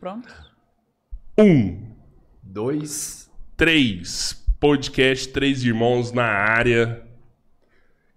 [0.00, 0.28] Pronto.
[1.38, 1.92] Um,
[2.42, 3.30] Dois.
[3.56, 4.44] três.
[4.60, 7.02] Podcast Três Irmãos na área.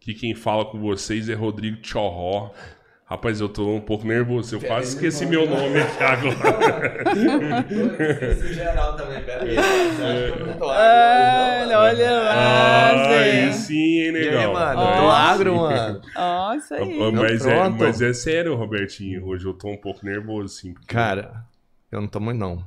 [0.02, 2.52] Aqui quem fala com vocês é Rodrigo Chorró.
[3.06, 4.56] Rapaz, eu tô um pouco nervoso.
[4.56, 7.04] Eu quase esqueci meu nome aqui agora.
[8.32, 9.56] Esse geral também, pera aí.
[10.62, 13.56] Olha, olha lá, Aí gente.
[13.58, 14.54] sim, hein, E aí, negão.
[14.54, 14.80] mano?
[14.80, 14.96] Ó.
[15.02, 16.02] Tô agro, mano.
[16.58, 17.00] Isso aí.
[17.04, 19.26] Ah, Mas é, mas é sério, Robertinho.
[19.28, 20.74] Hoje eu tô um pouco nervoso, assim.
[20.74, 21.44] porque- Cara,
[21.92, 22.66] eu não tô muito, não.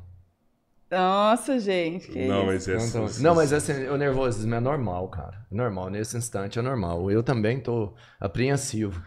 [0.91, 2.09] Nossa, gente.
[2.09, 2.71] Que Não, isso.
[2.71, 5.45] mas é Não, tô- não, mas assim, o nervosismo é normal, cara.
[5.51, 7.11] É normal, nesse instante é normal.
[7.11, 9.03] Eu também tô apreensivo.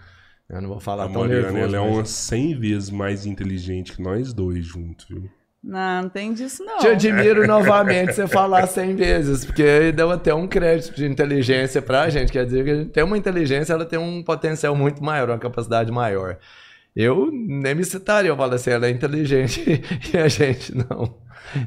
[0.50, 1.76] Eu não vou falar A tão Mariana, nervoso.
[1.76, 5.30] ela é mas- umas 100 vezes mais inteligente que nós dois juntos, viu?
[5.64, 6.78] Não, não tem disso, não.
[6.80, 11.82] Te admiro novamente você falar 100 vezes, porque aí deu até um crédito de inteligência
[11.82, 12.32] pra gente.
[12.32, 15.38] Quer dizer que a gente tem uma inteligência, ela tem um potencial muito maior, uma
[15.40, 16.38] capacidade maior.
[17.00, 19.62] Eu nem me citaria, eu falo assim, ela é inteligente
[20.14, 21.16] e a gente não.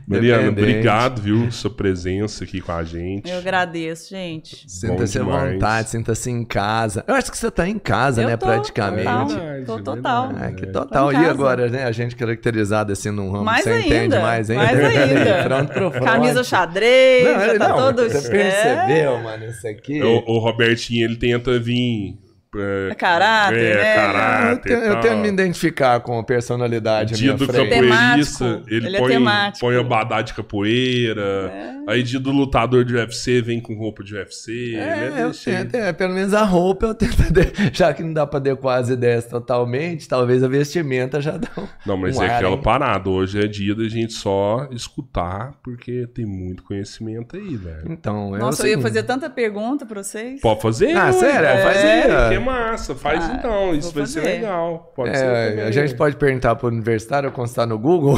[0.06, 0.60] Mariana, Dependente.
[0.72, 1.50] obrigado, viu?
[1.50, 3.30] Sua presença aqui com a gente.
[3.30, 4.62] Eu agradeço, gente.
[4.68, 7.02] Sinta-se à vontade, sinta-se em casa.
[7.08, 9.04] Eu acho que você tá em casa, Eu né, tô, praticamente.
[9.04, 9.82] Total, tô verdade.
[9.84, 10.32] total.
[10.36, 10.66] Ah, que É.
[10.66, 11.04] total.
[11.06, 11.84] Tô em E agora, né?
[11.84, 14.64] A gente caracterizado assim num ramo Mais que você ainda, entende mais ainda.
[14.64, 15.42] mais ainda.
[15.44, 16.04] Pronto pro front.
[16.04, 18.02] Camisa xadrez, Não, tá não, todo...
[18.10, 20.02] Você É, percebeu, mano, isso aqui?
[20.02, 22.18] O, o Robertinho, ele tenta vir.
[22.58, 23.92] É, caráter, é, né?
[23.92, 24.62] Eu caráter.
[24.62, 27.70] tenho, eu tenho que me identificar com a personalidade Dia do frente.
[27.70, 29.66] capoeirista, ele, Ele é põe, temático.
[29.66, 31.80] põe abadá de capoeira.
[31.86, 34.76] Aí dia do lutador de UFC, vem com roupa de UFC.
[34.76, 37.14] É, eu tento, é, pelo menos a roupa eu tento,
[37.72, 41.66] já que não dá pra adequar as ideias totalmente, talvez a vestimenta já dá um,
[41.86, 42.62] Não, mas um é ar, aquela hein?
[42.62, 43.10] parada.
[43.10, 47.84] Hoje é dia da gente só escutar, porque tem muito conhecimento aí, velho.
[47.90, 50.40] Então, é Nossa, o eu ia fazer tanta pergunta pra vocês.
[50.40, 50.96] Pode fazer?
[50.96, 51.48] Ah, sério?
[51.48, 52.94] Pode Faz Que massa.
[52.94, 53.74] Faz Ah, então.
[53.74, 54.34] Isso vai ser fazer.
[54.34, 54.92] legal.
[54.96, 58.16] Pode É, ser a gente pode perguntar pro universitário constar no Google.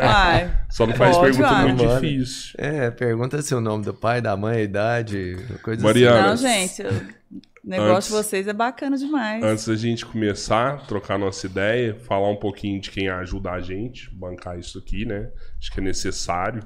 [0.00, 1.62] Ai, Só não faz Pode, pergunta vai.
[1.68, 2.00] muito Bora.
[2.00, 2.54] difícil.
[2.58, 6.28] É, pergunta se o nome do pai, da mãe, a idade, coisa Mariana.
[6.28, 6.82] não, gente.
[6.82, 9.42] O negócio Antes- de vocês é bacana demais.
[9.42, 14.14] Antes da gente começar, trocar nossa ideia, falar um pouquinho de quem ajuda a gente,
[14.14, 15.28] bancar isso aqui, né?
[15.58, 16.62] Acho que é necessário.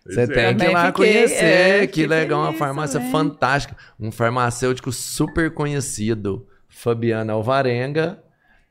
[0.06, 0.26] Você é.
[0.26, 1.44] tem que ir lá fiquei, conhecer.
[1.44, 3.12] é, que legal, uma farmácia também.
[3.12, 3.76] fantástica.
[3.98, 8.22] Um farmacêutico super conhecido, Fabiano Alvarenga.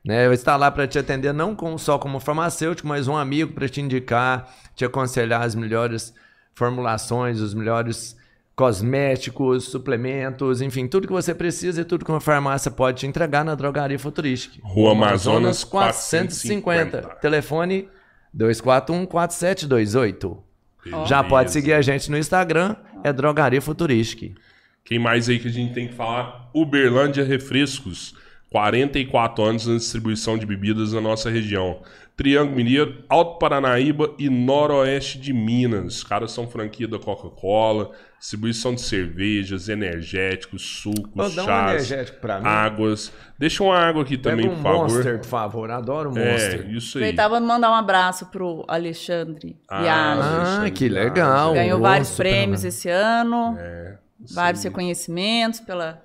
[0.06, 3.68] Né, está lá para te atender não com- só como farmacêutico, mas um amigo para
[3.68, 6.14] te indicar, te aconselhar as melhores
[6.54, 8.16] formulações, os melhores
[8.54, 13.44] cosméticos, suplementos, enfim, tudo que você precisa e tudo que uma farmácia pode te entregar
[13.44, 14.56] na Drogaria Futurística.
[14.62, 17.02] Rua Amazonas 450.
[17.02, 17.20] 450.
[17.20, 17.88] Telefone
[18.34, 20.38] 241-4728.
[20.84, 21.06] Beleza.
[21.06, 24.36] Já pode seguir a gente no Instagram, é Drogaria Futuristic.
[24.84, 26.48] Quem mais aí que a gente tem que falar?
[26.54, 28.14] Uberlândia Refrescos.
[28.50, 31.80] 44 anos na distribuição de bebidas na nossa região.
[32.16, 35.96] Triângulo Mineiro, Alto Paranaíba e Noroeste de Minas.
[35.96, 42.40] Os caras são franquia da Coca-Cola, distribuição de cervejas, energéticos, sucos, um chás, energético pra
[42.40, 42.46] mim.
[42.46, 43.12] águas.
[43.38, 44.88] Deixa uma água aqui Pega também, um por favor.
[44.88, 45.70] Monster, por favor.
[45.70, 46.70] Adoro É, Monster.
[46.74, 47.04] isso aí.
[47.04, 50.66] Aproveitava mandar um abraço pro Alexandre Ah, Viagem.
[50.66, 51.52] Ah, que legal.
[51.52, 53.98] Ganhou Ô, vários prêmios esse ano, É,
[54.32, 56.02] vários reconhecimentos pela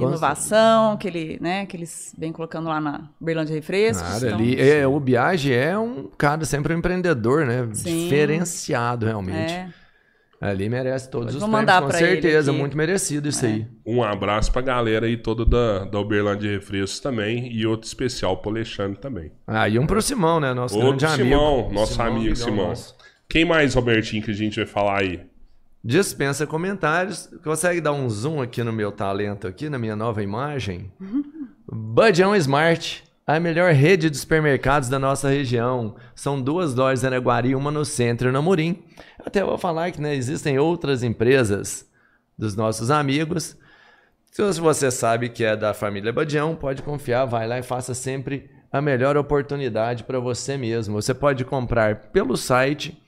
[0.00, 4.02] inovação que, ele, né, que eles vêm colocando lá na Berlândia Refrescos.
[4.02, 7.68] Cara, então- ali, é, o Biage é um cara sempre um empreendedor, né?
[7.74, 8.04] Sim.
[8.04, 9.52] Diferenciado, realmente.
[9.52, 9.68] É.
[10.40, 12.52] Ali merece todos Eu os vou prêmios, mandar com certeza.
[12.52, 13.64] Muito merecido isso aí.
[13.86, 17.52] Um abraço pra galera aí toda da, da Uberlândia Refrescos também.
[17.52, 19.30] E outro especial pro Alexandre também.
[19.46, 20.52] Ah, e um pro Simão, né?
[20.52, 21.28] Nosso Outro grande amigo.
[21.38, 22.66] Simão, nosso amigo amigão Simão.
[22.70, 22.96] nosso.
[23.28, 25.20] Quem mais, Robertinho, que a gente vai falar aí?
[25.84, 27.28] Dispensa comentários.
[27.42, 30.92] Consegue dar um zoom aqui no meu talento, aqui na minha nova imagem?
[31.66, 35.96] Budjão Smart, a melhor rede de supermercados da nossa região.
[36.14, 38.82] São duas lojas em Araguari, uma no centro e no Amorim.
[39.18, 41.90] Eu até vou falar que né, existem outras empresas
[42.38, 43.56] dos nossos amigos.
[44.30, 48.48] Se você sabe que é da família Badião, pode confiar, vai lá e faça sempre
[48.72, 51.02] a melhor oportunidade para você mesmo.
[51.02, 53.01] Você pode comprar pelo site,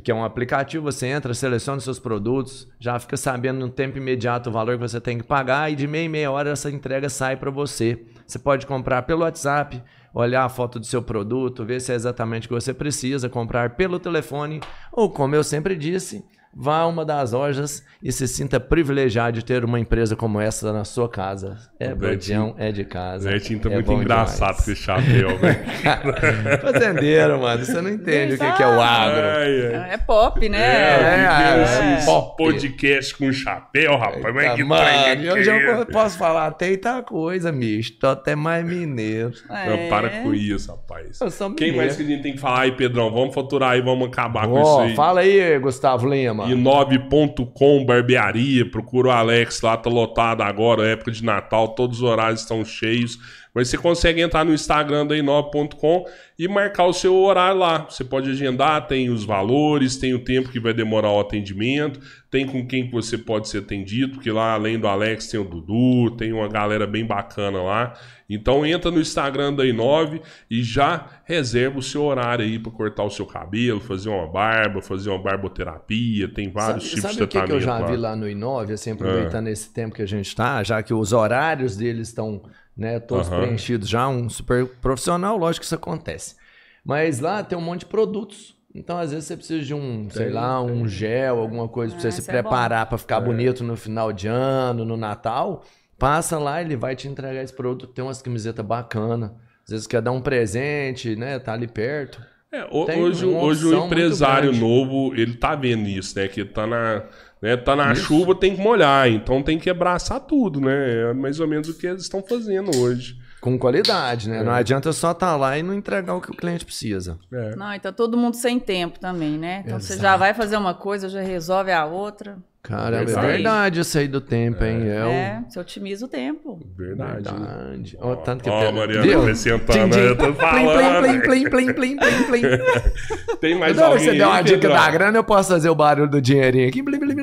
[0.00, 4.48] que é um aplicativo, você entra, seleciona seus produtos, já fica sabendo no tempo imediato
[4.48, 7.10] o valor que você tem que pagar e de meia em meia hora essa entrega
[7.10, 8.02] sai para você.
[8.26, 9.82] Você pode comprar pelo WhatsApp,
[10.14, 13.76] olhar a foto do seu produto, ver se é exatamente o que você precisa, comprar
[13.76, 18.58] pelo telefone ou, como eu sempre disse, vá a uma das lojas e se sinta
[18.60, 21.56] privilegiado de ter uma empresa como essa na sua casa.
[21.78, 23.30] É O Betinho- Badião, é de casa.
[23.30, 24.68] Netinho tá é muito engraçado com demais.
[24.68, 25.58] esse chapéu, velho.
[26.60, 29.20] Fazendeiro, mano, você não entende o que, que é o agro.
[29.26, 29.94] Ai, ai.
[29.94, 30.58] É pop, né?
[30.58, 31.62] É, É,
[31.94, 32.36] esses pop.
[32.36, 34.34] podcast com chapéu, rapaz.
[34.34, 34.84] Mas Tá, que mano,
[35.24, 35.84] eu já é?
[35.86, 37.92] posso falar até tal coisa, bicho.
[37.98, 39.32] Tô até mais mineiro.
[39.50, 39.68] É.
[39.68, 41.20] Não, para com isso, rapaz.
[41.20, 41.86] Eu sou Quem mineiro.
[41.86, 43.10] mais que a gente tem que falar aí, Pedrão?
[43.12, 44.94] Vamos faturar aí, vamos acabar com isso Ó, aí.
[44.96, 46.41] fala aí, Gustavo Lima.
[46.50, 52.02] E 9.com barbearia, procura o Alex lá, tá lotado agora, época de Natal, todos os
[52.02, 53.18] horários estão cheios.
[53.54, 56.06] Mas você consegue entrar no Instagram da Inove.com
[56.38, 57.86] e marcar o seu horário lá.
[57.88, 62.46] Você pode agendar, tem os valores, tem o tempo que vai demorar o atendimento, tem
[62.46, 66.16] com quem que você pode ser atendido, porque lá além do Alex tem o Dudu,
[66.16, 67.92] tem uma galera bem bacana lá.
[68.28, 73.04] Então entra no Instagram da Inove e já reserva o seu horário aí para cortar
[73.04, 77.22] o seu cabelo, fazer uma barba, fazer uma barboterapia, tem vários Sabe, tipos sabe de
[77.24, 77.86] o que, eu tratamento já lá.
[77.86, 79.50] vi lá no Inove, assim, aproveitando Ah.
[79.50, 82.42] esse tempo que a gente tá, já que os horários deles estão
[82.76, 83.40] né, todos Aham.
[83.40, 86.36] preenchidos já, um super profissional, lógico que isso acontece.
[86.84, 88.56] Mas lá tem um monte de produtos.
[88.74, 92.08] Então, às vezes, você precisa de um, sei lá, um gel, alguma coisa pra você
[92.08, 95.62] Ah, se é preparar pra ficar bonito no final de ano, no Natal.
[95.98, 97.86] Passa lá, ele vai te entregar esse produto.
[97.86, 99.30] Tem umas camisetas bacanas.
[99.64, 101.38] Às vezes quer dar um presente, né?
[101.38, 102.20] Tá ali perto.
[102.50, 106.26] É, ho- Tem hoje, hoje o empresário novo, ele tá vendo isso, né?
[106.26, 107.04] Que tá na,
[107.42, 111.10] né, tá na chuva, tem que molhar, então tem que abraçar tudo, né?
[111.10, 113.20] É mais ou menos o que eles estão fazendo hoje.
[113.40, 114.38] Com qualidade, né?
[114.38, 114.42] É.
[114.44, 117.18] Não adianta só estar lá e não entregar o que o cliente precisa.
[117.32, 117.56] É.
[117.56, 119.64] Não, então todo mundo sem tempo também, né?
[119.66, 120.02] Então você Exato.
[120.02, 122.36] já vai fazer uma coisa, já resolve a outra.
[122.62, 123.80] Caramba, é Verdade.
[123.80, 124.88] isso aí do tempo, hein?
[124.88, 126.60] É, o- É, você otimiza o tempo.
[126.78, 127.28] Verdade.
[127.34, 127.40] né?
[127.40, 127.98] Verdade.
[128.00, 129.20] Ó, tanto que Ó, eu- a Mariana Viu?
[129.22, 130.00] acrescentando, tchim.
[130.00, 131.02] eu tô falando.
[131.02, 132.42] plim, plim, plim, plim, plim, plim, plim.
[133.42, 135.74] Tem mais Toda alguém que você der uma dica da grana, eu posso fazer o
[135.74, 136.80] barulho do dinheirinho aqui.
[136.84, 137.16] Plim, plim.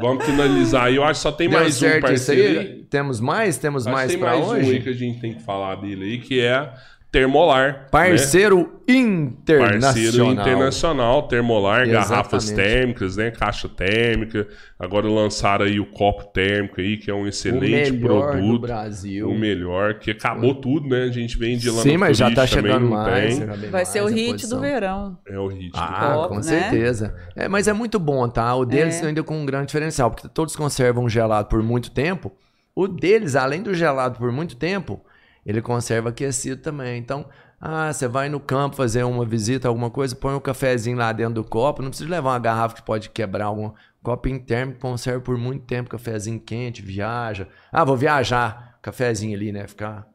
[0.00, 0.92] Vamos finalizar.
[0.92, 2.84] Eu acho que só tem Deu mais um parceiro aí?
[2.90, 3.58] Temos mais?
[3.58, 4.80] Temos Acho mais tem pra mais um aí hoje?
[4.80, 6.72] que a gente tem que falar dele aí, que é
[7.18, 7.72] Termolar.
[7.72, 7.78] né?
[7.90, 9.80] Parceiro internacional.
[9.94, 12.08] Parceiro internacional, termolar, Exatamente.
[12.10, 13.30] garrafas térmicas, né?
[13.30, 14.48] Caixa térmica.
[14.78, 18.60] Agora lançaram aí o copo térmico aí, que é um O excelente melhor do produto.
[18.62, 19.30] Brasil.
[19.30, 21.04] O melhor, que acabou tudo, né?
[21.04, 23.38] A gente vende lá Sim, no mas já tá chegando mais.
[23.70, 24.58] Vai ser o hit posição.
[24.58, 25.18] do verão.
[25.26, 25.70] É o hit.
[25.74, 26.42] Ah, Top, com né?
[26.42, 27.14] certeza.
[27.36, 28.54] É, mas é muito bom, tá?
[28.56, 29.06] O deles É.
[29.06, 32.32] ainda com um grande diferencial, porque todos conservam gelado por muito tempo.
[32.74, 35.00] O deles, além do gelado por muito tempo,
[35.44, 36.98] ele conserva aquecido também.
[36.98, 37.26] Então,
[37.60, 41.34] ah, você vai no campo fazer uma visita, alguma coisa, põe um cafezinho lá dentro
[41.34, 43.72] do copo, não precisa levar uma garrafa que pode quebrar algum
[44.02, 47.48] copo térmico, conserva por muito tempo, cafezinho quente, viaja.
[47.72, 49.66] Ah, vou viajar, cafezinho ali, né?
[49.66, 50.06] Ficar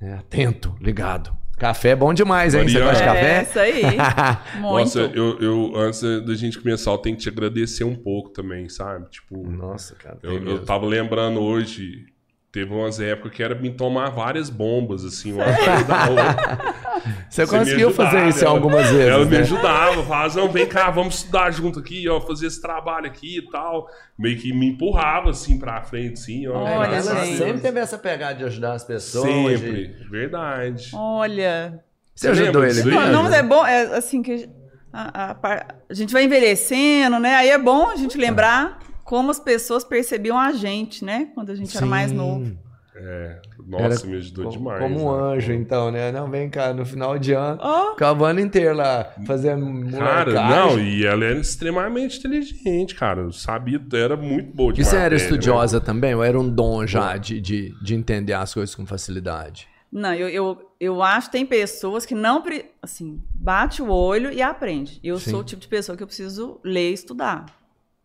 [0.00, 1.36] né, atento, ligado.
[1.58, 2.66] Café é bom demais, hein?
[2.66, 2.90] Você Mariana.
[2.90, 3.38] gosta de café?
[3.38, 3.82] É, isso aí.
[4.62, 4.78] Muito.
[4.78, 8.66] Nossa, eu, eu, antes da gente começar, eu tenho que te agradecer um pouco também,
[8.70, 9.10] sabe?
[9.10, 10.18] Tipo, Nossa, cara.
[10.22, 12.06] Eu, eu tava lembrando hoje,
[12.52, 16.80] teve umas épocas que era me tomar várias bombas, assim, uma atrás da outra.
[17.30, 19.38] Você Você me conseguiu ajudava, fazer isso ela- algumas vezes, Ela me né?
[19.38, 23.50] ajudava, falava, não, vem cá, vamos estudar junto aqui, ó, fazer esse trabalho aqui e
[23.50, 23.88] tal.
[24.18, 26.58] Meio que me empurrava, assim, pra frente, assim, ó.
[26.58, 27.14] Olha, a ela.
[27.24, 27.38] Deus.
[27.38, 29.26] sempre teve essa pegada de ajudar as pessoas.
[29.60, 30.90] Sempre, de- verdade.
[30.94, 31.80] Olha.
[32.14, 32.82] Você Você ajudou ele?
[32.82, 34.48] Não, não, mas é bom, é assim que
[34.92, 37.34] a, a par- a gente vai envelhecendo, né?
[37.36, 38.78] Aí é bom a gente lembrar
[39.10, 41.32] como as pessoas percebiam a gente, né?
[41.34, 42.16] Quando a gente era mais Sim.
[42.16, 42.56] novo.
[42.94, 44.78] É, nossa, Era me ajudou Co- demais.
[44.80, 45.34] Como um né?
[45.34, 46.12] anjo, então, né?
[46.12, 50.32] Não, vem cá, no final de ano, Ó, ficava o ano inteiro lá, fazendo Cara,
[50.32, 53.22] não, e ela era extremamente inteligente, cara.
[53.22, 55.24] Eu sabia, era muito boa de E você era matéria, né?
[55.24, 56.14] estudiosa também?
[56.14, 59.66] Ou era um dom já de, de, de entender as coisas com facilidade?
[59.90, 62.44] não, eu, eu, eu acho que tem pessoas que não,
[62.80, 65.00] assim, bate o olho e aprende.
[65.02, 65.32] Eu Sim.
[65.32, 67.59] sou o tipo de pessoa que eu preciso ler e estudar.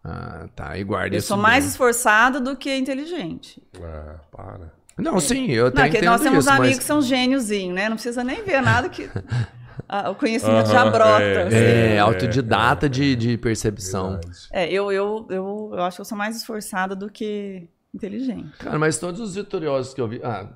[0.07, 0.77] Ah, tá.
[0.77, 1.71] E guarda Eu sou mais bem.
[1.71, 3.61] esforçada do que inteligente.
[3.81, 4.71] Ah, para.
[4.97, 6.77] Não, sim, eu Não, tenho porque nós entendo temos isso, amigos mas...
[6.77, 7.89] que são gêniozinhos, né?
[7.89, 9.09] Não precisa nem ver nada que
[9.89, 11.21] ah, o conhecimento já Aham, brota.
[11.23, 11.55] é, assim.
[11.57, 14.11] É, É, autodidata De, de percepção.
[14.11, 14.37] Verdade.
[14.51, 18.51] É, eu, eu, eu, eu acho que eu sou mais esforçada do que inteligente.
[18.59, 20.21] Cara, mas todos os vitoriosos que eu vi.
[20.23, 20.47] Ah,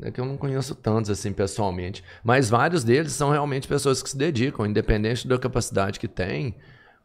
[0.00, 2.04] é que eu não conheço tantos assim pessoalmente.
[2.22, 6.54] Mas vários deles são realmente pessoas que se dedicam, independente da capacidade que tem.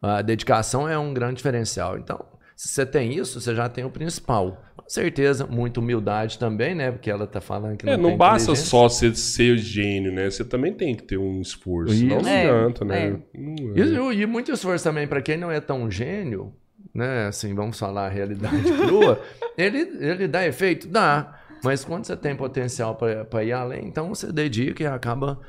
[0.04, 1.96] A dedicação é um grande diferencial.
[1.98, 4.62] Então, se você tem isso, você já tem o principal.
[4.76, 6.92] Com certeza, muita humildade também, né?
[6.92, 10.28] Porque ela tá falando que não É, não basta só ser, ser gênio, né?
[10.30, 11.94] Você também tem que ter um esforço.
[11.94, 12.04] Isso.
[12.06, 13.06] não É, adianta, né?
[13.06, 13.38] é.
[13.38, 14.14] Não é.
[14.14, 16.52] E, e muito esforço também para quem não é tão gênio,
[16.94, 17.26] né?
[17.28, 19.20] Assim, vamos falar a realidade crua.
[19.56, 20.86] ele, ele dá efeito?
[20.86, 21.40] Dá.
[21.64, 25.40] Mas quando você tem potencial para ir além, então você dedica e acaba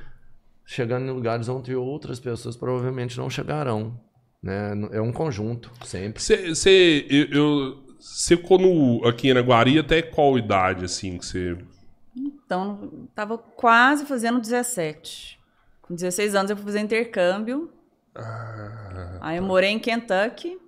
[0.65, 3.99] chegando em lugares onde outras pessoas provavelmente não chegarão.
[4.45, 4.73] Né?
[4.91, 6.21] É um conjunto, sempre.
[6.21, 7.85] Você, você, eu, eu-
[8.59, 11.57] no, aqui em Araguari até qual idade, assim, que você...
[12.15, 15.39] Então, tava quase fazendo 17.
[15.81, 17.71] Com 16 anos eu fui fazer intercâmbio.
[18.13, 20.59] Ah, Aí eu morei em Kentucky,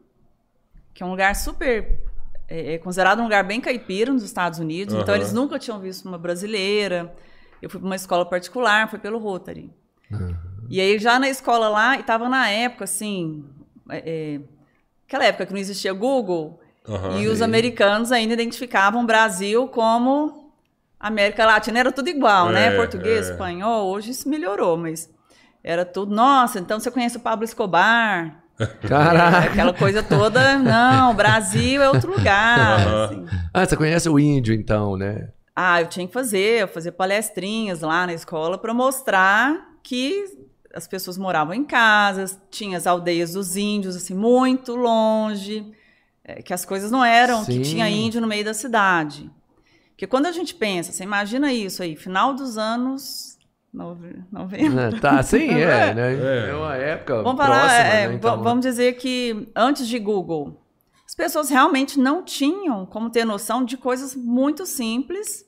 [0.93, 1.99] que é um lugar super.
[2.49, 4.95] É, é considerado um lugar bem caipira nos Estados Unidos.
[4.95, 5.21] Então Aham.
[5.21, 7.15] eles nunca tinham visto uma brasileira.
[7.61, 9.69] Eu fui para uma escola particular, foi pelo Rotary.
[10.69, 13.45] E aí já na escola lá, e tava na época assim.
[13.89, 14.39] É, é,
[15.07, 16.59] aquela época que não existia Google.
[16.87, 17.19] aham.
[17.19, 20.51] E os americanos ainda identificavam o Brasil como
[20.99, 21.79] América Latina.
[21.79, 22.67] Era tudo igual, né?
[22.67, 23.31] É, Português, é.
[23.31, 23.87] espanhol.
[23.87, 25.09] Hoje isso melhorou, mas
[25.63, 26.13] era tudo.
[26.13, 28.43] Nossa, então você conhece o Pablo Escobar?
[28.87, 29.51] Caraca!
[29.51, 30.57] Aquela coisa toda.
[30.57, 32.79] Não, o Brasil é outro lugar.
[32.79, 33.05] Aham.
[33.05, 33.25] assim.
[33.53, 35.29] Ah, você conhece o índio, então, né?
[35.55, 40.46] Ah, eu tinha que fazer, eu fazia palestrinhas lá na escola para mostrar que
[40.77, 45.71] as pessoas moravam em casas, tinha as aldeias dos índios, assim, muito longe,
[46.23, 47.61] é, que as coisas não eram, Sim.
[47.61, 49.29] que tinha índio no meio da cidade.
[49.89, 53.37] Porque quando a gente pensa, você imagina isso aí, final dos anos
[53.73, 54.81] nove- 90.
[54.95, 56.13] É, Tá, sim, é, né?
[56.13, 56.49] É.
[56.51, 58.07] É uma época Vamos falar, próxima, é, né?
[58.09, 60.61] va- Então, vamos dizer que antes de Google,
[61.07, 65.43] as pessoas realmente não tinham como ter noção de coisas muito simples.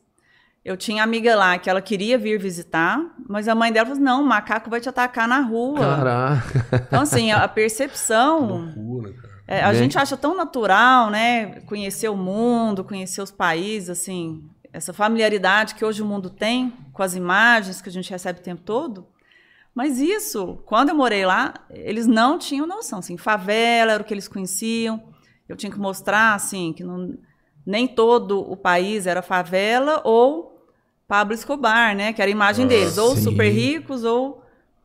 [0.63, 4.21] Eu tinha amiga lá que ela queria vir visitar, mas a mãe dela falou: não,
[4.21, 5.79] o macaco vai te atacar na rua.
[5.79, 6.83] Caraca.
[6.87, 8.71] Então, assim, a percepção.
[8.75, 9.33] Loucura, cara.
[9.47, 11.61] é, a gente acha tão natural, né?
[11.61, 14.43] Conhecer o mundo, conhecer os países, assim,
[14.73, 18.43] essa familiaridade que hoje o mundo tem com as imagens que a gente recebe o
[18.43, 19.07] tempo todo.
[19.73, 22.99] Mas isso, quando eu morei lá, eles não tinham noção.
[22.99, 25.01] Assim, favela era o que eles conheciam.
[25.47, 27.17] Eu tinha que mostrar assim que não-
[27.65, 30.65] nem todo o país era favela ou
[31.07, 32.13] Pablo Escobar, né?
[32.13, 33.23] Que era a imagem Ah, deles, ou sim.
[33.23, 34.43] super ricos ou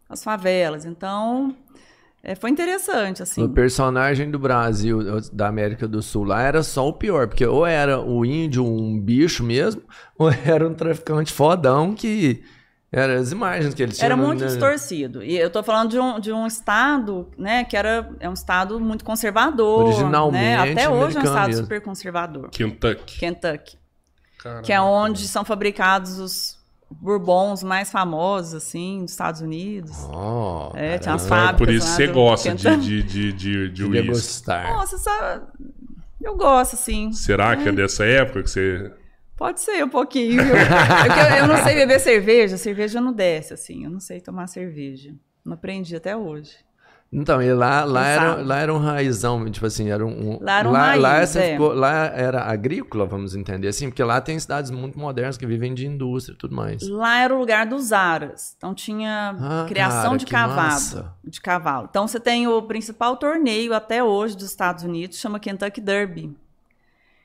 [0.08, 0.84] as favelas.
[0.84, 1.54] Então,
[2.22, 3.42] é, foi interessante assim.
[3.42, 7.66] O personagem do Brasil, da América do Sul lá, era só o pior, porque ou
[7.66, 9.82] era o índio um bicho mesmo,
[10.18, 12.42] ou era um traficante fodão que.
[12.96, 14.06] Eram as imagens que eles tinham.
[14.06, 14.46] Era muito né?
[14.46, 15.20] distorcido.
[15.20, 18.78] E eu tô falando de um, de um estado, né, que era é um estado
[18.78, 19.86] muito conservador.
[19.86, 20.72] Originalmente né?
[20.72, 21.62] Até hoje é um estado mesmo.
[21.62, 22.50] super conservador.
[22.50, 23.18] Kentucky.
[23.18, 23.78] Kentucky.
[24.38, 24.62] Caralho.
[24.62, 29.96] Que é onde são fabricados os bourbons mais famosos, assim, dos Estados Unidos.
[30.12, 33.70] Oh, É, tinha umas Então, é fábricas por isso você gosta de, de, de, de,
[33.70, 34.72] de degustar.
[34.72, 35.46] Nossa, sabe?
[36.22, 37.12] Eu gosto, assim.
[37.12, 38.92] Será que é dessa época que você...
[39.36, 40.42] Pode ser um pouquinho.
[40.44, 40.54] viu?
[40.56, 42.56] É eu, eu não sei beber cerveja.
[42.56, 43.84] Cerveja não desce, assim.
[43.84, 45.12] Eu não sei tomar cerveja.
[45.44, 46.52] Não aprendi até hoje.
[47.12, 50.36] Então, e lá, lá, era, lá era um raizão, tipo assim, era um.
[50.40, 51.52] Lá era um lá, lá, raiz, você é.
[51.52, 55.72] ficou- lá era agrícola, vamos entender assim, porque lá tem cidades muito modernas que vivem
[55.74, 56.82] de indústria e tudo mais.
[56.88, 58.54] Lá era o lugar dos aras.
[58.56, 60.56] Então tinha Ah, criação cara, de cavalo.
[60.56, 61.12] massa.
[61.22, 61.86] De cavalo.
[61.88, 66.36] Então você tem o principal torneio até hoje dos Estados Unidos, chama Kentucky Derby.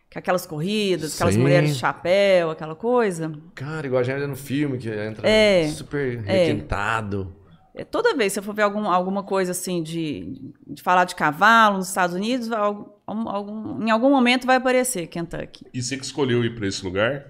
[0.10, 1.42] Que é aquelas corridas, aquelas Sim.
[1.42, 3.32] mulheres de chapéu, aquela coisa.
[3.54, 6.46] Cara, igual a gente no filme que entra É, super é.
[6.46, 7.36] requintado.
[7.76, 11.14] É, toda vez que você for ver algum, alguma coisa assim de, de falar de
[11.16, 12.90] cavalo nos Estados Unidos, algum-
[13.30, 15.66] algum- em algum momento vai aparecer Kentucky.
[15.74, 17.26] E você que escolheu ir pra esse lugar?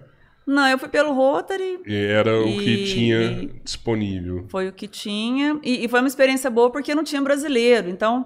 [0.47, 4.45] Não, eu fui pelo Rotary, E Era o que E- tinha disponível.
[4.49, 5.59] foi o que tinha.
[5.63, 7.89] E, e foi uma experiência boa porque não tinha brasileiro.
[7.89, 8.25] Então,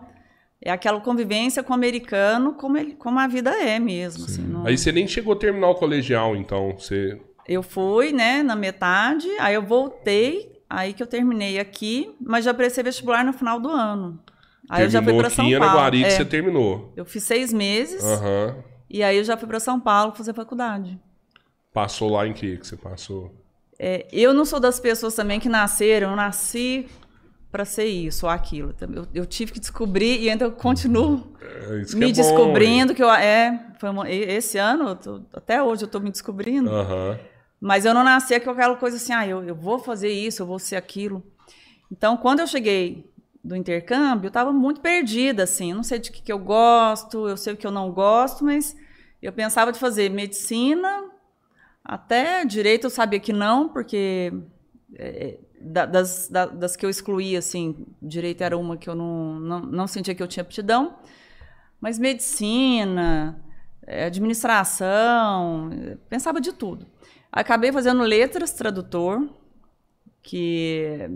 [0.65, 4.25] é aquela convivência com o americano como, ele, como a vida é mesmo.
[4.25, 6.75] assim, não- Aí você nem chegou a terminar o colegial, então.
[6.79, 7.19] Você...
[7.47, 12.53] Eu fui, né, na metade, aí eu voltei, aí que eu terminei aqui, mas já
[12.53, 14.19] prestei vestibular no final do ano.
[14.69, 15.91] Aí eu já fui terminou para São Paulo.
[15.91, 16.93] Que É, você terminou.
[16.95, 18.55] Eu fiz seis meses Aham.
[18.89, 20.97] e aí eu já fui para São Paulo fazer faculdade.
[21.73, 23.35] Passou lá em que que você passou?
[23.77, 26.87] É, eu não sou das pessoas também que nasceram, eu nasci
[27.53, 28.73] para ser isso ou aquilo.
[28.81, 33.67] Eu, eu, tive que descobrir e ainda continuo É, me é descobrindo que eu é
[33.77, 36.71] foi uma, esse ano tô, até hoje eu estou me descobrindo.
[36.71, 37.15] Uhum.
[37.61, 40.47] Mas eu não nasci com aquela coisa assim, ah, eu, eu vou fazer isso, eu
[40.47, 41.23] vou ser aquilo.
[41.91, 43.07] Então, quando eu cheguei
[43.43, 45.73] do intercâmbio, eu estava muito perdida, assim.
[45.73, 48.75] Não sei de que, que eu gosto, eu sei o que eu não gosto, mas
[49.21, 51.03] eu pensava de fazer medicina,
[51.85, 54.33] até direito eu sabia que não, porque
[54.95, 59.87] é, das, das que eu excluía, assim, direito era uma que eu não, não, não
[59.87, 60.95] sentia que eu tinha aptidão.
[61.79, 63.41] Mas medicina,
[63.85, 65.69] é, administração,
[66.09, 66.85] pensava de tudo.
[67.31, 69.27] Acabei fazendo letras, tradutor,
[70.21, 71.09] que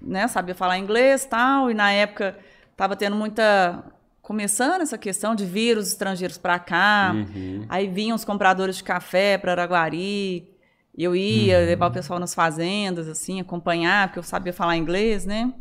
[0.00, 2.36] né, sabia falar inglês tal, e na época
[2.70, 3.84] estava tendo muita.
[4.20, 7.12] começando essa questão de vírus estrangeiros para cá.
[7.14, 7.64] Uhum.
[7.68, 10.55] Aí vinham os compradores de café para Araguari.
[10.96, 11.66] Eu ia uhum.
[11.66, 15.52] levar o pessoal nas fazendas, assim, acompanhar, porque eu sabia falar inglês, né?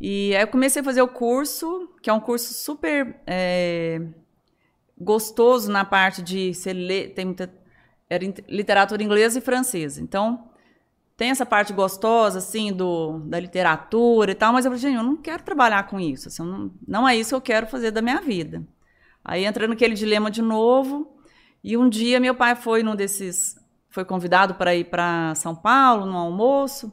[0.00, 4.00] E aí eu comecei a fazer o curso, que é um curso super é,
[4.98, 7.52] gostoso na parte de ser ler, tem muita
[8.12, 10.02] era literatura inglesa e francesa.
[10.02, 10.50] Então,
[11.16, 15.02] tem essa parte gostosa, assim, do, da literatura e tal, mas eu falei, gente, eu
[15.02, 16.28] não quero trabalhar com isso.
[16.28, 18.66] Assim, não, não é isso que eu quero fazer da minha vida.
[19.24, 21.16] Aí entra naquele dilema de novo,
[21.64, 23.56] e um dia meu pai foi num desses.
[23.92, 26.90] Foi convidado para ir para São Paulo, no almoço,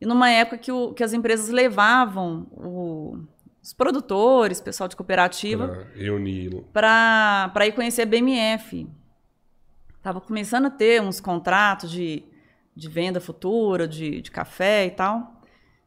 [0.00, 3.18] e numa época que, o, que as empresas levavam o,
[3.62, 5.86] os produtores, pessoal de cooperativa,
[6.72, 8.88] para ir conhecer a BMF.
[9.98, 12.24] Estava começando a ter uns contratos de,
[12.74, 15.42] de venda futura, de, de café e tal.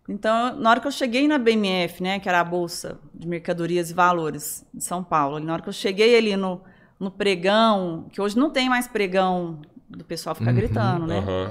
[0.08, 3.90] Então, na hora que eu cheguei na BMF, né, que era a Bolsa de Mercadorias
[3.90, 6.62] e Valores de São Paulo, na hora que eu cheguei ali no,
[7.00, 11.20] no pregão, que hoje não tem mais pregão do pessoal ficar uhum, gritando, né?
[11.20, 11.50] Uhum.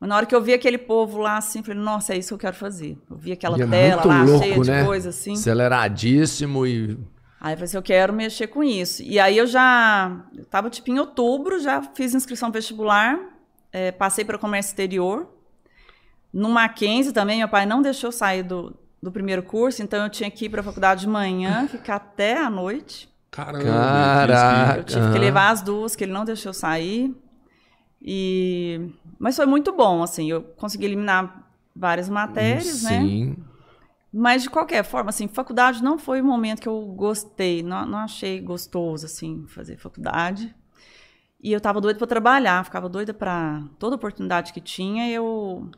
[0.00, 2.34] Mas na hora que eu vi aquele povo lá, assim, falei, nossa, é isso que
[2.34, 2.98] eu quero fazer.
[3.10, 4.80] Eu vi aquela e tela é lá, louco, cheia né?
[4.80, 5.32] de coisa, assim.
[5.32, 6.98] Aceleradíssimo e
[7.44, 9.02] Aí eu falei assim, eu quero mexer com isso.
[9.02, 13.20] E aí eu já, eu tava tipo em outubro, já fiz inscrição vestibular,
[13.70, 15.28] é, passei para comércio exterior.
[16.32, 20.30] No Mackenzie também, meu pai não deixou sair do, do primeiro curso, então eu tinha
[20.30, 23.12] que ir para a faculdade de manhã, ficar até a noite.
[23.30, 23.64] Caramba!
[23.64, 24.78] Caraca.
[24.78, 27.14] Eu tive que levar as duas, que ele não deixou sair.
[28.04, 28.90] E...
[29.18, 32.84] Mas foi muito bom, assim, eu consegui eliminar várias matérias, Sim.
[32.84, 33.00] né?
[33.00, 33.36] Sim.
[34.12, 37.64] Mas, de qualquer forma, assim, faculdade não foi o momento que eu gostei.
[37.64, 40.54] Não, não achei gostoso, assim, fazer faculdade.
[41.42, 45.68] E eu tava doida para trabalhar, ficava doida para toda oportunidade que tinha, eu,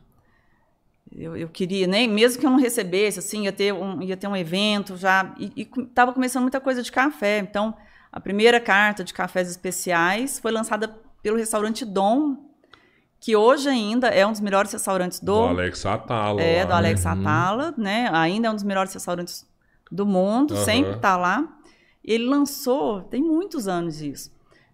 [1.11, 4.27] eu, eu queria, nem mesmo que eu não recebesse, assim, ia ter um, ia ter
[4.27, 7.39] um evento já, e, e tava começando muita coisa de café.
[7.39, 7.75] Então,
[8.11, 10.87] a primeira carta de cafés especiais foi lançada
[11.21, 12.37] pelo restaurante Dom,
[13.19, 15.33] que hoje ainda é um dos melhores restaurantes do...
[15.33, 16.41] Do Alex Atala.
[16.41, 17.11] É, do Alex né?
[17.11, 18.09] Atala, né?
[18.13, 19.45] Ainda é um dos melhores restaurantes
[19.91, 20.63] do mundo, uhum.
[20.63, 21.57] sempre está lá.
[22.03, 24.31] Ele lançou, tem muitos anos isso,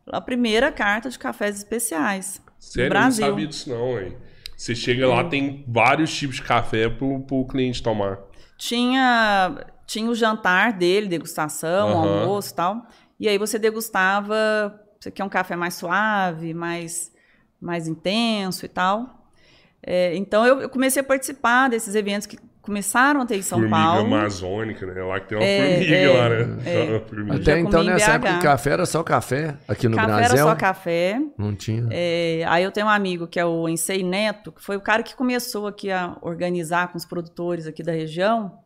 [0.08, 4.15] a primeira carta de cafés especiais Sério, eu não sabia disso não, hein?
[4.56, 8.19] Você chega lá, tem vários tipos de café para o cliente tomar.
[8.58, 12.21] Tinha, tinha o jantar dele, degustação, uhum.
[12.21, 12.88] almoço e tal.
[13.19, 17.12] E aí você degustava, você quer um café mais suave, mais
[17.60, 19.30] mais intenso e tal.
[19.82, 23.60] É, então eu, eu, comecei a participar desses eventos que começaram a ter em São
[23.60, 24.00] formiga Paulo.
[24.00, 25.02] Formiga amazônica, né?
[25.02, 26.58] Lá que tem uma é, formiga é, lá, né?
[26.66, 27.36] É.
[27.36, 30.30] Até então, nessa época, café era só café aqui no café Brasil?
[30.30, 31.22] Café era só café.
[31.38, 31.88] Não tinha.
[31.92, 35.04] É, aí eu tenho um amigo que é o Ensei Neto, que foi o cara
[35.04, 38.60] que começou aqui a organizar com os produtores aqui da região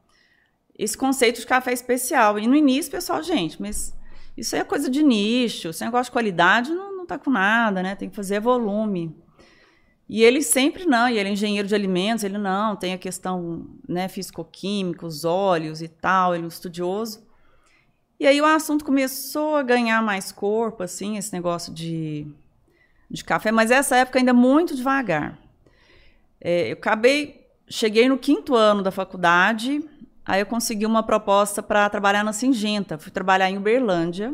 [0.78, 2.38] esse conceito de café especial.
[2.38, 3.98] E no início, pessoal, gente, mas
[4.38, 7.96] isso é coisa de nicho, esse negócio de qualidade não, tá com nada, né?
[7.96, 9.16] Tem que fazer volume.
[10.10, 13.68] E ele sempre não, e ele é engenheiro de alimentos, ele não, tem a questão
[13.88, 17.26] né, físico-química, os óleos e tal, ele é um estudioso.
[18.20, 22.26] E aí o assunto começou a ganhar mais corpo, assim, esse negócio de,
[23.10, 25.38] de café, mas essa época ainda muito devagar.
[26.40, 29.84] É, eu acabei, cheguei no quinto ano da faculdade,
[30.28, 34.34] aí eu consegui uma proposta para trabalhar na Singenta, fui trabalhar em Uberlândia,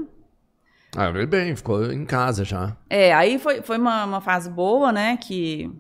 [0.96, 2.78] ah, ele bem, ficou em casa já.
[2.90, 5.18] É, aí foi, foi uma, uma fase boa, né?
[5.18, 5.72] Que...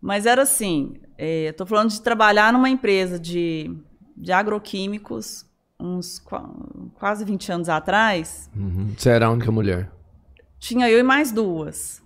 [0.00, 3.74] Mas era assim, é, tô falando de trabalhar numa empresa de,
[4.16, 5.46] de agroquímicos
[5.78, 6.22] uns
[6.94, 8.50] quase 20 anos atrás.
[8.54, 8.92] Uhum.
[8.96, 9.90] Você era a única mulher?
[10.58, 11.99] Tinha eu e mais duas.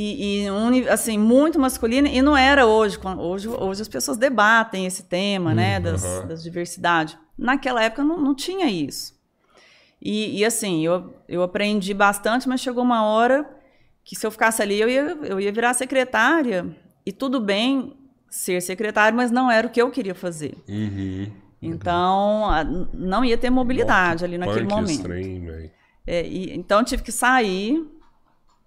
[0.00, 2.96] E, e um, assim, muito masculina, e não era hoje.
[3.18, 5.82] Hoje, hoje as pessoas debatem esse tema, né, uhum.
[5.82, 7.18] das, das diversidades.
[7.36, 9.18] Naquela época não, não tinha isso.
[10.00, 13.44] E, e, assim, eu, eu aprendi bastante, mas chegou uma hora
[14.04, 16.64] que se eu ficasse ali, eu ia, eu ia virar secretária.
[17.04, 17.96] E tudo bem
[18.30, 20.54] ser secretário, mas não era o que eu queria fazer.
[20.68, 21.26] Uhum.
[21.60, 22.62] Então, a-
[22.94, 24.90] não ia ter mobilidade ali naquele momento.
[24.90, 25.70] estranho.
[26.06, 27.84] É, e- então, eu tive que sair,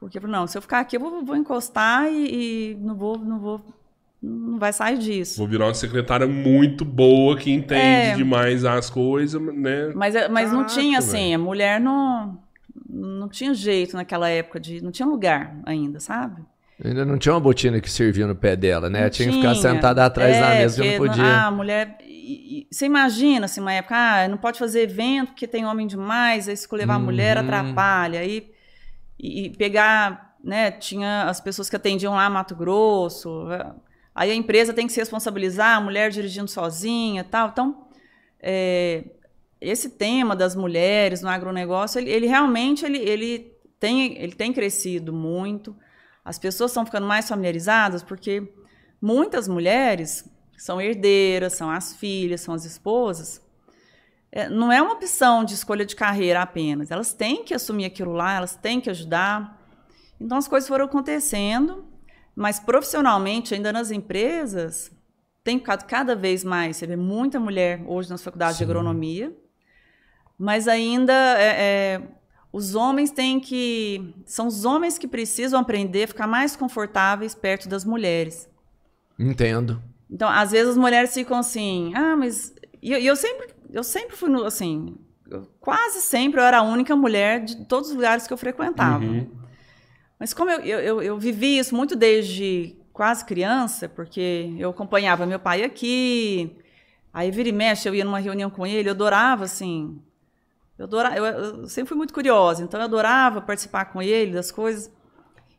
[0.02, 3.40] porque não, se eu ficar aqui, eu vou, vou encostar e, e não vou, não
[3.40, 3.62] vou,
[4.22, 5.38] não vai sair disso.
[5.38, 8.16] Vou virar uma secretária muito boa que entende É.
[8.16, 9.92] demais as coisas, né?
[9.96, 12.38] Mas, é- mas não Caraca, tinha, assim, a mulher não,
[12.90, 16.42] não tinha jeito naquela época, de não tinha lugar ainda, sabe?
[16.84, 19.04] Ainda não tinha uma botina que servia no pé dela, né?
[19.04, 19.72] Não tinha que ficar tinha.
[19.74, 21.24] sentada atrás da É, um mesa que não podia.
[21.24, 21.98] Ah, a mulher.
[22.04, 25.86] e- e- você imagina, assim, uma época, ah, não pode fazer evento porque tem homem
[25.86, 27.44] demais, aí se levar a mulher Uhum.
[27.44, 28.20] atrapalha.
[28.22, 28.50] Aí,
[29.22, 30.72] e, e pegar, né?
[30.72, 33.50] Tinha as pessoas que atendiam lá Mato Grosso.
[33.52, 33.72] é,
[34.14, 37.50] Aí a empresa tem que se responsabilizar, a mulher dirigindo sozinha tal.
[37.50, 37.88] Então,
[38.42, 39.06] é,
[39.62, 45.14] esse tema das mulheres no agronegócio, ele, ele realmente ele, ele, tem, ele tem crescido
[45.14, 45.76] muito.
[46.26, 48.52] As pessoas estão ficando mais familiarizadas porque
[49.00, 53.42] muitas mulheres são herdeiras, são as filhas, são as esposas.
[54.32, 56.90] É, não é uma opção de escolha de carreira apenas.
[56.90, 59.60] Elas têm que assumir aquilo lá, elas têm que ajudar.
[60.20, 61.86] Então as coisas foram acontecendo,
[62.36, 64.92] mas profissionalmente, ainda nas empresas,
[65.44, 66.78] tem ficado cada vez mais.
[66.78, 68.70] Você vê muita mulher hoje nas faculdades de Sim.
[68.70, 69.36] agronomia,
[70.38, 72.02] mas ainda é, é,
[72.54, 74.14] os homens têm que.
[74.26, 78.50] São os homens que precisam aprender a ficar mais confortáveis perto das mulheres.
[79.18, 79.82] Entendo.
[80.10, 82.54] Então, às vezes as mulheres ficam assim, ah, mas.
[82.82, 84.98] E eu, e eu sempre, eu sempre fui no, assim,
[85.60, 89.04] quase sempre eu era a única mulher de todos os lugares que eu frequentava.
[89.04, 89.30] Uhum.
[90.20, 95.26] Mas como eu, eu, eu, eu vivi isso muito desde quase criança, porque eu acompanhava
[95.26, 96.56] meu pai aqui,
[97.14, 100.00] aí vira e mexe, eu ia numa reunião com ele, eu adorava, assim.
[100.78, 104.52] Eu, adorava, eu, eu sempre fui muito curiosa, então eu adorava participar com ele das
[104.52, 104.92] coisas.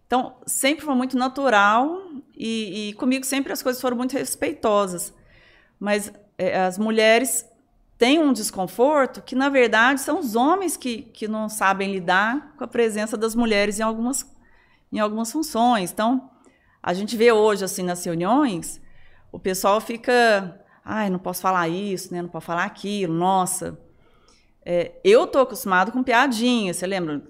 [0.06, 2.02] Então, sempre foi muito natural
[2.36, 5.12] e, e comigo sempre as coisas foram muito respeitosas.
[5.80, 7.50] Mas é, as mulheres
[8.02, 12.64] têm um desconforto que, na verdade, são os homens que, que não sabem lidar com
[12.64, 14.26] a presença das mulheres em algumas,
[14.92, 15.92] em algumas funções.
[15.92, 16.28] Então,
[16.82, 18.80] a gente vê hoje, assim, nas reuniões,
[19.30, 20.60] o pessoal fica...
[20.84, 22.20] Ai, não posso falar isso, né?
[22.20, 23.78] não posso falar aquilo, nossa...
[24.66, 27.22] É, eu tô acostumado com piadinha, você lembra?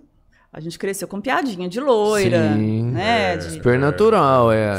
[0.51, 2.93] A gente cresceu com piadinha de loira, Sim.
[2.93, 3.35] né?
[3.35, 3.37] É.
[3.37, 4.79] de- Super natural, é.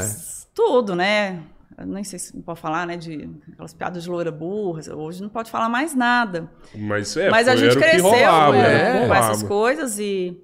[0.52, 1.40] tudo, né?
[1.78, 2.96] Nem sei se pode falar, né?
[2.96, 4.80] De aquelas piadas de loira burra.
[4.94, 6.50] Hoje não pode falar mais nada.
[6.74, 8.60] Mas é, Mas a gente cresceu rolava, o
[9.02, 10.40] que com essas coisas e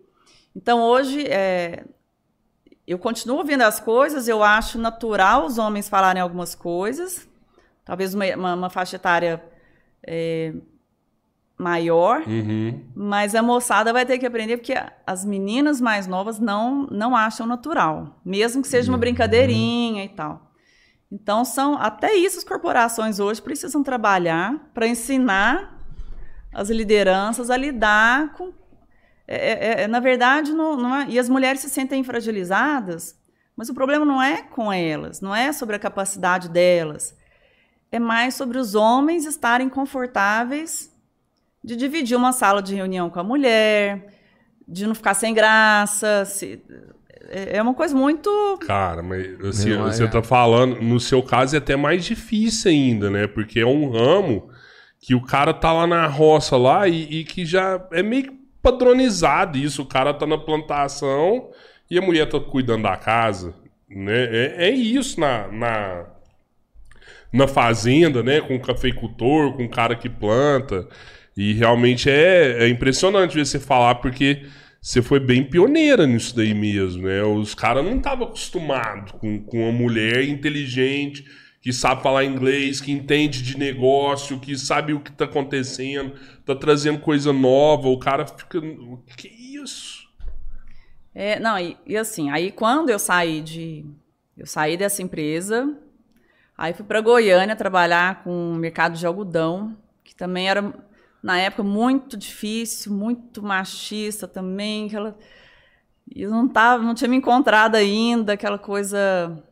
[0.57, 1.85] então hoje é,
[2.87, 4.27] eu continuo ouvindo as coisas.
[4.27, 7.29] Eu acho natural os homens falarem algumas coisas,
[7.85, 9.41] talvez uma, uma- uma faixa etária
[10.05, 10.53] é,
[11.57, 12.81] maior, Uhum.
[12.95, 14.75] mas a moçada vai ter que aprender porque
[15.07, 20.50] as meninas mais novas não não acham natural, mesmo que seja uma brincadeirinha e tal.
[21.11, 25.77] Então são até isso as corporações hoje precisam trabalhar para ensinar
[26.53, 28.53] as lideranças a lidar com
[29.27, 33.17] é, é- é- na verdade não, não é- e as mulheres se sentem fragilizadas,
[33.57, 37.17] mas o problema não é com elas, não é sobre a capacidade delas,
[37.93, 40.93] é mais sobre os homens estarem confortáveis
[41.63, 44.15] de dividir uma sala de reunião com a mulher,
[44.67, 46.25] de não ficar sem graça.
[46.25, 46.61] se-
[47.31, 48.59] é é uma coisa muito.
[48.67, 49.93] Cara, mas assim, Não, é.
[49.93, 53.27] você tá falando, no seu caso é até mais difícil ainda, né?
[53.27, 54.51] Porque é um ramo
[55.01, 58.41] que o cara tá lá na roça lá e, e que já é meio que
[58.63, 59.83] padronizado isso.
[59.83, 61.51] O cara tá na plantação
[61.91, 63.55] e a mulher tá cuidando da casa,
[63.89, 64.25] né?
[64.25, 66.07] É, é isso na, na,
[67.33, 68.41] na fazenda, né?
[68.41, 70.87] Com o cafeicultor, com o cara que planta.
[71.37, 74.45] E realmente é, é impressionante ver você falar, porque
[74.81, 77.23] você foi bem pioneira nisso daí mesmo, né?
[77.23, 81.25] Os caras não estavam acostumados com, com uma mulher inteligente,
[81.61, 86.15] que sabe falar inglês, que entende de negócio, que sabe o que tá acontecendo,
[86.47, 87.89] tá trazendo coisa nova.
[87.89, 88.59] O cara fica.
[88.59, 90.09] O que é isso?
[91.15, 93.85] É, não, e, e assim, aí quando eu saí de.
[94.39, 95.77] Eu saí dessa empresa,
[96.57, 100.73] aí fui para Goiânia trabalhar com o mercado de algodão, que também era,
[101.23, 104.87] na época, muito difícil, muito machista também.
[104.87, 105.17] Aquela,
[106.15, 109.43] e eu não, tava, não tinha me encontrado ainda, aquela coisa.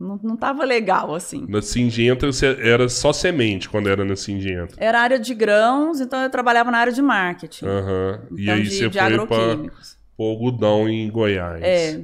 [0.00, 1.44] Não, não tava legal, assim.
[1.48, 2.26] Na Singenta
[2.62, 4.74] era só semente quando era na Singenta.
[4.78, 7.64] Era área de grãos, então eu trabalhava na área de marketing.
[7.64, 9.98] E então, aí de, você de foi agroquímicos.
[10.16, 11.62] pro algodão em Goiás.
[11.62, 12.00] É.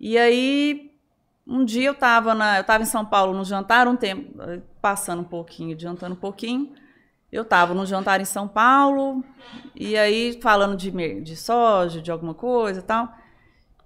[0.00, 0.92] E aí,
[1.46, 4.32] um dia eu estava na, eu tava em São Paulo no jantar, um tempo,
[4.80, 6.72] passando um pouquinho, adiantando um pouquinho.
[7.32, 9.24] Eu estava no jantar em São Paulo,
[9.74, 10.90] e aí falando de,
[11.20, 13.12] de soja, de alguma coisa e tal.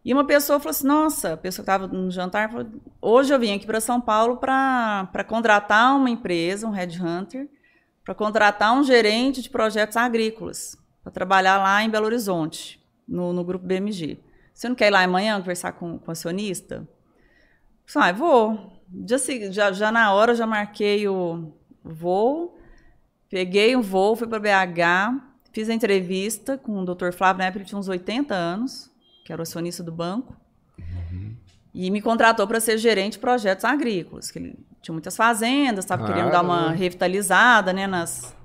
[0.05, 2.67] E uma pessoa falou assim: Nossa, a pessoa que estava no jantar falou:
[3.01, 7.49] Hoje eu vim aqui para São Paulo para contratar uma empresa, um headhunter,
[8.05, 13.43] para contratar um gerente de projetos agrícolas, para trabalhar lá em Belo Horizonte, no, no
[13.43, 14.19] grupo BMG.
[14.53, 16.77] Você não quer ir lá amanhã conversar com, com o acionista?
[16.77, 16.89] Eu
[17.87, 18.73] falei, ah, vou.
[19.07, 19.17] Já,
[19.51, 21.53] já, já na hora já marquei o
[21.83, 22.57] voo,
[23.35, 25.21] peguei um voo, fui para BH,
[25.51, 27.11] fiz a entrevista com o Dr.
[27.13, 28.89] Flávio, na época ele tinha uns 80 anos
[29.25, 30.37] que era o acionista do banco,
[30.79, 31.35] uhum.
[31.75, 36.07] e me contratou para ser gerente de projetos agrícolas, que ele tinha muitas fazendas, estava
[36.07, 38.37] querendo dar uma revitalizada né, nas,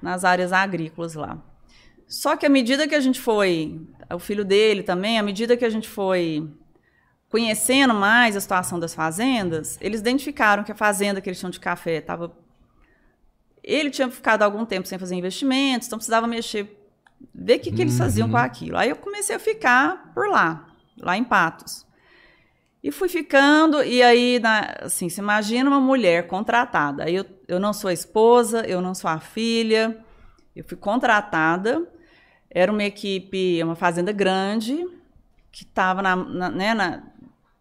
[0.00, 1.42] nas áreas agrícolas lá.
[2.06, 3.80] Só que à medida que a gente foi,
[4.12, 6.48] o filho dele também, à medida que a gente foi
[7.28, 11.58] conhecendo mais a situação das fazendas, eles identificaram que a fazenda que eles tinham de
[11.58, 12.43] café estava.
[13.64, 16.78] Ele tinha ficado algum tempo sem fazer investimentos, então precisava mexer
[17.34, 18.42] ver o que, que eles faziam com uhum.
[18.42, 18.76] aquilo.
[18.76, 20.66] Aí eu comecei a ficar por lá,
[21.00, 21.86] lá em Patos.
[22.82, 27.04] E fui ficando, e aí, na, assim, se imagina uma mulher contratada.
[27.04, 29.98] Aí eu, eu não sou a esposa, eu não sou a filha,
[30.54, 31.88] eu fui contratada.
[32.50, 34.86] Era uma equipe, uma fazenda grande,
[35.50, 37.02] que estava na, na, né, na,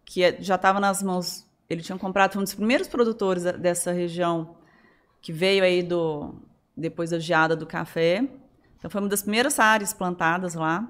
[0.04, 1.48] que é, já estava nas mãos.
[1.70, 4.58] Ele tinha comprado um dos primeiros produtores dessa região
[5.24, 6.36] que veio aí do
[6.76, 8.28] depois da geada do café.
[8.78, 10.86] Então foi uma das primeiras áreas plantadas lá.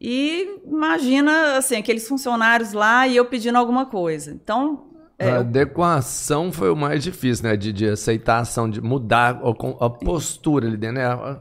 [0.00, 4.32] E imagina assim, aqueles funcionários lá e eu pedindo alguma coisa.
[4.32, 4.88] Então.
[5.16, 7.56] É, a adequação foi o mais difícil, né?
[7.56, 11.40] De, de aceitação, de mudar a, a postura ali dentro, né?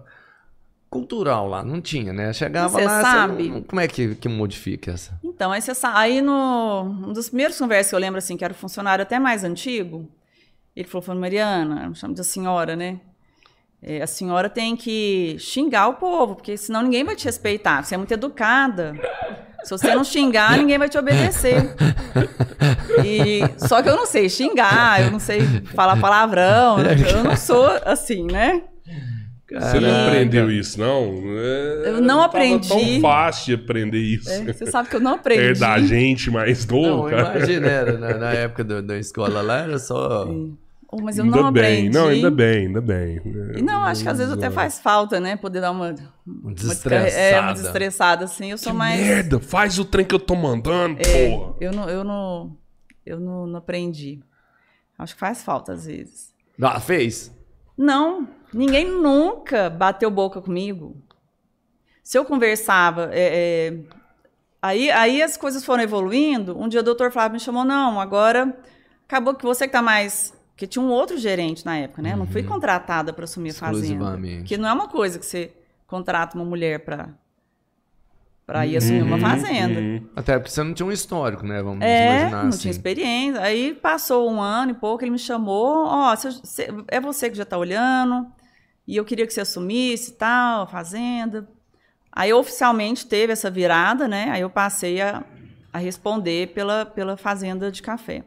[0.89, 2.31] cultural lá, não tinha, né?
[2.31, 3.49] Chegava você lá, sabe?
[3.49, 5.19] Você, como é que, que modifica essa?
[5.21, 8.53] Então, aí você aí no um dos primeiros conversas que eu lembro assim, que era
[8.53, 10.09] um funcionário até mais antigo,
[10.79, 12.99] ele falou, falou Mariana, me chama de senhora, né?
[13.81, 17.83] É, a senhora tem que xingar o povo, porque senão ninguém vai te respeitar.
[17.83, 18.93] Você é muito educada.
[19.63, 21.75] Se você não xingar, ninguém vai te obedecer.
[23.03, 25.41] E, só que eu não sei xingar, eu não sei
[25.73, 26.77] falar palavrão,
[27.15, 28.61] eu não sou assim, né?
[29.49, 31.23] Você não aprendeu isso, não?
[31.37, 32.67] É, eu não aprendi.
[32.67, 34.29] tão fácil de aprender isso.
[34.29, 35.41] É, você sabe que eu não aprendi.
[35.41, 39.59] É da gente mais novo, não, Imagina, era, na, na época do, da escola lá,
[39.59, 40.25] era só...
[40.25, 40.57] Sim.
[40.89, 43.21] Oh, mas eu ainda não bem, não, ainda bem, ainda bem.
[43.57, 45.35] E não, acho que às vezes até faz falta, né?
[45.35, 45.93] Poder dar uma.
[46.25, 47.21] Uma desestressada.
[47.21, 48.51] É, uma desestressada, assim.
[48.51, 49.01] Eu sou que mais.
[49.01, 51.55] Merda, faz o trem que eu tô mandando, é, porra.
[51.59, 52.57] Eu não, eu não.
[53.05, 54.21] Eu não, não aprendi.
[54.97, 56.33] Acho que faz falta às vezes.
[56.61, 57.35] Ah, fez?
[57.77, 60.95] Não, ninguém nunca bateu boca comigo.
[62.01, 63.79] Se eu conversava, é, é,
[64.61, 66.57] aí, aí as coisas foram evoluindo.
[66.57, 68.57] Um dia o doutor Flávio me chamou, não, agora
[69.05, 72.13] acabou que você que tá mais porque tinha um outro gerente na época, né?
[72.13, 72.47] Eu não fui uhum.
[72.47, 74.19] contratada para assumir a fazenda.
[74.43, 75.53] Que não é uma coisa que você
[75.85, 77.09] contrata uma mulher para
[78.43, 79.79] para ir assumir uma uhum, fazenda.
[79.79, 80.09] Uhum.
[80.15, 81.61] Até porque você não tinha um histórico, né?
[81.61, 82.59] Vamos é, imaginar não assim.
[82.59, 83.39] tinha experiência.
[83.39, 87.43] Aí passou um ano e pouco, ele me chamou, ó, oh, é você que já
[87.43, 88.25] está olhando,
[88.87, 91.47] e eu queria que você assumisse tal, a fazenda.
[92.11, 94.31] Aí oficialmente teve essa virada, né?
[94.31, 95.23] Aí eu passei a,
[95.71, 98.23] a responder pela, pela fazenda de café.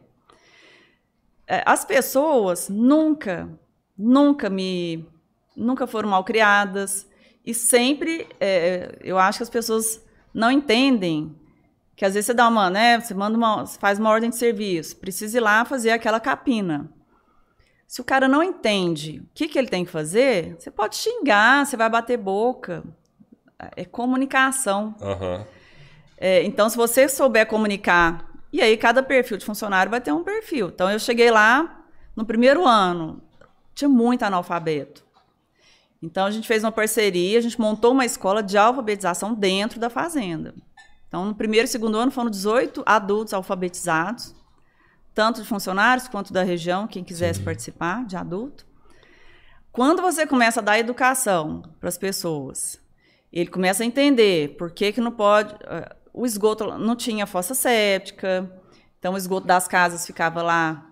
[1.51, 3.49] É, as pessoas nunca,
[3.97, 5.05] nunca me,
[5.53, 7.05] nunca foram mal criadas
[7.45, 10.01] e sempre, é, eu acho que as pessoas
[10.33, 11.35] não entendem
[11.93, 14.95] que às vezes você dá uma, né, você manda uma, faz uma ordem de serviço,
[14.95, 16.89] precisa ir lá fazer aquela capina.
[17.85, 21.65] Se o cara não entende o que, que ele tem que fazer, você pode xingar,
[21.65, 22.81] você vai bater boca.
[23.75, 24.95] É comunicação.
[25.01, 25.45] Uhum.
[26.17, 30.23] É, então, se você souber comunicar e aí cada perfil de funcionário vai ter um
[30.23, 30.67] perfil.
[30.67, 31.85] Então eu cheguei lá
[32.15, 33.21] no primeiro ano,
[33.73, 35.03] tinha muito analfabeto.
[36.01, 39.89] Então a gente fez uma parceria, a gente montou uma escola de alfabetização dentro da
[39.89, 40.53] fazenda.
[41.07, 44.35] Então no primeiro e segundo ano foram 18 adultos alfabetizados,
[45.13, 47.45] tanto de funcionários quanto da região, quem quisesse Sim.
[47.45, 48.65] participar de adulto.
[49.71, 52.81] Quando você começa a dar educação para as pessoas,
[53.31, 57.53] ele começa a entender por que, que não pode eh, o esgoto não tinha fossa
[57.53, 58.49] séptica,
[58.99, 60.87] então o esgoto das casas ficava lá.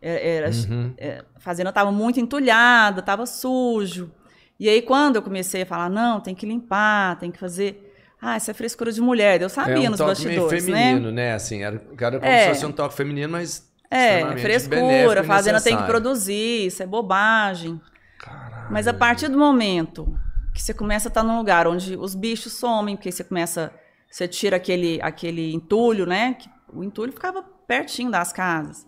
[0.00, 0.92] É, era, uhum.
[0.98, 4.10] É, a fazenda estava muito entulhada, estava sujo.
[4.58, 7.92] E aí, quando eu comecei a falar, não, tem que limpar, tem que fazer.
[8.20, 9.40] Ah, isso é frescura de mulher.
[9.40, 11.30] Eu sabia é um nos toque bastidores, meio feminino, né?
[11.30, 11.34] né?
[11.34, 12.42] Assim, era, era como é.
[12.42, 13.70] se fosse um toque feminino, mas.
[13.90, 17.80] É, frescura, a fazenda tem que produzir, isso é bobagem.
[18.18, 18.66] Caralho.
[18.70, 20.18] Mas a partir do momento
[20.52, 23.72] que você começa a estar num lugar onde os bichos somem, porque você começa
[24.14, 26.36] você tira aquele, aquele entulho, né?
[26.72, 28.86] O entulho ficava pertinho das casas.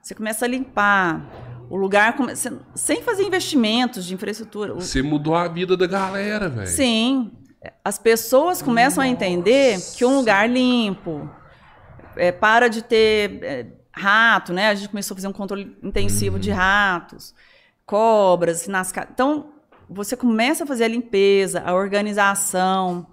[0.00, 2.16] Você começa a limpar o lugar,
[2.74, 4.72] sem fazer investimentos de infraestrutura.
[4.72, 6.66] Você mudou a vida da galera, velho.
[6.66, 7.30] Sim.
[7.84, 11.28] as pessoas começam a entender que um lugar limpo,
[12.16, 14.70] é, para de ter é, rato, né?
[14.70, 17.34] A gente começou a fazer um controle intensivo de ratos,
[17.84, 19.52] cobras, nas Então,
[19.90, 23.12] você começa a fazer a limpeza, a organização.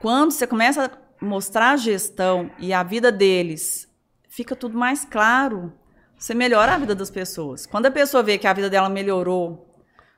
[0.00, 3.86] Quando você começa a mostrar a gestão e a vida deles,
[4.30, 5.74] fica tudo mais claro.
[6.16, 7.66] Você melhora a vida das pessoas.
[7.66, 9.76] Quando a pessoa vê que a vida dela melhorou,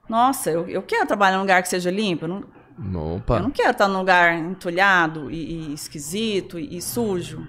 [0.09, 2.27] nossa, eu, eu quero trabalhar num lugar que seja limpo.
[2.27, 2.47] Eu
[2.79, 3.39] não, Opa.
[3.39, 7.45] eu não quero estar num lugar entulhado e, e esquisito e, e sujo.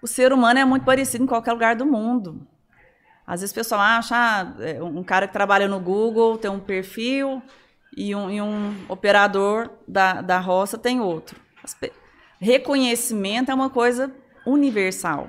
[0.00, 2.46] O ser humano é muito parecido em qualquer lugar do mundo.
[3.26, 6.60] Às vezes o pessoal acha, ah, é, um cara que trabalha no Google tem um
[6.60, 7.42] perfil
[7.96, 11.38] e um, e um operador da, da roça tem outro.
[12.40, 14.14] Reconhecimento é uma coisa
[14.46, 15.28] universal.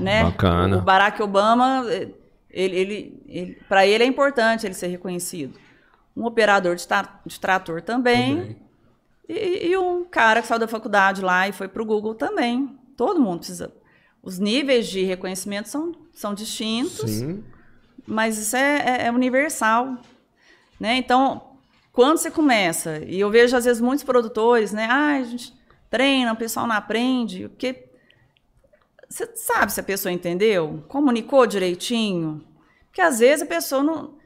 [0.00, 0.24] Né?
[0.24, 0.78] Bacana.
[0.78, 1.84] O Barack Obama,
[2.50, 5.58] ele, ele, ele para ele é importante ele ser reconhecido.
[6.16, 8.36] Um operador de, tra de trator também.
[8.36, 8.64] também.
[9.28, 12.76] E, e, um cara que saiu da faculdade lá e foi para o Google também.
[12.96, 13.72] Todo mundo precisa.
[14.22, 17.44] Os níveis de reconhecimento são, são distintos, Sim.
[18.06, 19.98] mas isso é, é, é universal.
[20.78, 20.96] Né?
[20.96, 21.58] Então,
[21.92, 24.88] quando você começa, e eu vejo às vezes muitos produtores, né?
[24.90, 25.54] Ah, a gente
[25.90, 27.88] treina, o pessoal não aprende, porque
[29.08, 30.84] você sabe se a pessoa entendeu?
[30.88, 32.44] Comunicou direitinho?
[32.86, 34.18] Porque às vezes a pessoa não.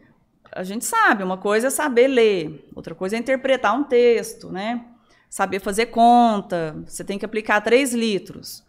[0.51, 4.85] A gente sabe, uma coisa é saber ler, outra coisa é interpretar um texto, né?
[5.29, 8.65] saber fazer conta, você tem que aplicar 3 litros.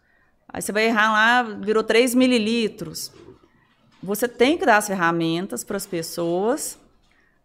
[0.47, 3.11] Aí você vai errar lá, virou 3 mililitros.
[4.01, 6.79] Você tem que dar as ferramentas para as pessoas,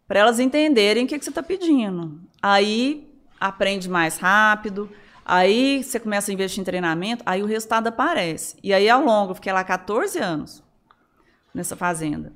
[0.07, 2.21] para elas entenderem o que, que você está pedindo.
[2.43, 4.91] Aí aprende mais rápido,
[5.25, 8.57] aí você começa a investir em treinamento, aí o resultado aparece.
[8.63, 10.63] E aí, ao longo, eu fiquei lá 14 anos
[11.55, 12.33] nessa fazenda.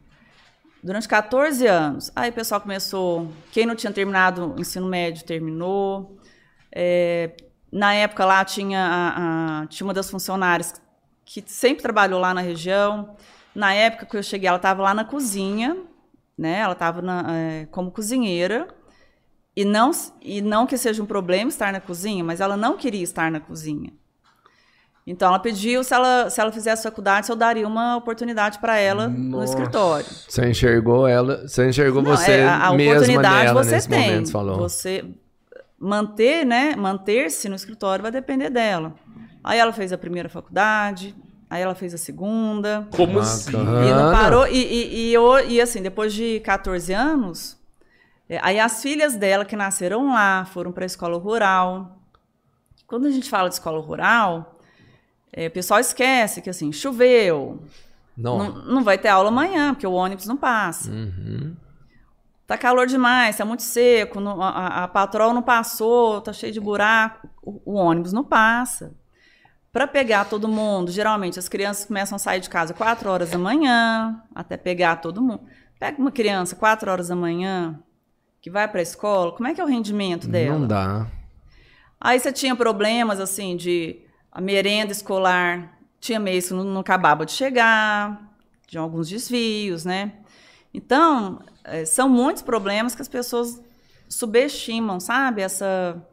[0.82, 3.32] Durante 14 anos, aí o pessoal começou.
[3.50, 6.16] Quem não tinha terminado o ensino médio terminou.
[6.70, 7.32] É,
[7.70, 10.80] na época lá tinha, a, a, tinha uma das funcionárias
[11.24, 13.16] que sempre trabalhou lá na região.
[13.54, 15.76] Na época que eu cheguei, ela estava lá na cozinha,
[16.38, 16.58] né?
[16.60, 18.68] Ela estava é, como cozinheira.
[19.56, 19.90] E não,
[20.22, 23.40] e não que seja um problema estar na cozinha, mas ela não queria estar na
[23.40, 23.92] cozinha.
[25.04, 28.78] Então ela pediu se ela, se ela fizesse faculdade, se eu daria uma oportunidade para
[28.78, 29.18] ela Nossa.
[29.18, 30.06] no escritório.
[30.06, 33.88] Você enxergou ela, você enxergou não, você é, a, a mesma oportunidade nela você nesse
[33.88, 34.10] tem.
[34.10, 34.58] momento, falou.
[34.58, 35.04] Você
[35.78, 38.94] manter, né, manter-se no escritório vai depender dela.
[39.42, 41.16] Aí ela fez a primeira faculdade,
[41.48, 42.86] aí ela fez a segunda.
[42.94, 43.50] Como assim?
[43.50, 44.46] E não parou.
[44.46, 47.58] E, e, e, e, assim, depois de 14 anos,
[48.28, 52.00] é, aí as filhas dela que nasceram lá foram para a escola rural.
[52.86, 54.58] Quando a gente fala de escola rural,
[55.32, 57.62] é, o pessoal esquece que assim, choveu.
[58.16, 58.38] Não.
[58.38, 58.64] não.
[58.64, 60.90] Não, vai ter aula amanhã, porque o ônibus não passa.
[60.90, 61.54] Uhum.
[62.46, 66.58] Tá calor demais, tá muito seco, no, a, a, patrol não passou, tá cheio de
[66.58, 68.94] buraco, o, o ônibus não passa.
[69.78, 73.38] Para pegar todo mundo, geralmente as crianças começam a sair de casa 4 horas da
[73.38, 75.42] manhã, até pegar todo mundo.
[75.78, 77.78] Pega uma criança 4 horas da manhã,
[78.40, 80.58] que vai para a escola, como é que é o rendimento dela?
[80.58, 81.06] Não dá.
[82.00, 84.00] Aí você tinha problemas assim de
[84.32, 88.20] a merenda escolar, tinha mês que não, não acabava de chegar,
[88.66, 90.14] de alguns desvios, né?
[90.74, 93.62] Então, é, são muitos problemas que as pessoas
[94.08, 95.40] subestimam, sabe?
[95.40, 96.04] Essa.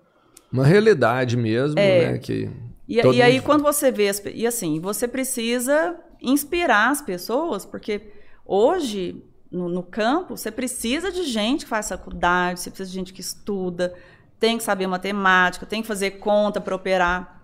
[0.53, 2.11] Uma realidade mesmo, é.
[2.11, 2.17] né?
[2.19, 2.47] Que
[2.87, 4.09] e, e aí, quando você vê.
[4.09, 8.11] As, e assim, você precisa inspirar as pessoas, porque
[8.45, 13.13] hoje, no, no, campo, você precisa de gente que faz faculdade, você precisa de gente
[13.13, 13.93] que estuda,
[14.39, 17.41] tem que saber matemática, tem que fazer conta para operar.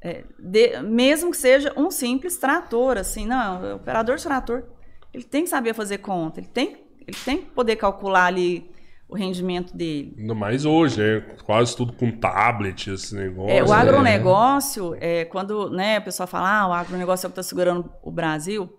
[0.00, 4.64] É, de, mesmo que seja um simples trator, assim, não, operador de trator,
[5.12, 8.70] ele tem que saber fazer conta, ele tem ele tem que poder calcular ali
[9.10, 10.14] o rendimento dele.
[10.16, 11.20] Ainda mais hoje, né?
[11.44, 13.50] Quase tudo com tablet, esse negócio.
[13.50, 17.40] É, o agronegócio, é, quando né, a pessoa fala, ah, o agronegócio é o que
[17.40, 18.72] está segurando o Brasil,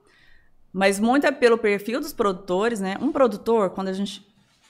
[0.72, 2.96] mas muito é pelo perfil dos produtores, né?
[3.02, 4.26] Um produtor, quando a gente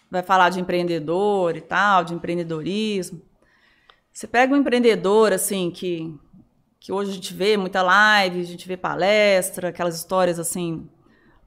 [0.10, 3.22] vai falar de empreendedor e tal, de empreendedorismo,
[4.12, 6.14] você pega um empreendedor, assim, que,
[6.80, 10.90] que hoje a gente vê muita live, a gente vê palestra, aquelas histórias, assim,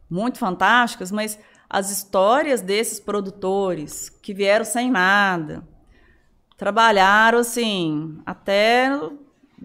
[0.08, 1.38] muito fantásticas, mas
[1.68, 5.66] as histórias desses produtores que vieram sem nada,
[6.56, 8.88] trabalharam assim, até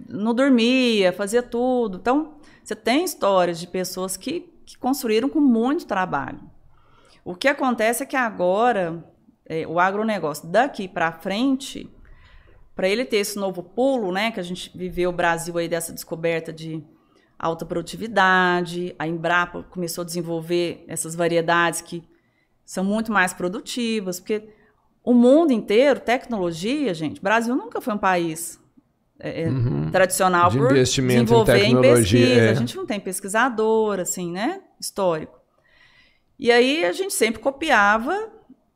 [0.08, 1.98] não dormia, fazia tudo.
[1.98, 6.40] Então, você tem histórias de pessoas que, que construíram com muito trabalho.
[7.24, 9.04] O que acontece é que agora,
[9.46, 11.90] é, o agronegócio daqui para frente,
[12.76, 15.92] para ele ter esse novo pulo, né, que a gente viveu o Brasil aí dessa
[15.94, 16.84] descoberta de
[17.40, 18.94] alta produtividade.
[19.00, 22.04] A Embrapa começou a desenvolver essas variedades que
[22.66, 24.50] são muito mais produtivas, porque
[25.04, 28.60] o mundo inteiro, tecnologia, gente, Brasil nunca foi um país
[29.20, 29.90] é, é Uhum.
[29.92, 32.42] tradicional De por investimento em desenvolver em, tecnologia, pesquisa.
[32.42, 32.50] é.
[32.50, 34.62] A gente não tem pesquisador, assim, né?
[34.80, 35.40] Histórico.
[36.38, 38.30] E aí a gente sempre copiava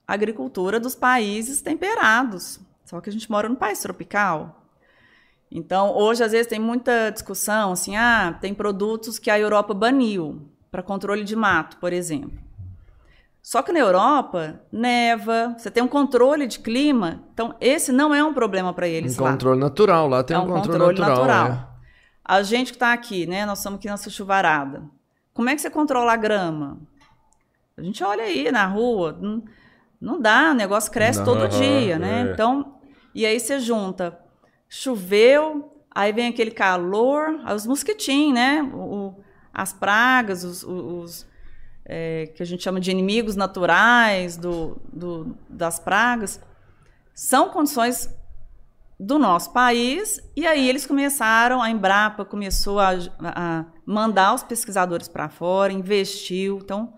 [0.05, 2.59] a agricultura dos países temperados.
[2.84, 4.62] Só que a gente mora num país tropical.
[5.56, 10.49] Então, hoje, às vezes, tem muita discussão, assim, ah, tem produtos que a Europa baniu
[10.72, 12.41] para controle de mato, por exemplo.
[13.39, 18.24] Só que na Europa, neva, você tem um controle de clima, então esse não é
[18.24, 19.32] um problema para eles Um lá.
[19.32, 21.28] controle natural, lá tem É um, um controle, controle natural.
[21.49, 21.74] natural.
[22.26, 23.45] A gente que está aqui, né?
[23.45, 24.84] Nós estamos aqui nessa chuvarada.
[25.34, 26.80] Como é que você controla a grama?
[27.78, 29.43] A gente olha aí na rua, não,
[29.99, 32.22] não dá, o negócio cresce Não, todo aham, dia, né?
[32.30, 32.32] é.
[32.32, 32.76] Então,
[33.14, 34.18] e aí você junta,
[34.76, 38.63] choveu, aí vem aquele calor, os mosquitinhos, né?
[38.74, 39.13] O-
[39.53, 41.28] as pragas, os, os-
[41.86, 46.41] é, que a gente chama de inimigos naturais do, do- das pragas,
[47.13, 48.09] são condições
[48.99, 55.07] do nosso país, e aí eles começaram, a Embrapa começou a, a mandar os pesquisadores
[55.07, 56.57] para fora, investiu.
[56.63, 56.93] Então,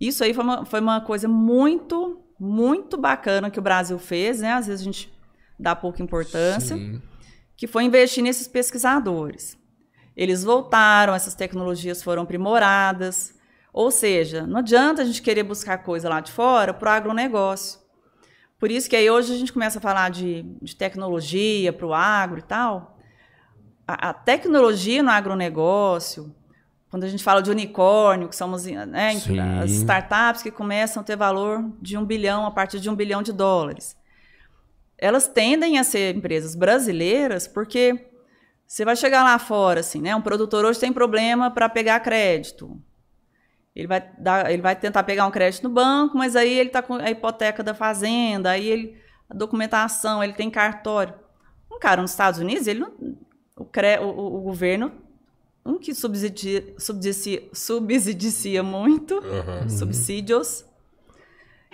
[0.00, 4.52] isso aí foi uma, foi uma coisa muito, muito bacana que o Brasil fez, né?
[4.54, 5.12] Às vezes a gente
[5.58, 7.02] dá pouca importância, Sim.
[7.58, 9.58] Que foi investir nesses pesquisadores.
[10.16, 13.36] Eles voltaram, essas tecnologias foram aprimoradas.
[13.72, 17.80] Ou seja, não adianta a gente querer buscar coisa lá de fora para o agronegócio.
[18.60, 21.92] Por isso que aí hoje a gente começa a falar de, de tecnologia para o
[21.92, 22.96] agro e tal.
[23.86, 26.32] A, a tecnologia no agronegócio,
[26.88, 29.14] quando a gente fala de unicórnio, que são as, né,
[29.60, 33.20] as startups que começam a ter valor de um bilhão, a partir de um bilhão
[33.20, 33.97] de dólares.
[34.98, 38.08] Elas tendem a ser empresas brasileiras porque
[38.66, 40.14] você vai chegar lá fora, assim, né?
[40.14, 42.80] Um produtor hoje tem problema para pegar crédito.
[43.74, 46.82] Ele vai, dar, ele vai tentar pegar um crédito no banco, mas aí ele está
[46.82, 51.14] com a hipoteca da fazenda, aí ele, a documentação, ele tem cartório.
[51.72, 52.92] Um cara nos Estados Unidos, ele não,
[53.56, 54.92] o, cre, o, o governo,
[55.64, 59.68] um que subsidia, subsidia, subsidia muito, Aham.
[59.68, 60.64] subsídios,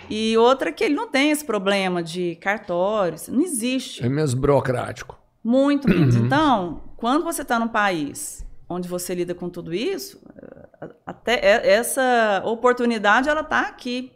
[0.09, 4.03] e outra que ele não tem esse problema de cartório, isso não existe.
[4.05, 5.17] É mesmo burocrático.
[5.43, 6.15] Muito menos.
[6.15, 10.19] Então, quando você está num país onde você lida com tudo isso,
[11.05, 14.11] até e- essa oportunidade ela está aqui.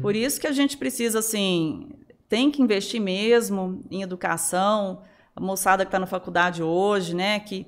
[0.00, 1.90] Por isso que a gente precisa assim,
[2.28, 5.02] tem que investir mesmo em educação.
[5.36, 7.66] A moçada que está na faculdade hoje, né, que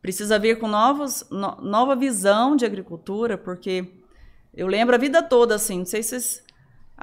[0.00, 3.84] precisa vir com novos, no- nova visão de agricultura, porque
[4.54, 6.42] eu lembro a vida toda assim, não sei se vocês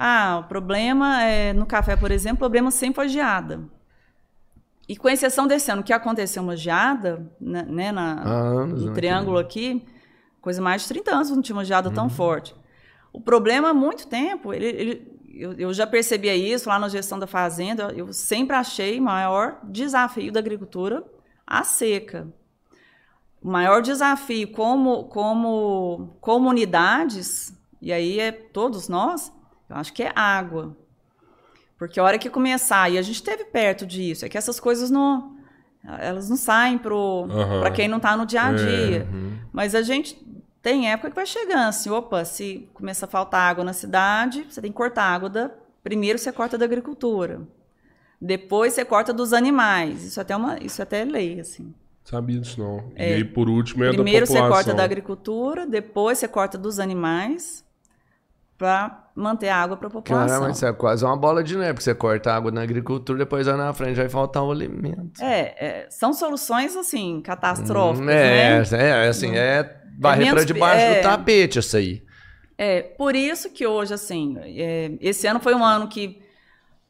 [0.02, 3.60] ah, o problema é no café, por exemplo, o problema sempre foi geada.
[4.88, 9.38] E com exceção desse ano que aconteceu uma geada, né, né, na, anos, no triângulo
[9.38, 9.86] aqui,
[10.42, 12.56] coisa mais de 30 anos não tinha uma geada tão forte.
[13.12, 17.20] O problema há muito tempo, ele, ele- eu, eu já percebia isso lá na gestão
[17.20, 21.04] da fazenda, eu sempre achei o maior desafio da agricultura
[21.46, 22.28] a seca.
[23.42, 29.32] O maior desafio como, como comunidades, e aí é todos nós,
[29.70, 30.76] eu acho que é água.
[31.78, 34.92] Porque a hora que começar, e a gente esteve perto disso, é que essas coisas
[34.92, 35.38] não.
[36.00, 37.72] Elas não saem para Aham.
[37.72, 39.08] quem não está no dia a dia.
[39.10, 39.38] Uhum.
[39.54, 40.22] Mas a gente
[40.62, 44.62] tem época que vai chegando assim, opa, se começa a faltar água na cidade, você
[44.62, 45.50] tem que cortar água da.
[45.82, 47.42] Primeiro você corta da agricultura.
[48.22, 50.04] Depois você corta dos animais.
[50.04, 51.74] Isso até é uma, isso até é lei, assim.
[52.04, 52.92] Sabia disso não.
[52.98, 54.50] E aí, por último, é Primeiro da você população.
[54.66, 57.64] corta da agricultura, depois você corta dos animais
[58.60, 60.28] para manter a água para a população.
[60.28, 63.18] Cara, mas isso é quase uma bola de neve, porque você corta água na agricultura,
[63.20, 65.24] depois lá na frente vai faltar o alimento.
[65.24, 69.06] É, é, são soluções assim catastróficas, Hum, é, né?
[69.06, 71.00] é, assim, é varrer menos- debaixo é.
[71.00, 72.04] do tapete isso aí.
[72.58, 76.22] É, por isso que hoje, assim, é, esse ano foi um ano que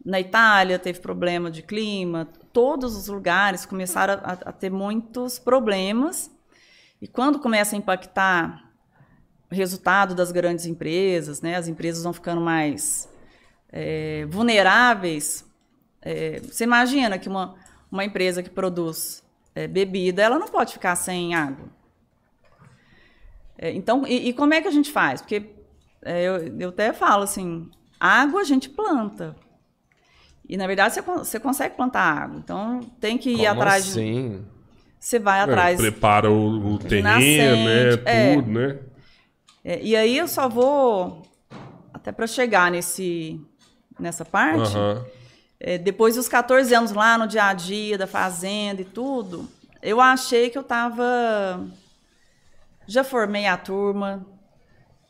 [0.04, 6.32] na Itália teve problema de clima, todos os lugares começaram a, a ter muitos problemas,
[7.00, 8.69] e quando começa a impactar
[9.56, 13.10] resultado das grandes empresas, né, as empresas vão ficando mais
[13.72, 15.46] é, vulneráveis.
[16.02, 17.56] É, você imagina que uma,
[17.92, 19.24] uma empresa que produz
[19.56, 21.68] é, bebida, ela não pode ficar sem água.
[23.58, 25.22] É, então, e, e como é que a gente faz?
[25.22, 25.50] Porque
[26.02, 27.70] é, eu, eu até falo assim,
[28.00, 29.36] água a gente planta.
[30.48, 32.40] E na verdade você, você consegue plantar água.
[32.40, 33.92] Então tem que ir Como atrás de.
[33.92, 34.46] assim?
[35.00, 35.78] Você vai É, atrás.
[35.78, 37.98] prepara o, o terreno, nascente, né?
[37.98, 38.80] Tudo, né?
[39.64, 41.24] É, e aí eu só vou
[41.94, 43.40] até para chegar nesse
[44.00, 44.76] nessa parte.
[44.76, 45.06] Aham.
[45.60, 49.50] É, depois dos 14 anos lá no dia a dia da fazenda e tudo,
[49.82, 51.68] eu achei que eu tava
[52.88, 54.26] já formei a turma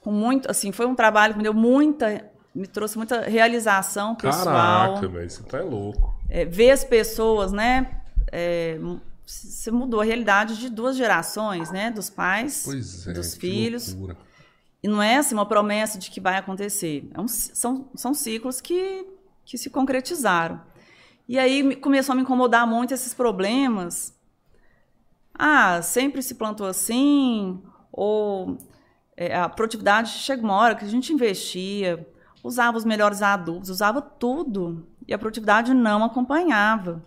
[0.01, 4.95] com muito, assim, foi um trabalho que me deu muita me trouxe muita realização pessoal.
[4.95, 6.19] Caraca, velho, você tá louco.
[6.27, 8.01] É, ver as pessoas, né?
[8.31, 8.77] É,
[9.25, 11.91] você mudou a realidade de duas gerações, né?
[11.91, 12.67] Dos pais,
[13.07, 13.13] é.
[13.13, 13.93] dos filhos.
[13.93, 14.17] loucura.
[14.81, 17.09] E não é assim uma promessa de que vai acontecer.
[17.13, 19.05] É um- são, são ciclos que,
[19.45, 20.61] que se concretizaram.
[21.27, 24.17] E aí me- começou a me incomodar muito esses problemas.
[25.37, 27.61] Ah, sempre se plantou assim,
[27.91, 28.57] ou
[29.15, 32.07] é, a produtividade chega uma hora que a gente investia,
[32.43, 37.03] usava os melhores adubos, usava tudo, e a produtividade não acompanhava.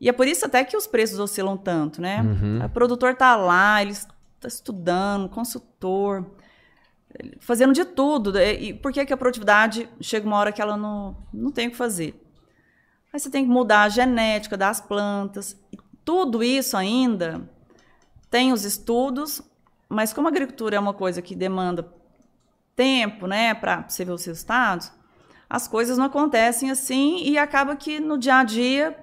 [0.00, 2.20] E é por isso até que os preços oscilam tanto, né?
[2.64, 6.24] O produtor está lá, ele está estudando, consultor,
[7.40, 8.38] fazendo de tudo.
[8.38, 11.70] E por que, que a produtividade chega uma hora que ela não, não tem o
[11.70, 12.22] que fazer?
[13.12, 15.56] Aí você tem que mudar a genética das plantas.
[16.04, 17.48] Tudo isso ainda
[18.30, 19.42] tem os estudos,
[19.88, 21.90] mas como a agricultura é uma coisa que demanda
[22.76, 24.92] tempo, né, para você ver os resultados,
[25.50, 28.96] as coisas não acontecem assim e acaba que no dia a dia,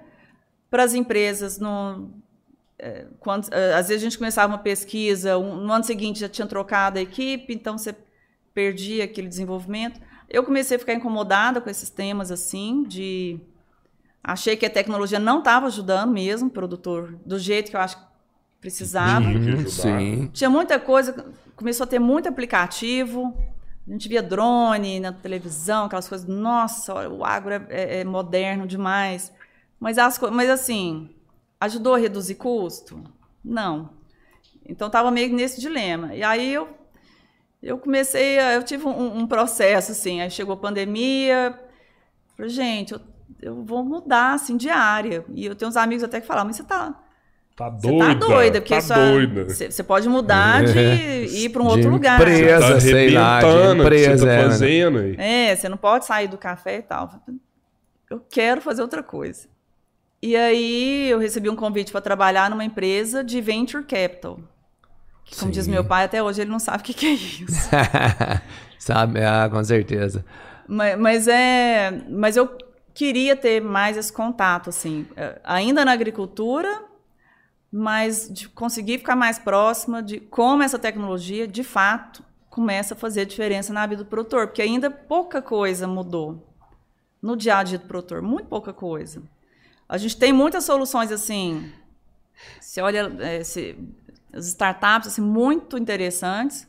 [0.70, 2.08] para as empresas, no,
[2.78, 6.28] é, quando, é, às vezes a gente começava uma pesquisa, um- no ano seguinte já
[6.28, 7.94] tinha trocado a equipe, então você
[8.56, 10.00] perdia aquele desenvolvimento.
[10.30, 13.38] Eu comecei a ficar incomodada com esses temas assim, de
[14.24, 17.98] achei que a tecnologia não estava ajudando mesmo o produtor do jeito que eu acho
[17.98, 18.06] que
[18.58, 19.26] precisava.
[19.68, 20.30] Sim.
[20.32, 21.12] Tinha muita coisa,
[21.54, 23.36] começou a ter muito aplicativo.
[23.86, 26.26] A gente via drone na televisão, aquelas coisas.
[26.26, 29.30] Nossa, o agro é, é- é moderno demais.
[29.78, 31.10] Mas, as, mas assim,
[31.60, 33.04] ajudou a reduzir custo?
[33.44, 33.90] Não.
[34.64, 36.14] Então estava meio nesse dilema.
[36.14, 36.68] E aí eu,
[37.66, 40.20] eu comecei, a- eu tive um, um processo assim.
[40.20, 41.58] Aí chegou a pandemia.
[42.36, 43.00] Falei, gente, eu,
[43.42, 45.24] eu vou mudar assim de área.
[45.34, 47.02] E eu tenho uns amigos até que falaram, mas você tá
[47.56, 48.06] Tá você doida.
[48.06, 49.44] tá doida, porque tá doida.
[49.48, 52.20] Você você pode mudar de ir para um De outro lugar.
[52.20, 52.74] empresa.
[52.74, 54.50] tá sei lá, de empresa, você é, tá né?
[54.50, 55.14] fazendo aí.
[55.18, 57.10] É, você não pode sair do café e tal.
[58.10, 59.48] Eu quero fazer outra coisa.
[60.22, 64.38] E aí eu recebi um convite para trabalhar numa empresa de venture capital.
[65.26, 65.72] Que, como diz Sim.
[65.72, 67.68] meu pai, até hoje ele não sabe o que, que é isso.
[68.78, 69.22] Sabe?
[69.24, 70.24] Ah, com certeza.
[70.68, 72.56] mas, mas é, mas eu
[72.94, 76.82] queria ter mais esse contato, assim, eh, ainda na agricultura,
[77.70, 83.26] mas de conseguir ficar mais próxima de como essa tecnologia, de fato, começa a fazer
[83.26, 86.46] diferença na vida do produtor, porque ainda pouca coisa mudou
[87.20, 89.22] no dia a dia do produtor, muito pouca coisa.
[89.88, 91.70] A gente tem muitas soluções assim,
[92.60, 93.76] você olha eh, se-
[94.36, 96.68] as startups assim, muito interessantes.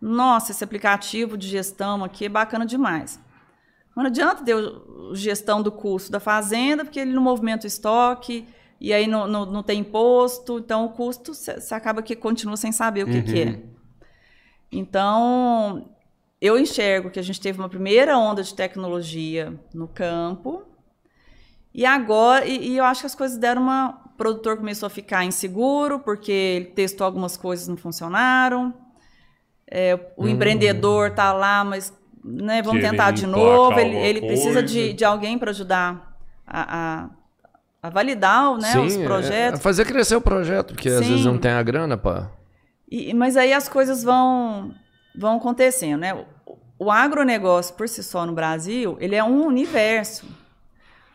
[0.00, 3.20] Nossa, esse aplicativo de gestão aqui é bacana demais.
[3.94, 4.56] Mas não adianta ter
[5.14, 8.48] gestão do custo da fazenda, porque ele não movimenta o estoque,
[8.80, 12.72] e aí não, não, não tem imposto, então o custo você acaba que continua sem
[12.72, 13.62] saber o que, que é.
[14.72, 15.90] Então,
[16.40, 20.64] eu enxergo que a gente teve uma primeira onda de tecnologia no campo,
[21.74, 24.01] e agora, e, e eu acho que as coisas deram uma.
[24.22, 28.72] O produtor começou a ficar inseguro, porque ele testou algumas coisas não funcionaram.
[29.68, 31.92] É, o empreendedor está lá, mas
[32.24, 33.80] né, vamos Querendo tentar de novo.
[33.80, 36.16] Ele, ele precisa de, de alguém para ajudar
[36.46, 37.10] a, a,
[37.82, 39.58] a validar né, os Sim, projetos.
[39.58, 41.10] é fazer crescer o projeto, porque às Sim.
[41.10, 42.00] vezes não tem a grana.
[42.88, 44.72] E- mas aí as coisas vão,
[45.16, 46.14] vão acontecendo, né?
[46.14, 46.26] O,
[46.78, 50.24] o agronegócio por si só no Brasil, ele é um universo.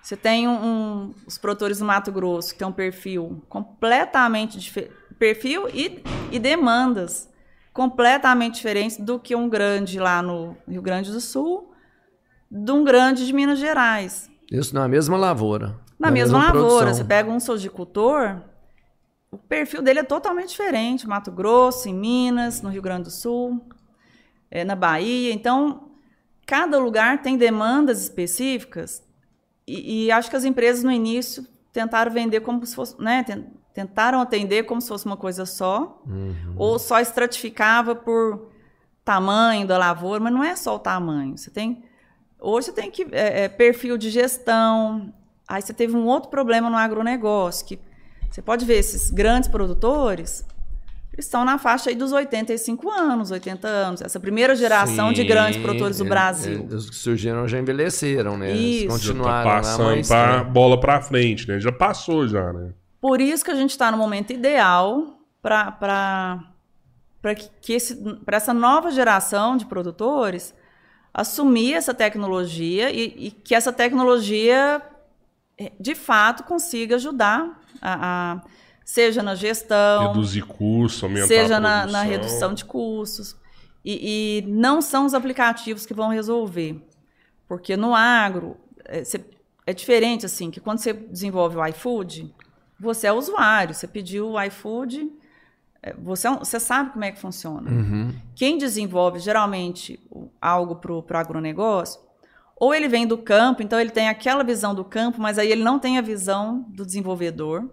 [0.07, 4.95] Você tem um, um- os produtores do Mato Grosso que tem um perfil completamente diferente,
[5.19, 6.01] perfil e,
[6.31, 7.29] e demandas
[7.73, 11.73] completamente diferentes do que um grande lá no Rio Grande do Sul,
[12.49, 14.31] de um grande de Minas Gerais.
[14.49, 15.77] Isso na mesma lavoura.
[15.99, 16.93] Na mesma, lavoura, produção.
[16.93, 18.39] você pega um sojicultor,
[19.29, 21.05] o perfil dele é totalmente diferente.
[21.05, 23.61] Mato Grosso, em Minas, no Rio Grande do Sul,
[24.49, 25.33] é, na Bahia.
[25.33, 25.91] Então,
[26.45, 29.05] cada lugar tem demandas específicas
[29.68, 33.45] e, e acho que as empresas no início tentaram vender como se fosse, né, ten-
[33.74, 36.55] tentaram atender como se fosse uma coisa só, Uhum.
[36.57, 38.49] ou só estratificava por
[39.05, 41.38] tamanho da lavoura, mas não é só o tamanho.
[41.38, 41.84] Você tem
[42.39, 45.13] hoje você tem que é, é, perfil de gestão.
[45.47, 47.80] Aí você teve um outro problema no agronegócio que
[48.30, 50.45] você pode ver esses grandes produtores
[51.18, 54.01] estão na faixa aí dos 85 anos, 80 anos.
[54.01, 56.68] Essa primeira geração de Sim, grandes produtores do é, Brasil.
[56.70, 58.51] é, os que surgiram já envelheceram, né?
[58.51, 58.86] Eles Isso.
[58.86, 61.59] Já tá Continuaram passando mais pra bola pra frente, né?
[61.59, 62.72] Já passou já, né?
[63.01, 66.39] Por isso que a gente está no momento ideal para
[67.36, 67.95] que, que esse-
[68.26, 70.53] pra essa nova geração de produtores
[71.13, 74.82] assumir essa tecnologia e, e que essa tecnologia,
[75.57, 78.41] eh, de fato, consiga ajudar, a, a-
[78.88, 83.35] seja na gestão, Reduzir custo, aumentar seja a na, na redução de custos.
[83.83, 86.81] E, e não são os aplicativos que vão resolver.
[87.47, 89.23] Porque no agro, é, cê-
[89.65, 92.33] é diferente, assim, que quando você desenvolve o iFood,
[92.79, 95.11] você é usuário, você pediu o iFood,
[95.83, 97.69] é, você, é um- você sabe como é que funciona.
[97.69, 98.13] Uhum.
[98.35, 99.99] Quem desenvolve, geralmente,
[100.41, 101.99] algo para o agronegócio,
[102.59, 105.63] ou ele vem do campo, então ele tem aquela visão do campo, mas aí ele
[105.63, 107.69] não tem a visão do desenvolvedor.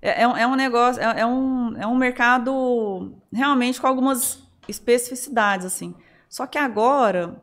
[0.00, 4.42] É, é um- é um negócio, é, é um, é um mercado realmente com algumas
[4.68, 5.94] especificidades, assim.
[6.28, 7.40] Só que agora,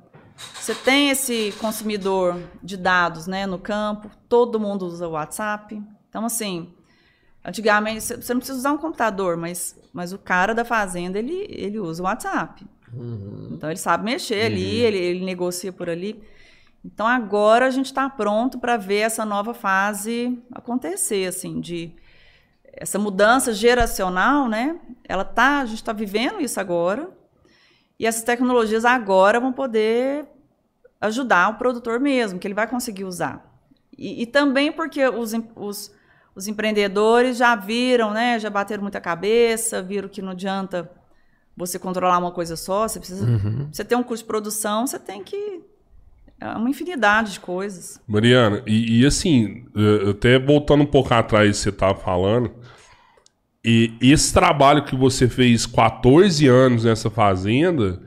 [0.53, 5.81] você tem esse consumidor de dados né, no campo, todo mundo usa o WhatsApp.
[6.09, 6.71] Então, assim,
[7.43, 11.79] antigamente você não precisa usar um computador, mas, mas o cara da fazenda, ele, ele
[11.79, 12.65] usa o WhatsApp.
[13.51, 16.23] Então, ele sabe mexer ali, ele, ele negocia por ali.
[16.83, 21.91] Então, agora a gente está pronto para ver essa nova fase acontecer, assim, de
[22.75, 24.79] essa mudança geracional, né?
[25.03, 27.09] Ela tá, a gente está vivendo isso agora,
[27.99, 30.25] e essas tecnologias agora vão poder
[30.99, 33.55] ajudar o produtor mesmo, que ele vai conseguir usar.
[33.97, 35.91] E, e também porque os, os,
[36.35, 38.37] os empreendedores já viram, né?
[38.39, 40.91] Já bateram muita cabeça, viram que não adianta
[41.55, 43.25] você controlar uma coisa só, você precisa.
[43.71, 45.63] Você tem um custo de produção, você tem que.
[46.53, 47.99] É uma infinidade de coisas.
[48.07, 49.65] Mariana, e, e assim,
[50.09, 52.51] até voltando um pouco atrás você estava falando,
[53.63, 57.99] e esse trabalho que você fez 14 anos nessa fazenda,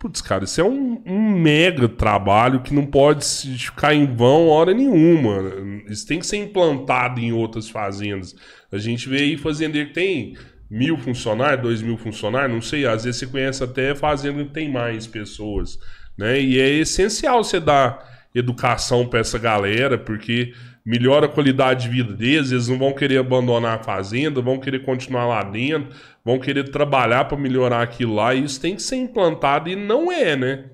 [0.00, 3.24] putz, cara, isso é um, um mega trabalho que não pode
[3.56, 5.52] ficar em vão hora nenhuma.
[5.88, 8.34] Isso tem que ser implantado em outras fazendas.
[8.72, 10.36] A gente vê aí fazendeiro que tem
[10.68, 14.68] mil funcionários, dois mil funcionários, não sei, às vezes você conhece até fazenda que tem
[14.68, 15.78] mais pessoas,
[16.16, 16.40] né?
[16.40, 20.52] E é essencial você dar educação para essa galera, porque
[20.84, 24.84] melhora a qualidade de vida deles, eles não vão querer abandonar a fazenda, vão querer
[24.84, 25.94] continuar lá dentro,
[26.24, 30.12] vão querer trabalhar para melhorar aquilo lá, e isso tem que ser implantado e não
[30.12, 30.64] é, né?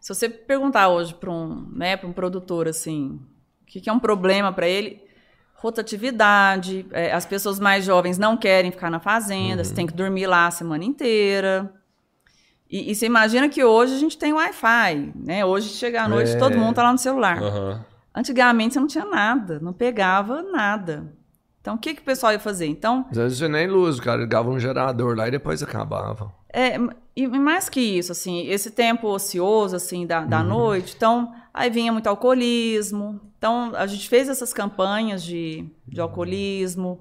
[0.00, 3.18] Se você perguntar hoje para um, né, para um produtor assim,
[3.62, 5.02] o que, que é um problema para ele,
[5.54, 10.26] rotatividade, é, as pessoas mais jovens não querem ficar na fazenda, você tem que dormir
[10.26, 11.72] lá a semana inteira.
[12.70, 15.44] E, e você imagina que hoje a gente tem Wi-Fi, né?
[15.44, 16.38] Hoje chega à noite É.
[16.38, 17.42] todo mundo tá lá no celular.
[17.42, 17.84] Aham.
[18.14, 21.12] Antigamente você não tinha nada, não pegava nada.
[21.60, 22.66] Então o que, que o pessoal ia fazer?
[22.66, 26.32] Então Às vezes nem luz, o cara ligava um gerador lá e depois acabava.
[26.52, 26.76] É,
[27.14, 31.92] e mais que isso, assim, esse tempo ocioso, assim, da, da noite, então, aí vinha
[31.92, 37.00] muito alcoolismo, então, a gente fez essas campanhas de, de alcoolismo,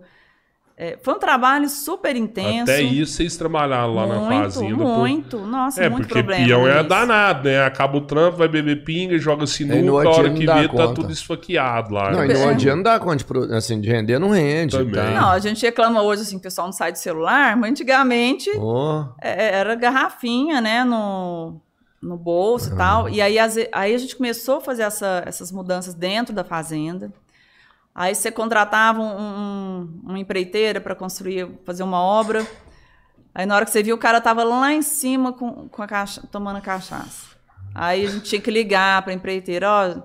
[0.80, 2.72] É, foi um trabalho super intenso.
[2.72, 4.76] Até isso vocês trabalharam lá na muito, fazenda.
[4.78, 6.46] por- Muito, nossa, É, muito porque problema.
[6.46, 7.64] peão é danado, né?
[7.66, 10.74] Acaba o trampo, vai beber pinga, joga sinuca, a hora não que dá vê, tá
[10.76, 10.94] conta.
[10.94, 12.12] tudo esfaqueado lá.
[12.12, 12.26] Não, né?
[12.28, 12.54] e no É.
[12.54, 14.78] dia não dá conta de pro- assim, de render, não rende.
[14.78, 14.94] Também.
[14.94, 15.10] Tá?
[15.20, 18.48] Não, a gente reclama hoje, assim, que o pessoal não sai do celular, mas antigamente
[19.20, 21.60] é, era garrafinha, né, no,
[22.00, 23.10] no bolso e tal.
[23.10, 27.12] E aí, aí a gente começou a fazer essa- essas mudanças dentro da fazenda.
[28.00, 32.46] Aí você contratava um, um- uma empreiteira para construir, fazer uma obra.
[33.34, 35.88] Aí na hora que você viu, o cara tava lá em cima com, com a
[35.88, 37.26] cacha, tomando a cachaça.
[37.74, 40.02] Aí a gente tinha que ligar para a empreiteira, ó,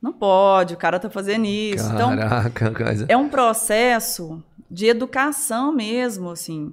[0.00, 1.90] não pode, o cara tá fazendo isso.
[1.92, 3.06] Então, caraca, coisa.
[3.08, 6.72] é um processo de educação mesmo, assim.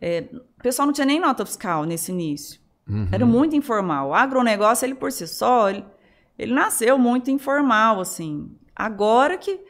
[0.00, 2.58] É, o pessoal não tinha nem nota fiscal nesse início.
[2.88, 3.06] Uhum.
[3.12, 4.08] Era muito informal.
[4.08, 5.84] O agronegócio, ele por si só, ele,
[6.36, 8.50] ele nasceu muito informal, assim.
[8.74, 9.60] Agora que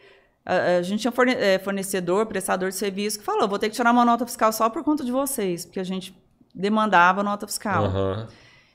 [0.45, 3.77] a, a gente tinha forne- eh, fornecedor, prestador de serviço, que falou, vou ter que
[3.77, 6.17] tirar uma nota fiscal só por conta de vocês, porque a gente
[6.55, 7.85] demandava nota fiscal.
[7.85, 8.29] Aham.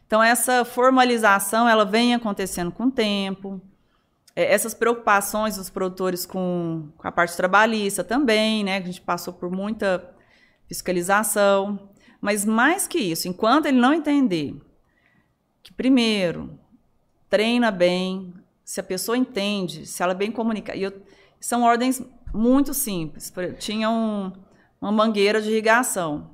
[0.07, 3.59] Então, essa formalização, ela vem acontecendo com o tempo.
[4.35, 8.79] É, Essas preocupações dos produtores com, com a parte trabalhista também, né?
[8.79, 10.07] Que a gente passou por muita
[10.67, 11.89] fiscalização.
[12.21, 14.55] Mas mais que isso, enquanto ele não entender
[15.63, 16.57] que, primeiro,
[17.29, 20.75] treina bem, se a pessoa entende, se ela é bem comunica.
[20.75, 21.01] E eu-
[21.45, 22.01] são ordens
[22.33, 23.31] muito simples.
[23.59, 24.31] Tinha um-
[24.81, 26.31] uma mangueira de irrigação.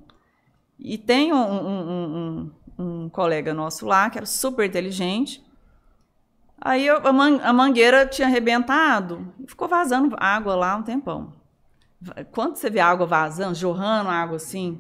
[0.80, 5.43] E tem um, um- um- um- colega nosso lá que era super inteligente.
[6.59, 11.34] Aí eu- a, man- a mangueira tinha arrebentado e ficou vazando água lá um tempão.
[12.32, 14.80] Quando você vê água vazando, jorrando água assim,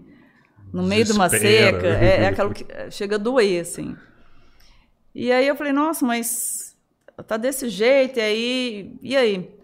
[0.73, 1.77] no meio de uma Desespera.
[1.81, 3.95] seca, é, é aquilo que é, chega a doer, assim.
[5.13, 6.75] E aí eu falei, nossa, mas
[7.27, 9.60] tá desse jeito, e aí, e aí?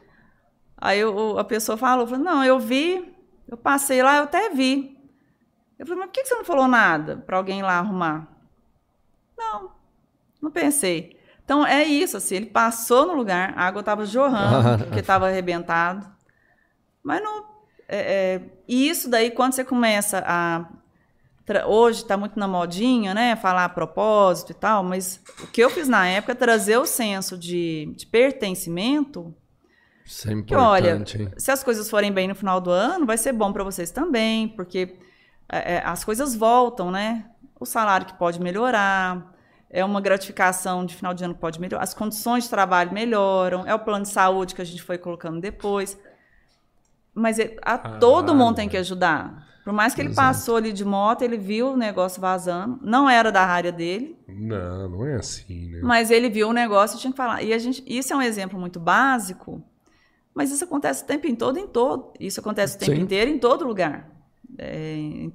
[0.77, 3.13] Aí o- a pessoa falou, eu falei, não, eu vi,
[3.47, 4.95] eu passei lá, eu até vi.
[5.79, 8.27] Eu falei, mas por que você não falou nada para alguém lá arrumar?
[9.37, 9.71] Não,
[10.41, 11.17] não pensei.
[11.43, 16.07] Então é isso, assim, ele passou no lugar, a água estava jorrando, porque estava arrebentado.
[17.03, 17.45] Mas não.
[17.87, 17.97] é,
[18.35, 20.65] é, e isso daí, quando você começa a
[21.65, 23.33] hoje está muito na modinha, né?
[23.37, 26.85] Falar a propósito e tal, mas o que eu fiz na época é trazer o
[26.85, 29.33] senso de, de pertencimento.
[30.07, 31.17] Isso é importante.
[31.17, 33.63] Que, olha, se as coisas forem bem no final do ano, vai ser bom para
[33.63, 34.97] vocês também, porque
[35.49, 37.25] é, é, as coisas voltam, né?
[37.59, 39.35] O salário que pode melhorar,
[39.69, 43.65] é uma gratificação de final de ano que pode melhorar, as condições de trabalho melhoram,
[43.67, 45.99] é o plano de saúde que a gente foi colocando depois.
[47.13, 49.45] Mas é, a, ah, todo mundo tem que ajudar.
[49.63, 50.27] Por mais que ele Exato.
[50.27, 52.79] passou ali de moto, ele viu o negócio vazando.
[52.81, 54.17] Não era da área dele.
[54.25, 55.81] Não, não é assim, né?
[55.83, 57.43] Mas ele viu o negócio e tinha que falar.
[57.43, 59.61] E a gente, isso é um exemplo muito básico,
[60.37, 62.13] mas isso acontece o tempo em todo, em todo.
[62.19, 63.01] Isso acontece o tempo Sim.
[63.01, 64.07] inteiro, em todo lugar.
[64.55, 65.29] É...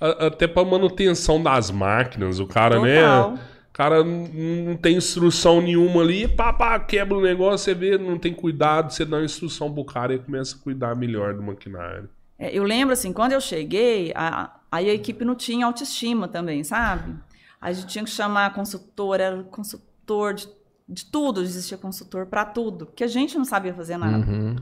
[0.00, 3.00] Até para manutenção das máquinas, o cara, né?
[3.00, 3.32] Total.
[3.32, 3.40] né?
[3.68, 8.16] O cara não tem instrução nenhuma ali, pá, pá, quebra o negócio, você vê, não
[8.18, 12.08] tem cuidado, você dá uma instrução pro cara e começa a cuidar melhor do maquinário.
[12.38, 16.62] É, eu lembro assim, quando eu cheguei, a, aí a equipe não tinha autoestima também,
[16.62, 17.16] sabe?
[17.60, 20.48] A gente tinha que chamar consultor, era consultor de,
[20.90, 24.26] de tudo, existia consultor para tudo, porque a gente não sabia fazer nada.
[24.26, 24.56] Uhum.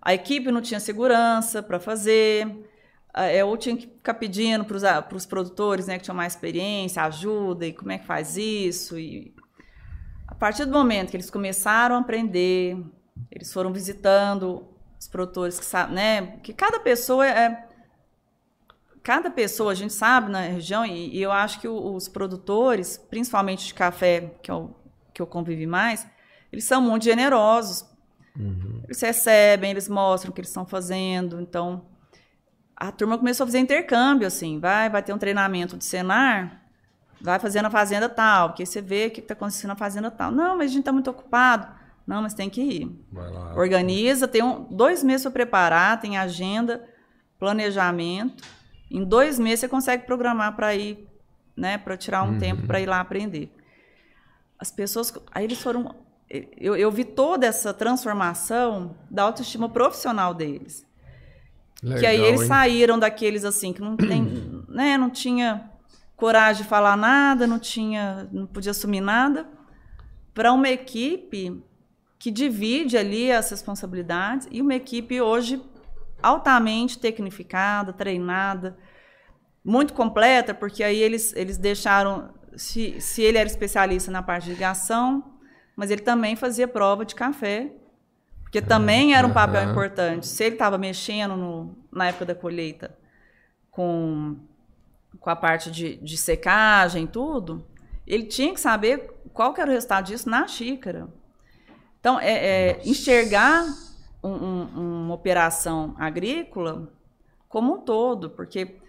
[0.00, 2.48] A equipe não tinha segurança para fazer,
[3.34, 7.72] eu tinha que ficar pedindo para os produtores né, que tinham mais experiência, ajuda, e
[7.72, 8.98] como é que faz isso.
[8.98, 9.34] E
[10.26, 12.78] a partir do momento que eles começaram a aprender,
[13.30, 14.64] eles foram visitando
[14.98, 16.26] os produtores que sabem, né?
[16.42, 17.68] Que cada pessoa é.
[19.02, 23.66] Cada pessoa, a gente sabe na região, e, e eu acho que os produtores, principalmente
[23.66, 24.76] de café, que eu,
[25.12, 26.06] que eu convivi mais,
[26.52, 27.84] eles são muito generosos.
[28.38, 28.80] Uhum.
[28.84, 31.40] Eles recebem, eles mostram o que eles estão fazendo.
[31.40, 31.84] Então,
[32.76, 34.58] a turma começou a fazer intercâmbio, assim.
[34.58, 36.62] Vai, vai ter um treinamento de Senar,
[37.20, 40.32] vai fazer na fazenda tal, porque você vê o que está acontecendo na fazenda tal.
[40.32, 41.80] Não, mas a gente está muito ocupado.
[42.06, 43.06] Não, mas tem que ir.
[43.54, 46.84] Organiza, tem um, dois meses para preparar, tem agenda,
[47.38, 48.42] planejamento.
[48.90, 51.06] Em dois meses você consegue programar para ir,
[51.56, 52.38] né, para tirar um uhum.
[52.38, 53.52] tempo para ir lá aprender.
[54.60, 55.94] As pessoas, aí eles foram,
[56.28, 60.86] eu, eu vi toda essa transformação da autoestima profissional deles.
[61.82, 62.46] Legal, que aí eles hein?
[62.46, 64.22] saíram daqueles assim que não tem,
[64.68, 65.70] né, não tinha
[66.14, 69.48] coragem de falar nada, não tinha, não podia assumir nada,
[70.34, 71.64] para uma equipe
[72.18, 75.62] que divide ali as responsabilidades e uma equipe hoje
[76.22, 78.76] altamente tecnificada, treinada,
[79.64, 84.50] muito completa, porque aí eles, eles deixaram, se, se ele era especialista na parte de
[84.50, 85.34] irrigação,
[85.76, 87.72] mas ele também fazia prova de café,
[88.42, 89.70] porque também era um papel uhum.
[89.70, 90.26] importante.
[90.26, 92.96] Se ele estava mexendo no, na época da colheita
[93.70, 94.36] com,
[95.18, 97.64] com a parte de, de secagem e tudo,
[98.06, 101.08] ele tinha que saber qual que era o resultado disso na xícara.
[102.00, 103.64] Então, é, é enxergar
[104.22, 106.92] um, um, uma operação agrícola
[107.48, 108.79] como um todo, porque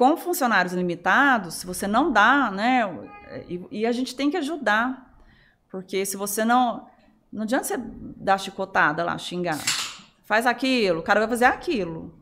[0.00, 2.90] com funcionários limitados, se você não dá, né,
[3.46, 5.14] e, e, a gente tem que ajudar,
[5.70, 6.86] porque se você não,
[7.30, 7.74] não adianta você
[8.16, 9.58] dar chicotada lá, xingar,
[10.24, 12.14] faz aquilo, o cara vai fazer aquilo,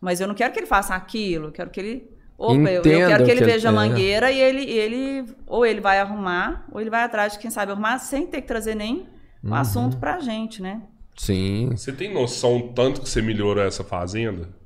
[0.00, 2.82] mas eu não quero que ele faça aquilo, eu quero que ele Opa, eu, eu,
[2.82, 3.78] quero que ele que veja ele...
[3.78, 7.52] a mangueira e ele, ele ou ele vai arrumar, ou ele vai atrás de quem
[7.52, 9.06] sabe arrumar sem ter que trazer nem
[9.44, 9.54] um uhum.
[9.54, 10.82] assunto pra gente, né?
[11.16, 11.68] Sim.
[11.70, 14.60] Você tem noção tanto que você melhorou essa fazenda?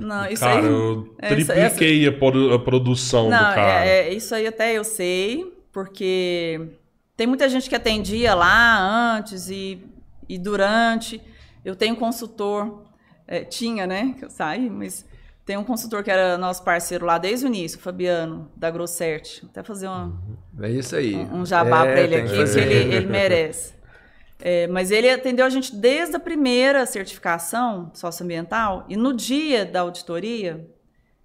[0.00, 0.66] Não, isso cara, aí.
[0.66, 2.16] eu tripliquei essa...
[2.54, 3.86] a, produção Não, do cara.
[3.86, 6.60] É, é, isso aí até eu sei, porque
[7.16, 9.84] tem muita gente que atendia lá antes e,
[10.28, 11.20] e durante.
[11.64, 12.84] Eu tenho um consultor,
[13.26, 14.14] é, tinha, né?
[14.18, 15.06] Que eu saí, mas
[15.44, 19.44] tem um consultor que era nosso parceiro lá desde o início, o Fabiano, da Grossert.
[19.44, 20.18] Até fazer uma,
[20.60, 21.14] é isso aí.
[21.14, 23.74] um, um jabá é, para ele aqui, que ele, ele merece.
[24.46, 29.80] É, mas ele atendeu a gente desde a primeira certificação socioambiental e no dia da
[29.80, 30.68] auditoria,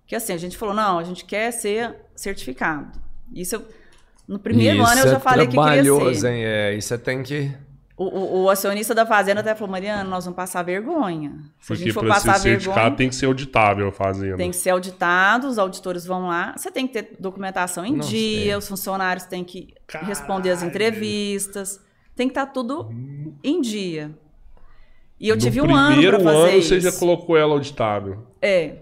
[0.08, 2.98] que assim, a gente falou, não, a gente quer ser certificado.
[3.36, 3.62] Isso,
[4.26, 6.28] no primeiro isso ano eu já é falei que queria ser.
[6.32, 6.46] Hein?
[6.46, 7.52] É, isso você tem que...
[7.98, 11.32] O, o, o, acionista da fazenda até falou, Mariana, nós vamos passar vergonha.
[11.60, 14.38] Se Porque a gente for passar ser vergonha, tem que ser auditável a fazenda.
[14.38, 16.54] Tem que ser auditado, os auditores vão lá.
[16.56, 18.58] Você tem que ter documentação em Nossa, dia, é.
[18.58, 20.08] os funcionários têm que Caralho.
[20.08, 21.82] responder as entrevistas.
[22.20, 22.90] Tem que estar tá tudo
[23.42, 24.14] em dia.
[25.18, 26.68] E eu no tive um ano para fazer ano, isso.
[26.68, 28.28] você já colocou ela auditável.
[28.42, 28.80] É.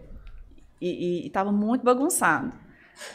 [0.81, 2.51] E estava muito bagunçado.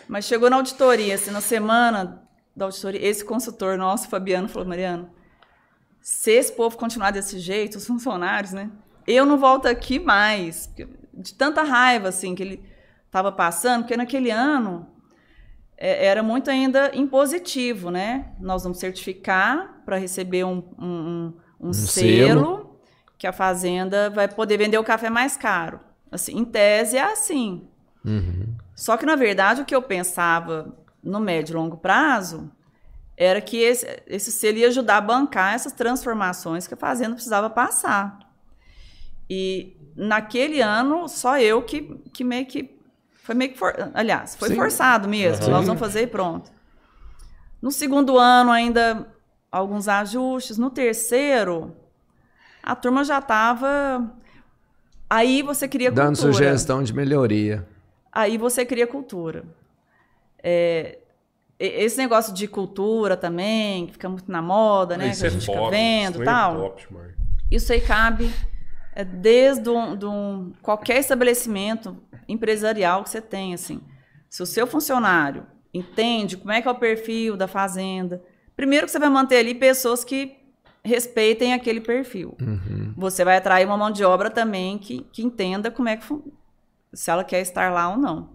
[0.06, 2.22] Mas chegou na auditoria, assim, na semana
[2.54, 5.10] da auditoria, esse consultor nosso, Fabiano, falou, Mariano,
[6.00, 8.70] se esse povo continuar desse jeito, os funcionários, né?
[9.04, 10.72] Eu não volto aqui mais.
[11.12, 12.62] De tanta raiva, assim, que ele
[13.06, 14.86] estava passando, porque naquele ano
[15.84, 18.32] é, era muito ainda impositivo, né?
[18.38, 22.80] Nós vamos certificar para receber um, um, um, um selo, selo,
[23.18, 25.80] que a fazenda vai poder vender o café mais caro.
[26.08, 27.66] Assim, em tese é assim.
[28.04, 28.54] Uhum.
[28.76, 30.72] Só que, na verdade, o que eu pensava
[31.02, 32.48] no médio e longo prazo
[33.16, 37.50] era que esse, esse selo ia ajudar a bancar essas transformações que a fazenda precisava
[37.50, 38.20] passar.
[39.28, 42.78] E naquele ano, só eu que, que meio que.
[43.22, 43.58] Foi meio que.
[43.58, 44.56] For, aliás, foi Sim.
[44.56, 45.44] forçado mesmo.
[45.46, 45.50] Uhum.
[45.52, 46.50] Nós vamos fazer e pronto.
[47.60, 49.06] No segundo ano, ainda
[49.50, 50.58] alguns ajustes.
[50.58, 51.74] No terceiro,
[52.62, 54.10] a turma já estava.
[55.08, 56.06] Aí você cria cultura.
[56.06, 57.66] Dando sugestão de melhoria.
[58.10, 59.44] Aí você cria cultura.
[60.42, 60.98] É,
[61.58, 65.08] esse negócio de cultura também, que fica muito na moda, né?
[65.08, 66.54] Isso que a é gente é fica vendo e é tal.
[66.54, 66.88] É top,
[67.50, 68.32] isso aí cabe
[68.94, 71.96] é, desde um, de um, qualquer estabelecimento
[72.32, 73.80] empresarial que você tem, assim.
[74.28, 78.22] Se o seu funcionário entende como é que é o perfil da fazenda,
[78.56, 80.36] primeiro que você vai manter ali pessoas que
[80.84, 82.36] respeitem aquele perfil.
[82.40, 82.92] Uhum.
[82.96, 86.04] Você vai atrair uma mão de obra também que, que entenda como é que
[86.92, 88.30] se ela quer estar lá ou não.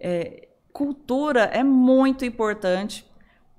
[0.00, 3.08] É, cultura é muito importante,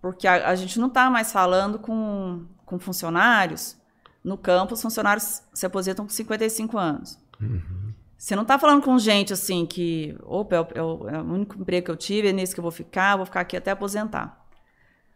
[0.02, 3.78] porque a, a gente não está mais falando com, com funcionários.
[4.24, 7.20] No campo, os funcionários se aposentam com 55 anos.
[7.40, 7.83] Uhum.
[8.24, 11.26] Você não está falando com gente assim que, opa, é o, é, o, é o,
[11.26, 13.72] único emprego que eu tive, é nesse que eu vou ficar, vou ficar aqui até
[13.72, 14.48] aposentar.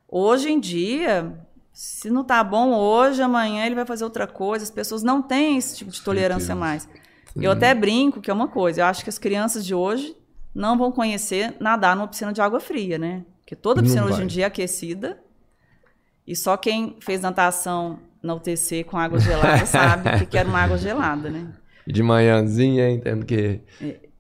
[0.10, 1.40] Hoje em dia,
[1.72, 4.66] se não está bom hoje, amanhã ele vai fazer outra coisa.
[4.66, 6.84] As pessoas não têm esse tipo de tolerância mais.
[6.84, 7.46] Sim.
[7.46, 8.82] Eu até brinco que é uma coisa.
[8.82, 10.14] Eu acho que as crianças de hoje
[10.54, 13.24] não vão conhecer nadar numa piscina de água fria, né?
[13.40, 15.18] Porque toda piscina hoje em dia é aquecida.
[16.28, 20.50] E só quem fez natação na UTC com água gelada sabe o que, que era
[20.50, 21.54] uma água gelada, né?
[21.88, 23.00] De manhãzinha, hein?
[23.04, 23.62] Tendo que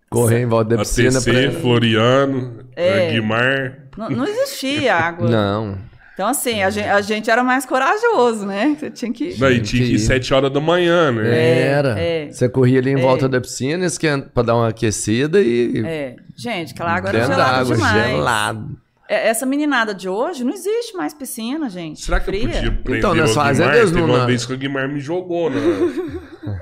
[0.10, 1.20] correr em volta da piscina.
[1.20, 1.52] ATC, pra...
[1.60, 3.78] Floriano, é, Guimar.
[3.98, 5.30] Não, não existia água.
[5.30, 5.78] não.
[6.18, 8.76] Então, assim, a gente, a gente, era mais corajoso, né?
[8.80, 9.40] Você tinha que.
[9.40, 11.30] Não, e tinha que ir sete horas da manhã, né?
[11.30, 12.00] É, era.
[12.00, 13.02] É, Você corria ali em é.
[13.02, 15.84] volta da piscina, esquenta, pra dar uma aquecida e.
[15.86, 16.16] É.
[16.36, 18.12] Gente, aquela água era gelada água, demais.
[18.12, 18.78] gelado.
[19.10, 22.02] É, essa meninada de hoje não existe mais piscina, gente.
[22.02, 22.44] Será que Fria.
[22.44, 24.06] eu podia prender então, nas fazendas não.
[24.06, 25.60] Uma vez que o Guimar me jogou né?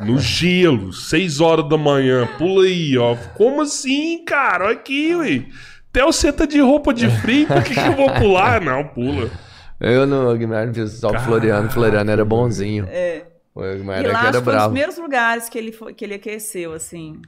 [0.02, 2.28] no gelo, seis horas da manhã.
[2.38, 3.16] Pula aí, ó.
[3.34, 4.66] Como assim, cara?
[4.66, 5.46] Olha aqui, ué.
[5.90, 8.62] Até você tá de roupa de frio, por que, que eu vou pular?
[8.62, 9.32] Não, pula.
[9.80, 12.86] Eu no Guimarães fiz só o Floriano, Floriano era bonzinho.
[12.90, 13.26] É.
[13.56, 14.44] O Guimarães e lá, era bravo.
[14.44, 17.22] Foi um dos primeiros lugares que ele, foi, que ele aqueceu, assim.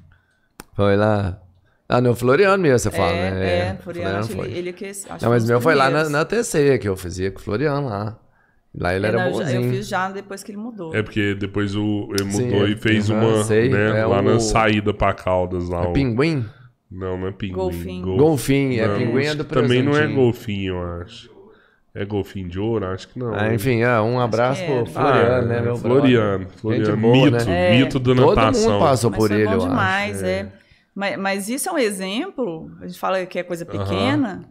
[0.75, 1.41] Foi lá.
[1.89, 3.45] Ah, no Floriano mesmo, você fala, é, né?
[3.45, 4.47] É, é Floriano, Floriano foi.
[4.47, 5.15] ele, ele aqueceu.
[5.21, 8.19] Não, mas meu foi lá na, na TC, que eu fazia com o Floriano lá.
[8.77, 9.63] Lá ele é, era não, bonzinho.
[9.63, 10.93] Eu fiz já depois que ele mudou.
[10.93, 14.21] É porque depois o, ele mudou Sim, e fez uma, sei, né, é lá o...
[14.21, 15.69] na saída pra Caldas.
[15.69, 15.93] Lá, é o...
[15.93, 16.45] Pinguim?
[16.91, 17.55] Não, não é pinguim.
[17.55, 18.05] Golfinho.
[18.05, 21.37] Golfinho, Golfinho é pinguim é do Também não é golfinho, eu acho.
[21.95, 22.85] É golfinho de ouro?
[22.85, 23.33] Acho que não.
[23.33, 24.85] Ah, enfim, é, um abraço pro é.
[24.85, 26.97] Floriano, ah, né, meu Floriano, Floriano.
[26.97, 27.79] Boa, mito, né?
[27.79, 28.51] mito do natação.
[28.51, 30.25] Todo mundo passou por ele, eu demais, acho.
[30.25, 30.51] É.
[30.97, 34.49] Mas, mas, isso é um exemplo, a gente fala que é coisa pequena,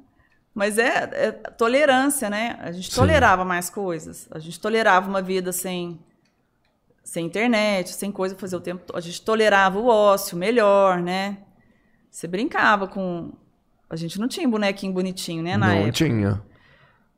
[0.55, 2.57] mas é, é, tolerância, né?
[2.61, 3.01] A gente Sim.
[3.01, 4.29] tolerava mais coisas.
[4.31, 5.99] A gente tolerava uma vida sem,
[7.03, 8.97] sem internet, sem coisa pra fazer o tempo todo.
[8.97, 11.39] A gente tolerava o ócio melhor, né?
[12.09, 13.33] Você brincava com...
[13.91, 15.93] A gente não tinha bonequinho bonitinho, né, na não época.
[15.95, 16.41] Tinha.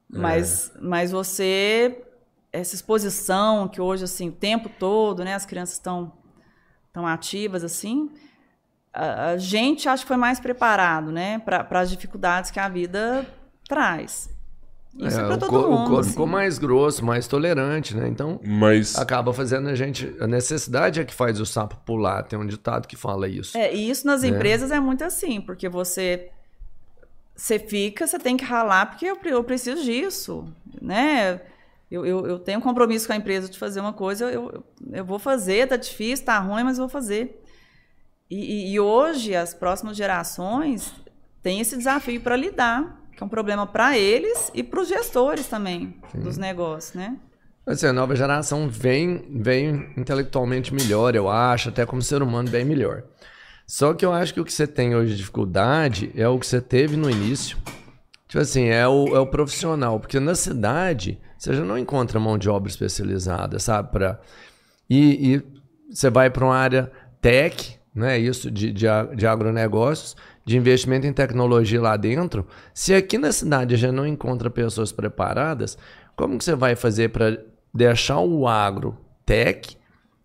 [0.08, 0.78] Mas, é.
[0.80, 2.02] mas você,
[2.50, 6.14] essa exposição que hoje, assim, o tempo todo, né, as crianças estão
[6.94, 8.10] tão ativas, assim,
[8.92, 13.26] a, a, gente acho que foi mais preparado, né, para as dificuldades que a vida
[13.68, 14.36] traz.
[14.98, 15.74] Isso é, é para todo o, mundo.
[15.74, 16.10] O corpo assim.
[16.10, 18.08] ficou mais grosso, mais tolerante, né?
[18.08, 18.98] Então, Mas...
[18.98, 20.12] acaba fazendo a gente.
[20.18, 22.24] A necessidade é que faz o sapo pular.
[22.24, 23.56] Tem um ditado que fala isso.
[23.56, 24.28] É, e isso nas é.
[24.28, 26.30] empresas é muito assim, porque você
[27.38, 31.40] você fica, você tem que ralar, porque eu, eu preciso disso, né?
[31.88, 34.64] Eu, eu, eu, tenho um compromisso com a empresa de fazer uma coisa, eu, eu,
[34.92, 37.40] eu vou fazer, tá difícil, tá ruim, mas eu vou fazer.
[38.30, 40.92] E, e hoje, as próximas gerações
[41.42, 45.46] têm esse desafio para lidar, que é um problema para eles e para os gestores
[45.46, 46.20] também Sim.
[46.20, 47.16] dos negócios, né?
[47.66, 52.64] Assim, a nova geração vem, vem intelectualmente melhor, eu acho, até como ser humano bem
[52.64, 53.04] melhor.
[53.66, 56.46] Só que eu acho que o que você tem hoje de dificuldade é o que
[56.46, 57.58] você teve no início.
[58.26, 60.00] Tipo assim, é o, é o profissional.
[60.00, 63.90] Porque na cidade, você já não encontra mão de obra especializada, sabe?
[63.92, 64.18] Pra...
[64.88, 65.42] E, e
[65.94, 68.18] você vai para uma área tech, né?
[68.18, 68.86] Isso de, de,
[69.16, 72.46] de agronegócios, de investimento em tecnologia lá dentro.
[72.72, 75.76] Se aqui na cidade já não encontra pessoas preparadas,
[76.16, 77.38] como que você vai fazer para
[77.72, 78.96] deixar o agro
[79.26, 79.76] tech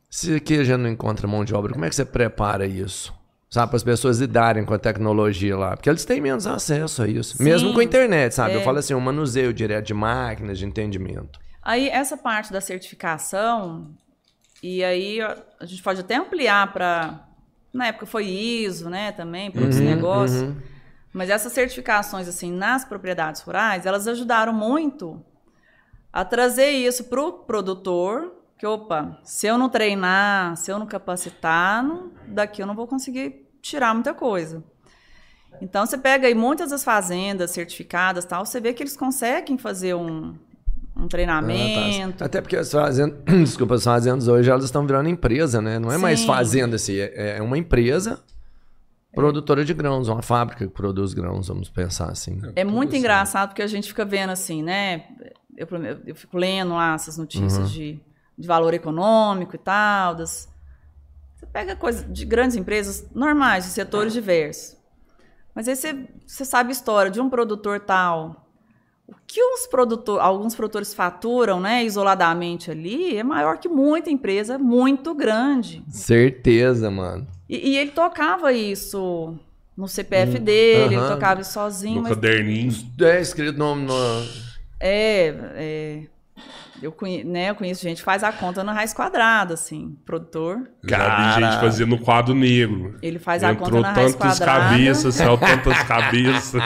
[0.09, 1.74] se aqui já não encontra mão de obra?
[1.74, 3.13] Como é que você prepara isso?
[3.53, 3.69] sabe?
[3.69, 5.78] Para as pessoas lidarem com a tecnologia lá.
[5.78, 7.38] Porque eles têm menos acesso a isso.
[7.38, 8.53] Sim, Mesmo com a internet, sabe?
[8.53, 8.55] É.
[8.55, 11.39] Eu falo assim, o manuseio direto de máquinas, de entendimento.
[11.61, 13.91] Aí, essa parte da certificação,
[14.61, 17.28] e aí a gente pode até ampliar para
[17.74, 20.41] na época foi ISO, né, também, para outros negócios.
[20.41, 20.55] uhum.
[21.13, 25.24] Mas essas certificações, assim, nas propriedades rurais, elas ajudaram muito
[26.11, 30.86] a trazer isso para o produtor, que, opa, se eu não treinar, se eu não
[30.88, 34.63] capacitar, não- daqui eu não vou conseguir tirar muita coisa.
[35.61, 39.93] Então, você pega aí muitas das fazendas certificadas tal, você vê que eles conseguem fazer
[39.93, 40.36] um,
[41.03, 42.17] um Ah, treinamento.
[42.17, 42.25] tá.
[42.25, 45.77] Até porque as fazendas, desculpa, as fazendas hoje elas estão virando empresa, né?
[45.79, 46.27] Não é mais Sim.
[46.27, 48.23] fazenda, assim, é é uma empresa
[49.13, 52.41] produtora de grãos, uma fábrica que produz grãos, vamos pensar assim.
[52.55, 55.05] É muito Tudo engraçado porque a gente fica vendo assim, né?
[55.55, 57.99] Eu, eu- eu fico lendo lá essas notícias de,
[58.37, 60.15] de valor econômico e tal.
[60.15, 60.49] Das...
[61.35, 64.75] Você pega coisa de grandes empresas normais, de setores diversos.
[65.53, 68.51] Mas aí você, você sabe a história de um produtor tal.
[69.14, 74.57] O que os produtor, alguns produtores faturam, né, isoladamente ali, é maior que muita empresa
[74.57, 75.84] muito grande.
[75.89, 77.26] Certeza, mano.
[77.49, 79.36] E, e ele tocava isso
[79.76, 81.03] no CPF dele, aham.
[81.05, 82.72] ele tocava isso sozinho, No mas caderninho.
[83.01, 83.93] É escrito no, no
[84.80, 86.03] É, é,
[86.82, 90.70] eu, conhe, né, eu conheço gente que faz a conta na raiz quadrada, assim, produtor.
[90.84, 91.39] Já vi Cara.
[91.51, 92.97] gente fazendo quadro negro.
[93.01, 94.70] Ele faz a Entrou conta na raiz tantas quadrada.
[94.70, 96.61] cabeças, saiu tantas cabeças.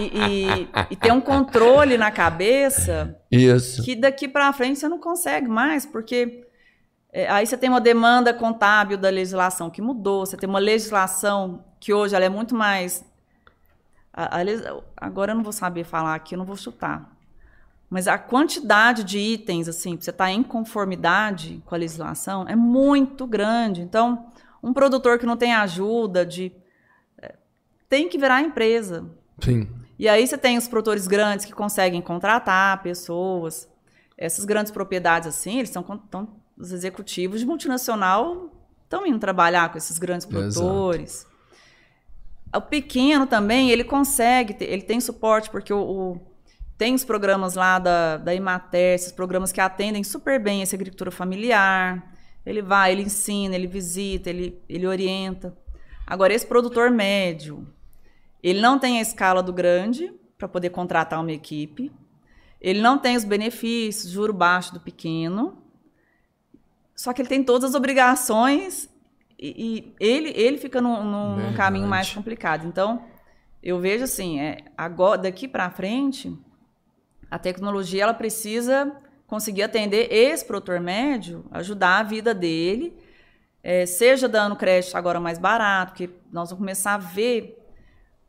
[0.00, 3.82] E, e- e tem um controle na cabeça Isso.
[3.82, 6.46] que daqui para frente você não consegue mais, porque
[7.12, 11.64] é, aí você tem uma demanda contábil da legislação que mudou, você tem uma legislação
[11.78, 13.04] que hoje ela é muito mais.
[14.12, 14.44] a- a
[14.96, 17.12] agora eu não vou saber falar aqui, eu não vou chutar.
[17.90, 23.26] Mas a quantidade de itens, assim, você estar em conformidade com a legislação é muito
[23.26, 23.80] grande.
[23.82, 24.26] Então,
[24.62, 26.50] um produtor que não tem ajuda de.
[27.20, 27.34] é,
[27.88, 29.04] tem que virar empresa.
[29.40, 29.68] Sim.
[29.98, 33.68] E aí você tem os produtores grandes que conseguem contratar pessoas.
[34.18, 35.84] Essas grandes propriedades assim, eles são
[36.56, 38.50] os executivos de multinacional
[38.84, 40.40] estão indo trabalhar com esses grandes Exato.
[40.54, 41.26] produtores.
[42.54, 46.20] O pequeno também, ele consegue, ter- ele tem suporte, porque o, o-
[46.78, 51.10] tem os programas lá da, da Imater, esses programas que atendem super bem essa agricultura
[51.10, 52.12] familiar.
[52.46, 55.56] Ele vai, ele ensina, ele visita, ele, ele orienta.
[56.06, 57.66] Agora, esse produtor médio,
[58.44, 61.90] ele não tem a escala do grande para poder contratar uma equipe.
[62.60, 65.56] Ele não tem os benefícios, juro baixo do pequeno.
[66.94, 68.86] Só que ele tem todas as obrigações
[69.38, 72.66] e, e ele, ele fica num, num- caminho mais complicado.
[72.66, 73.04] Então,
[73.62, 76.30] eu vejo assim, é, agora, daqui para frente,
[77.30, 78.94] a tecnologia ela precisa
[79.26, 82.94] conseguir atender esse produtor médio, ajudar a vida dele,
[83.62, 87.63] é, seja dando crédito agora mais barato, porque nós vamos começar a ver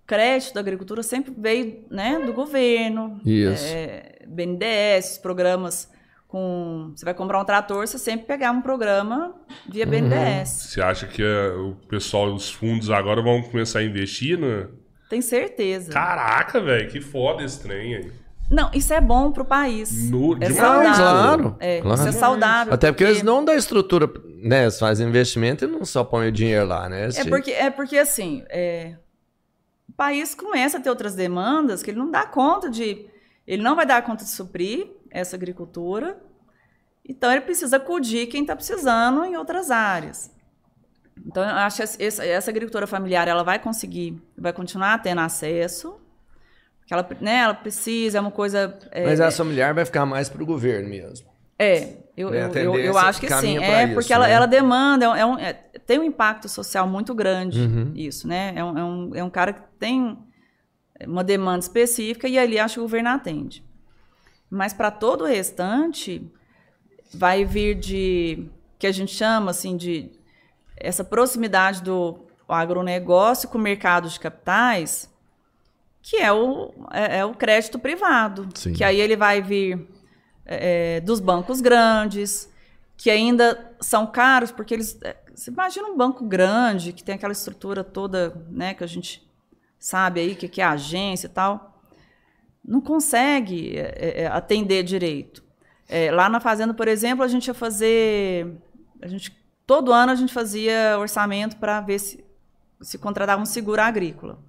[0.08, 3.64] crédito da agricultura sempre veio né, do governo, Isso.
[3.68, 5.90] é, BNDES, programas
[6.28, 6.92] com.
[6.96, 9.34] Você vai comprar um trator, você sempre pegar um programa
[9.70, 10.50] via BNDES.
[10.50, 14.38] Você acha que eh, o pessoal, os fundos agora vão começar a investir?
[14.38, 14.68] Né?
[15.10, 15.92] Tem certeza.
[15.92, 18.12] Caraca, velho, que foda esse trem aí.
[18.52, 20.10] Não, isso é bom pro país.
[20.12, 20.96] No- é demais, saudável.
[21.52, 22.00] claro, É, claro.
[22.00, 22.74] Isso é saudável.
[22.74, 24.08] Até porque porque- eles não dão estrutura,
[24.44, 24.64] né?
[24.64, 27.10] Eles fazem investimento e não só põem o dinheiro lá, né?
[27.16, 29.05] É porque, é porque assim, é, o
[29.96, 33.06] país começa a ter outras demandas que ele não dá conta de.
[33.48, 36.18] Ele não vai dar conta de suprir essa agricultura.
[37.08, 40.32] Então ele precisa acudir quem está precisando em outras áreas.
[41.26, 46.00] Então eu acho que essa, essa agricultura familiar ela vai conseguir, vai continuar tendo acesso.
[46.80, 48.78] Porque ela, né, ela precisa, é uma coisa.
[48.92, 51.28] É, Mas essa mulher vai ficar mais pro governo mesmo.
[51.58, 53.58] é, eu, Né, eu, eu, acho que sim.
[53.58, 54.34] É, isso, porque ela, né?
[54.34, 55.54] ela demanda, é um- é um- é-
[55.86, 57.92] tem um impacto social muito grande Uhum.
[57.96, 58.54] isso, né?
[58.56, 60.18] É um, é, um, é um cara que tem
[61.06, 63.64] uma demanda específica e ali acho que o governo atende.
[64.50, 66.26] Mas para todo o restante,
[67.14, 68.48] vai vir de,
[68.80, 70.10] que a gente chama assim de,
[70.78, 75.10] essa proximidade do agronegócio com o mercado de capitais,
[76.02, 78.48] que é o, é, é o crédito privado.
[78.54, 78.74] Sim.
[78.74, 79.88] Que aí ele vai vir
[80.46, 82.50] é, dos bancos grandes,
[82.98, 84.98] que ainda são caros, porque eles.
[85.04, 89.28] é, Você imagina um banco grande, que tem aquela estrutura toda, né, que a gente
[89.80, 91.82] sabe aí, que, que é agência e tal,
[92.64, 95.44] não consegue é, é, atender direito.
[95.88, 98.58] É, lá na fazenda, por exemplo, a gente ia fazer.
[99.02, 99.36] A gente,
[99.68, 102.26] todo ano a gente fazia orçamento para ver se,
[102.82, 104.40] se contratava um seguro agrícola.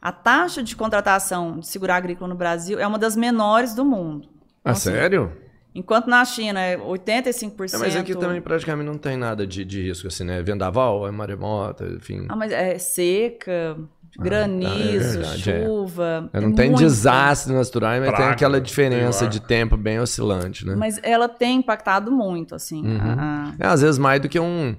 [0.00, 4.28] A taxa de contratação de seguro agrícola no Brasil é uma das menores do mundo.
[4.64, 5.32] Ah, assim, sério?
[5.74, 7.74] Enquanto na China é 85%.
[7.74, 10.42] É, mas aqui também praticamente não tem nada de, de risco, assim, né?
[10.42, 12.26] Vendaval, é maremoto, enfim.
[12.28, 13.78] Ah, mas é seca,
[14.18, 15.64] granizo, é verdade, é.
[15.66, 16.30] chuva.
[16.32, 16.78] É, não é tem muito.
[16.82, 20.74] desastres naturais, mas tem aquela diferença de tempo bem oscilante, né?
[20.76, 22.84] Mas ela tem impactado muito, assim.
[22.86, 22.98] Uhum.
[23.18, 24.76] a- É, às vezes mais do que um,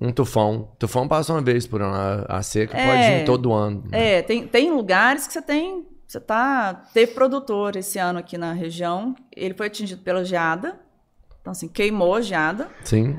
[0.00, 0.70] um tufão.
[0.78, 1.94] Tufão passa uma vez por ano.
[2.26, 2.86] A, a seca É.
[2.86, 3.84] pode ir todo ano.
[3.92, 5.84] É, tem, tem lugares que você tem.
[6.10, 6.74] Você tá.
[6.92, 9.14] Teve produtor esse ano aqui na região.
[9.30, 10.76] Ele foi atingido pela geada.
[11.40, 12.66] Então, assim, queimou a geada.
[12.82, 13.14] Sim.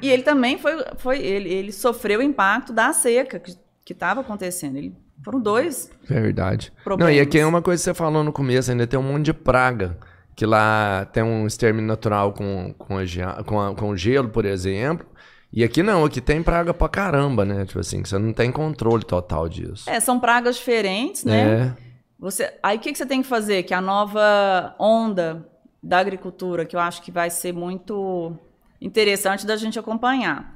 [0.00, 0.72] E ele também foi.
[0.98, 3.40] foi ele, ele sofreu o impacto da seca
[3.84, 4.76] que estava acontecendo.
[4.76, 4.94] Ele,
[5.24, 5.90] foram dois.
[6.04, 6.72] Verdade.
[6.76, 7.16] Não, Problemas.
[7.16, 9.34] e aqui é uma coisa que você falou no começo, ainda tem um monte de
[9.34, 9.98] praga.
[10.36, 14.44] Que lá tem um extermínio natural com, com, a com, a- com o gelo, por
[14.44, 15.04] exemplo.
[15.52, 17.64] E aqui não, aqui tem praga pra caramba, né?
[17.66, 19.90] Tipo assim, você não tem controle total disso.
[19.90, 21.74] É, são pragas diferentes, né?
[21.76, 21.89] É.
[22.20, 23.62] Você, aí o que, que você tem que fazer?
[23.62, 25.48] Que a nova onda
[25.82, 28.36] da agricultura, que eu acho que vai ser muito
[28.80, 30.54] interessante da gente acompanhar.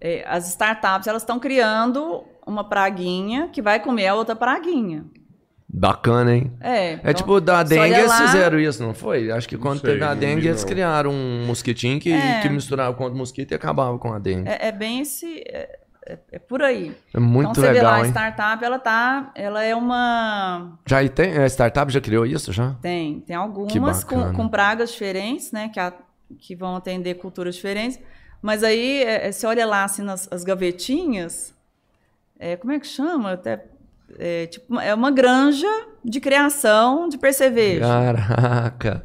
[0.00, 5.04] É, as startups elas estão criando uma praguinha que vai comer a outra praguinha.
[5.68, 6.52] Bacana, hein?
[6.60, 9.30] É, É então, tipo, da dengue eles lá- fizeram isso, não foi?
[9.32, 12.40] Acho que quando sei, teve a dengue, eles criaram um mosquitinho que, É.
[12.40, 14.48] que misturava com outro mosquito e acabava com a dengue.
[14.48, 15.42] É, É, é bem esse.
[15.48, 16.94] É, é- é por aí.
[17.16, 18.10] muito então você vê lá, legal, a hein?
[18.12, 19.30] startup, ela tá.
[19.34, 20.78] Ela é uma.
[20.86, 22.74] Já aí tem, a startup já criou isso, já?
[22.80, 25.68] Tem, tem algumas com, com pragas diferentes, né?
[25.68, 25.92] Que, a-
[26.38, 27.98] que vão atender culturas diferentes.
[28.42, 31.54] Mas aí, é, é, você olha lá, assim, nas as gavetinhas,
[32.38, 33.32] é, como é que chama?
[33.32, 33.64] Até,
[34.18, 35.66] é, tipo, uma- é uma granja
[36.04, 37.80] de criação de percevejo.
[37.80, 39.02] Caraca.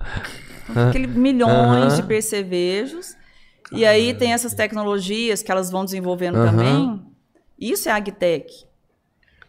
[0.89, 1.95] Aquele milhões Aham.
[1.95, 3.15] de percevejos.
[3.71, 6.45] E aí tem essas tecnologias que elas vão desenvolvendo Aham.
[6.51, 7.01] também.
[7.59, 8.65] Isso é agtech.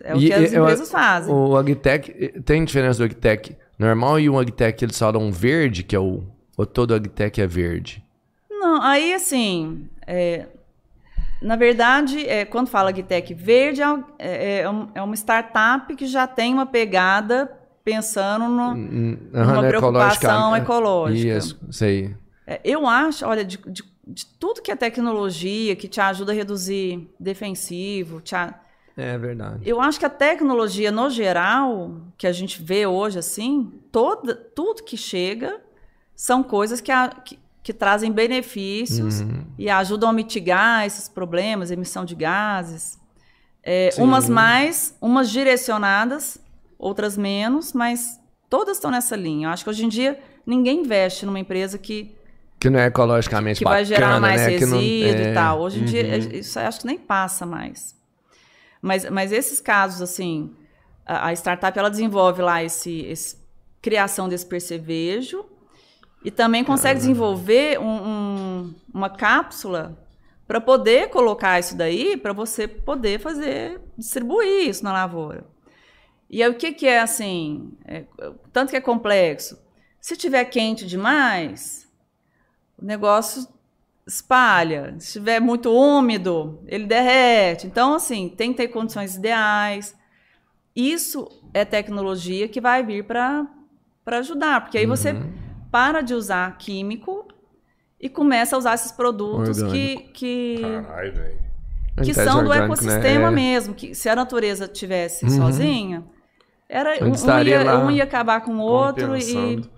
[0.05, 1.33] É o E que as eu- empresas fazem.
[1.33, 5.99] O Agtech, tem diferença do Agtech normal e o Agtech eles falam verde, que é
[5.99, 6.23] o.
[6.57, 8.03] Ou todo Agtech é verde?
[8.51, 10.47] Não, aí assim, é,
[11.41, 15.95] na verdade, é, quando fala Agtech verde, é, um- é- é um- é uma startup
[15.95, 17.51] que já tem uma pegada
[17.85, 20.59] pensando no, Hum, numa aham, preocupação ecológica.
[20.59, 21.39] ecológica.
[21.39, 22.15] Isso, sei.
[22.47, 26.35] É, eu acho, olha, de, de- de tudo que é tecnologia, que te ajuda a
[26.35, 28.59] reduzir defensivo, te a-
[28.97, 29.61] É verdade.
[29.69, 34.83] eu acho que a tecnologia, no geral, que a gente vê hoje assim, toda, tudo
[34.83, 35.61] que chega
[36.15, 39.45] são coisas que, a- que, que trazem benefícios Uhum.
[39.57, 43.01] e ajudam a mitigar esses problemas, emissão de gases.
[43.65, 46.39] É, umas mais, umas direcionadas,
[46.77, 48.21] outras menos, mas
[48.51, 49.47] todas estão nessa linha.
[49.47, 52.13] Eu acho que hoje em dia ninguém investe numa empresa que,
[52.63, 54.57] Que não é ecologicamente que bacana, vai gerar mais né?
[54.57, 55.61] Que não- resíduo é, e tal.
[55.61, 56.31] Hoje em dia, uhum.
[56.39, 58.01] isso eu acho que nem passa mais.
[58.81, 60.55] Mas, mas esses casos, assim,
[61.05, 63.37] a, a startup ela desenvolve lá esse, esse-
[63.81, 65.45] criação desse percevejo
[66.25, 69.99] e também consegue desenvolver um- um- uma cápsula
[70.47, 75.45] para poder colocar isso daí, para você poder fazer, distribuir isso na lavoura.
[76.31, 77.73] E aí, o que, que é assim?
[77.85, 78.05] é,
[78.53, 79.61] tanto que é complexo.
[80.01, 81.91] Se tiver quente demais,
[82.83, 83.47] o negócio
[84.07, 84.95] espalha.
[84.99, 87.67] Se estiver muito úmido, ele derrete.
[87.67, 89.95] Então, assim, tem que ter condições ideais.
[90.75, 93.47] Isso é tecnologia que vai vir para
[94.07, 95.33] ajudar, porque aí você Uhum.
[95.71, 97.27] para de usar químico
[98.01, 101.39] e começa a usar esses produtos que, que, Caralho, velho.
[102.03, 102.65] que são do né?
[102.65, 103.31] ecossistema É.
[103.31, 103.75] mesmo.
[103.75, 105.31] Que se a natureza tivesse Uhum.
[105.31, 106.05] sozinha,
[106.69, 109.71] era, Onde um, um, ia, um ia acabar com o outro e.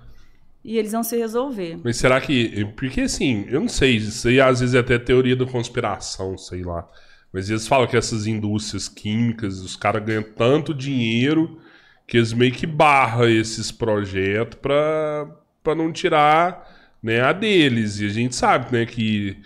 [0.64, 1.78] e eles iam se resolver.
[1.84, 2.64] Mas será que.
[2.76, 6.62] Porque assim, eu não sei, isso aí às vezes é até teoria da conspiração, sei
[6.62, 6.88] lá.
[7.32, 11.58] Mas eles falam que essas indústrias químicas, os caras ganham tanto dinheiro
[12.06, 15.28] que eles meio que barram esses projetos pra,
[15.62, 18.00] pra não tirar né, a deles.
[18.00, 19.36] E a gente sabe né, que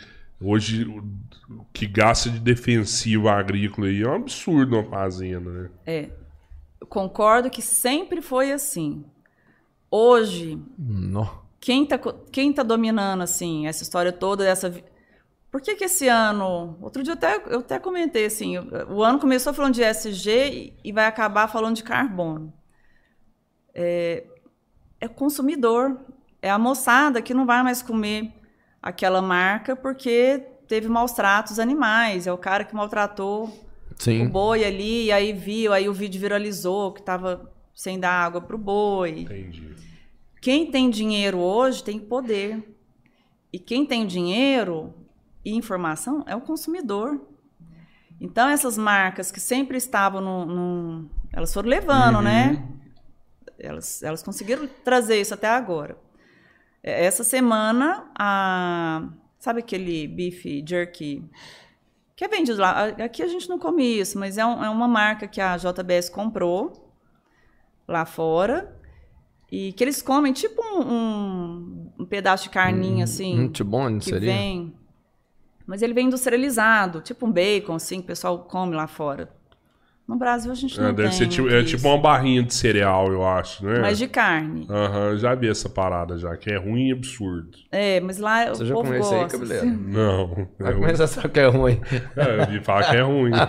[0.40, 5.70] hoje o que gasta de defensivo agrícola aí é um absurdo uma fazenda, né?
[5.86, 6.08] É,
[6.80, 9.04] eu concordo que sempre foi assim.
[9.90, 10.60] Hoje,
[11.60, 14.72] quem tá, co- quem tá dominando, assim, essa história toda dessa...
[15.50, 16.76] Por que que esse ano...
[16.80, 20.74] Outro dia eu até, eu até comentei, assim, o, o ano começou falando de SG
[20.84, 22.52] e, vai acabar falando de carbono.
[23.74, 24.26] É,
[25.00, 25.98] é o consumidor,
[26.42, 28.32] é a moçada que não vai mais comer
[28.82, 33.52] aquela marca porque teve maus tratos animais, é o cara que maltratou o
[33.98, 34.28] Sim.
[34.28, 38.56] boi ali, e aí viu, aí o vídeo viralizou que estava sem dar água para
[38.56, 39.20] o boi.
[39.20, 39.76] Entendi.
[40.42, 42.74] Quem tem dinheiro hoje tem poder.
[43.52, 44.92] E quem tem dinheiro
[45.44, 47.20] e informação é o consumidor.
[48.20, 50.44] Então, essas marcas que sempre estavam no.
[50.44, 52.66] no- elas foram levando, né?
[53.58, 55.96] Elas, elas conseguiram trazer isso até agora.
[56.82, 61.24] É, Essa semana, a, sabe aquele bife jerky
[62.16, 62.86] que é vendido lá?
[63.04, 66.08] Aqui a gente não come isso, mas é, um- é uma marca que a JBS
[66.10, 66.87] comprou
[67.88, 68.76] lá fora.
[69.50, 73.34] E que eles comem tipo um, um- pedaço de carninha, assim.
[73.34, 74.30] Muito bom, que seria?
[74.30, 74.74] vem.
[75.66, 79.34] Mas ele vem industrializado, tipo um bacon, assim, que o pessoal come lá fora.
[80.08, 82.54] No Brasil a gente não É, deve tem ser tipo, é tipo uma barrinha de
[82.54, 83.78] cereal, eu acho, né?
[83.80, 84.66] Mas de carne.
[84.70, 87.50] Aham, já vi essa parada já, que é ruim e absurdo.
[87.70, 89.26] É, mas lá Você o já povo aí, gosta.
[89.28, 89.66] cabeleiro?
[89.66, 89.76] assim.
[89.86, 90.48] Não.
[90.58, 90.80] É Vai ruim.
[90.82, 91.78] começar só que é ruim.
[92.16, 93.32] É, eu vi falar que é ruim.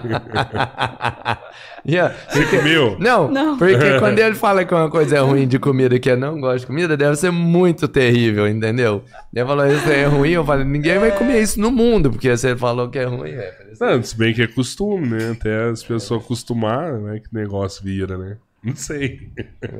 [1.87, 2.13] Yeah.
[2.29, 2.97] Você comeu?
[2.99, 3.57] Não, Não.
[3.57, 6.59] porque quando ele fala que uma coisa é ruim de comida que eu não gosto
[6.61, 9.01] de comida, deve ser muito terrível, entendeu?
[9.33, 12.53] Ele falou isso é ruim, eu falei, ninguém vai comer isso no mundo, porque você
[12.55, 13.69] falou que é ruim, é.
[13.79, 15.31] Não, se bem que é costume, né?
[15.31, 17.19] Até as pessoas acostumar, né?
[17.19, 18.37] Que negócio vira, né?
[18.63, 19.31] Não sei.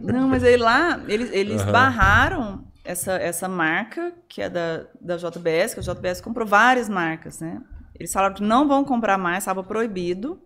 [0.04, 5.74] Não, mas aí lá, eles, eles barraram essa, essa marca, que é da, da JBS,
[5.74, 7.62] que a JBS comprou várias marcas, né?
[7.96, 10.40] Eles falaram que não vão comprar mais, estava proibido.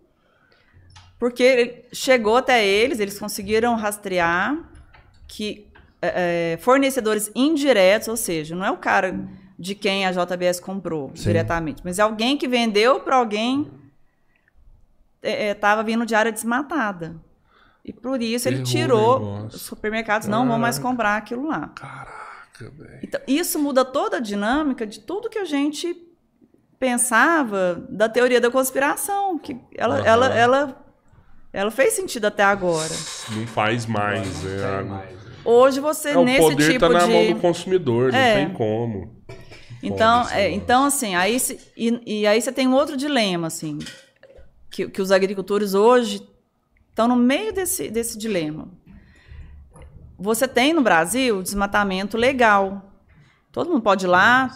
[1.20, 4.58] Porque chegou até eles, eles conseguiram rastrear
[5.28, 5.72] que
[6.02, 9.18] é, é, fornecedores indiretos, ou seja, não é o cara
[9.58, 11.24] de quem a JBS comprou Sim.
[11.24, 13.72] diretamente, mas é alguém que vendeu para alguém
[15.24, 17.16] estava vindo de área desmatada.
[17.86, 21.68] E por isso ele Errou o tirou, os supermercados não vão mais comprar aquilo lá.
[21.76, 23.00] Caraca, velho.
[23.04, 25.96] Então, isso muda toda a dinâmica de tudo que a gente
[26.80, 30.06] pensava da teoria da conspiração, que ela, Aham.
[30.06, 30.86] ela, ela,
[31.52, 32.94] ela fez sentido até agora.
[33.36, 35.08] Não faz mais, né?
[35.46, 38.46] Hoje você É, o nesse poder tipo tá na de mão do consumidor, não É.
[38.46, 39.22] tem como.
[39.82, 43.78] Então, é, então assim, aí se- e, e aí você tem um outro dilema, assim,
[44.74, 46.28] que, que os agricultores hoje
[46.90, 48.68] estão no meio desse, desse dilema.
[50.18, 52.92] Você tem no Brasil desmatamento legal.
[53.52, 54.52] Todo mundo pode ir lá,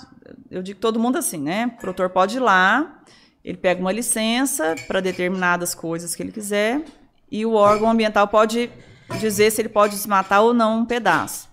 [0.49, 1.67] eu digo todo mundo assim, né?
[1.67, 3.03] O produtor pode ir lá,
[3.43, 6.83] ele pega uma licença para determinadas coisas que ele quiser,
[7.29, 8.71] e o órgão ambiental pode
[9.19, 11.47] dizer se ele pode desmatar ou não um pedaço.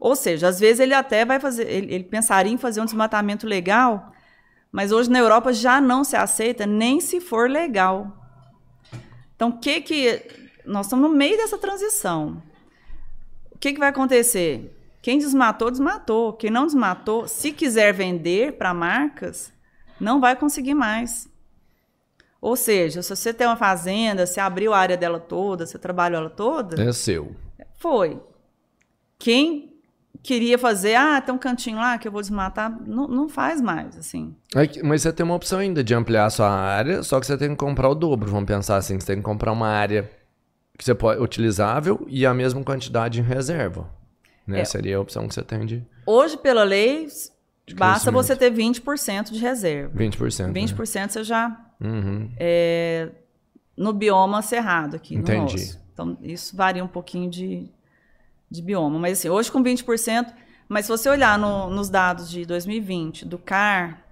[0.00, 3.46] Ou seja, às vezes ele até vai fazer, ele, ele pensaria em fazer um desmatamento
[3.46, 4.13] legal,
[4.74, 8.12] mas hoje na Europa já não se aceita nem se for legal.
[9.36, 10.26] Então, o que que
[10.66, 12.42] nós estamos no meio dessa transição?
[13.52, 14.76] O que que vai acontecer?
[15.00, 16.32] Quem desmatou, desmatou.
[16.32, 19.52] Quem não desmatou, se quiser vender para marcas,
[20.00, 21.28] não vai conseguir mais.
[22.40, 26.18] Ou seja, se você tem uma fazenda, você abriu a área dela toda, você trabalhou
[26.20, 27.36] ela toda, É seu.
[27.78, 28.20] foi.
[29.20, 29.73] Quem
[30.24, 33.96] queria fazer, ah, tem um cantinho lá que eu vou desmatar, não, não faz mais,
[33.96, 34.34] assim.
[34.72, 37.36] Que- Mas você tem uma opção ainda de ampliar a sua área, só que você
[37.36, 38.30] tem que comprar o dobro.
[38.30, 40.10] Vamos pensar assim, você tem que comprar uma área
[40.78, 43.88] que você pode utilizável e a mesma quantidade em reserva.
[44.46, 44.60] Né?
[44.60, 44.64] É.
[44.64, 47.06] Seria a opção que você tem de Hoje, pela lei,
[47.76, 49.92] basta você ter 20% de reserva.
[49.96, 50.52] 20%.
[50.52, 52.30] 20% você já Uhum.
[52.38, 53.08] é
[53.76, 55.36] no bioma cerrado aqui Entendi.
[55.36, 55.80] no nosso.
[55.92, 57.68] Então, isso varia um pouquinho de,
[58.50, 58.98] de bioma.
[58.98, 60.32] Mas assim, hoje com 20%,
[60.68, 64.02] mas se você olhar no- nos dados de 2020 do CAR,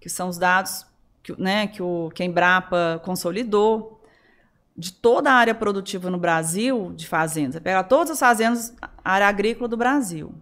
[0.00, 0.86] que são os dados
[1.22, 4.02] que, né, que, o, que a Embrapa consolidou,
[4.76, 8.74] de toda a área produtiva no Brasil, de fazendas, você pega todas as fazendas,
[9.04, 10.32] área agrícola do Brasil.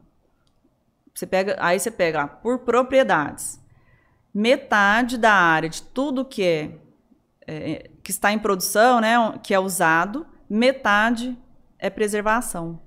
[1.14, 3.58] Você pega, aí você pega lá, por propriedades.
[4.34, 6.78] Metade da área de tudo que é,
[7.46, 11.36] é, que está em produção, né, que é usado, metade
[11.78, 12.78] é preservação.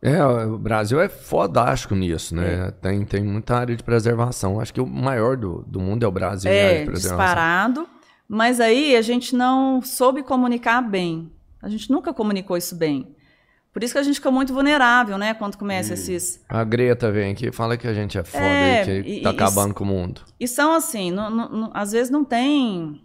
[0.00, 2.70] É, o Brasil é fodástico nisso, né?
[2.80, 4.60] Tem, tem muita área de preservação.
[4.60, 7.18] Acho que o maior do, do mundo é o Brasil em área É, de preservação.
[7.26, 7.88] disparado.
[8.28, 11.32] Mas aí a gente não soube comunicar bem.
[11.60, 13.14] A gente nunca comunicou isso bem.
[13.72, 15.34] Por isso que a gente fica muito vulnerável, né?
[15.34, 16.44] Quando começa esses.
[16.48, 19.22] A Greta vem aqui e fala que a gente é foda É, e que e-
[19.22, 20.20] tá e- acabando com o mundo.
[20.38, 23.00] E são assim, não- não- não- às vezes não tem.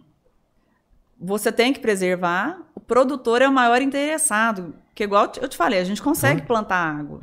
[1.20, 2.60] Você tem que preservar.
[2.74, 4.74] O produtor é o maior interessado.
[4.94, 7.20] Que igual eu te- falei, a gente consegue plantar água.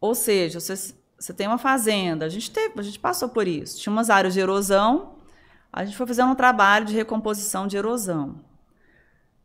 [0.00, 2.24] Ou seja, você, você tem uma fazenda.
[2.24, 3.80] A gente teve, a gente passou por isso.
[3.80, 5.16] Tinha umas áreas de erosão.
[5.72, 8.40] A gente foi fazendo um trabalho de recomposição de erosão.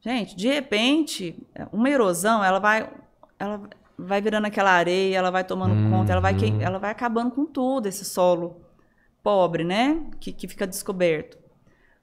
[0.01, 1.35] Gente, de repente,
[1.73, 2.89] uma erosão, ela vai,
[3.37, 3.61] ela
[3.97, 7.87] vai virando aquela areia, ela vai tomando conta, ela vai, ela vai acabando com tudo,
[7.87, 8.61] esse solo
[9.23, 9.99] pobre, né?
[10.19, 11.37] Que, que fica descoberto.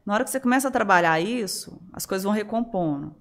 [0.07, 3.15] Na hora que você começa a trabalhar isso, as coisas vão recompondo.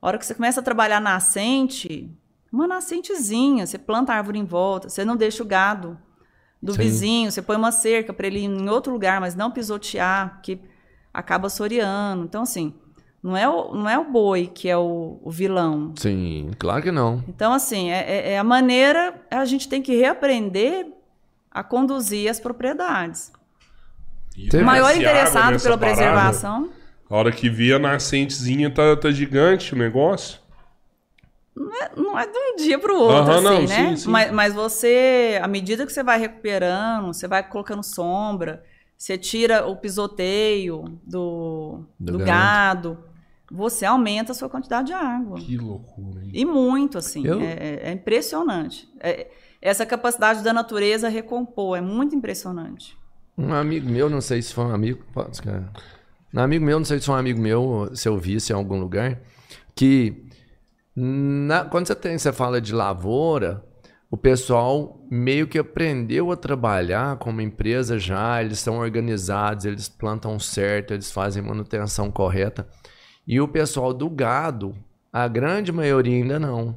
[0.00, 2.08] Na hora que você começa a trabalhar nascente,
[2.52, 5.98] uma nascentezinha, você planta a árvore em volta, você não deixa o gado
[6.62, 6.78] do Sim.
[6.78, 10.60] vizinho, você põe uma cerca para ele ir em outro lugar, mas não pisotear, que
[11.12, 12.24] acaba soreando.
[12.24, 12.72] Então, assim,
[13.20, 15.92] não é o, não é o boi que é o, o vilão.
[15.96, 17.22] Sim, claro que não.
[17.28, 20.86] Então, assim, é, é- é a maneira, a gente tem que reaprender
[21.50, 23.32] a conduzir as propriedades.
[24.36, 25.94] E O maior água interessado pela parada.
[25.96, 26.70] preservação
[27.10, 30.40] A hora que vê a nascentezinha tá, tá gigante o negócio.
[31.96, 33.90] não é de um dia para o outro, Aham, assim, não, né?
[33.90, 34.10] sim, sim.
[34.10, 38.64] Mas, mas você, à medida que você vai recuperando, você vai colocando sombra,
[38.96, 42.24] você tira o pisoteio do, Do do, gado.
[42.26, 43.04] gado,
[43.50, 45.38] você aumenta a sua quantidade de água.
[45.38, 46.30] Que loucura, hein?
[46.32, 47.26] E muito, assim.
[47.26, 48.88] Eu- É, é- é impressionante.
[48.98, 49.28] É-
[49.60, 52.96] essa capacidade da natureza recompor é muito impressionante.
[53.36, 55.02] Um amigo meu, não sei se foi um amigo.
[55.12, 55.70] Pode, cara.
[56.34, 58.78] Um amigo meu, não sei se foi um amigo meu, se eu visse em algum
[58.78, 59.20] lugar,
[59.74, 60.24] que
[60.94, 63.64] na- quando você tem, você fala de lavoura,
[64.10, 70.38] o pessoal meio que aprendeu a trabalhar como empresa já, eles são organizados, eles plantam
[70.38, 72.66] certo, eles fazem manutenção correta.
[73.26, 74.74] E o pessoal do gado,
[75.12, 76.76] a grande maioria ainda não.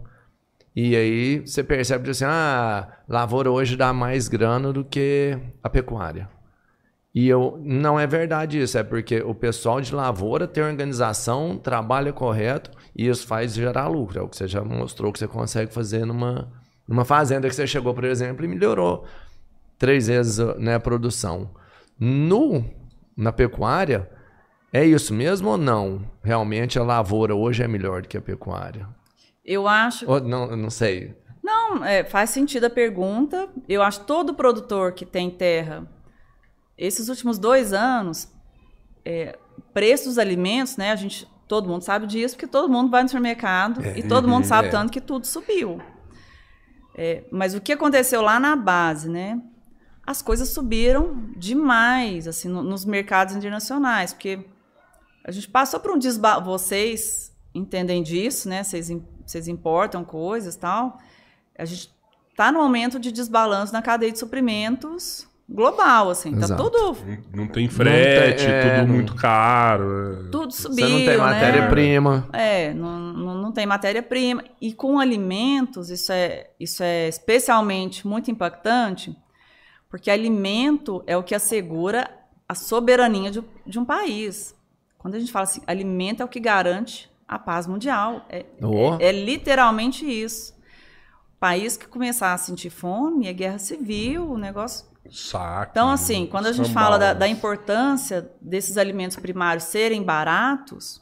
[0.76, 6.30] E aí você percebe assim, ah, lavoura hoje dá mais grana do que a pecuária.
[7.16, 12.12] E eu, não é verdade isso, é porque o pessoal de lavoura tem organização, trabalha
[12.12, 14.20] correto e isso faz gerar lucro.
[14.20, 16.52] É o que você já mostrou que você consegue fazer numa,
[16.86, 19.06] numa fazenda que você chegou, por exemplo, e melhorou
[19.80, 21.52] três vezes né, a produção.
[21.98, 22.66] No,
[23.16, 24.10] na pecuária,
[24.74, 26.02] é isso mesmo ou não?
[26.22, 28.90] Realmente a lavoura hoje é melhor do que a pecuária?
[29.46, 30.06] Eu acho.
[30.12, 31.16] Ou, não, não sei.
[31.42, 33.48] Não, é, faz sentido a pergunta.
[33.70, 35.88] Eu acho que todo produtor que tem terra,
[36.78, 38.28] esses últimos dois anos,
[39.04, 39.38] é,
[39.74, 40.92] preço dos alimentos, né?
[40.92, 44.46] A gente, todo mundo sabe disso, porque todo mundo vai no supermercado e todo mundo
[44.46, 44.72] sabe é.
[44.72, 45.82] tanto que tudo subiu.
[46.98, 49.42] É, mas o que aconteceu lá na base, né?
[50.06, 54.46] As coisas subiram demais, assim, no- nos mercados internacionais, porque
[55.24, 56.40] a gente passou por um desba...
[56.40, 58.64] Vocês entendem disso, né?
[58.64, 58.92] Vocês,
[59.26, 61.00] vocês importam coisas tal.
[61.58, 61.94] A gente
[62.30, 66.32] está no momento de desbalanço na cadeia de suprimentos global, assim.
[66.32, 66.64] Tá Exato.
[66.70, 70.26] tudo, Não, não tem frete, Não tem- é, tudo não- muito caro.
[70.28, 70.30] é.
[70.32, 71.18] tudo subiu, Você não tem né?
[71.18, 72.28] matéria-prima.
[72.34, 74.44] É, não, não, não tem matéria-prima.
[74.60, 79.16] E com alimentos, isso é, isso é especialmente muito impactante,
[79.90, 82.10] porque alimento é o que assegura
[82.50, 84.56] a soberania de, de um país.
[84.98, 88.26] Quando a gente fala assim, alimento é o que garante a paz mundial.
[88.30, 88.98] É, Oh.
[89.00, 90.56] é literalmente isso.
[91.40, 95.72] País que começar a sentir fome é guerra civil, o negócio Saco.
[95.72, 101.02] então, assim, quando a gente fala da, da importância desses alimentos primários serem baratos,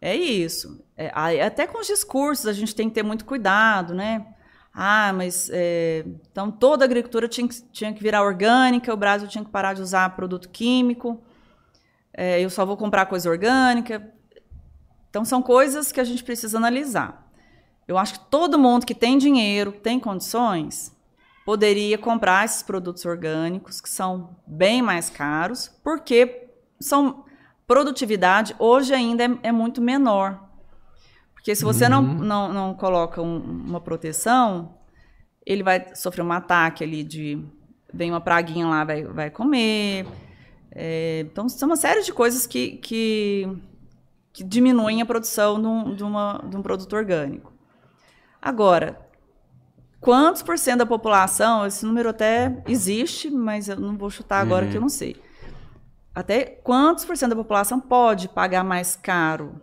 [0.00, 0.84] é isso.
[0.96, 1.10] É,
[1.42, 4.26] até com os discursos a gente tem que ter muito cuidado, né?
[4.72, 9.28] Ah, mas é, então toda a agricultura tinha que, tinha que virar orgânica, o Brasil
[9.28, 11.22] tinha que parar de usar produto químico,
[12.16, 14.08] é, eu só vou comprar coisa orgânica.
[15.10, 17.28] Então, são coisas que a gente precisa analisar.
[17.86, 20.93] Eu acho que todo mundo que tem dinheiro, tem condições,
[21.44, 26.48] poderia comprar esses produtos orgânicos, que são bem mais caros, porque
[26.80, 27.24] são
[27.66, 30.42] produtividade hoje ainda é, é muito menor.
[31.34, 34.78] Porque se você não, não, não coloca um- uma proteção,
[35.44, 37.44] ele vai sofrer um ataque ali de.
[37.92, 40.06] Vem uma praguinha lá, vai, vai comer.
[40.72, 43.46] É, então, são uma série de coisas que, que,
[44.32, 47.52] que diminuem a produção de um, de uma- de um produto orgânico.
[48.42, 49.03] Agora,
[50.04, 54.66] quantos por cento da população, esse número até existe, mas eu não vou chutar agora
[54.66, 55.16] que eu não sei.
[56.14, 59.60] Até quantos por cento da população pode pagar mais caro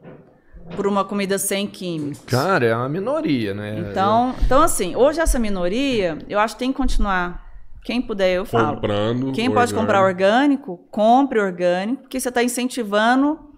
[0.76, 2.26] por uma comida sem químicos?
[2.26, 3.80] Cara, é uma minoria, né?
[3.80, 7.50] Então, então, assim, hoje essa minoria, eu acho que tem que continuar.
[7.84, 8.76] Quem puder, eu falo.
[8.76, 9.32] Comprando.
[9.32, 13.51] Quem pode comprar orgânico, compre orgânico, porque você está incentivando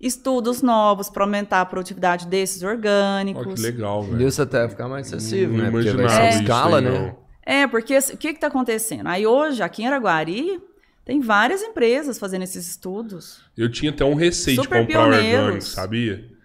[0.00, 3.46] estudos novos para aumentar a produtividade desses orgânicos.
[3.46, 4.28] Olha que legal, velho.
[4.28, 5.70] Isso até vai ficar mais acessível, Não né?
[5.70, 7.14] Porque vai ser escala, né?
[7.44, 9.06] É, porque o que está acontecendo?
[9.06, 10.60] Aí hoje, aqui em Araguari,
[11.04, 13.40] tem várias empresas fazendo esses estudos.
[13.56, 15.40] Eu tinha até um receio de Super comprar pioneiros.
[15.40, 16.37] orgânico, sabia?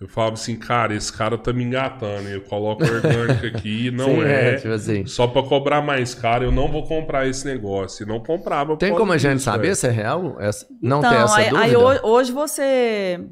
[0.00, 2.28] Eu falava assim, cara, esse cara tá me engatando.
[2.28, 4.56] Eu coloco orgânico aqui, não Sim, é.
[4.56, 5.06] tipo assim.
[5.06, 8.04] Só pra cobrar mais caro, eu não vou comprar esse negócio.
[8.04, 8.76] E não comprava.
[8.76, 9.76] Tem como a gente disso, saber velho.
[9.76, 10.36] se é real?
[10.40, 11.64] Essa- Não então, tem essa aí, dúvida?
[11.64, 13.24] aí ho- hoje você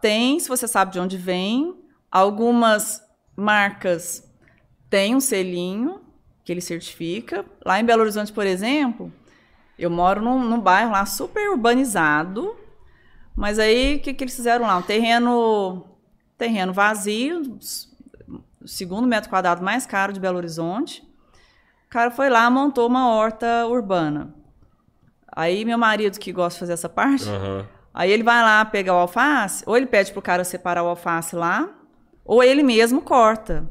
[0.00, 1.76] tem, se você sabe de onde vem,
[2.10, 3.02] algumas
[3.36, 4.24] marcas
[4.88, 6.00] têm um selinho
[6.44, 7.44] que ele certifica.
[7.64, 9.12] Lá em Belo Horizonte, por exemplo,
[9.78, 12.56] eu moro num, num bairro lá super urbanizado,
[13.36, 14.76] mas aí o que, que eles fizeram lá?
[14.78, 15.84] Um terreno,
[16.40, 17.58] terreno vazio,
[18.64, 21.02] segundo metro quadrado mais caro de Belo Horizonte.
[21.86, 24.34] O cara foi lá, montou uma horta urbana.
[25.30, 27.66] Aí meu marido, que gosta de fazer essa parte, Aham.
[27.92, 31.34] Aí ele vai lá pegar o alface, ou ele pede pro cara separar o alface
[31.34, 31.68] lá,
[32.24, 33.68] ou ele mesmo corta.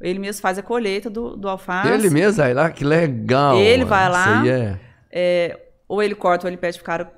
[0.00, 1.88] Ele mesmo faz a colheita do, do alface.
[1.88, 3.56] Ele mesmo vai lá, que legal.
[3.56, 3.88] Ele mano.
[3.88, 4.46] vai lá.
[4.46, 4.78] É...
[5.12, 7.12] É, ou ele corta, ou ele pede pro cara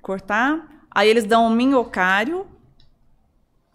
[0.00, 0.68] cortar.
[0.90, 2.46] Aí eles dão um minhocário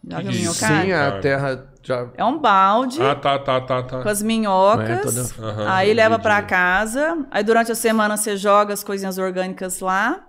[0.06, 0.84] Já viu minhocária?
[0.86, 2.10] Sim, a terra já.
[2.18, 4.02] É um balde Ah, tá, tá, tá, tá.
[4.04, 4.90] com as minhocas.
[4.90, 7.26] É, toda- Aham, aí leva pra casa.
[7.32, 10.26] Aí durante a semana você joga as coisinhas orgânicas lá.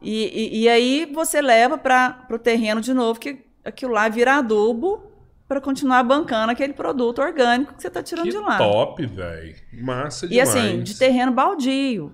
[0.00, 4.36] E, e, e aí você leva para o terreno de novo, que aquilo lá vira
[4.36, 5.02] adubo
[5.46, 8.58] para continuar bancando aquele produto orgânico que você tá tirando Que de lá.
[8.58, 9.54] top, velho.
[9.72, 10.48] Massa E demais.
[10.50, 12.12] assim, de terreno baldio.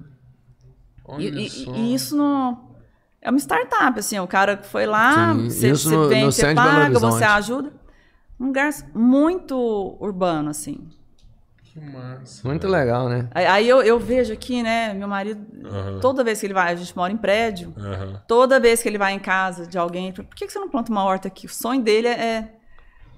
[1.04, 1.74] Olha E, e- só.
[1.74, 2.63] e isso não.
[3.24, 6.30] É uma startup, assim, o cara que foi lá, Sim, você, você no- vem, no
[6.32, 7.72] você de paga, você ajuda.
[8.38, 10.86] Um lugar muito urbano, assim.
[11.62, 12.46] Que massa.
[12.46, 13.28] Muito legal, né?
[13.34, 15.40] Aí, eu, eu vejo aqui, né, meu marido,
[16.02, 17.74] toda vez que ele vai, a gente mora em prédio,
[18.28, 20.68] toda vez que ele vai em casa de alguém, ele fala, por que você não
[20.68, 21.46] planta uma horta aqui?
[21.46, 22.52] O sonho dele é,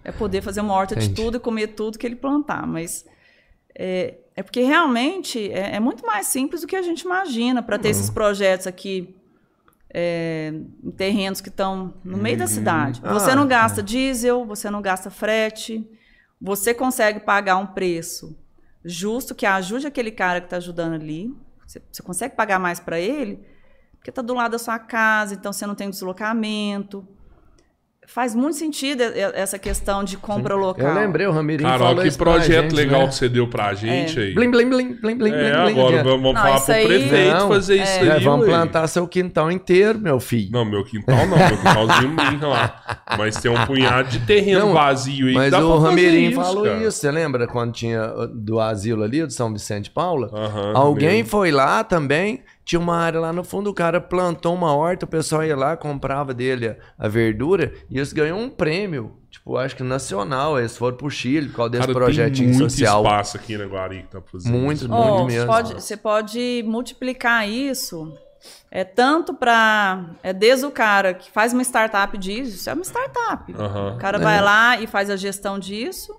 [0.04, 1.20] é poder fazer uma horta de Entendi.
[1.20, 3.04] tudo e comer tudo que ele plantar, mas
[3.76, 7.76] é, é porque realmente é, é muito mais simples do que a gente imagina para
[7.78, 7.90] ter Uhum.
[7.90, 9.15] esses projetos aqui
[9.92, 10.52] é,
[10.82, 13.00] em terrenos que estão no meio da cidade.
[13.00, 15.88] Você Ah, não gasta diesel, você não gasta frete,
[16.40, 18.36] você consegue pagar um preço
[18.84, 21.34] justo que ajude aquele cara que está ajudando ali.
[21.66, 23.44] Você, você consegue pagar mais para ele,
[23.96, 27.06] porque está do lado da sua casa, então você não tem deslocamento.
[28.06, 29.02] Faz muito sentido
[29.34, 30.86] essa questão de compra local.
[30.86, 33.08] Eu lembrei, o Ramirinho Carol, falou que isso projeto gente, legal né?
[33.08, 34.32] que você deu pra gente aí.
[34.34, 35.80] Blim, blim, blim, blim, blim, é, blim, blim.
[35.80, 36.02] agora já.
[36.02, 37.98] vamos Não, falar isso pro aí- prefeito Não, fazer isso é.
[38.00, 38.06] aí.
[38.06, 38.52] Já vamos ué.
[38.52, 40.50] plantar seu quintal inteiro, meu filho.
[40.52, 42.82] Não, meu quintal não, meu quintalzinho minha lá.
[43.18, 45.32] Mas tem um punhado de terreno Não, vazio aí.
[45.32, 46.76] que Mas dá o pra fazer Ramirinho isso, falou cara.
[46.78, 46.98] isso.
[46.98, 50.30] Você lembra quando tinha uh, do asilo ali, do São Vicente Paula?
[50.32, 51.30] Aham, Alguém lembro.
[51.30, 52.42] foi lá também.
[52.66, 55.76] Tinha uma área lá no fundo, o cara plantou uma horta, o pessoal ia lá,
[55.76, 60.58] comprava dele a, verdura, e eles ganham um prêmio, tipo, acho que nacional.
[60.58, 63.04] Eles foram pro Chile por causa desse Cara, projetinho tem muito social.
[63.04, 64.20] espaço aqui na Guari que tá
[64.50, 64.88] Muito, isso.
[64.88, 65.46] muito Ó, mesmo.
[65.46, 68.12] pode- você pode multiplicar isso
[68.70, 72.82] é tanto para é desde o cara que faz uma startup disso, isso é uma
[72.84, 73.52] startup.
[73.52, 74.20] O cara É.
[74.20, 76.14] vai lá e faz a gestão disso.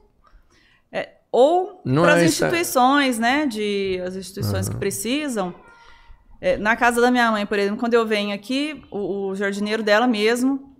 [0.94, 3.45] É, ou para as é instituições, né?
[3.45, 5.53] De as instituições que precisam.
[6.39, 9.81] É, na casa da minha mãe, por exemplo, quando eu venho aqui, o, o jardineiro
[9.81, 10.76] dela mesmo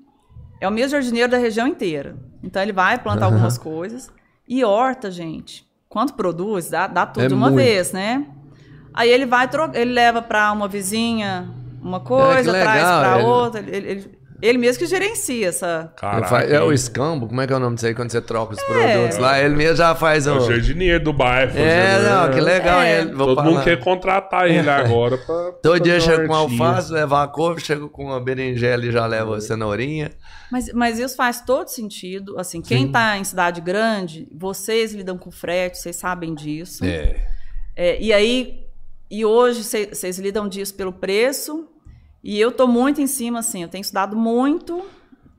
[0.62, 2.16] é o mesmo jardineiro da região inteira.
[2.44, 4.12] Então ele vai plantar algumas coisas.
[4.48, 7.58] E horta, gente, quanto produz, dá, dá tudo É de uma muito.
[7.64, 8.26] vez, né?
[8.94, 11.50] Aí ele vai, ele leva para uma vizinha
[11.82, 13.60] uma coisa, legal, traz para outra.
[13.62, 15.92] Ele, ele- ele mesmo que gerencia essa.
[15.96, 18.54] Caraca, é o escambo, como é que é o nome disso aí quando você troca
[18.54, 19.40] os produtos lá?
[19.40, 20.38] Ele mesmo já faz É o.
[20.38, 21.58] o jardineiro do bairro.
[21.58, 22.82] É, fazendo- não, que legal.
[22.82, 23.02] É.
[23.02, 23.64] ele- vou Todo mundo falar.
[23.64, 25.52] quer contratar ele agora pra.
[25.64, 29.38] Todo dia chega com alface, leva a couve, chega com a berinjela e já leva
[29.38, 30.12] a cenourinha.
[30.52, 32.40] Mas, mas isso faz todo sentido.
[32.40, 36.86] Assim, quem está em cidade grande, vocês lidam com frete, vocês sabem disso.
[36.86, 37.16] É.
[37.76, 38.66] É, e aí,
[39.12, 41.68] e hoje cê- vocês lidam disso pelo preço.
[42.24, 44.86] E eu tô muito em cima, assim, eu tenho estudado muito,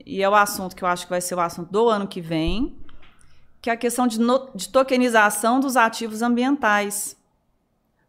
[0.05, 2.21] e é o assunto que eu acho que vai ser o assunto do ano que
[2.21, 2.77] vem,
[3.61, 7.17] que é a questão de, no- de tokenização dos ativos ambientais.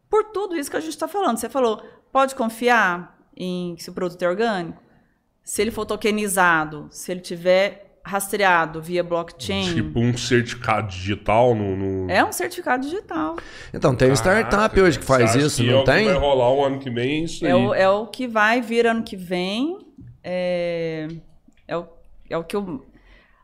[0.09, 1.37] Por tudo isso que a gente está falando.
[1.39, 1.83] Você falou,
[2.13, 4.81] pode confiar em se o produto é orgânico?
[5.43, 11.77] Se ele for tokenizado, se ele tiver rastreado via blockchain, Tipo um certificado digital no.
[11.77, 12.11] no...
[12.11, 13.37] é um certificado digital.
[13.73, 16.05] Então, tem startup hoje que faz isso, que é não o que tem?
[16.07, 17.55] vai rolar o ano que vem, é isso É aí.
[17.67, 19.79] o, é o que vai vir ano que vem.
[20.25, 21.09] É,
[21.69, 21.87] é, o,
[22.29, 22.85] é o que eu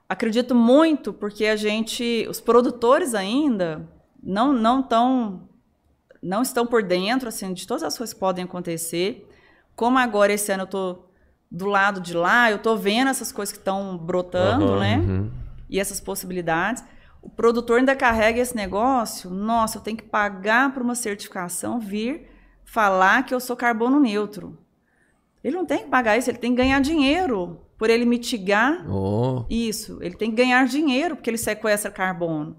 [0.09, 3.89] acredito muito, porque a gente, os produtores ainda
[4.23, 5.49] não não tão,
[6.23, 9.29] não estão por dentro assim de todas as coisas que podem acontecer.
[9.75, 11.06] Como agora esse ano eu tô
[11.57, 14.97] do lado de lá, eu tô vendo essas coisas que estão brotando, Aham, né?
[14.99, 15.31] Uhum.
[15.69, 16.85] e essas possibilidades.
[17.23, 19.31] O produtor ainda carrega esse negócio.
[19.31, 22.29] Nossa, eu tenho que pagar para uma certificação vir
[22.65, 24.57] falar que eu sou carbono neutro.
[25.43, 29.45] Ele não tem que pagar isso, ele tem que ganhar dinheiro por ele mitigar Oh,
[29.51, 29.99] isso.
[30.01, 32.57] Ele tem que ganhar dinheiro porque ele sequestra carbono.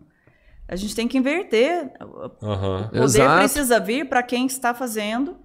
[0.68, 1.92] A gente tem que inverter.
[2.02, 2.84] O Aham.
[2.90, 3.38] poder Exato.
[3.40, 5.38] precisa vir para quem está fazendo,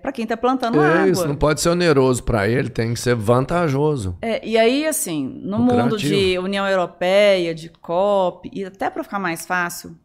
[0.00, 1.08] para quem está plantando é água.
[1.08, 4.16] isso, não pode ser oneroso para ele, tem que ser vantajoso.
[4.22, 9.18] É, e aí, assim, no mundo de União Europeia, de COP, e até para ficar
[9.18, 9.96] mais fácil,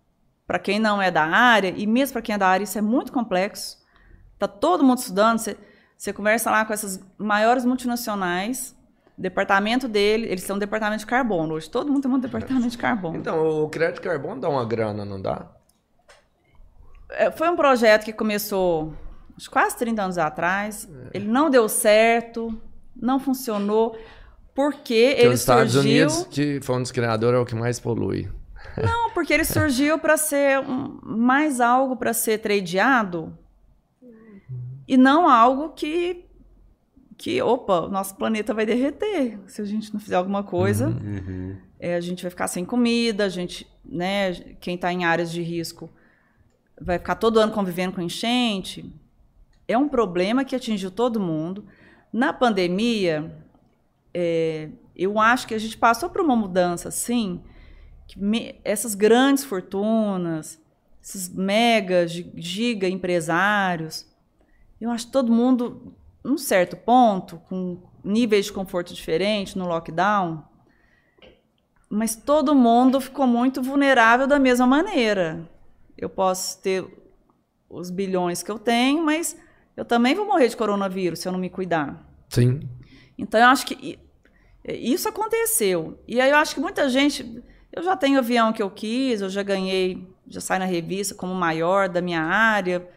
[0.47, 2.81] para quem não é da área, e mesmo para quem é da área, isso é
[2.81, 3.77] muito complexo.
[4.39, 5.55] Tá todo mundo estudando, você,
[5.95, 8.75] você conversa lá com essas maiores multinacionais,
[9.21, 11.53] departamento dele, eles são um departamento de carbono.
[11.53, 13.17] Hoje todo mundo tem um departamento de carbono.
[13.17, 15.47] Então, o crédito carbono dá uma grana, não dá?
[17.11, 18.93] É, Foi um projeto que começou
[19.41, 20.87] acho, quase 30 anos atrás.
[21.13, 22.55] Ele não deu certo,
[22.95, 23.91] não funcionou,
[24.53, 25.91] porque Porque ele os Estados surgiu...
[25.91, 28.29] Unidos, que foi um dos criadores, é o que mais polui.
[28.81, 33.37] Não, porque ele surgiu para ser um- mais algo para ser tradeado
[34.87, 36.25] e não algo que
[37.17, 40.87] que, opa, o nosso planeta vai derreter se a gente não fizer alguma coisa.
[40.87, 41.55] Uhum.
[41.79, 45.41] É, a gente vai ficar sem comida, a gente, né, quem está em áreas de
[45.41, 45.87] risco
[46.79, 48.91] vai ficar todo ano convivendo com enchente.
[49.71, 51.65] É um problema que atingiu todo mundo.
[52.11, 53.33] Na pandemia,
[54.13, 57.41] é, eu acho que a gente passou por uma mudança, sim,
[58.07, 60.61] que me, essas grandes fortunas,
[61.01, 64.05] esses mega, giga empresários,
[64.79, 70.43] eu acho que todo mundo, num certo ponto, com níveis de conforto diferentes no lockdown,
[71.89, 75.49] mas todo mundo ficou muito vulnerável da mesma maneira.
[75.97, 76.85] Eu posso ter
[77.69, 79.37] os bilhões que eu tenho, mas
[79.75, 82.05] eu também vou morrer de coronavírus se eu não me cuidar.
[82.29, 82.69] Sim.
[83.17, 83.99] Então eu acho que
[84.67, 85.99] isso aconteceu.
[86.07, 87.43] E aí eu acho que muita gente.
[87.71, 91.33] Eu já tenho avião que eu quis, eu já ganhei, já saí na revista como
[91.33, 92.87] maior da minha área.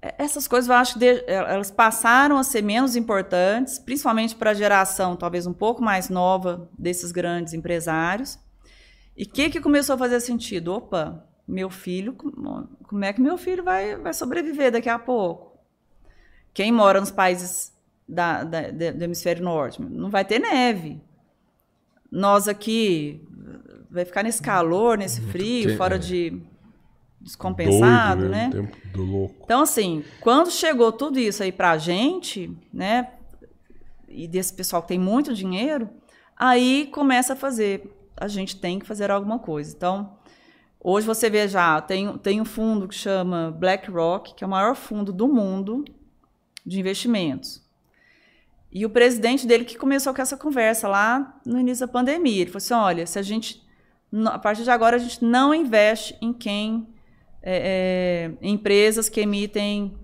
[0.00, 5.16] Essas coisas eu acho que elas passaram a ser menos importantes, principalmente para a geração
[5.16, 8.38] talvez um pouco mais nova desses grandes empresários.
[9.16, 10.72] E o que, que começou a fazer sentido?
[10.72, 15.47] Opa, meu filho, como é que meu filho vai, vai sobreviver daqui a pouco?
[16.58, 17.72] Quem mora nos países
[18.08, 21.00] da, da, do hemisfério norte não vai ter neve.
[22.10, 23.24] Nós aqui
[23.88, 25.98] vai ficar nesse calor, nesse frio, fora é.
[25.98, 26.42] de
[27.20, 28.50] descompensado, Doido, né?
[28.52, 28.72] né?
[29.44, 33.12] Então assim, quando chegou tudo isso aí pra gente, né?
[34.08, 35.88] E desse pessoal que tem muito dinheiro,
[36.36, 37.88] aí começa a fazer.
[38.16, 39.72] A gente tem que fazer alguma coisa.
[39.76, 40.18] Então,
[40.80, 44.76] Hoje você vê já, tem, tem um fundo que chama BlackRock, que é o maior
[44.76, 45.84] fundo do mundo
[46.68, 47.66] de investimentos.
[48.70, 52.42] E o presidente dele que começou com essa conversa lá no início da pandemia.
[52.42, 53.66] Ele falou assim: olha, se a gente.
[54.26, 56.86] A partir de agora, a gente não investe em quem.
[57.42, 59.96] É, é, empresas que emitem.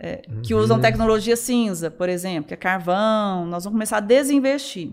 [0.00, 0.60] É, que uhum.
[0.60, 3.44] usam tecnologia cinza, por exemplo, que é carvão.
[3.46, 4.92] Nós vamos começar a desinvestir.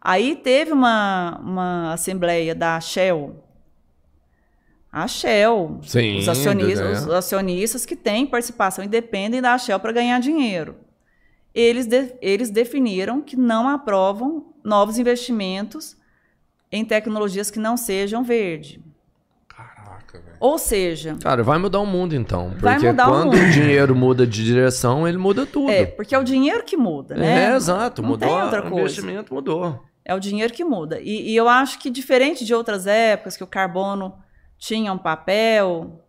[0.00, 3.42] Aí teve uma, uma assembleia da Shell,
[4.92, 9.90] a Shell, Sim, os, acionistas, os acionistas que têm participação e dependem da Shell para
[9.90, 10.76] ganhar dinheiro.
[11.54, 15.96] Eles, de, eles definiram que não aprovam novos investimentos
[16.70, 18.82] em tecnologias que não sejam verde.
[19.48, 20.36] Caraca, velho.
[20.38, 21.16] Ou seja.
[21.22, 22.54] Cara, vai mudar o mundo então.
[22.60, 25.70] Porque quando o, o, dinheiro muda de direção, ele muda tudo.
[25.70, 27.52] É, porque é o dinheiro que muda, né?
[27.52, 28.02] É, exato.
[28.02, 28.28] Não mudou.
[28.28, 28.76] Tem outra coisa.
[28.76, 29.82] O investimento mudou.
[30.04, 31.00] É o dinheiro que muda.
[31.00, 34.14] E, e eu acho que, diferente de outras épocas, que o carbono
[34.62, 36.00] tinha um papel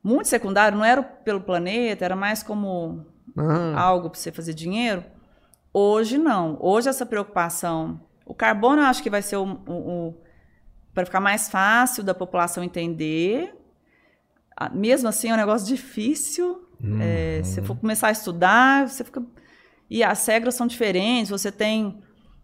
[0.00, 3.04] muito secundário, não era pelo planeta, era mais como
[3.36, 3.76] uhum.
[3.76, 5.02] algo para você fazer dinheiro.
[5.72, 6.56] Hoje não.
[6.60, 10.14] Hoje essa preocupação, o carbono eu acho que vai ser o, o, o
[10.94, 13.52] para ficar mais fácil da população entender.
[14.72, 16.68] Mesmo assim é um negócio difícil.
[16.80, 17.00] Uhum.
[17.00, 19.20] É, se for começar a estudar, você fica
[19.90, 21.28] e as regras são diferentes.
[21.28, 22.00] Você tem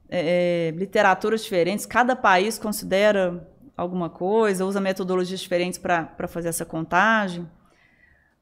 [0.09, 1.87] é, literaturas diferentes.
[1.87, 3.49] Cada país considera
[3.81, 7.49] alguma coisa, usa metodologias diferentes para fazer essa contagem.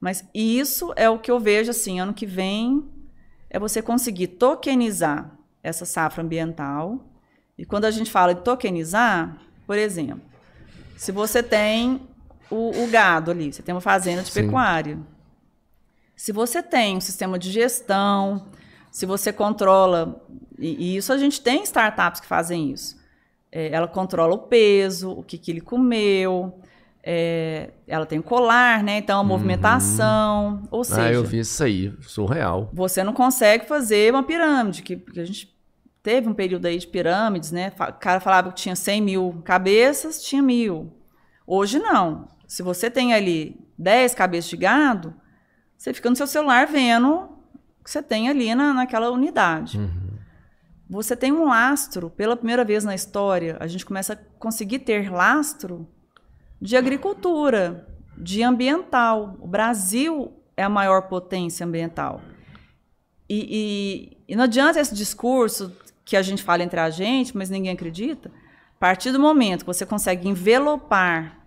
[0.00, 2.88] Mas isso é o que eu vejo assim, ano que vem
[3.48, 5.30] é você conseguir tokenizar
[5.62, 7.04] essa safra ambiental.
[7.56, 10.20] E quando a gente fala de tokenizar, por exemplo,
[10.96, 12.00] se você tem
[12.50, 14.42] o, o gado ali, você tem uma fazenda de Sim.
[14.42, 14.98] pecuária.
[16.16, 18.46] Se você tem um sistema de gestão,
[18.90, 20.20] se você controla,
[20.58, 22.97] e, e isso a gente tem startups que fazem isso.
[23.50, 26.60] É, ela controla o peso, o que, que ele comeu.
[27.02, 28.98] É, ela tem colar, né?
[28.98, 29.26] Então, a uhum.
[29.26, 30.62] movimentação.
[30.70, 31.02] Ou seja.
[31.02, 32.70] Ah, eu vi isso aí, surreal.
[32.72, 35.56] Você não consegue fazer uma pirâmide, que, porque a gente
[36.02, 37.72] teve um período aí de pirâmides, né?
[37.78, 40.92] O cara falava que tinha 100 mil cabeças, tinha mil.
[41.46, 42.28] Hoje não.
[42.46, 45.14] Se você tem ali 10 cabeças de gado,
[45.76, 47.30] você fica no seu celular vendo
[47.80, 49.78] o que você tem ali na, naquela unidade.
[49.78, 50.07] Uhum
[50.88, 55.12] você tem um lastro, pela primeira vez na história, a gente começa a conseguir ter
[55.12, 55.86] lastro
[56.60, 57.86] de agricultura,
[58.16, 59.36] de ambiental.
[59.40, 62.22] O Brasil é a maior potência ambiental.
[63.28, 67.50] E, e, e não adianta esse discurso que a gente fala entre a gente, mas
[67.50, 68.30] ninguém acredita.
[68.76, 71.38] A partir do momento que você consegue envelopar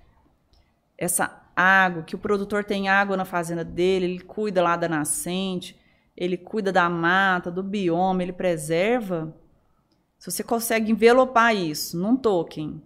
[0.95, 5.80] essa água, que o produtor tem água na fazenda dele, ele cuida lá da nascente,
[6.21, 9.33] ele cuida da mata, do bioma, ele preserva.
[10.19, 12.79] Se você consegue envelopar isso num token,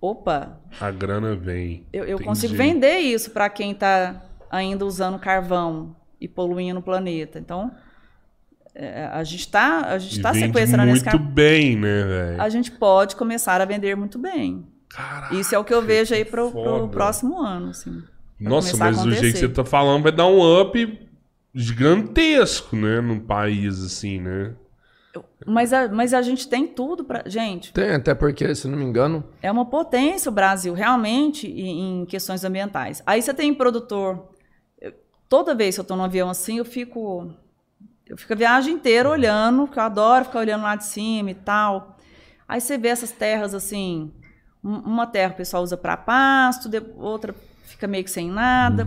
[0.00, 0.58] opa.
[0.80, 1.84] A grana vem.
[1.92, 7.38] Eu, eu consigo vender isso para quem está ainda usando carvão e poluindo o planeta.
[7.38, 7.70] Então,
[8.74, 12.40] é, a gente está a gente tá sequestrando esse muito bem, né, velho?
[12.40, 14.66] A gente pode começar a vender muito bem.
[14.88, 18.02] Caraca, Isso é o que eu vejo aí pro, pro próximo ano, assim.
[18.40, 21.05] Nossa, mas do jeito que você tá falando vai dar um up
[21.56, 23.00] gigantesco, né?
[23.00, 24.54] Num país assim, né?
[25.46, 27.22] Mas a, mas a gente tem tudo pra.
[27.26, 32.02] Gente, Tem, até porque, se não me engano, é uma potência o Brasil, realmente, em,
[32.02, 33.02] em questões ambientais.
[33.06, 34.28] Aí você tem produtor.
[34.80, 34.92] eu-
[35.28, 37.32] toda vez que eu estou no avião assim, eu fico.
[38.06, 41.34] Eu fico a viagem inteira olhando, porque eu adoro ficar olhando lá de cima e
[41.34, 41.96] tal.
[42.46, 44.12] Aí você vê essas terras assim.
[44.62, 46.68] um- Uma terra o pessoal usa para pasto,
[46.98, 47.34] outra
[47.64, 48.86] fica meio que sem nada.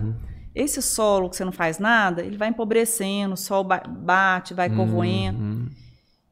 [0.54, 4.70] Esse solo que você não faz nada, ele vai empobrecendo, o sol ba- bate, vai
[4.70, 5.40] corroendo.
[5.40, 5.70] Uhum.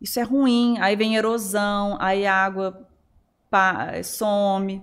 [0.02, 0.78] Isso é ruim.
[0.80, 2.88] Aí vem erosão, aí a água
[3.50, 4.82] pa- some.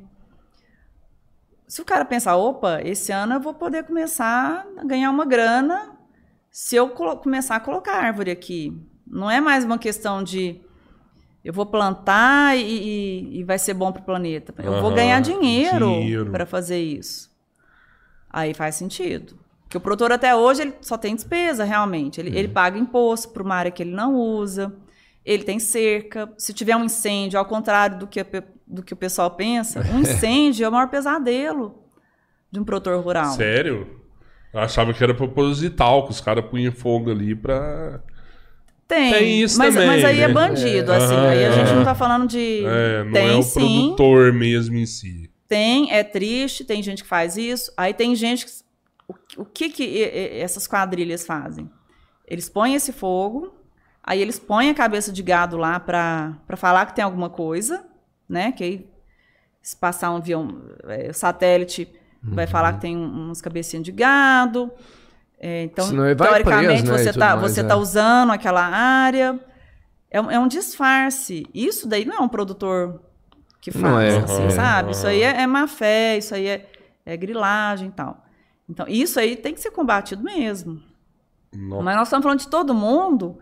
[1.66, 5.92] Se o cara pensar, opa, esse ano eu vou poder começar a ganhar uma grana
[6.50, 8.72] se eu começar a colocar árvore aqui.
[9.06, 10.60] Não é mais uma questão de
[11.44, 14.54] eu vou plantar e, e- e vai ser bom para o planeta.
[14.58, 16.30] Eu vou Aham, ganhar dinheiro dinheiro.
[16.30, 17.33] para fazer isso.
[18.36, 19.36] Aí faz sentido.
[19.62, 22.20] Porque o produtor até hoje ele só tem despesa, realmente.
[22.20, 24.74] Ele, ele paga imposto para uma área que ele não usa.
[25.24, 26.28] Ele tem cerca.
[26.36, 28.26] Se tiver um incêndio, ao contrário do que, a
[28.66, 31.84] do que o pessoal pensa, um incêndio é o maior pesadelo
[32.50, 33.34] de um produtor rural.
[33.34, 34.00] Sério?
[34.52, 38.00] Eu achava que era proposital, que os caras punham fogo ali pra.
[38.88, 40.34] Tem, Tem isso mas, também, mas aí é né?
[40.34, 40.96] bandido, É.
[40.96, 41.14] assim.
[41.14, 41.76] Aham, aí a gente aham.
[41.76, 42.64] não tá falando de.
[42.66, 45.23] É, não tem é o sim, produtor mesmo em si.
[45.48, 47.72] Tem, é triste, tem gente que faz isso.
[47.76, 48.52] Aí tem gente que.
[49.06, 50.02] O, o que, que
[50.40, 51.70] essas quadrilhas fazem?
[52.26, 53.54] Eles põem esse fogo,
[54.02, 57.84] aí eles põem a cabeça de gado lá para falar que tem alguma coisa,
[58.28, 58.50] né?
[58.52, 58.90] Que aí,
[59.60, 61.86] se passar um avião, é, satélite,
[62.22, 64.72] vai falar que tem um- uns cabecinhas de gado.
[65.38, 67.64] É, então, teoricamente, preso, né, você está você é.
[67.64, 69.38] tá usando aquela área.
[70.10, 71.46] É é um disfarce.
[71.52, 73.02] Isso daí não é um produtor
[73.64, 74.50] que faz, Não é, assim, é.
[74.50, 74.90] sabe?
[74.92, 76.66] Isso aí é, é má fé, isso aí é,
[77.06, 78.22] é grilagem e tal.
[78.68, 80.82] Então, isso aí tem que ser combatido mesmo.
[81.56, 81.80] Não.
[81.80, 83.38] Mas nós estamos falando de todo mundo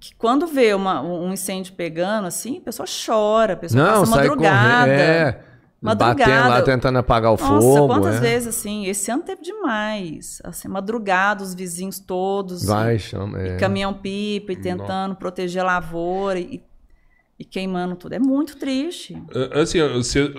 [0.00, 4.06] que quando vê uma- um incêndio pegando, assim, a pessoa chora, a pessoa Não, passa
[4.06, 4.84] sai madrugada.
[4.84, 5.00] correndo.
[5.00, 5.40] É,
[5.80, 6.14] Madrugada.
[6.32, 7.86] batendo lá, tentando apagar o Nossa, fogo.
[7.86, 8.20] quantas é.
[8.20, 10.40] vezes, assim, esse ano teve demais.
[10.42, 12.64] Assim, madrugada, os vizinhos todos.
[12.64, 13.40] Vai, chama.
[13.42, 13.56] e É.
[13.58, 16.60] caminhão-pipa, e tentando proteger a lavoura, e,
[17.38, 18.12] e queimando tudo.
[18.14, 19.20] É muito triste.
[19.34, 20.32] Ah, Assim, você,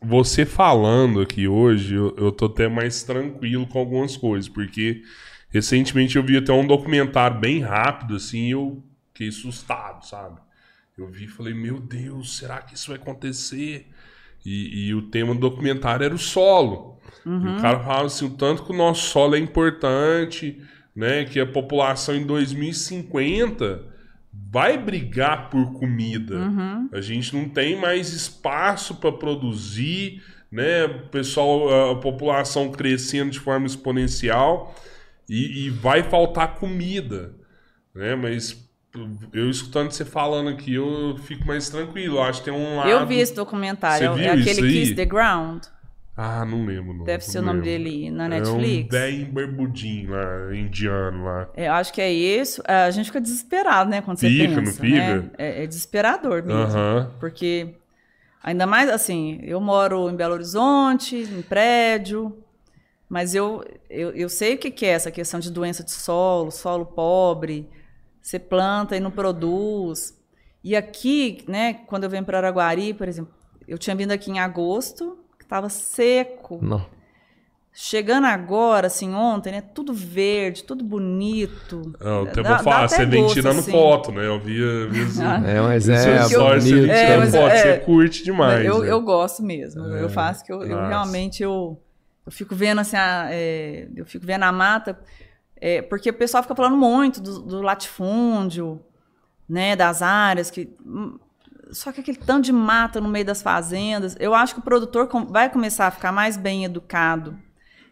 [0.00, 5.02] você falando aqui hoje, eu, eu tô até mais tranquilo com algumas coisas, porque
[5.48, 10.40] recentemente eu vi até um documentário bem rápido, assim, e eu fiquei assustado, sabe?
[10.96, 13.88] Eu vi e falei, meu Deus, será que isso vai acontecer?
[14.44, 17.00] E, e o tema do documentário era o solo.
[17.24, 20.60] E o cara falava assim, o tanto que o nosso solo é importante,
[20.94, 21.24] né?
[21.24, 23.91] Que a população em 2050
[24.32, 26.38] vai brigar por comida.
[26.92, 30.84] A gente não tem mais espaço para produzir, né?
[30.84, 34.74] O pessoal, a população crescendo de forma exponencial
[35.28, 37.34] e, e vai faltar comida,
[37.94, 38.14] né?
[38.14, 38.70] Mas
[39.32, 42.16] eu escutando você falando aqui, eu fico mais tranquilo.
[42.16, 42.90] Eu acho que tem um lado.
[42.90, 44.06] Eu vi esse documentário.
[44.06, 44.70] É viu aquele?
[44.70, 45.64] Kiss the Ground.
[46.24, 46.94] Ah, não lembro.
[46.94, 47.84] Não, Deve ser não o nome lembro.
[47.84, 48.88] dele na É um Netflix.
[48.90, 51.48] bem barbudinho lá, indiano lá.
[51.56, 52.62] É, eu acho que é isso.
[52.66, 54.00] A gente fica desesperado, né?
[54.00, 54.80] Quando você Fica, não pensa.
[54.80, 55.20] fica?
[55.22, 55.30] né?
[55.36, 56.62] É, é desesperador mesmo.
[56.62, 57.10] Aham.
[57.18, 57.74] Porque,
[58.42, 62.36] ainda mais assim, eu moro em Belo Horizonte, em prédio,
[63.08, 66.50] mas eu, eu, eu sei o que, que é essa questão de doença de solo,
[66.50, 67.68] solo pobre,
[68.20, 70.16] você planta e não produz.
[70.62, 73.34] E aqui, né, quando eu venho para Araguari, por exemplo,
[73.66, 75.18] eu tinha vindo aqui em agosto,
[75.52, 76.58] estava seco.
[76.62, 76.84] Não.
[77.74, 79.62] Chegando agora, assim, ontem, né?
[79.62, 81.94] Tudo verde, tudo bonito.
[82.00, 83.70] É, eu até Dá- falar, você vem tirando assim.
[83.70, 84.26] foto, né?
[84.26, 87.56] Eu vi, eu vi assim, É, mas seu é, você vem É, tirando foto, é-
[87.56, 88.64] você curte demais.
[88.66, 88.90] eu, né?
[88.90, 89.84] eu gosto mesmo.
[89.86, 91.80] Eu faço que eu, eu realmente eu,
[92.26, 94.98] eu fico vendo assim, a, é, eu fico vendo a mata,
[95.56, 98.82] é, porque o pessoal fica falando muito do, do latifúndio,
[99.48, 101.18] né, das áreas que hum,
[101.72, 105.08] só que aquele tanto de mata no meio das fazendas, eu acho que o produtor
[105.28, 107.38] vai começar a ficar mais bem educado,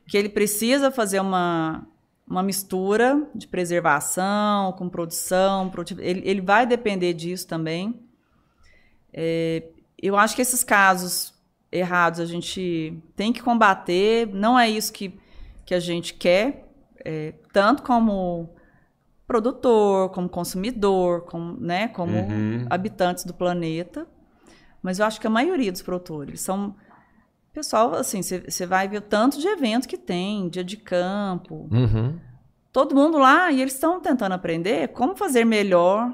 [0.07, 1.87] que ele precisa fazer uma
[2.27, 8.01] uma mistura de preservação com produção, ele, ele vai depender disso também.
[10.01, 11.35] Eu acho que esses casos
[11.73, 14.29] errados a gente tem que combater.
[14.33, 15.19] Não é isso que,
[15.67, 16.69] que a gente quer,
[17.05, 18.55] é, tanto como
[19.31, 22.67] produtor, como consumidor, como, né, como Uhum.
[22.69, 24.05] habitantes do planeta.
[24.83, 26.75] Mas eu acho que a maioria dos produtores são.
[27.53, 32.19] Pessoal, assim, você vai ver o tanto de evento que tem, dia de campo, Uhum.
[32.73, 36.13] todo mundo lá e eles estão tentando aprender como fazer melhor,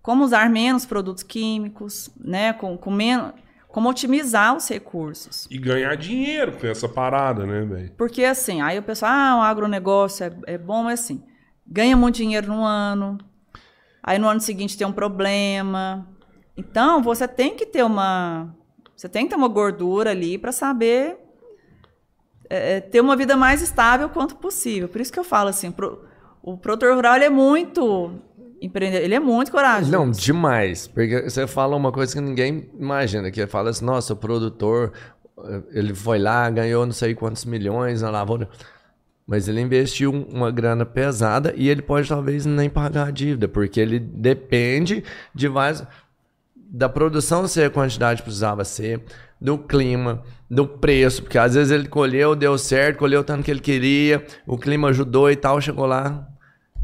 [0.00, 2.54] como usar menos produtos químicos, né?
[2.54, 3.32] Com, com menos.
[3.68, 5.46] como otimizar os recursos.
[5.50, 7.90] E ganhar dinheiro com essa parada, né, velho?
[7.96, 11.22] Porque assim, aí o pessoal, ah, o agronegócio é, é bom, mas assim,
[11.66, 13.18] ganha muito dinheiro no ano,
[14.02, 16.08] aí no ano seguinte tem um problema.
[16.56, 18.54] Então, você tem que ter uma.
[18.96, 21.18] Você tem que ter uma gordura ali para saber
[22.52, 24.86] é, é, ter uma vida mais estável quanto possível.
[24.86, 26.04] Por isso que eu falo assim, pro,
[26.42, 28.12] o produtor rural ele é muito
[28.60, 29.90] empreendedor, ele é muito corajoso.
[29.90, 30.86] Não, demais.
[30.86, 34.92] Porque você fala uma coisa que ninguém imagina, que fala assim, nossa, o produtor,
[35.70, 38.46] ele foi lá, ganhou não sei quantos milhões na lavoura.
[39.26, 43.80] Mas ele investiu uma grana pesada e ele pode talvez nem pagar a dívida, porque
[43.80, 45.04] ele depende
[45.34, 45.84] de vários.
[46.54, 49.02] Da produção ser a quantidade que precisava ser,
[49.40, 53.60] do clima, do preço, porque às vezes ele colheu, deu certo, colheu tanto que ele
[53.60, 56.26] queria, o clima ajudou e tal, chegou lá,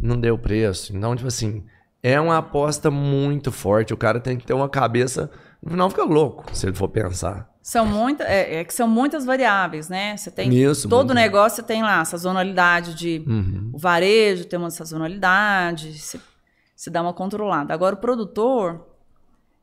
[0.01, 0.95] não deu preço.
[0.95, 1.65] Então, tipo assim,
[2.03, 3.95] é uma aposta muito forte.
[3.95, 5.31] O cara tem que ter uma cabeça.
[5.63, 7.48] No final fica louco, se ele for pensar.
[7.63, 10.17] São muitas, é, é, que são muitas variáveis, né?
[10.17, 13.71] Você tem Isso, todo negócio, você tem lá sazonalidade de Uhum.
[13.75, 16.21] o varejo, tem uma sazonalidade, se,
[16.75, 17.75] se dá uma controlada.
[17.75, 18.87] Agora o produtor,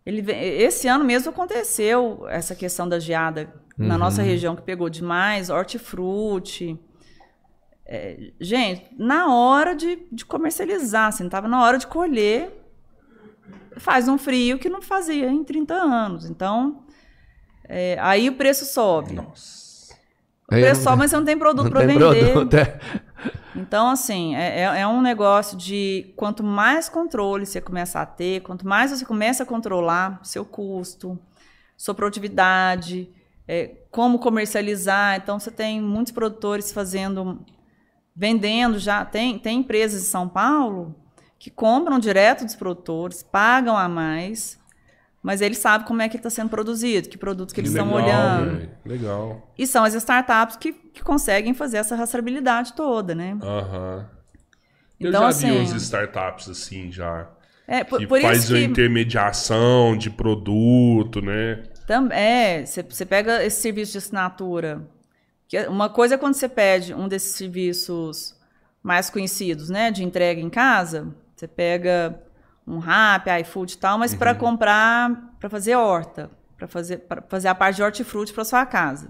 [0.06, 4.00] ele esse ano mesmo aconteceu essa questão da geada na Uhum.
[4.00, 6.80] nossa região que pegou demais, hortifruti.
[7.88, 12.52] É, gente, na hora de, de comercializar, assim, tava na hora de colher,
[13.78, 16.26] faz um frio que não fazia em 30 anos.
[16.30, 16.85] Então,
[17.68, 19.14] é, aí o preço sobe.
[19.14, 19.94] Nossa.
[20.46, 22.32] O preço sobe, mas você não tem produto para vender.
[22.34, 22.80] produto, é.
[23.56, 28.42] Então, assim, é, é- é um negócio de quanto mais controle você começa a ter,
[28.42, 31.18] quanto mais você começa a controlar seu custo,
[31.78, 33.10] sua produtividade,
[33.48, 35.16] é, como comercializar.
[35.16, 37.44] Então, você tem muitos produtores fazendo,
[38.16, 39.04] vendendo já.
[39.06, 40.94] Tem, tem empresas em São Paulo
[41.40, 44.60] que compram direto dos produtores, pagam a mais,
[45.26, 48.58] mas eles sabem como é que está sendo produzido, que produtos que eles estão olhando.
[48.58, 48.70] velho.
[48.86, 49.52] Legal.
[49.58, 53.36] E são as startups que, que conseguem fazer essa rastreabilidade toda, né?
[53.42, 54.08] Aham.
[55.00, 57.28] Eu Então, já assim- vi uns startups assim já.
[57.68, 61.64] É, por, que por faz a que intermediação de produto, né?
[61.88, 64.88] tam, é, você você pega esse serviço de assinatura.
[65.48, 68.36] Que é- uma coisa é quando você pede um desses serviços
[68.84, 72.22] mais conhecidos, né, de entrega em casa, você pega
[72.68, 74.38] um Rap, iFood e tal, mas para Uhum.
[74.38, 79.10] comprar, para fazer horta, para fazer para fazer a parte de hortifruti para sua casa.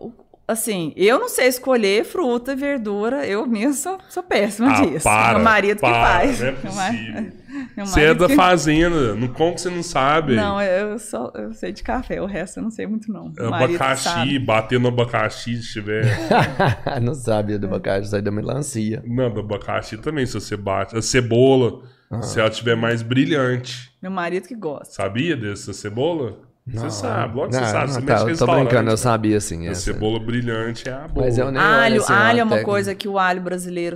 [0.00, 0.12] O-
[0.48, 5.02] Assim, eu não sei escolher fruta e verdura, eu mesmo sou, sou péssima Ah, disso.
[5.02, 6.40] para, meu marido para, que faz.
[6.40, 7.32] não é possível.
[7.86, 10.34] Você é da que- fazenda, não como que você não sabe?
[10.36, 13.32] Não, eu só eu sei de café, o resto eu não sei muito não.
[13.38, 14.38] Abacaxi, sabe.
[14.38, 16.04] bater no abacaxi se tiver.
[17.02, 19.02] não sabia do abacaxi, sai da melancia.
[19.06, 20.96] não, do abacaxi também, se você bate.
[20.96, 22.22] A cebola, Ah.
[22.22, 23.90] se ela tiver mais brilhante.
[24.02, 24.92] Meu marido que gosta.
[24.94, 26.36] Sabia dessa cebola?
[26.66, 27.86] Você sabe, logo Não, você sabe.
[27.86, 29.68] não, Você tá, mexe em eu tô brincando, eu sabia sim.
[29.68, 29.80] A essa.
[29.92, 31.24] cebola brilhante é a boa.
[31.26, 32.64] Mas eu nem Alho, assim, alho é uma técnica.
[32.70, 33.94] coisa que o alho brasileiro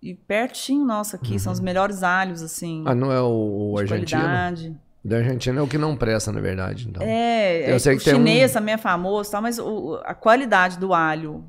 [0.00, 3.92] e pertinho nosso aqui são os melhores alhos assim, Ah, não é o, o de
[3.92, 4.20] argentino?
[4.22, 4.76] qualidade.
[5.04, 6.88] Da Argentina é o que não presta, na verdade.
[6.88, 7.02] Então.
[7.04, 10.00] É, Eu é, sei o que tem chinês um- também é famoso, tal, mas o-
[10.04, 11.44] a qualidade do alho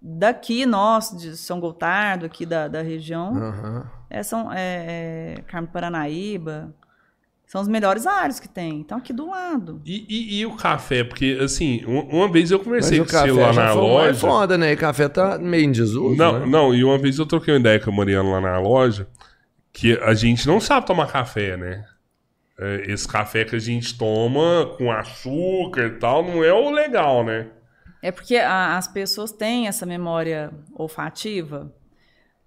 [0.00, 3.86] daqui nosso de São Gotardo, aqui da, da região, Aham.
[4.10, 6.74] é, são é, é, Carmo Paranaíba,
[7.52, 8.80] são os melhores alhos que tem.
[8.80, 9.82] Então aqui do lado.
[9.84, 11.04] E, e- e o café?
[11.04, 13.86] Porque, assim, um- uma vez eu Mas conversei o com você lá na foi é
[13.88, 14.14] loja.
[14.14, 14.72] foda, né?
[14.72, 16.46] E café tá meio em desuso, Não, né?
[16.46, 19.06] não, e uma vez eu troquei uma ideia com a Mariana lá na loja
[19.70, 21.84] que a gente não sabe tomar café, né?
[22.58, 27.22] É, Esse café que a gente toma com açúcar e tal não é o legal,
[27.22, 27.48] né?
[28.00, 31.70] É porque a- as pessoas têm essa memória olfativa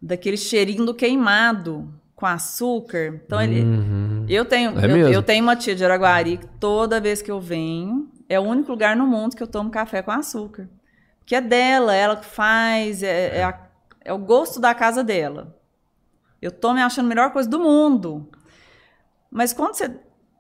[0.02, 3.20] daquele cheirinho do queimado com açúcar.
[3.26, 4.26] Então ele, Uhum.
[4.30, 7.40] eu tenho É eu, eu tenho uma tia de Araguari que toda vez que eu
[7.42, 10.70] venho é o único lugar no mundo que eu tomo café com açúcar,
[11.26, 13.60] que é dela, ela que faz, é, é, a-
[14.04, 15.56] é o gosto da casa dela.
[16.42, 18.30] Eu tomo achando a melhor coisa do mundo.
[19.32, 19.92] Mas quando você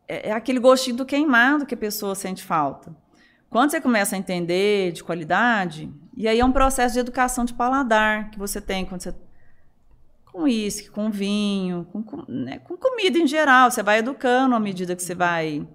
[0.07, 2.95] é, é aquele gostinho do queimado que a pessoa sente falta.
[3.49, 7.53] Quando você começa a entender de qualidade, e aí é um processo de educação de
[7.53, 9.13] paladar que você tem quando você
[10.35, 14.59] com uísque, com vinho, com, com, né, com comida em geral, você vai educando à
[14.59, 15.65] medida que você vai.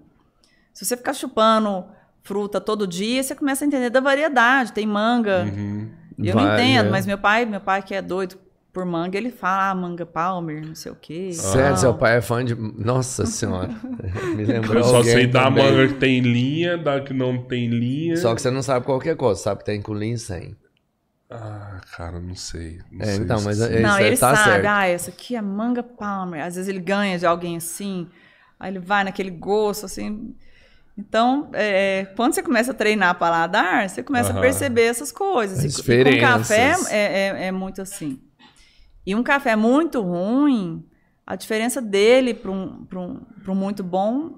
[0.71, 1.85] Se você ficar chupando
[2.21, 4.71] fruta todo dia, você começa a entender da variedade.
[4.71, 5.45] Tem manga.
[5.45, 5.89] Uhum.
[6.19, 6.89] Eu não Vai, entendo, é.
[6.91, 8.37] mas meu pai, meu pai que é doido
[8.71, 11.33] por manga, ele fala ah, manga palmer, não sei o quê.
[11.33, 11.77] Sério, Não.
[11.77, 12.53] seu pai é fã de.
[12.55, 13.69] Nossa senhora.
[14.37, 14.77] Me lembrou.
[14.77, 18.15] Eu só sei da manga que tem linha, da que não tem linha.
[18.15, 20.55] Só que você não sabe qualquer coisa, sabe que tem com linha e sem.
[21.33, 22.79] Ah, cara, não sei.
[22.91, 24.65] Não É, sei então, se- mas é- Não, ele tá sabe, certo.
[24.65, 26.43] ah, essa aqui é manga palmer.
[26.43, 28.09] Às vezes ele ganha de alguém assim,
[28.59, 30.35] aí ele vai naquele gosto assim.
[30.97, 35.59] Então, é, quando você começa a treinar paladar, você começa a perceber essas coisas.
[35.59, 38.21] As E, e com café é, é, é muito assim.
[39.05, 40.85] E um café muito ruim,
[41.25, 44.37] a diferença dele para um, pra um, pra um muito bom,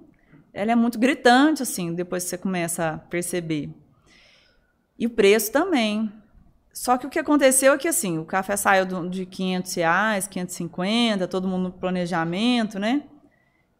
[0.54, 3.72] ela é muito gritante, assim, depois que você começa a perceber.
[4.98, 6.12] E o preço também.
[6.74, 11.28] Só que o que aconteceu é que, assim, o café saiu de 500 reais, 550,
[11.28, 13.04] todo mundo no planejamento, né?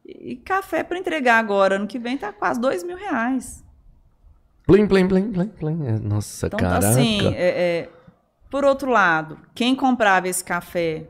[0.06, 3.64] E café para entregar agora, ano que vem, tá quase dois mil reais.
[4.68, 5.76] Plim, plim, plim, plim, plim.
[6.04, 6.88] Nossa, Então, caraca.
[6.90, 7.34] assim, é-
[7.88, 7.90] é,
[8.52, 11.08] por outro lado, quem comprava esse café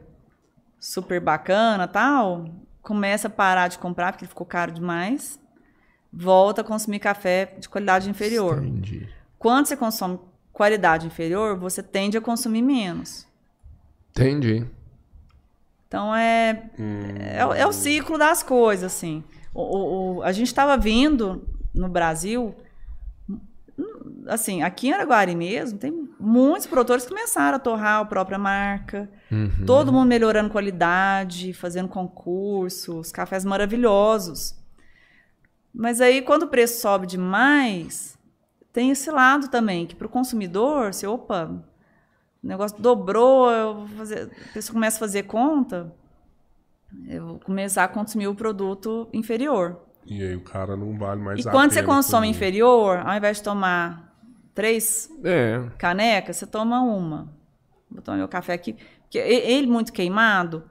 [0.79, 2.45] super bacana tal,
[2.81, 5.39] começa a parar de comprar porque ele ficou caro demais,
[6.11, 8.63] volta a consumir café de qualidade inferior.
[8.63, 9.07] Entendi.
[9.37, 10.19] Quando você consome
[10.53, 13.27] qualidade inferior, você tende a consumir menos.
[14.11, 14.65] Entendi.
[15.87, 16.69] Então é,
[17.37, 19.23] é, o- é o ciclo das coisas, assim.
[19.53, 22.55] O, o- a gente estava vindo no Brasil,
[23.29, 28.37] hum, assim, aqui em Araguari mesmo, tem muitos produtores que começaram a torrar a própria
[28.37, 29.09] marca.
[29.31, 29.65] Uhum.
[29.65, 34.55] Todo mundo melhorando qualidade, fazendo concursos, cafés maravilhosos.
[35.73, 38.15] Mas aí, quando o preço sobe demais,
[38.73, 41.45] tem esse lado também, que para o consumidor, se, opa,
[42.43, 45.93] o negócio dobrou, eu vou fazer, a pessoa começa a fazer conta,
[47.07, 49.79] eu vou começar a consumir o produto inferior.
[50.05, 52.97] E aí o cara não vale mais E a quando você pena consome por- inferior,
[53.05, 54.13] ao invés de tomar
[54.53, 55.63] três É.
[55.77, 57.33] caneca, você toma uma.
[57.89, 58.73] Vou tomar meu café aqui.
[59.03, 60.63] Porque ele muito queimado,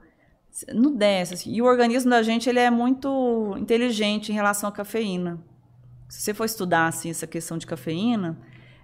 [0.73, 1.33] não desce.
[1.33, 1.51] assim.
[1.53, 5.39] E o organismo da gente ele é muito inteligente em relação à cafeína.
[6.13, 8.37] Se você for estudar assim, essa questão de cafeína,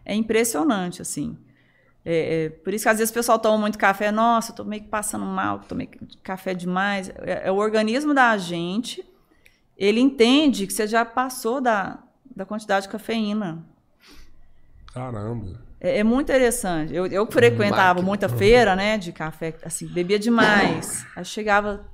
[0.04, 1.00] é impressionante.
[1.00, 1.38] assim.
[2.04, 4.12] É, é, por isso que às vezes o pessoal toma muito café.
[4.12, 5.88] Nossa, eu tô meio que passando mal, tomei
[6.24, 7.10] café demais.
[7.18, 9.08] É, é o organismo da gente,
[9.78, 12.00] ele entende que você já passou da,
[12.36, 13.64] da quantidade de cafeína.
[14.92, 15.62] Caramba.
[15.80, 16.96] É, é muito interessante.
[16.96, 18.08] Eu, eu frequentava Máquina.
[18.08, 21.06] muita feira, né, de café, assim, bebia demais.
[21.16, 21.86] Aí chegava,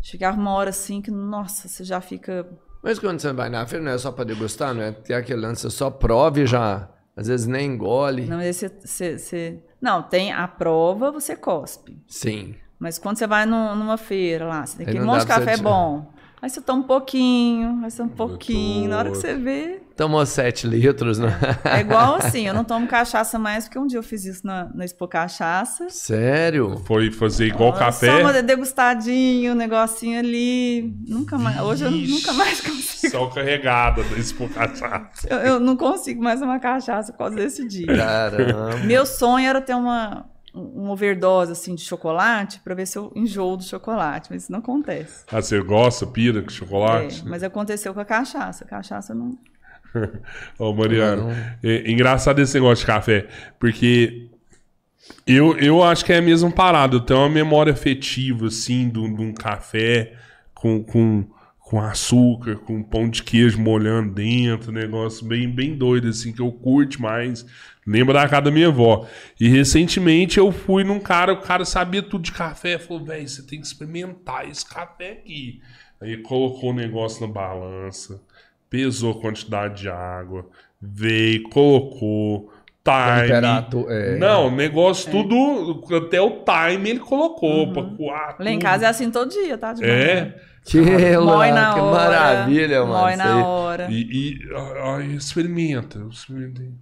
[0.00, 2.48] chegava uma hora assim que, nossa, você já fica.
[2.84, 4.92] Mas quando você vai na feira, não é só pra degustar, não é?
[4.92, 6.86] Tem aquele lance, você só prova e já,
[7.16, 8.26] às vezes nem engole.
[8.26, 11.98] Não, aí você, você, não, tem a prova, você cospe.
[12.06, 12.54] Sim.
[12.78, 15.62] Mas quando você vai num- numa feira lá, você tem aquele monte de café você-
[15.62, 16.12] bom.
[16.44, 18.90] Aí você toma um pouquinho, aí você toma um pouquinho.
[18.90, 19.80] Na hora que você vê.
[19.96, 21.30] Tomou 7 litros, né?
[21.64, 24.68] É igual assim, eu não tomo cachaça mais, porque um dia eu fiz isso na,
[24.74, 25.88] na Expo Cachaça.
[25.88, 26.82] Sério?
[26.84, 28.20] Foi fazer igual Só café.
[28.20, 30.94] uma degustadinho, um negocinho ali.
[31.08, 31.58] Nunca mais.
[31.62, 33.10] Hoje eu nunca mais consigo.
[33.10, 35.26] Só carregada desse por cachaça.
[35.26, 37.86] Eu, eu não consigo mais tomar cachaça por causa desse dia.
[37.86, 38.76] Caramba.
[38.84, 43.56] Meu sonho era ter uma, um overdose assim de chocolate pra ver se eu enjoo
[43.56, 45.24] do chocolate, mas isso não acontece.
[45.30, 47.22] Ah, você gosta, pira com chocolate?
[47.24, 48.64] É, mas aconteceu com a cachaça.
[48.64, 49.36] A cachaça não.
[50.58, 51.34] Ô, Mariano, Não.
[51.62, 53.28] é, engraçado esse negócio de café,
[53.58, 54.28] porque
[55.26, 56.96] eu, eu acho que é a mesma parada.
[56.96, 60.14] Eu tenho uma memória afetiva, assim, de um de um café
[60.54, 61.24] com, com,
[61.58, 66.50] com açúcar, com pão de queijo molhando dentro, negócio bem, bem doido, assim, que eu
[66.50, 67.44] curto mais.
[67.86, 69.06] Lembra da casa da minha avó.
[69.38, 73.42] E recentemente eu fui num cara, o cara sabia tudo de café, falou, velho, você
[73.42, 75.60] tem que experimentar esse café aqui.
[76.00, 78.20] Aí colocou o negócio na balança,
[78.70, 80.46] pesou a quantidade de água,
[80.80, 82.50] veio, colocou,
[82.84, 83.84] time.
[83.88, 84.16] É.
[84.18, 88.88] Não, o negócio tudo, até o time ele colocou pra coar Lá em casa é
[88.88, 89.72] assim todo dia, tá?
[89.72, 89.94] De manhã.
[89.94, 90.34] É,
[90.64, 90.80] Que,
[91.18, 92.10] Mói na que hora.
[92.10, 92.92] maravilha, mano.
[92.92, 93.88] Mói na hora.
[93.90, 96.72] e, e ah, experimenta, eu experimentei.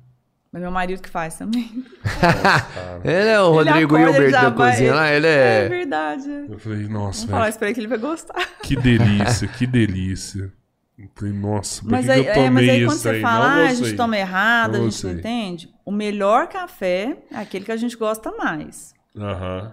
[0.53, 1.71] Mas meu marido que faz também.
[3.05, 5.69] Ele é o Ele Rodrigo Hilbert da vai- cozinha lá, ele É é...
[5.69, 6.29] verdade.
[6.49, 8.49] Eu falei, nossa, Vamos falar velho, isso pra ele que ele vai gostar.
[8.63, 10.53] que delícia, que delícia.
[10.99, 13.21] Eu falei, nossa, Mas aí, que eu é, mas aí isso quando você aí?
[13.23, 15.75] fala, ah, a gente toma errado, Não a gente não entende.
[15.87, 18.95] O melhor café é aquele que a gente gosta mais.
[19.17, 19.73] Aham.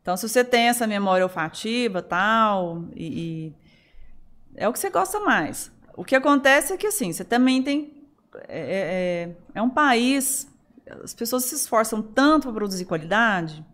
[0.00, 3.52] Então, se você tem essa memória olfativa tal, e, e
[4.56, 5.72] é o que você gosta mais.
[5.96, 7.93] O que acontece é que, assim, você também tem.
[8.48, 10.48] É, é, é um país.
[11.02, 13.64] As pessoas se esforçam tanto para produzir qualidade.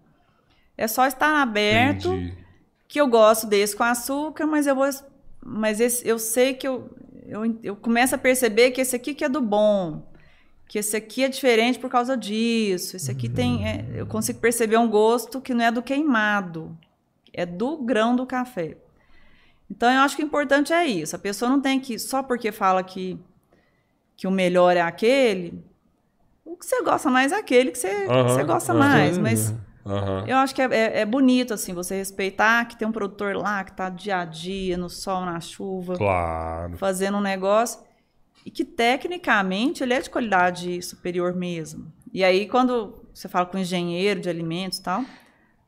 [0.77, 2.39] É só estar aberto Entendi.
[2.89, 4.89] que eu gosto desse com açúcar, mas eu vou.
[5.45, 6.91] Mas esse, eu sei que eu,
[7.27, 10.09] eu, eu começo a perceber que esse aqui que é do bom.
[10.69, 12.97] Que esse aqui é diferente por causa disso.
[12.97, 13.67] Esse aqui tem.
[13.67, 16.77] é, eu consigo perceber um gosto que não é do queimado.
[17.33, 18.77] É do grão do café.
[19.71, 21.15] Então eu acho que o importante é isso.
[21.15, 21.99] A pessoa não tem que.
[21.99, 23.19] Só porque fala que,
[24.21, 25.65] que o melhor é aquele.
[26.45, 29.17] O que você gosta mais é aquele que você, que você gosta mais.
[29.17, 29.55] Mas
[30.27, 33.65] eu acho que é, é- é bonito, assim, você respeitar que tem um produtor lá
[33.65, 36.77] que tá dia a dia, no sol, na chuva, Claro.
[36.77, 37.81] fazendo um negócio.
[38.45, 41.93] e que tecnicamente ele é de qualidade superior mesmo.
[42.13, 45.03] E aí quando você fala com engenheiro de alimentos e tal,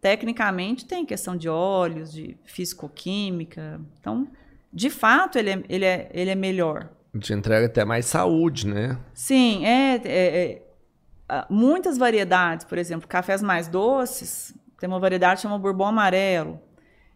[0.01, 3.81] tecnicamente tem questão de óleos, de fisicoquímica.
[4.01, 4.27] Então,
[4.73, 6.91] de fato, ele é, ele é, ele é melhor.
[7.19, 8.99] Te entrega até mais saúde, né?
[9.13, 10.63] Sim, é, é, é
[11.29, 16.61] ah, muitas variedades, por exemplo, cafés mais doces, tem uma variedade que chama bourbon amarelo.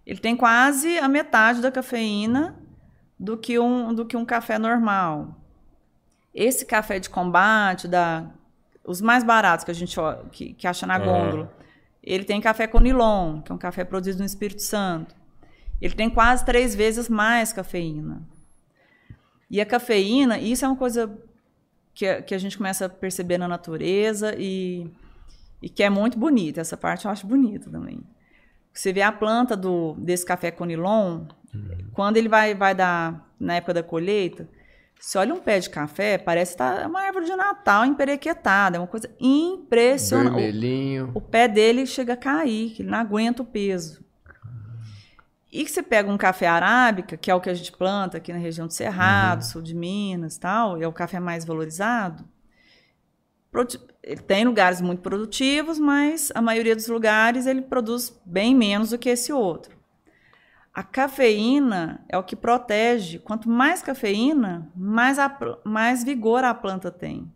[0.06, 2.56] Ele tem quase a metade da cafeína
[3.18, 5.34] do que um, do que um café normal.
[6.32, 8.30] Esse café de combate, da,
[8.84, 9.96] os mais baratos que a gente
[10.30, 11.52] que, que acha na gôndola,
[12.02, 15.14] ele tem café com nilon, que é um café produzido no Espírito Santo.
[15.80, 18.22] Ele tem quase três vezes mais cafeína.
[19.50, 21.16] E a cafeína, isso é uma coisa
[21.94, 24.90] que a, que a gente começa a perceber na natureza e,
[25.62, 26.60] e que é muito bonita.
[26.60, 28.00] Essa parte eu acho bonita também.
[28.72, 31.22] Você vê a planta do, desse café conilon,
[31.54, 31.90] uhum.
[31.94, 34.46] quando ele vai, vai dar, na época da colheita,
[35.00, 38.80] você olha um pé de café, parece estar tá uma árvore de Natal emperequetada, é
[38.80, 40.34] uma coisa impressionante.
[40.34, 41.12] Vermelhinho.
[41.14, 44.04] O, o pé dele chega a cair, que ele não aguenta o peso.
[45.52, 48.32] E que você pega um café arábica, que é o que a gente planta aqui
[48.32, 49.48] na região do Cerrado, uhum.
[49.48, 52.24] sul de Minas tal, é o café mais valorizado.
[54.02, 58.98] Ele tem lugares muito produtivos, mas a maioria dos lugares ele produz bem menos do
[58.98, 59.74] que esse outro.
[60.74, 63.18] A cafeína é o que protege.
[63.18, 67.32] Quanto mais cafeína, mais, a, mais vigor a planta tem.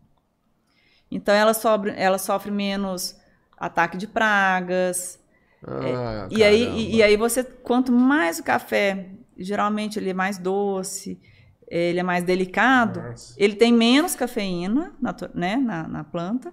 [1.10, 3.18] Então ela sofre, ela sofre menos
[3.56, 5.19] ataque de pragas,
[5.66, 10.14] ah, é, e, aí, e, e, aí você, quanto mais o café, geralmente ele é
[10.14, 11.20] mais doce,
[11.68, 13.34] ele é mais delicado, Nossa.
[13.36, 16.52] ele tem menos cafeína na, né, na, na, planta,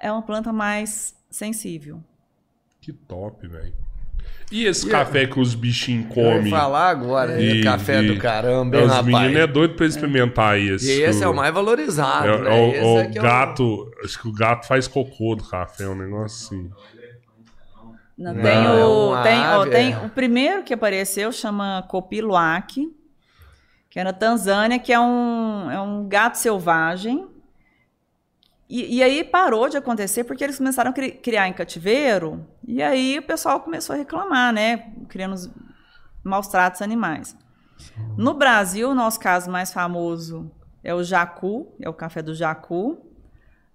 [0.00, 2.02] é uma planta mais sensível.
[2.80, 3.74] Que top, velho.
[4.50, 6.42] E esse e café que os bichinhos comem?
[6.42, 10.58] Vou falar agora, e, café e, do caramba, hein, Os meninos é doido pra experimentar
[10.58, 10.62] é.
[10.62, 10.90] esse.
[10.90, 12.82] E esse é o mais valorizado, é, né?
[12.82, 16.70] O, o é gato, acho que o gato faz cocô do café, um negócio assim.
[18.16, 22.88] Não, tem, o, é tem, ó, tem o primeiro que apareceu, chama Copiluac,
[23.88, 27.28] que é na Tanzânia, que é um, é um gato selvagem.
[28.68, 32.82] E, e, aí parou de acontecer porque eles começaram a cri, criar em cativeiro, e
[32.82, 34.92] aí o pessoal começou a reclamar, né?
[35.08, 35.50] Criando os
[36.24, 37.36] maus tratos animais.
[38.16, 40.50] No Brasil, o nosso caso mais famoso
[40.82, 42.98] é o jacu, é o café do jacu,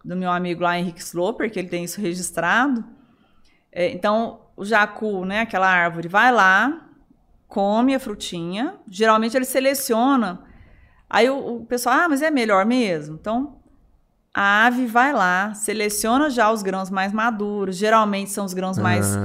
[0.03, 2.83] do meu amigo lá, Henrique Sloper, que ele tem isso registrado.
[3.77, 6.89] É, então, o jacu, né, aquela árvore, vai lá,
[7.47, 8.73] come a frutinha.
[8.89, 10.41] Geralmente ele seleciona.
[11.07, 13.19] Aí o, o pessoal, ah, mas é melhor mesmo.
[13.21, 13.59] Então,
[14.33, 17.77] a ave vai lá, seleciona já os grãos mais maduros.
[17.77, 19.15] Geralmente são os grãos mais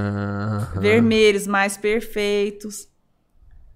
[0.79, 2.87] vermelhos, mais perfeitos.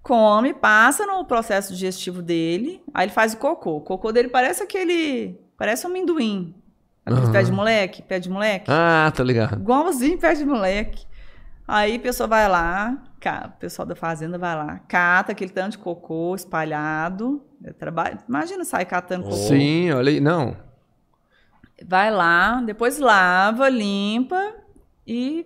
[0.03, 2.83] Come, passa no processo digestivo dele.
[2.93, 3.77] Aí ele faz o cocô.
[3.77, 5.41] O cocô dele parece aquele.
[5.57, 6.53] Parece um amendoim.
[7.07, 7.31] Aquele uhum.
[7.31, 8.65] pé de moleque, pé de moleque.
[8.69, 9.59] Ah, tá ligado.
[9.61, 11.05] Igualzinho pé de moleque.
[11.65, 12.97] Aí a pessoa vai lá,
[13.45, 17.41] o pessoal da fazenda vai lá, cata aquele tanto de cocô espalhado.
[17.63, 18.19] É trabalho.
[18.27, 19.35] Imagina sair catando cocô.
[19.35, 20.19] Sim, olha aí.
[20.19, 20.55] Não.
[21.85, 24.53] Vai lá, depois lava, limpa
[25.05, 25.45] e,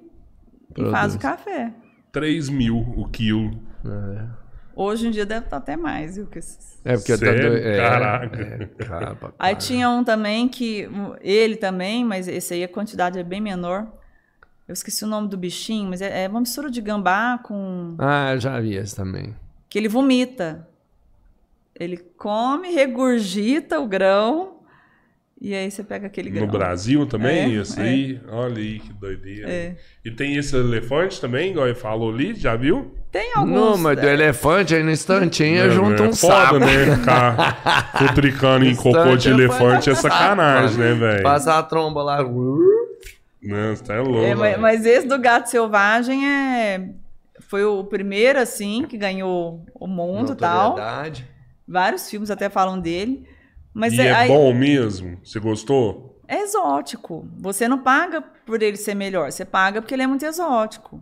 [0.76, 1.74] e faz o café.
[2.12, 3.52] 3 mil o quilo.
[3.86, 4.41] É.
[4.76, 6.27] Hoje em dia deve estar até mais, viu?
[6.27, 6.39] Que
[6.84, 7.52] é, porque Sério?
[7.52, 9.27] Tá, é, Caraca.
[9.27, 10.88] É, aí tinha um também que.
[11.22, 13.88] Ele também, mas esse aí a quantidade é bem menor.
[14.68, 17.95] Eu esqueci o nome do bichinho, mas é, é uma mistura de gambá com.
[17.99, 19.35] Ah, eu já vi esse também.
[19.69, 20.68] Que ele vomita.
[21.80, 24.61] Ele come, regurgita o grão
[25.41, 26.45] e aí você pega aquele grão.
[26.45, 27.84] No Brasil também, é, isso é.
[27.84, 28.22] aí?
[28.27, 29.49] Olha aí que doideira.
[29.49, 29.76] É.
[30.06, 32.93] E tem esse elefante também, igual ele falou ali, já viu?
[33.12, 33.54] Tem alguns.
[33.54, 34.14] Não, mas do é.
[34.14, 36.60] elefante aí no instantinho é, junto é um foda, sapo.
[36.60, 36.96] né?
[36.96, 41.24] Ficar futricando em cocô de elefante é sacanagem, né, velho?
[41.24, 42.24] Passar a tromba lá.
[42.24, 44.24] Não, você tá louco.
[44.24, 46.90] É, mas, mas, esse do gato selvagem é...
[47.42, 50.78] foi o primeiro, assim, que ganhou o mundo e tal.
[51.68, 53.28] Vários filmes até falam dele.
[53.74, 54.28] Mas e é, é aí...
[54.30, 55.20] bom mesmo?
[55.22, 56.18] Você gostou?
[56.28, 57.28] É exótico.
[57.40, 61.02] Você não paga por ele ser melhor, você paga porque ele é muito exótico.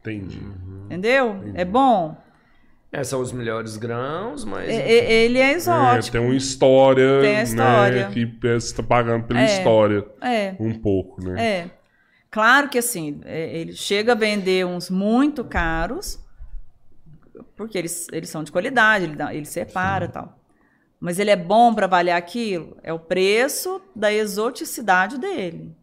[0.00, 0.40] Entendi.
[0.86, 1.36] Entendeu?
[1.36, 1.60] Entendi.
[1.60, 2.16] É bom.
[2.92, 4.68] É, são os melhores grãos, mas.
[4.70, 6.16] É, ele é exótico.
[6.16, 7.20] É, tem uma história.
[7.20, 8.08] Tem a história.
[8.08, 10.06] Né, que você está pagando pela é, história.
[10.22, 10.54] É.
[10.58, 11.44] Um pouco, né?
[11.44, 11.70] É.
[12.30, 16.18] Claro que assim, é, ele chega a vender uns muito caros,
[17.56, 20.38] porque eles, eles são de qualidade, ele, dá, ele separa e tal.
[21.00, 22.76] Mas ele é bom para avaliar aquilo?
[22.82, 25.74] É o preço da exoticidade dele.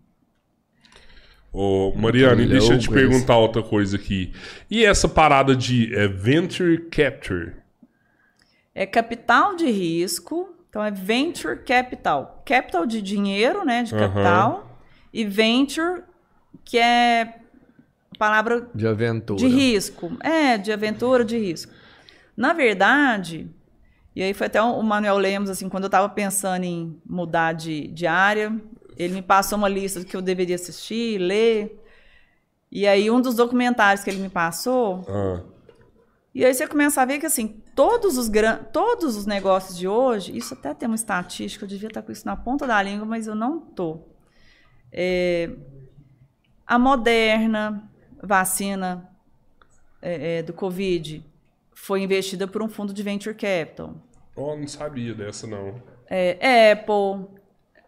[1.53, 4.33] Ô, Mariane, deixa eu te perguntar outra coisa aqui.
[4.71, 7.53] E essa parada de é, venture capture?
[8.73, 12.41] É capital de risco Então é venture capital.
[12.43, 14.81] Capital de dinheiro, né, de capital,
[15.13, 16.01] e venture
[16.65, 17.35] que é
[18.17, 19.37] palavra De aventura.
[19.37, 20.11] de risco.
[20.21, 21.71] É, de aventura, de risco.
[22.35, 23.47] Na verdade,
[24.15, 27.87] e aí foi até o Manuel Lemos, assim, quando eu estava pensando em mudar de,
[27.89, 28.55] de área,
[29.03, 31.79] ele me passou uma lista do que eu deveria assistir, ler.
[32.71, 35.43] E aí um dos documentários que ele me passou, Ah,
[36.33, 38.57] e aí você começa a ver que assim, todos os gran...
[38.71, 42.25] todos os negócios de hoje, isso até tem uma estatística, eu devia estar com isso
[42.25, 43.99] na ponta da língua, mas eu não tô.
[44.91, 45.49] É,
[46.65, 47.89] A Moderna,
[48.21, 49.09] vacina
[50.01, 51.23] é, é, do Covid,
[51.75, 53.95] foi investida por um fundo de venture capital.
[54.35, 55.81] oh, não sabia dessa, não.
[56.09, 57.27] É, Apple.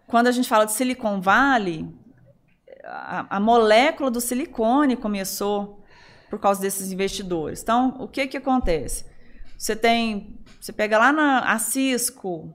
[0.07, 1.87] Quando a gente fala de Silicon Valley,
[2.83, 5.83] a, a molécula do silicone começou
[6.29, 7.61] por causa desses investidores.
[7.61, 9.05] Então, o que que acontece?
[9.57, 12.53] Você tem, você pega lá na a Cisco,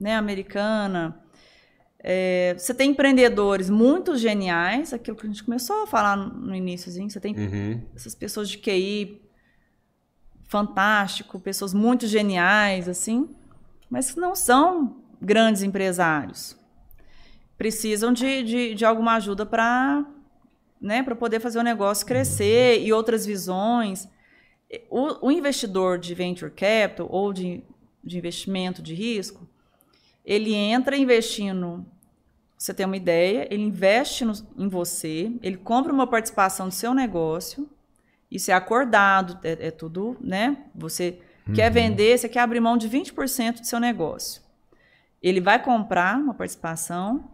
[0.00, 1.20] né, americana,
[2.00, 7.10] é, você tem empreendedores muito geniais, aquilo que a gente começou a falar no, iníciozinho,
[7.10, 7.82] você tem Uhum.
[7.94, 9.20] essas pessoas de QI
[10.48, 13.28] fantástico, pessoas muito geniais, assim,
[13.90, 16.57] mas que não são grandes empresários.
[17.58, 20.06] Precisam de, de, de alguma ajuda para
[20.80, 24.08] né, para poder fazer o negócio crescer e outras visões.
[24.88, 27.64] O, o investidor de venture capital ou de,
[28.04, 29.48] de investimento de risco,
[30.24, 31.84] ele entra investindo.
[32.56, 36.92] Você tem uma ideia, ele investe no- em você, ele compra uma participação do seu
[36.94, 37.68] negócio,
[38.30, 40.64] isso é acordado, é, é tudo, né?
[40.74, 41.18] Você
[41.54, 44.42] quer vender, você quer abrir mão de 20% do seu negócio.
[45.22, 47.30] Ele vai comprar uma participação.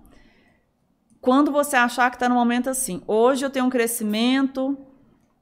[1.25, 4.77] Quando você achar que está no momento assim, hoje eu tenho um crescimento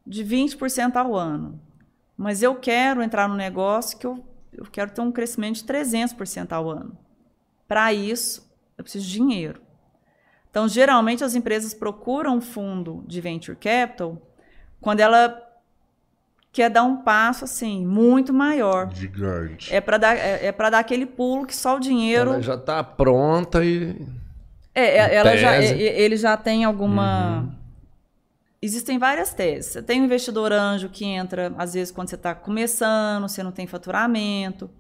[0.06, 1.60] de 20% ao ano,
[2.16, 6.52] mas eu quero entrar no negócio que eu, eu quero ter um crescimento de 300%
[6.52, 6.96] ao ano.
[7.66, 8.48] Para isso,
[8.78, 9.60] eu preciso de dinheiro.
[10.48, 14.22] Então, geralmente, as empresas procuram um fundo de venture capital
[14.80, 15.36] quando ela
[16.52, 18.88] quer dar um passo assim muito maior.
[18.94, 19.74] Gigante.
[19.74, 22.34] É para dar, é, é para dar aquele pulo que só o dinheiro.
[22.34, 24.21] Ela já tá pronta e.
[24.74, 27.58] É, é, ela já, ele já tem alguma.
[28.60, 29.72] Existem várias teses.
[29.72, 33.52] Você tem um investidor anjo que entra, às vezes, quando você está começando, você não
[33.52, 34.70] tem faturamento.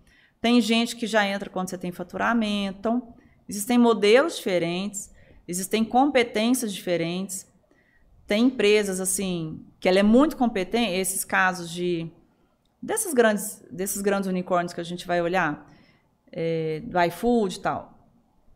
[0.40, 2.78] Tem gente que já entra quando você tem faturamento.
[2.78, 3.14] Então,
[3.48, 5.10] existem modelos diferentes,
[5.46, 7.46] existem competências diferentes.
[8.26, 12.10] Tem empresas, assim, que ela é muito competente, esses casos de.
[12.80, 15.68] Desses grandes, desses grandes unicórnios que a gente vai olhar,
[16.32, 17.91] é, do iFood e tal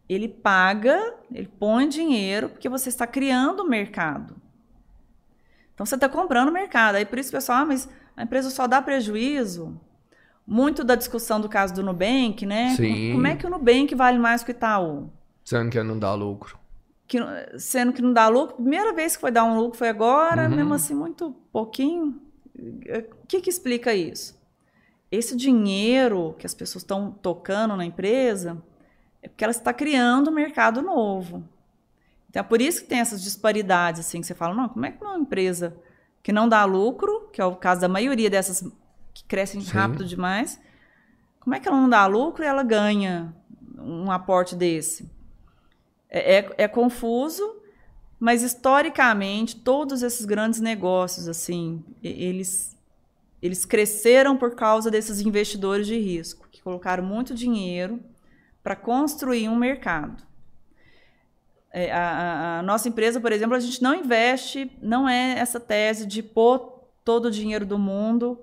[0.09, 4.37] ele paga, ele põe dinheiro porque você está criando o mercado.
[5.75, 6.95] Então você está comprando o mercado.
[6.97, 9.79] Aí por isso, pessoal, ah, mas a empresa só dá prejuízo.
[10.47, 12.75] Muito da discussão do caso do Nubank, né?
[12.77, 13.13] Sim.
[13.15, 15.11] Como é que o Nubank vale mais que o Itaú?
[15.45, 16.57] Sendo que não dá lucro.
[17.09, 17.19] Que,
[17.59, 20.57] sendo que não dá lucro, primeira vez que foi dar um lucro foi agora, Uhum.
[20.57, 22.21] mesmo assim, muito pouquinho.
[22.57, 24.41] O que, que explica isso?
[25.11, 28.61] Esse dinheiro que as pessoas estão tocando na empresa
[29.27, 31.43] é porque ela está criando um mercado novo.
[32.31, 34.93] Então é por isso que tem essas disparidades, assim, que você fala, não, como é
[34.93, 35.77] que uma empresa
[36.23, 38.65] que não dá lucro, que é o caso da maioria dessas
[39.13, 39.73] que crescem Sim.
[39.73, 40.61] rápido demais,
[41.41, 43.35] como é que ela não dá lucro e ela ganha
[43.79, 45.11] um aporte desse?
[46.09, 47.57] É, é, é confuso,
[48.21, 52.77] mas historicamente todos esses grandes negócios, assim, eles
[53.43, 58.01] eles cresceram por causa desses investidores de risco que colocaram muito dinheiro
[58.67, 60.25] para construir um mercado.
[61.73, 66.05] É, a, a- nossa empresa, por exemplo, a gente não investe, não é essa tese
[66.05, 68.41] de pôr todo o dinheiro do mundo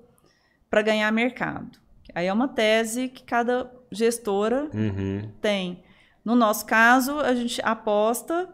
[0.70, 1.78] para ganhar mercado.
[2.14, 5.30] Aí é uma tese que cada gestora Uhum.
[5.42, 5.84] tem.
[6.24, 8.48] No nosso caso, a gente aposta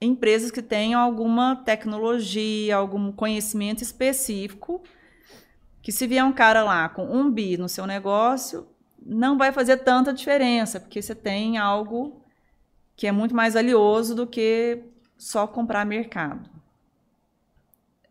[0.00, 4.80] em empresas que tenham alguma tecnologia, algum conhecimento específico,
[5.82, 8.68] que se vier um cara lá com um bi no seu negócio,
[9.08, 12.20] não vai fazer tanta diferença, porque você tem algo
[12.96, 14.82] que é muito mais valioso do que
[15.16, 16.48] só comprar mercado.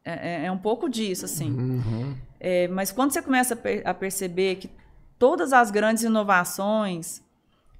[0.03, 1.51] É, é- é um pouco disso, assim.
[1.51, 2.15] Uhum.
[2.39, 4.69] É, mas quando você começa a, per- a perceber que
[5.17, 7.21] todas as grandes inovações,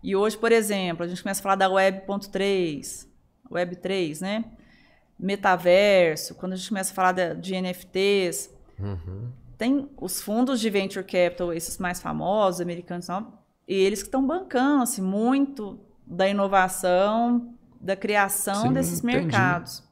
[0.03, 3.07] e hoje, por exemplo, a gente começa a falar da Web.3,
[3.51, 4.45] Web 3, né?
[5.19, 9.31] Metaverso, quando a gente começa a falar da- de NFTs, Uhum.
[9.57, 13.37] Tem os fundos de venture capital, esses mais famosos, americanos, não,
[13.67, 19.17] e eles que estão bancando assim, muito da inovação, da criação Sim, desses entendi.
[19.17, 19.83] mercados.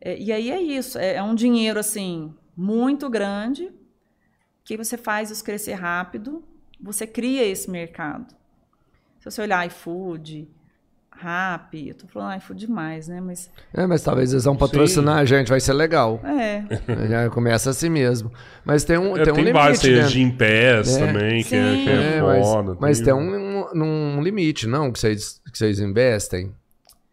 [0.00, 3.72] É, e aí é isso, é, é um dinheiro assim muito grande
[4.64, 6.42] que você faz isso crescer rápido,
[6.80, 8.34] você cria esse mercado.
[9.18, 10.48] Se você olhar iFood,
[11.16, 13.20] Rap, eu tô falando iFood demais, né?
[13.20, 16.20] Mas É, mas talvez eles vão patrocinar a gente, vai ser legal.
[16.24, 16.64] é.
[17.08, 18.30] Já começa assim mesmo.
[18.64, 19.52] Mas tem um, É, tem um tem limite.
[19.62, 20.00] vários, tem né?
[20.02, 21.06] as Jim Pass É.
[21.06, 21.84] também, que é, Sim.
[21.84, 22.76] que é É, mas, foda.
[22.80, 24.90] mas tem um, um, um limite, não?
[24.92, 26.52] Que vocês, que vocês investem.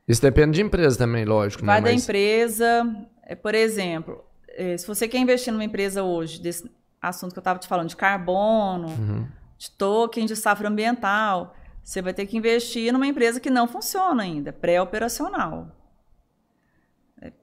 [0.08, 1.64] Isso depende de empresa também, lógico.
[1.66, 1.86] Vai né?
[1.88, 2.86] da Mas- empresa,
[3.26, 6.70] é, por exemplo, é, se você quer investir numa empresa hoje, desse
[7.02, 9.26] assunto que eu estava te falando, de carbono, Uhum.
[9.58, 14.24] de token de safra ambiental, você vai ter que investir numa empresa que não funciona
[14.24, 15.76] ainda, pré-operacional.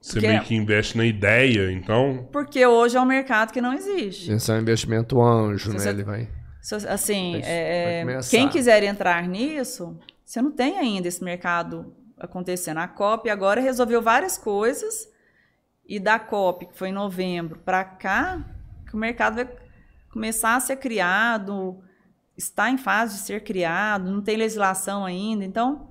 [0.01, 2.27] Você porque- meio que investe na ideia, então.
[2.31, 4.31] Porque hoje é um mercado que não existe.
[4.31, 5.79] Esse é um investimento anjo, Se né?
[5.79, 6.29] você- Ele vai.
[6.61, 11.95] Se- Assim, Vai- é, vai quem quiser entrar nisso, você não tem ainda esse mercado
[12.19, 12.79] acontecendo.
[12.79, 15.07] A COP agora resolveu várias coisas
[15.87, 18.43] e da COP, que foi em novembro, para cá,
[18.85, 19.49] que o mercado vai
[20.11, 21.81] começar a ser criado,
[22.39, 25.43] está em fase de ser criado, não tem legislação ainda.
[25.45, 25.89] Então,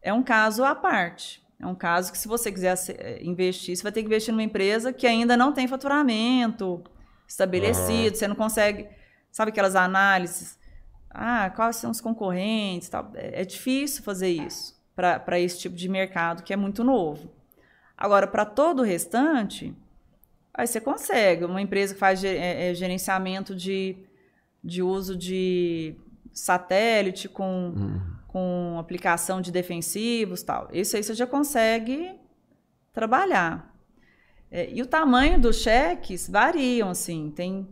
[0.00, 1.42] é um caso à parte.
[1.60, 4.32] É um caso que, se você quiser se- eh, investir, você vai ter que investir
[4.32, 6.82] numa empresa que ainda não tem faturamento
[7.28, 8.88] estabelecido, você não consegue.
[9.30, 10.58] Sabe aquelas análises?
[11.10, 12.88] Ah, quais são os concorrentes?
[12.88, 13.10] Tal.
[13.14, 17.30] É, é difícil fazer isso para esse tipo de mercado que é muito novo.
[17.96, 19.74] Agora, para todo o restante,
[20.52, 21.44] aí você consegue.
[21.44, 23.96] Uma empresa que faz é, é, gerenciamento de,
[24.62, 25.96] de uso de
[26.32, 27.74] satélite com,
[28.28, 30.68] com aplicação de defensivos tal.
[30.72, 32.14] Isso aí você já consegue
[32.92, 33.72] trabalhar.
[34.50, 37.30] É, e o tamanho dos cheques variam, assim.
[37.30, 37.66] Tem,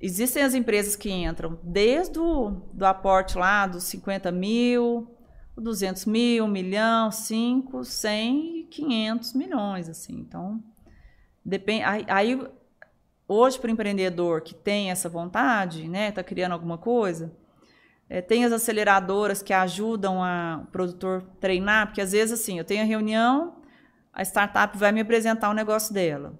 [0.00, 5.10] existem as empresas que entram desde o do aporte lá dos 50 mil,
[5.56, 10.14] 200 mil, 1 milhão, 5, 100 e 500 milhões, assim.
[10.20, 10.62] Então,
[11.42, 11.84] depende...
[11.84, 12.48] Aí, aí,
[13.28, 17.30] hoje, para o empreendedor que tem essa vontade, né, está criando alguma coisa,
[18.10, 22.64] é, tem as aceleradoras que ajudam a, o produtor treinar, porque às vezes, assim, eu
[22.64, 23.56] tenho a reunião,
[24.12, 26.32] a startup vai me apresentar o negócio dela.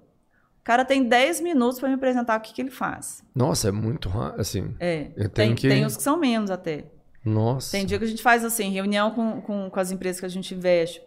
[0.59, 3.23] O cara tem 10 minutos para me apresentar o que, que ele faz.
[3.33, 4.41] Nossa, é muito rápido.
[4.41, 4.75] Assim.
[4.79, 6.85] É, tem, que- tem os que são menos até.
[7.23, 7.71] Nossa.
[7.71, 10.29] Tem dia que a gente faz assim, reunião com, com, com as empresas que a
[10.29, 11.01] gente investe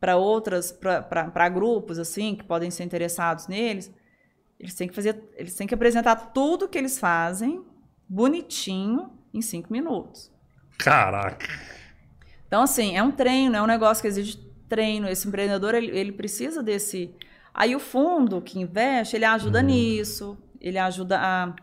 [0.00, 3.92] para outras, para grupos assim, que podem ser interessados neles.
[4.58, 7.62] Eles têm que fazer, eles têm que apresentar tudo que eles fazem
[8.08, 10.30] bonitinho em cinco minutos.
[10.78, 11.46] Caraca.
[12.46, 14.38] Então, assim, é um treino, é um negócio que exige
[14.68, 15.08] treino.
[15.08, 17.14] Esse empreendedor, ele, ele precisa desse.
[17.52, 21.54] Aí o fundo que investe, ele ajuda nisso, ele ajuda a,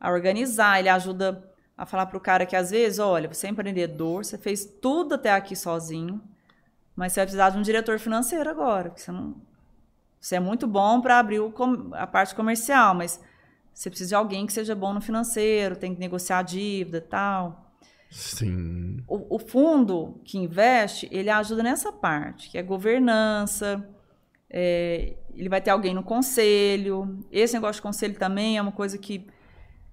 [0.00, 3.50] a organizar, ele ajuda a falar para o cara que às vezes, olha, você é
[3.50, 6.22] empreendedor, você fez tudo até aqui sozinho,
[6.94, 9.34] mas você vai precisar de um diretor financeiro agora, porque você não.
[10.24, 11.38] Você é muito bom para abrir
[11.92, 13.20] a parte comercial, mas
[13.74, 17.00] você precisa de alguém que seja bom no financeiro, tem que negociar a dívida e
[17.02, 17.70] tal.
[18.10, 19.04] Sim.
[19.06, 23.86] O, o fundo que investe, ele ajuda nessa parte, que é governança,
[24.48, 27.22] é, ele vai ter alguém no conselho.
[27.30, 29.26] Esse negócio de conselho também é uma coisa que,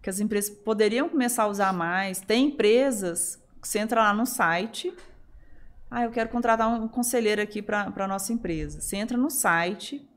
[0.02, 2.22] que as empresas poderiam começar a usar mais.
[2.22, 4.96] Tem empresas que você entra lá no site,
[5.90, 8.80] ah, eu quero contratar um conselheiro aqui para a nossa empresa.
[8.80, 10.10] Você entra no site,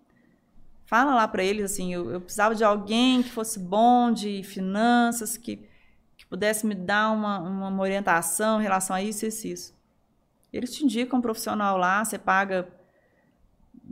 [0.86, 5.36] fala lá para eles assim, eu, eu precisava de alguém que fosse bom de finanças,
[5.36, 5.68] que
[6.24, 9.74] que pudesse me dar uma, uma, orientação em relação a isso, isso, isso.
[10.52, 12.66] Eles te indicam um profissional lá, você paga.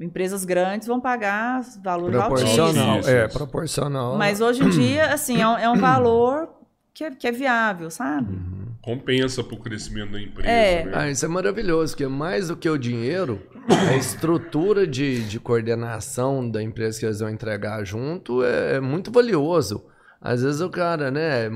[0.00, 2.66] Empresas grandes vão pagar valores Proporcional.
[2.66, 3.08] altíssimos.
[3.08, 4.16] É, proporcional.
[4.16, 6.48] Mas hoje em dia, assim, é um, é um valor
[6.94, 8.38] que é, que é viável, sabe?
[8.82, 10.48] Compensa pro crescimento da empresa.
[10.50, 10.84] É.
[10.84, 10.92] né?
[10.94, 13.40] Ah, isso é maravilhoso, porque mais do que o dinheiro,
[13.88, 19.12] a estrutura de, de coordenação da empresa que eles vão entregar junto é, é muito
[19.12, 19.84] valioso.
[20.20, 21.48] Às vezes o cara, né,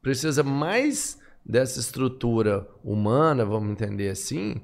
[0.00, 4.56] precisa mais dessa estrutura humana, vamos entender assim,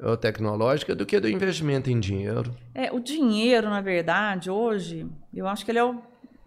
[0.00, 2.54] ou tecnológica, do que do investimento em dinheiro.
[2.74, 6.00] É, o dinheiro, na verdade, hoje, eu acho que ele é o,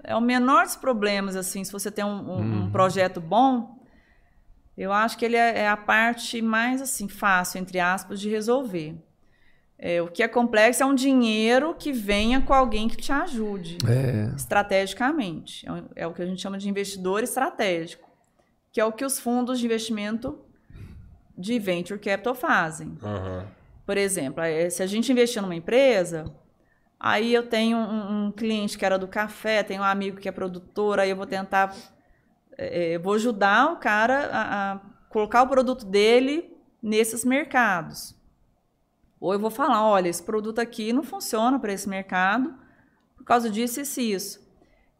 [0.04, 3.75] é o menor dos problemas, assim, se você tem um, um- um projeto bom,
[4.78, 8.96] eu acho que ele é, é a parte mais, assim, fácil, entre aspas, de resolver.
[9.78, 13.78] É, o que é complexo é um dinheiro que venha com alguém que te ajude
[13.88, 14.34] É.
[14.36, 15.68] estrategicamente.
[15.68, 18.10] É o- É o que a gente chama de investidor estratégico,
[18.72, 20.40] que é o que os fundos de investimento
[21.38, 22.98] de venture capital fazem.
[23.04, 23.46] Aham.
[23.86, 26.26] Por exemplo, eh, se a gente investir numa empresa,
[27.00, 30.32] aí eu tenho um, um cliente que era do café, tenho um amigo que é
[30.32, 31.76] produtor, aí eu vou tentar,
[32.58, 34.80] eu vou ajudar o cara a, a
[35.10, 38.16] colocar o produto dele nesses mercados.
[39.20, 42.54] Ou eu vou falar, olha, esse produto aqui não funciona para esse mercado
[43.16, 44.46] por causa disso, isso e isso.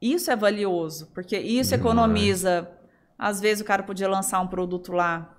[0.02, 2.70] Isso é valioso, porque isso economiza.
[3.18, 5.32] Às vezes o cara podia lançar um produto lá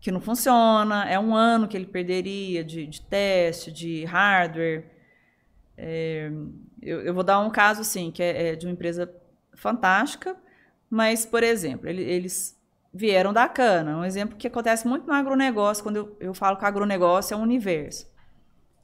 [0.00, 4.84] que não funciona, é um ano que ele perderia de, de teste, de hardware.
[5.76, 6.30] É,
[6.82, 9.12] eu, eu, vou dar um caso assim, que é, é, de uma empresa
[9.54, 10.36] fantástica,
[10.90, 12.56] mas, por exemplo, ele, eles
[12.92, 13.98] vieram da cana.
[13.98, 17.42] Um exemplo que acontece muito no agronegócio, quando eu, eu falo que agronegócio é um
[17.42, 18.06] universo.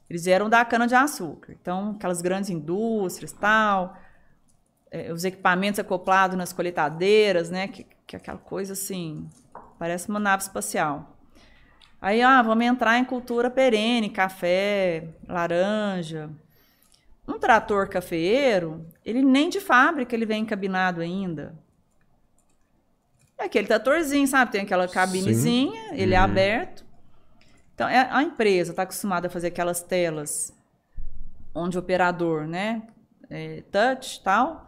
[0.09, 1.53] Eles vieram da cana de açúcar.
[1.59, 3.97] Então, aquelas grandes indústrias, tal,
[4.91, 7.67] é, os equipamentos acoplados nas colheitadeiras, né?
[7.67, 9.27] Que, que é aquela coisa assim,
[9.79, 11.17] parece uma nave espacial.
[11.99, 16.29] Aí, ah, vamos entrar em cultura perene, café, laranja.
[17.25, 21.57] Um trator cafeeiro, ele nem de fábrica ele vem encabinado ainda.
[23.37, 24.51] É aquele tratorzinho, sabe?
[24.51, 25.95] Tem aquela cabinezinha, Sim.
[25.95, 26.23] ele é uhum.
[26.23, 26.85] é aberto.
[27.73, 30.53] Então, é, a empresa está acostumada a fazer aquelas telas
[31.55, 32.83] onde o operador, né,
[33.29, 34.67] é, touch tal,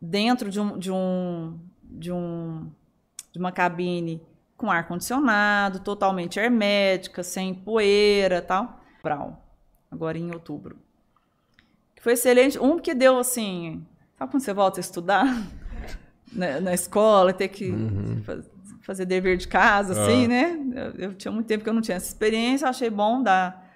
[0.00, 2.70] dentro de um, de um, de um
[3.32, 4.20] de uma cabine
[4.56, 8.80] com ar condicionado, totalmente hermética, sem poeira, tal.
[9.02, 9.40] Brau,
[9.90, 10.76] agora em outubro.
[12.00, 12.58] Foi excelente.
[12.58, 13.86] Um que deu assim,
[14.18, 15.24] sabe quando você volta a estudar
[16.32, 18.22] na, na escola, ter que uhum.
[18.82, 20.28] fazer dever de casa, assim, ah.
[20.28, 20.58] né?
[20.74, 23.66] Eu, eu, tinha muito tempo que eu não tinha essa experiência, achei bom dar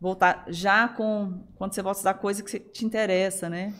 [0.00, 3.74] voltar já com quando você volta a estudar coisa que te interessa, né?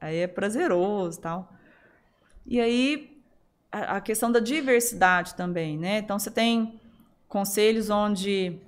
[0.00, 1.52] Aí é prazeroso, tal.
[2.46, 3.22] E aí
[3.72, 5.98] a, a questão da diversidade também, né?
[5.98, 6.80] Então você tem
[7.28, 8.58] conselhos onde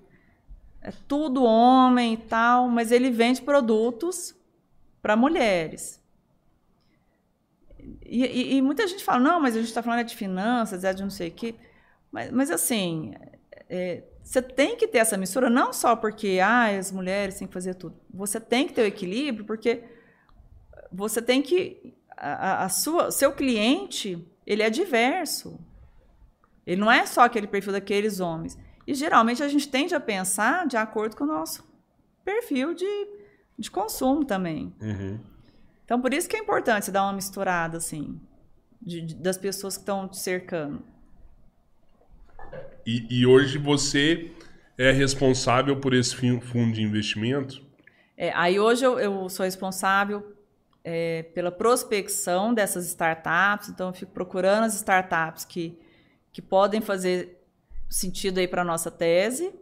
[0.81, 4.35] é tudo homem e tal, mas ele vende produtos
[5.03, 5.98] para mulheres.
[8.05, 10.93] E, e, e, muita gente fala, não, mas a gente está falando de finanças, é
[10.93, 11.55] de não sei o quê.
[12.11, 13.15] Mas, mas assim,
[13.69, 17.55] é, você tem que ter essa mistura, não só porque ah, as mulheres têm que
[17.55, 17.97] fazer tudo.
[18.13, 19.85] Você tem que ter o equilíbrio, porque
[20.93, 21.95] você tem que.
[22.17, 25.59] A, a sua, seu cliente, ele é diverso.
[26.67, 28.59] Ele não é só aquele perfil daqueles homens.
[28.87, 31.67] E geralmente a gente tende a pensar de acordo com o nosso
[32.25, 33.09] perfil de,
[33.59, 34.75] de consumo também.
[34.81, 35.21] Uhum.
[35.89, 38.21] Então, por isso que é importante você dar uma misturada, assim,
[38.79, 40.83] de, de, das pessoas que estão te cercando.
[42.85, 44.31] E, e, hoje você
[44.77, 47.67] é responsável por esse fundo de investimento?
[48.19, 50.37] É, aí hoje eu, eu sou responsável
[50.85, 55.79] é, pela prospecção dessas startups, então eu fico procurando as startups que,
[56.31, 57.43] que podem fazer
[57.89, 59.55] sentido aí para a nossa tese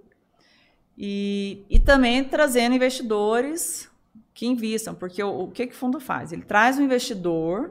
[0.99, 3.89] e, e também trazendo investidores
[4.37, 6.31] que invistam, porque o, o que, que o fundo faz?
[6.31, 7.71] Ele traz um investidor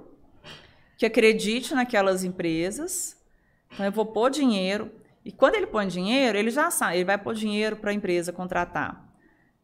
[0.98, 3.16] que acredite naquelas empresas,
[3.72, 4.92] então eu vou pôr dinheiro,
[5.24, 8.34] e quando ele põe dinheiro, ele já sabe, ele vai pôr dinheiro para a empresa
[8.34, 9.08] contratar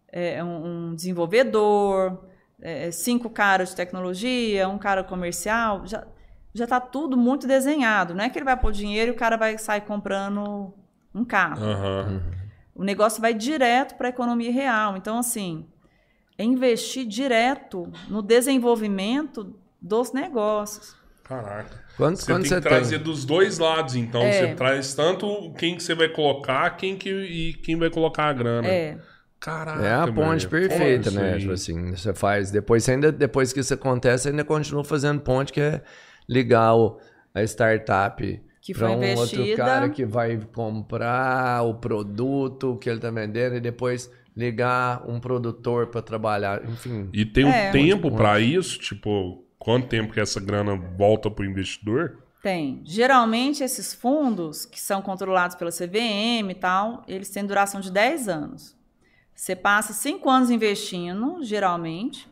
[0.10, 2.24] é, um, um desenvolvedor,
[2.62, 6.06] é, cinco caras de tecnologia, um cara comercial, já
[6.54, 8.14] já está tudo muito desenhado.
[8.14, 10.74] Não é que ele vai pôr dinheiro e o cara vai sair comprando
[11.16, 11.66] um carro.
[11.66, 12.22] Uhum.
[12.76, 14.98] O negócio vai direto para a economia real.
[14.98, 15.66] Então, assim,
[16.42, 20.96] é investir direto no desenvolvimento dos negócios.
[21.24, 21.80] Caraca.
[21.96, 23.04] Quanto, você quanto tem você que trazer tem?
[23.04, 24.22] dos dois lados, então.
[24.22, 24.32] É.
[24.32, 28.34] Você traz tanto quem que você vai colocar quem que, e quem vai colocar a
[28.34, 28.68] grana.
[28.68, 28.98] É.
[29.40, 31.40] Caraca, é a ponte perfeita, né?
[31.40, 32.52] Tipo assim, você faz.
[32.52, 35.82] Depois, ainda, depois que isso acontece, ainda continua fazendo ponte, que é
[36.30, 37.00] ligar o,
[37.34, 38.42] a startup
[38.78, 39.42] para um investida.
[39.42, 45.20] outro cara que vai comprar o produto que ele está vendendo e depois ligar um
[45.20, 47.10] produtor para trabalhar, enfim.
[47.12, 51.44] E tem um é, tempo para isso, tipo, quanto tempo que essa grana volta para
[51.44, 52.18] o investidor?
[52.42, 52.82] Tem.
[52.84, 58.28] Geralmente esses fundos que são controlados pela CVM e tal, eles têm duração de 10
[58.28, 58.76] anos.
[59.36, 62.30] Você passa cinco anos investindo, geralmente.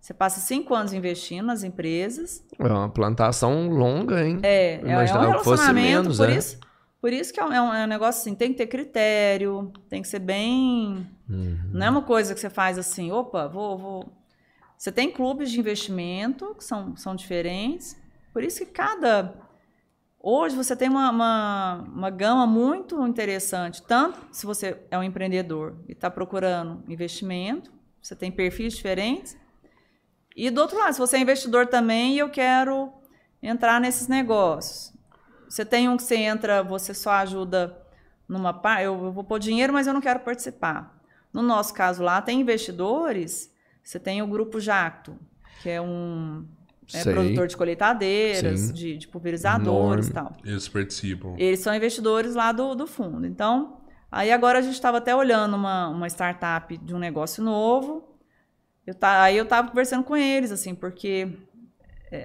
[0.00, 2.42] Você passa cinco anos investindo nas empresas.
[2.58, 4.38] É uma plantação longa, hein?
[4.42, 6.36] É, é, é um relacionamento, menos, por, é.
[6.36, 6.58] isso,
[7.00, 10.02] por isso que é um, é um, é negócio assim, tem que ter critério, tem
[10.02, 11.08] que ser bem...
[11.28, 11.70] Uhum.
[11.72, 13.78] Não é uma coisa que você faz assim, opa, vou...
[13.78, 14.12] vou...
[14.76, 18.00] Você tem clubes de investimento que são, são diferentes,
[18.32, 19.34] por isso que cada
[20.22, 25.78] Hoje você tem uma, uma, uma, gama muito interessante, tanto se você é um empreendedor
[25.88, 27.72] e está procurando investimento,
[28.02, 29.34] você tem perfis diferentes.
[30.36, 32.92] E do outro lado, se você é investidor também e eu quero
[33.42, 34.89] entrar nesses negócios.
[35.50, 37.76] Você tem um que você entra, você só ajuda
[38.28, 40.96] numa parte, eu vou pôr dinheiro, mas eu não quero participar.
[41.32, 43.52] No nosso caso lá, tem investidores,
[43.82, 45.18] você tem o grupo Jacto,
[45.60, 46.46] que é um
[46.94, 50.36] é produtor de colheitadeiras, de, de, pulverizadores e tal.
[50.44, 51.34] Eles participam.
[51.36, 53.26] Eles são investidores lá do, do fundo.
[53.26, 58.16] Então, aí agora a gente estava até olhando uma, uma startup de um negócio novo.
[58.86, 61.28] Eu tá, aí eu estava conversando com eles, assim, porque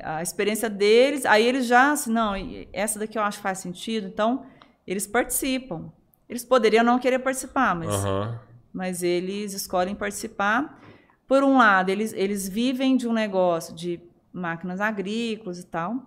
[0.04, 2.34] a experiência deles, aí eles já, assim, não,
[2.74, 4.46] essa daqui eu acho que faz sentido, então
[4.86, 5.92] eles participam.
[6.28, 8.40] Eles poderiam não querer participar, mas, Aham.
[8.74, 10.80] mas eles escolhem participar.
[11.28, 14.02] Por um lado, eles, eles vivem de um negócio de
[14.34, 16.04] máquinas agrícolas e tal,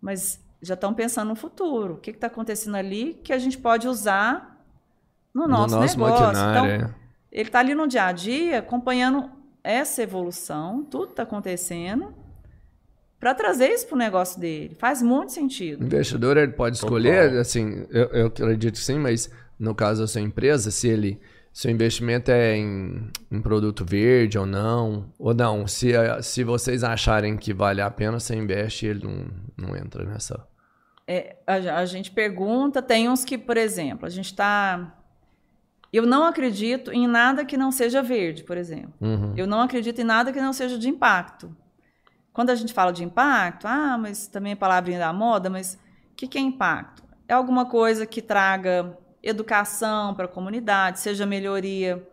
[0.00, 1.94] mas já estão pensando no futuro.
[1.94, 4.62] O que está acontecendo ali que a gente pode usar
[5.34, 5.98] no nosso, negócio.
[6.00, 6.38] maquinário.
[6.50, 6.94] Então, é.
[7.32, 9.30] ele está ali no dia a dia acompanhando
[9.62, 12.14] essa evolução, tudo está acontecendo,
[13.18, 14.74] para trazer isso para o negócio dele.
[14.78, 15.84] Faz muito O sentido.
[15.84, 17.40] investidor ele pode escolher, Total.
[17.40, 21.20] assim, eu, eu acredito que sim, mas no caso da sua empresa, se ele
[21.52, 25.90] seu investimento é em, em produto verde ou não, ou não, se,
[26.22, 29.26] se vocês acharem que vale a pena, você investe ele não,
[29.56, 30.46] não entra nessa.
[31.08, 34.98] É, a, a gente pergunta, tem uns que, por exemplo, a gente está.
[35.90, 38.92] Eu não acredito em nada que não seja verde, por exemplo.
[39.00, 39.32] Uhum.
[39.34, 41.56] Eu não acredito em nada que não seja de impacto.
[42.36, 45.76] Quando a gente fala de impacto, ah, mas também é palavrinha da moda, mas
[46.12, 47.02] o que, que é impacto?
[47.26, 52.06] É alguma coisa que traga educação para a comunidade, seja melhoria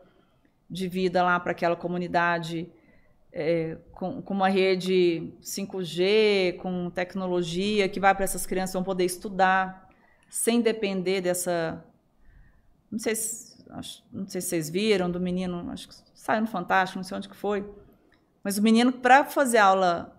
[0.69, 2.69] de vida lá para aquela comunidade
[3.33, 9.05] é, com, com uma rede 5G, com tecnologia, que vai para essas crianças vão poder
[9.05, 9.89] estudar
[10.29, 11.83] sem depender dessa.
[12.91, 16.47] Não sei, se, acho- não sei se vocês viram do menino, acho que saiu no
[16.47, 17.65] Fantástico, não sei onde que foi.
[18.43, 20.15] Mas o menino, para fazer aula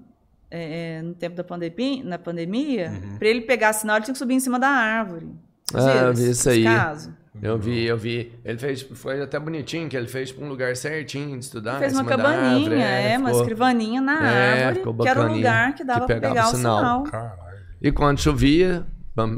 [0.50, 4.18] é, é, no tempo da pandemia, na pandemia, para ele pegar sinal, ele tinha que
[4.18, 5.28] subir em cima da árvore.
[5.70, 6.64] Vocês Ah, eu vi esse- isso aí.
[6.64, 7.14] caso?
[7.42, 8.32] Eu vi, eu vi.
[8.44, 11.80] Ele fez, foi até bonitinho, que ele fez pra um lugar certinho de estudar.
[11.80, 14.94] fez em uma cima da cabaninha, árvore, é, uma ficou- escrivaninha na É, árvore, ficou
[15.02, 17.04] que era o lugar que dava para pegar o sinal.
[17.06, 17.36] sinal.
[17.82, 18.86] E quando chovia,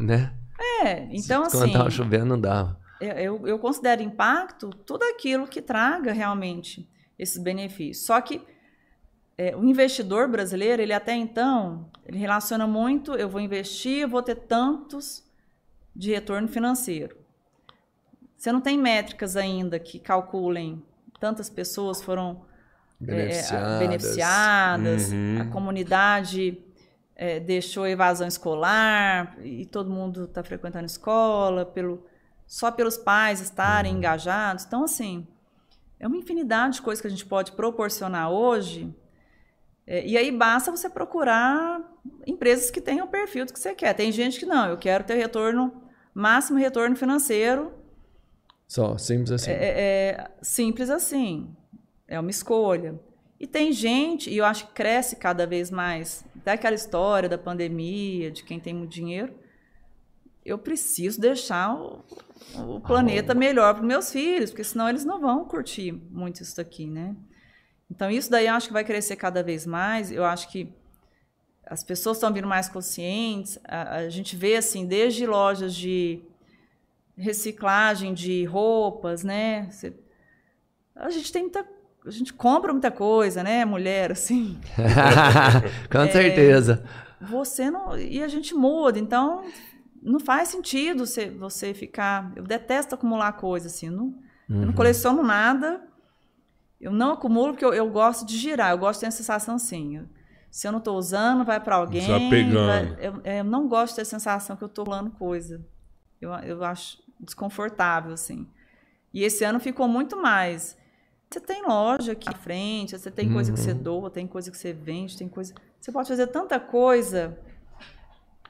[0.04, 0.32] né?
[0.84, 2.78] É, então Quando assim, tava chovendo, não dava.
[3.00, 6.86] eu- eu considero impacto tudo aquilo que traga realmente
[7.18, 8.04] esses benefícios.
[8.04, 8.42] Só que
[9.38, 14.22] é, o investidor brasileiro, ele até então, ele relaciona muito, eu vou investir, eu vou
[14.22, 15.24] ter tantos
[15.94, 17.16] de retorno financeiro.
[18.36, 20.82] Você não tem métricas ainda que calculem
[21.18, 22.42] tantas pessoas foram
[23.02, 23.78] é, Beneficiadas.
[23.78, 25.38] beneficiadas, Uhum.
[25.40, 26.58] a comunidade
[27.14, 32.04] é, deixou a evasão escolar e todo mundo está frequentando escola pelo
[32.46, 33.98] só pelos pais estarem Uhum.
[33.98, 34.64] engajados.
[34.64, 35.26] Então, assim,
[35.98, 38.94] é uma infinidade de coisas que a gente pode proporcionar hoje.
[39.86, 41.80] É, e aí basta você procurar
[42.26, 43.94] empresas que tenham o perfil do que você quer.
[43.94, 45.72] Tem gente que não, eu quero ter retorno,
[46.12, 47.72] máximo retorno financeiro
[48.66, 49.50] Só, simples assim.
[49.50, 51.54] é, é simples assim.
[52.08, 52.98] É uma escolha.
[53.38, 57.36] E tem gente, e eu acho que cresce cada vez mais, até aquela história da
[57.36, 59.34] pandemia, de quem tem muito dinheiro.
[60.44, 62.04] Eu preciso deixar o,
[62.54, 66.86] o planeta melhor para meus filhos, porque senão eles não vão curtir muito isso daqui,
[66.86, 67.14] né?
[67.90, 70.10] Então, isso daí eu acho que vai crescer cada vez mais.
[70.10, 70.68] Eu acho que
[71.64, 73.58] as pessoas estão vindo mais conscientes.
[73.64, 76.20] A, a gente vê, assim, desde lojas de
[77.16, 79.68] reciclagem de roupas, né?
[79.70, 79.94] Você-
[80.94, 81.66] a gente tem muita,
[82.06, 84.58] a gente compra muita coisa, né, mulher, assim.
[85.90, 86.08] Com É.
[86.10, 86.84] certeza.
[87.20, 89.44] Você não e a gente muda, então
[90.02, 92.30] não faz sentido você, você ficar.
[92.36, 94.14] Eu detesto acumular coisa assim, não,
[94.48, 94.66] eu Uhum.
[94.66, 95.82] não coleciono nada.
[96.80, 99.54] Eu não acumulo porque eu, eu gosto de girar, eu gosto de ter a sensação
[99.56, 99.96] assim.
[99.96, 100.06] eu-
[100.50, 102.06] se eu não estou usando, vai para alguém.
[102.66, 105.62] Vai- eu, é, eu não gosto de ter a sensação que eu estou pulando coisa.
[106.20, 108.46] Eu, eu acho desconfortável, assim.
[109.12, 110.76] E esse ano ficou muito mais.
[111.30, 114.56] Você tem loja aqui na frente, você tem coisa que você doa, tem coisa que
[114.56, 115.52] você vende, tem coisa.
[115.78, 117.36] Você pode fazer tanta coisa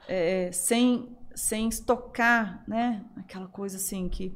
[0.07, 3.03] é, sem, sem estocar, né?
[3.17, 4.33] Aquela coisa assim que,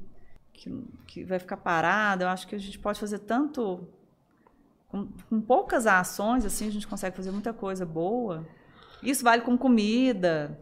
[0.62, 2.26] que, que vai ficar parada.
[2.26, 3.88] Eu acho que a gente pode fazer tanto.
[4.88, 8.46] Com, com poucas ações, assim, a gente consegue fazer muita coisa boa.
[9.02, 10.60] Isso vale com comida.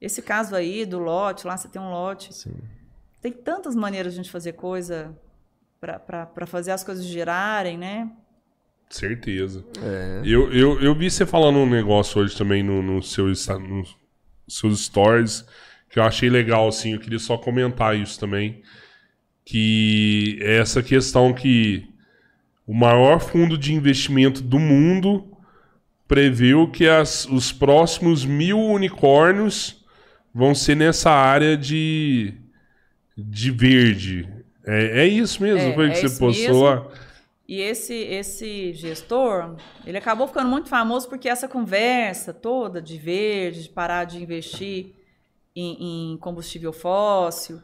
[0.00, 2.34] Esse caso aí do lote, lá você tem um lote.
[2.34, 2.54] Sim.
[3.22, 5.16] Tem tantas maneiras de a gente fazer coisa
[5.80, 8.10] para fazer as coisas girarem, né?
[8.90, 9.64] Certeza.
[9.82, 10.22] É.
[10.24, 13.96] Eu, eu, eu vi você falando um negócio hoje também no, no seu, nos
[14.48, 15.46] seus stories
[15.88, 16.94] que eu achei legal, assim.
[16.94, 18.62] Eu queria só comentar isso também.
[19.50, 21.84] Que é essa questão que
[22.64, 25.26] o maior fundo de investimento do mundo
[26.06, 29.84] previu que as, os próximos mil unicórnios
[30.32, 32.32] vão ser nessa área de,
[33.18, 34.28] de verde.
[34.64, 36.86] É, é isso mesmo, É, foi é que você postou lá?
[37.48, 43.64] E esse, esse gestor, ele acabou ficando muito famoso porque essa conversa toda de verde,
[43.64, 44.94] de parar de investir
[45.56, 47.60] em, em combustível fóssil,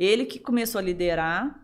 [0.00, 1.60] ele que começou a liderar.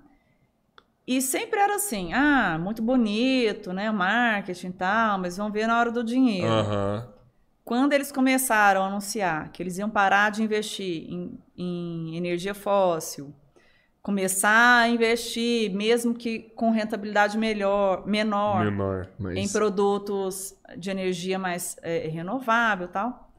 [1.07, 5.67] E sempre era assim, ah, muito bonito, né, o marketing e tal, mas vamos ver
[5.69, 6.49] na hora do dinheiro.
[6.53, 7.13] Aham.
[7.65, 13.35] quando eles começaram a anunciar que eles iam parar de investir em, em energia fóssil,
[14.03, 19.09] começar a investir, mesmo que com rentabilidade melhor, menor, Menor.
[19.19, 23.33] Mas- em produtos de energia mais é, renovável e tal,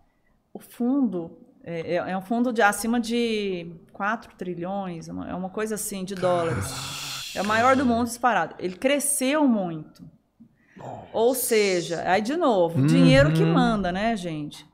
[0.53, 5.49] o fundo é, é- é um fundo de acima de 4 trilhões, uma- é uma
[5.49, 7.33] coisa assim, de dólares.
[7.35, 8.53] É o maior do mundo disparado.
[8.59, 10.03] Ele cresceu muito.
[11.11, 13.53] Ou seja, aí de novo, o dinheiro que Uhum.
[13.53, 14.65] manda, né, gente?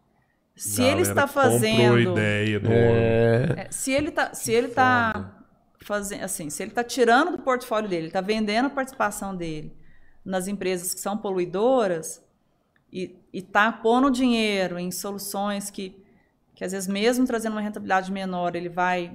[0.56, 2.00] Se Galera ele está fazendo.
[2.00, 3.46] ideia do É.
[3.58, 5.40] É, se ele tá, se ele tá
[5.80, 9.74] fazendo assim, se ele tá tirando do portfólio dele, tá vendendo a participação dele
[10.24, 12.22] nas empresas que são poluidoras
[12.92, 16.03] e, e tá pondo dinheiro em soluções que,
[16.64, 19.12] que às vezes mesmo trazendo uma rentabilidade menor, ele vai,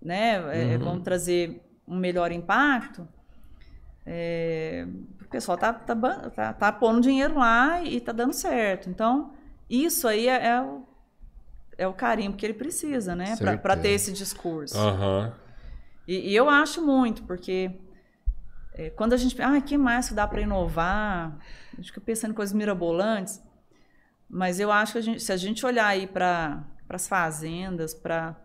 [0.00, 0.36] né,
[0.72, 0.84] é, Uhum.
[0.84, 3.06] vão trazer um melhor impacto.
[4.06, 4.86] é,
[5.20, 5.94] o pessoal tá, tá,
[6.30, 8.88] tá, tá pondo dinheiro lá e tá dando certo.
[8.88, 9.34] Então,
[9.68, 10.82] isso aí é, é o,
[11.76, 13.36] é o carimbo que ele precisa, né?
[13.60, 14.78] Para ter esse discurso.
[14.78, 15.34] Aham.
[16.06, 17.70] E, e eu acho muito, porque
[18.72, 21.36] é, quando a gente ah, que mais que dá para inovar?
[21.72, 23.42] A gente fica pensando em coisas mirabolantes,
[24.28, 28.36] mas eu acho que a gente- se a gente olhar aí para as fazendas, para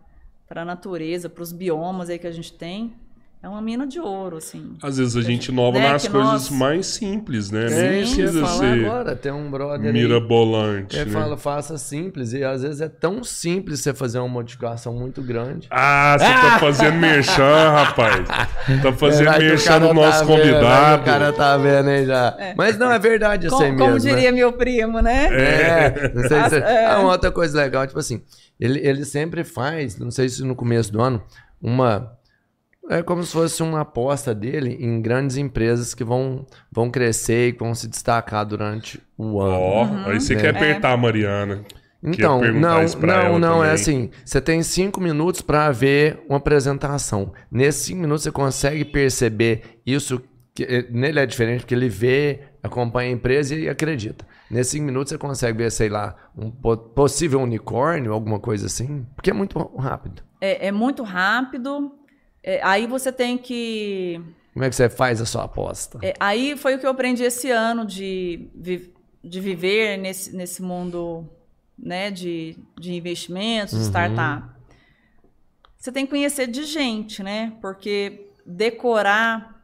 [0.50, 2.96] a natureza, para os biomas aí que a gente tem,
[3.44, 4.74] é uma mina de ouro, assim.
[4.82, 7.66] Às vezes a gente inova Né, nas que coisas nós- mais simples, né?
[7.66, 9.14] É Nem precisa ser agora.
[9.14, 10.96] Tem um brother mirabolante.
[10.96, 11.20] Ele né?
[11.20, 12.32] fala, faça simples.
[12.32, 15.66] E às vezes é tão simples você fazer uma modificação muito grande.
[15.70, 18.26] Ah, você tá fazendo merchan, rapaz.
[18.82, 21.02] Tá fazendo o merchan no nosso tá vendo, convidado.
[21.02, 22.36] O cara tá vendo aí já.
[22.56, 24.08] Mas não, é verdade Com- aí como, mesmo.
[24.08, 24.14] né?
[24.14, 25.26] diria meu primo, né?
[25.32, 26.54] É, não sei se...
[26.64, 26.86] É.
[26.86, 28.22] Ah, uma outra coisa legal, tipo assim,
[28.58, 31.22] ele, ele sempre faz, não sei se no começo do ano,
[31.60, 32.10] uma.
[32.90, 37.52] É como se fosse uma aposta dele em grandes empresas que vão, vão crescer e
[37.52, 39.54] vão se destacar durante o ano.
[39.54, 40.04] Ó, Uhum.
[40.06, 40.36] aí você É.
[40.36, 41.64] quer apertar a Mariana.
[42.06, 44.10] Então, não, não, não, é assim.
[44.22, 47.32] Você tem cinco minutos para ver uma apresentação.
[47.50, 50.20] Nesses cinco minutos você consegue perceber isso.
[50.54, 54.24] Que, eh, nele é diferente porque ele vê, acompanha a empresa e acredita.
[54.50, 59.04] Nesses cinco minutos você consegue ver, sei lá, um po- possível unicórnio, alguma coisa assim.
[59.16, 60.22] Porque é muito rápido.
[60.40, 61.90] É, é muito rápido.
[62.46, 64.20] É, aí você tem que
[64.52, 65.98] Como é que você faz a sua aposta?
[66.02, 68.50] É, aí foi o que eu aprendi esse ano de,
[69.24, 71.26] de viver nesse, nesse mundo
[71.78, 73.86] né, de, de investimentos, de Uhum.
[73.88, 74.46] startup.
[75.78, 77.54] Você tem que conhecer de gente, né?
[77.60, 79.62] Porque decorar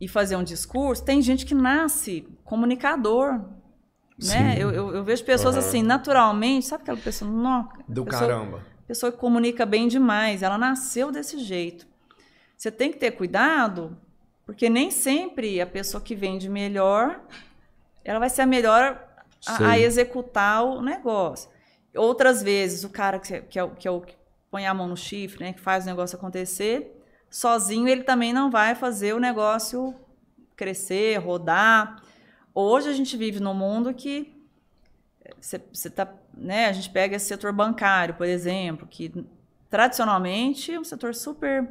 [0.00, 3.32] e fazer um discurso, tem gente que nasce comunicador.
[4.18, 4.54] Né?
[4.54, 4.60] Sim.
[4.60, 5.66] Eu, eu, eu vejo pessoas Aham.
[5.66, 8.62] assim, naturalmente, sabe aquela pessoa, não, Do pessoa- caramba.
[8.86, 11.86] pessoa que comunica bem demais, ela nasceu desse jeito.
[12.64, 13.94] Você tem que ter cuidado,
[14.46, 17.20] porque nem sempre a pessoa que vende melhor,
[18.02, 19.06] ela vai ser a melhor
[19.46, 21.50] a, a executar o negócio.
[21.94, 24.16] Outras vezes, o cara que, que, é, o- que é o que
[24.50, 26.90] põe a mão no chifre, né, que faz o negócio acontecer,
[27.28, 29.94] sozinho ele também não vai fazer o negócio
[30.56, 32.02] crescer, rodar.
[32.54, 34.34] Hoje a gente vive num mundo que
[35.38, 39.12] você, você tá, né, a gente pega esse setor bancário, por exemplo, que
[39.68, 41.68] tradicionalmente é um setor super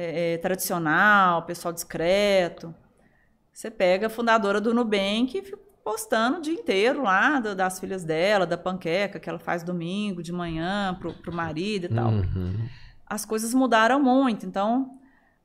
[0.00, 2.72] é, é, tradicional, pessoal discreto.
[3.52, 7.80] Você pega a fundadora do Nubank e fica postando o dia inteiro lá do- das
[7.80, 12.10] filhas dela, da panqueca que ela faz domingo de manhã pro, pro marido e tal.
[12.10, 12.68] Uhum.
[13.04, 14.98] As coisas mudaram muito, então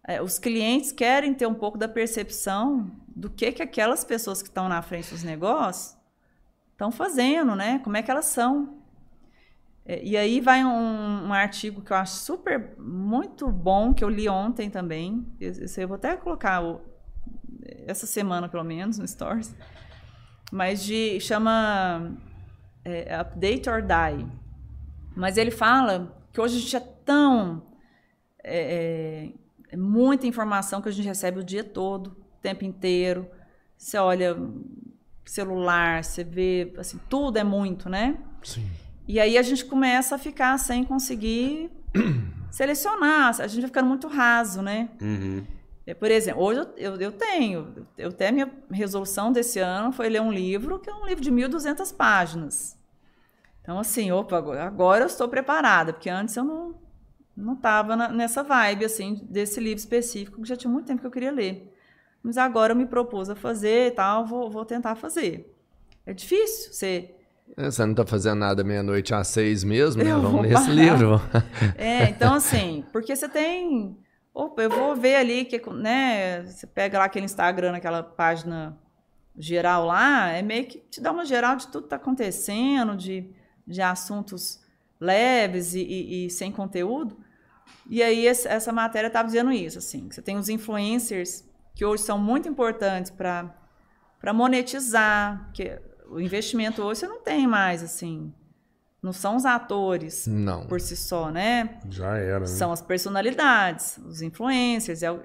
[0.06, 4.50] é, os clientes querem ter um pouco da percepção do que que aquelas pessoas que
[4.50, 5.98] estão na frente dos negócios
[6.74, 7.80] estão fazendo, né?
[7.84, 8.83] Como é que elas são.
[9.86, 14.10] É, E aí vai um, um artigo que eu acho super, muito bom, que eu
[14.10, 15.26] li ontem também.
[15.40, 16.82] Esse eu vou até colocar o-
[17.86, 19.56] essa semana, pelo menos, no Stories.
[20.52, 22.12] Mas de, chama
[22.86, 24.26] é, Update or Die.
[25.16, 27.64] Mas ele fala que hoje a gente é tão...
[28.44, 29.30] É,
[29.70, 33.28] é muita informação que a gente recebe o dia todo, o tempo inteiro.
[33.78, 34.38] Você olha
[35.26, 38.18] celular, você vê, assim, tudo é muito, né?
[38.44, 38.70] Sim.
[39.08, 41.70] E aí a gente começa a ficar sem conseguir
[42.50, 44.90] selecionar, a gente vai ficando muito raso, né?
[45.02, 45.46] Uhum.
[45.86, 50.08] É, Por exemplo, hoje eu, eu, eu tenho, eu até minha resolução desse ano foi
[50.08, 52.78] ler um livro que é um livro de 1.200 páginas.
[53.62, 56.76] Então, assim, opa, agora- agora eu estou preparada, porque antes eu não
[57.36, 61.12] não estava nessa vibe, assim, desse livro específico, que já tinha muito tempo que eu
[61.12, 61.74] queria ler.
[62.22, 65.52] Mas agora eu me propus a fazer e tal, vou, vou tentar fazer.
[66.06, 67.10] É difícil você...
[67.56, 70.14] É, Você não tá fazendo nada meia-noite às seis mesmo, né?
[70.14, 71.22] Vamos ler esse livro.
[71.78, 73.98] É, então assim, porque você tem.
[74.34, 76.44] Opa, eu vou ver ali que, né?
[76.44, 78.76] Você pega lá aquele Instagram, aquela página
[79.38, 83.30] geral lá, é meio que te dá uma geral de tudo que está acontecendo, de,
[83.66, 84.62] de assuntos
[85.00, 87.18] leves e, e, e sem conteúdo.
[87.90, 91.44] E aí essa matéria estava dizendo isso, assim, você tem os influencers
[91.76, 93.54] que hoje são muito importantes para
[94.20, 95.78] para monetizar, que
[96.14, 98.34] o investimento hoje você não tem mais assim,
[99.02, 100.66] não são os atores Não.
[100.66, 101.78] por si só, né?
[101.90, 102.46] Já era, né?
[102.46, 105.22] São as personalidades, os influencers, é o,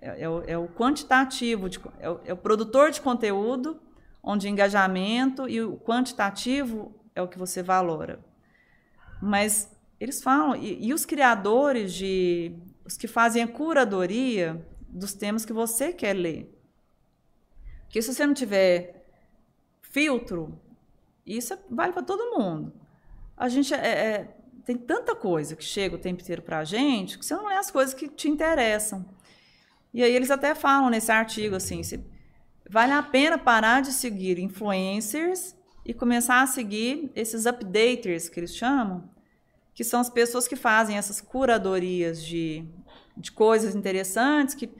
[0.00, 3.80] é, é o, é o quantitativo, de, é, o, é o produtor de conteúdo,
[4.22, 8.18] onde o engajamento e o quantitativo é o que você valora.
[9.20, 9.70] Mas
[10.00, 12.52] eles falam, e, e os criadores de.
[12.84, 16.52] os que fazem a curadoria dos temas que você quer ler.
[17.84, 19.01] Porque se você não tiver
[19.92, 20.58] filtro,
[21.24, 22.72] isso é- vale para todo mundo.
[23.36, 27.18] A gente é, é- tem tanta coisa que chega o tempo inteiro para a gente
[27.18, 29.04] que você não lê as coisas que te interessam.
[29.92, 32.02] E aí eles até falam nesse artigo assim, se,
[32.68, 35.54] vale a pena parar de seguir influencers
[35.84, 39.10] e começar a seguir esses updaters que eles chamam,
[39.74, 42.64] que são as pessoas que fazem essas curadorias de,
[43.16, 44.70] de coisas interessantes, que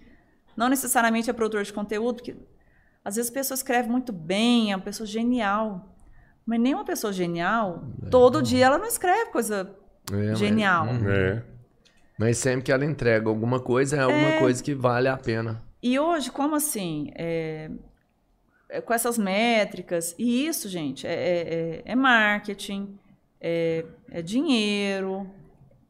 [0.57, 2.23] não necessariamente é produtor de conteúdo,
[3.05, 5.89] às vezes a pessoa escreve muito bem, é uma pessoa genial.
[6.45, 9.75] Mas nem uma pessoa genial, todo dia ela não escreve coisa
[10.11, 10.87] É, mas- genial.
[10.87, 11.09] Hum.
[11.11, 11.43] É.
[12.19, 15.63] Mas sempre que ela entrega alguma coisa, é alguma coisa que vale a pena.
[15.83, 17.11] E hoje, como assim?
[17.15, 17.71] É,
[18.69, 22.97] é com essas métricas, e isso, gente, é, é- é- é marketing,
[23.41, 25.29] é, é dinheiro,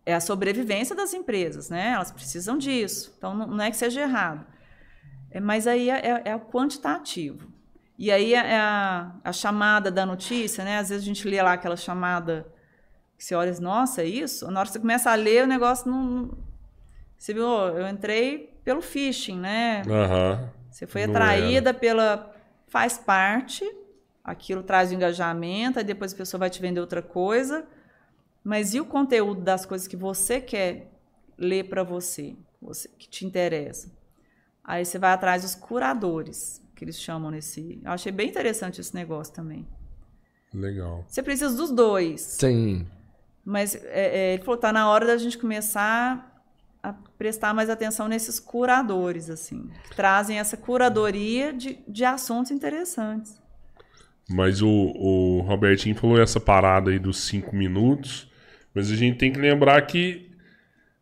[0.06, 1.90] é a sobrevivência das empresas, né?
[1.94, 3.14] Elas precisam disso.
[3.18, 4.46] Então, não, não é que seja errado.
[5.32, 7.50] É, mas aí é, é- é o quantitativo.
[7.98, 10.78] E aí é a, a chamada da notícia, né?
[10.78, 12.46] Às vezes a gente lê lá aquela chamada
[13.16, 14.50] que você olha e nossa, é isso?
[14.50, 16.30] Na hora que você começa a ler, o negócio não...
[17.16, 19.82] Você viu, eu entrei pelo phishing, né?
[19.88, 20.50] Aham.
[20.70, 22.34] Você foi Não atraída pela.
[22.66, 23.64] Faz parte,
[24.24, 27.66] aquilo traz o engajamento, aí depois a pessoa vai te vender outra coisa.
[28.42, 30.90] Mas e o conteúdo das coisas que você quer
[31.38, 33.92] ler para você, você, que te interessa?
[34.64, 37.80] Aí você vai atrás dos curadores, que eles chamam nesse.
[37.84, 39.66] Eu achei bem interessante esse negócio também.
[40.54, 41.04] Legal.
[41.08, 42.20] Você precisa dos dois.
[42.20, 42.86] Sim.
[43.44, 43.80] Mas é,
[44.30, 46.30] é, ele falou, tá na hora da gente começar
[46.82, 53.40] a prestar mais atenção nesses curadores, assim, que trazem essa curadoria de, de assuntos interessantes.
[54.28, 58.30] Mas o, o Robertinho falou essa parada aí dos cinco minutos.
[58.74, 60.31] Mas a gente tem que lembrar que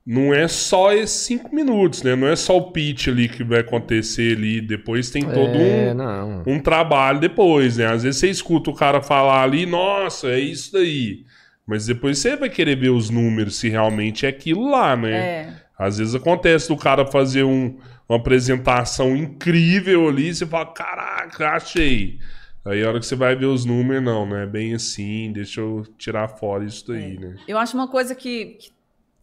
[0.07, 2.17] não é só esses cinco minutos, né?
[2.17, 4.61] Não é só o pitch ali que vai acontecer ali.
[4.61, 5.95] Depois tem todo é,
[6.49, 7.87] um, um trabalho depois, né?
[7.87, 11.25] Às vezes você escuta o cara falar ali, nossa, é isso daí.
[11.67, 15.13] Mas depois você vai querer ver os números se realmente é aquilo lá, né?
[15.13, 21.51] É, Às vezes acontece do cara fazer um- uma apresentação incrível ali, você fala, caraca,
[21.51, 22.19] achei.
[22.67, 25.61] Aí a hora que você vai ver os números, não, não é bem assim, deixa
[25.61, 27.37] eu tirar fora isso daí, né?
[27.47, 28.71] eu acho uma coisa que, que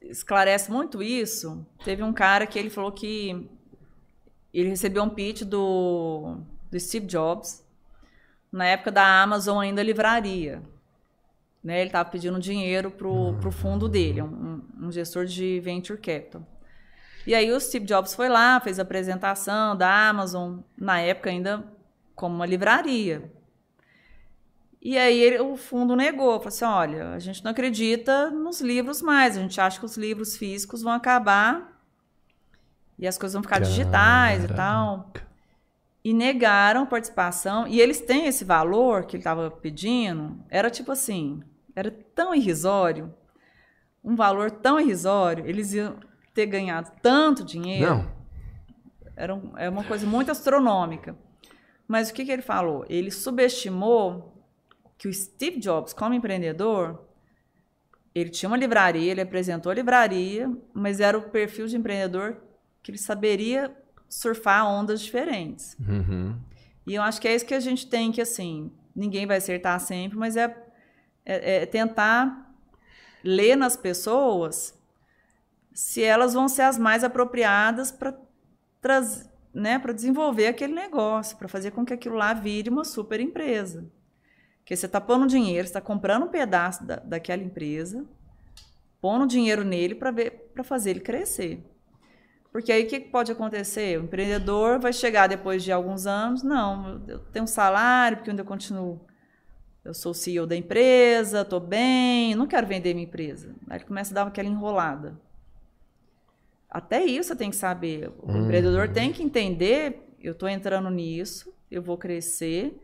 [0.09, 1.65] esclarece muito isso.
[1.83, 3.49] Teve um cara que ele falou que
[4.53, 6.37] ele recebeu um pitch do,
[6.71, 7.65] do Steve Jobs
[8.51, 10.61] na época da Amazon ainda livraria.
[11.63, 11.79] Né?
[11.79, 16.41] Ele estava pedindo dinheiro pro, pro fundo dele, um, um gestor de venture capital.
[17.25, 21.63] E aí o Steve Jobs foi lá, fez a apresentação da Amazon, na época ainda
[22.15, 23.31] como uma livraria.
[24.89, 29.01] E aí ele- o fundo negou, falou assim, olha, a gente não acredita nos livros
[29.01, 31.77] mais, a gente acha que os livros físicos vão acabar
[32.97, 35.11] e as coisas vão ficar digitais e tal.
[36.05, 37.67] E negaram participação.
[37.67, 40.39] E eles têm esse valor que ele estava pedindo.
[40.49, 41.43] Era tipo assim,
[41.75, 43.13] era tão irrisório,
[44.01, 45.97] um valor tão irrisório, eles iam
[46.33, 47.89] ter ganhado tanto dinheiro.
[47.95, 48.11] Não.
[49.17, 51.13] Era um- é uma coisa muito astronômica.
[51.85, 52.85] Mas o que, que ele falou?
[52.87, 54.33] Ele subestimou
[54.97, 57.05] que o Steve Jobs, como empreendedor,
[58.13, 62.37] ele tinha uma livraria, ele apresentou a livraria, mas era o perfil de empreendedor
[62.81, 63.75] que ele saberia
[64.09, 65.77] surfar ondas diferentes.
[65.79, 66.35] Uhum.
[66.85, 69.79] E eu acho que é isso que a gente tem que, assim, ninguém vai acertar
[69.79, 70.45] sempre, mas é,
[71.25, 72.55] é- é tentar
[73.23, 74.73] ler nas pessoas
[75.73, 78.17] se elas vão ser as mais apropriadas para
[79.53, 83.91] né, para desenvolver aquele negócio, para fazer com que aquilo lá vire uma super empresa.
[84.67, 88.03] Porque você está pondo dinheiro, você está comprando um pedaço da, daquela empresa,
[88.99, 91.63] pondo dinheiro nele para fazer ele crescer.
[92.51, 93.97] Porque aí o que pode acontecer?
[93.97, 98.33] O empreendedor vai chegar depois de alguns anos, não, eu tenho um salário, porque eu
[98.33, 98.99] ainda continuo.
[99.85, 103.55] Eu sou o CEO da empresa, estou bem, não quero vender minha empresa.
[103.69, 105.17] Aí ele começa a dar aquela enrolada.
[106.69, 108.11] Até isso você tem que saber.
[108.21, 108.43] O Uhum.
[108.43, 112.77] empreendedor tem que entender, eu estou entrando nisso, eu vou crescer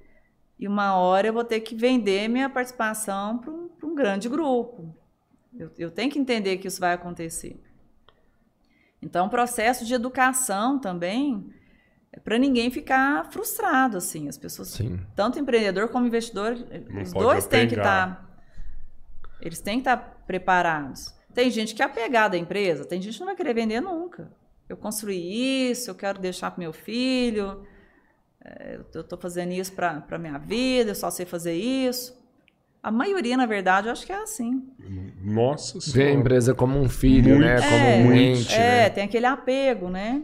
[0.57, 4.95] e uma hora eu vou ter que vender minha participação para um, um, grande grupo.
[5.53, 7.59] Eu, eu tenho que entender que isso vai acontecer.
[9.01, 11.53] Então, o processo de educação também
[12.11, 14.29] é para ninguém ficar frustrado, assim.
[14.29, 14.99] As pessoas, Sim.
[15.15, 16.55] tanto empreendedor como investidor,
[16.89, 18.29] Não os dois têm que estar.
[19.41, 21.13] eles têm que estar preparados.
[21.33, 24.31] Tem gente que é apegada à empresa, tem gente que não vai querer vender nunca.
[24.69, 27.65] Eu construí isso, eu quero deixar para meu filho,
[28.93, 32.21] eu estou fazendo isso para a minha vida, eu só sei fazer isso.
[32.81, 34.67] A maioria, na verdade, eu acho que é assim.
[35.23, 36.11] Nossa Vê a senhora.
[36.11, 37.39] empresa como um filho, Muito.
[37.39, 37.61] né?
[37.61, 38.89] Como É, um ente, É, né?
[38.89, 40.23] tem aquele apego, né?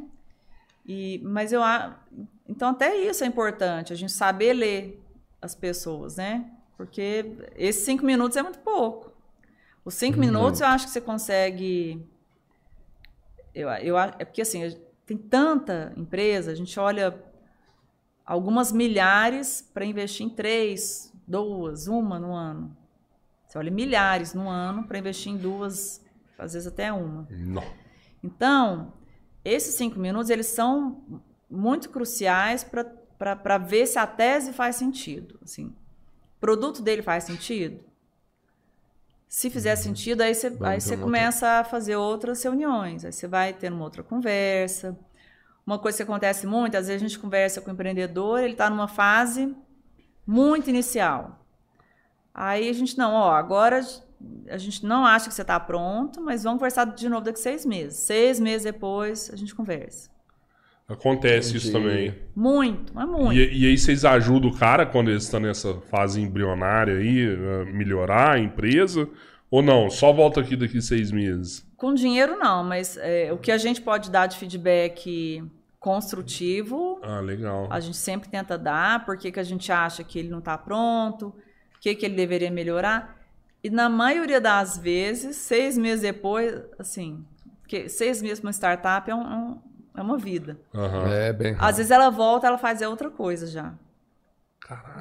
[0.85, 1.99] E, mas eu a-
[2.47, 5.01] então até isso é importante, a gente saber ler
[5.41, 6.45] as pessoas, né?
[6.77, 7.25] Porque
[7.55, 9.11] esses cinco minutos é muito pouco.
[9.85, 12.05] Os cinco minutos eu acho que você consegue.
[13.53, 17.11] Eu, eu, é porque assim, tem tanta empresa, a gente olha
[18.29, 22.77] algumas milhares para investir em três, duas, uma no ano.
[23.47, 25.99] Você olha milhares no ano para investir em duas,
[26.37, 27.27] às vezes até uma.
[27.31, 27.63] Não.
[28.23, 28.93] Então,
[29.43, 35.39] esses cinco minutos, eles são muito cruciais para ver se a tese faz sentido.
[35.43, 37.83] Assim, o produto dele faz sentido?
[39.27, 43.03] Se fizer sentido, aí você, aí você começa a fazer outras reuniões.
[43.03, 44.95] Aí você vai ter uma outra conversa.
[45.65, 48.69] Uma coisa que acontece muito, às vezes a gente conversa com o empreendedor, ele está
[48.69, 49.55] numa fase
[50.25, 51.45] muito inicial.
[52.33, 53.81] Aí a gente, não, ó, agora
[54.49, 57.43] a gente não acha que você está pronto, mas vamos conversar de novo daqui a
[57.43, 57.97] seis meses.
[57.99, 60.09] Seis meses depois a gente conversa.
[60.87, 61.85] Acontece isso Entendi.
[61.85, 62.15] também.
[62.35, 63.33] Muito, mas muito.
[63.33, 67.27] E, e aí vocês ajudam o cara quando ele está nessa fase embrionária aí,
[67.71, 69.07] melhorar a empresa?
[69.51, 69.89] Ou não?
[69.89, 71.65] Só volta aqui daqui seis meses.
[71.75, 75.43] Com dinheiro não, mas é, o que a gente pode dar de feedback
[75.79, 77.67] construtivo, Ah, legal.
[77.69, 81.27] a gente sempre tenta dar, porque que a gente acha que ele não está pronto,
[81.27, 83.17] o que, que ele deveria melhorar.
[83.63, 87.25] E na maioria das vezes, seis meses depois, assim,
[87.61, 89.57] porque seis meses para uma startup é, um- é um-
[89.97, 90.57] é uma vida.
[90.73, 91.07] Aham.
[91.11, 91.55] É, bem.
[91.59, 93.73] Às vezes ela volta, ela faz outra coisa já.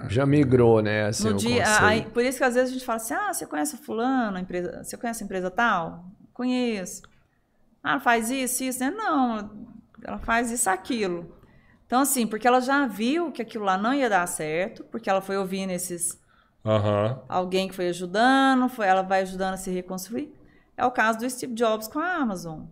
[0.09, 1.07] Já migrou, né?
[1.07, 3.47] Assim, No dia, aí, por isso que às vezes a gente fala assim: ah, você
[3.47, 6.05] conhece o fulano, a empresa, você conhece a empresa tal?
[6.33, 7.03] Conheço.
[7.83, 8.91] Ah, faz isso, isso, né?
[8.91, 9.51] Não,
[10.05, 11.37] ela faz isso, aquilo.
[11.87, 15.21] Então, assim, porque ela já viu que aquilo lá não ia dar certo, porque ela
[15.21, 16.21] foi ouvindo esses
[16.65, 17.23] Aham.
[17.29, 20.33] alguém que foi ajudando, foi, ela vai ajudando a se reconstruir.
[20.77, 22.65] É o caso do Steve Jobs com a Amazon.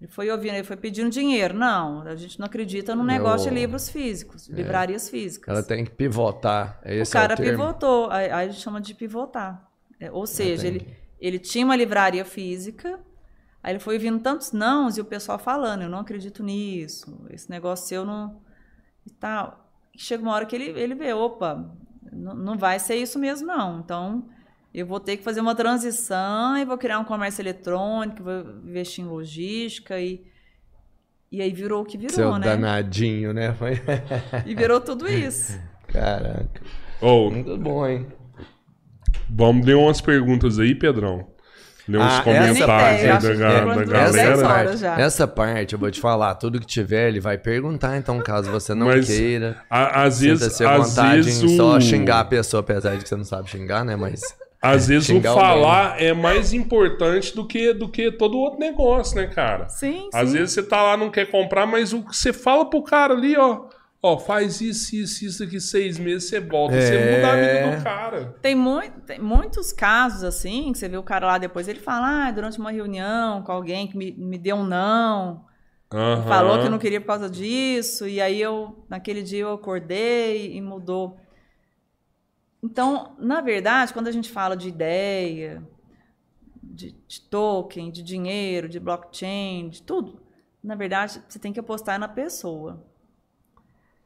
[0.00, 1.54] Ele foi ouvindo, ele foi pedindo dinheiro.
[1.54, 5.48] Não, a gente não acredita no negócio de livros físicos, de livrarias físicas.
[5.48, 6.78] Ela tem que pivotar.
[6.84, 7.58] É O Esse cara é o termo.
[7.58, 9.68] pivotou, aí a gente chama de pivotar.
[9.98, 10.86] É, ou seja, entendi.
[10.86, 13.00] ele, ele tinha uma livraria física,
[13.60, 17.50] aí ele foi vindo tantos nãos e o pessoal falando, eu não acredito nisso, esse
[17.50, 18.40] negócio seu não...
[19.04, 19.68] e tal.
[19.92, 21.74] E chega uma hora que ele, ele vê, opa,
[22.12, 24.28] não, não vai ser isso mesmo não, então
[24.74, 29.04] eu vou ter que fazer uma transição e vou criar um comércio eletrônico, vou investir
[29.04, 30.22] em logística e...
[31.30, 32.46] E aí virou o que virou, Seu né?
[32.46, 33.52] danadinho, né?
[33.58, 33.72] Foi...
[34.46, 35.58] E virou tudo isso.
[35.88, 36.48] Caraca.
[37.02, 38.06] Ô, Muito bom, hein?
[39.28, 41.26] vamos ler umas perguntas aí, Pedrão.
[41.86, 44.42] Ler uns Ah, essa comentários parte, aí da, da dez galera.
[44.42, 45.00] parte, já.
[45.00, 48.74] essa parte, eu vou te falar, tudo que tiver, ele vai perguntar, então, caso você
[48.74, 49.62] não Mas queira.
[49.70, 53.08] A- às vezes, às vontade vezes em só o- xingar a pessoa, apesar de que
[53.08, 53.96] você não sabe xingar, né?
[53.96, 54.20] Mas.
[54.60, 59.26] Às vezes o falar é mais importante do que, do que todo outro negócio, né,
[59.28, 59.68] cara?
[59.68, 60.36] Sim, Às sim.
[60.38, 63.36] vezes você tá lá, não quer comprar, mas o que você fala pro cara ali,
[63.36, 63.66] ó.
[64.00, 66.80] Ó, faz isso, isso, isso daqui seis meses, você volta.
[66.80, 67.16] Você É.
[67.16, 68.34] muda a vida do cara.
[68.40, 72.26] Tem, mui- tem muitos casos assim, que você vê o cara lá depois, ele fala,
[72.26, 75.44] ah, durante uma reunião com alguém que me, me deu um não,
[75.92, 76.22] Aham.
[76.28, 80.60] falou que não queria por causa disso, e aí eu, naquele dia eu acordei e
[80.60, 81.16] mudou.
[82.62, 85.62] Então, na verdade, quando a gente fala de ideia,
[86.62, 90.20] de, de token, de dinheiro, de blockchain, de tudo,
[90.62, 92.84] na verdade, você tem que apostar na pessoa.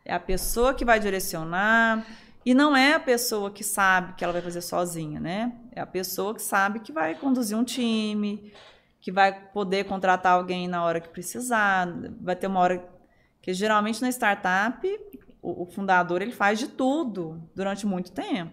[0.05, 2.07] É a pessoa que vai direcionar.
[2.45, 5.53] E não é a pessoa que sabe que ela vai fazer sozinha, né?
[5.71, 8.53] É a pessoa que sabe que vai conduzir um time,
[9.01, 11.87] que vai poder contratar alguém na hora que precisar.
[12.21, 12.89] Vai ter uma hora
[13.41, 14.87] que geralmente na startup
[15.43, 18.53] o, o fundador ele faz de tudo durante muito tempo.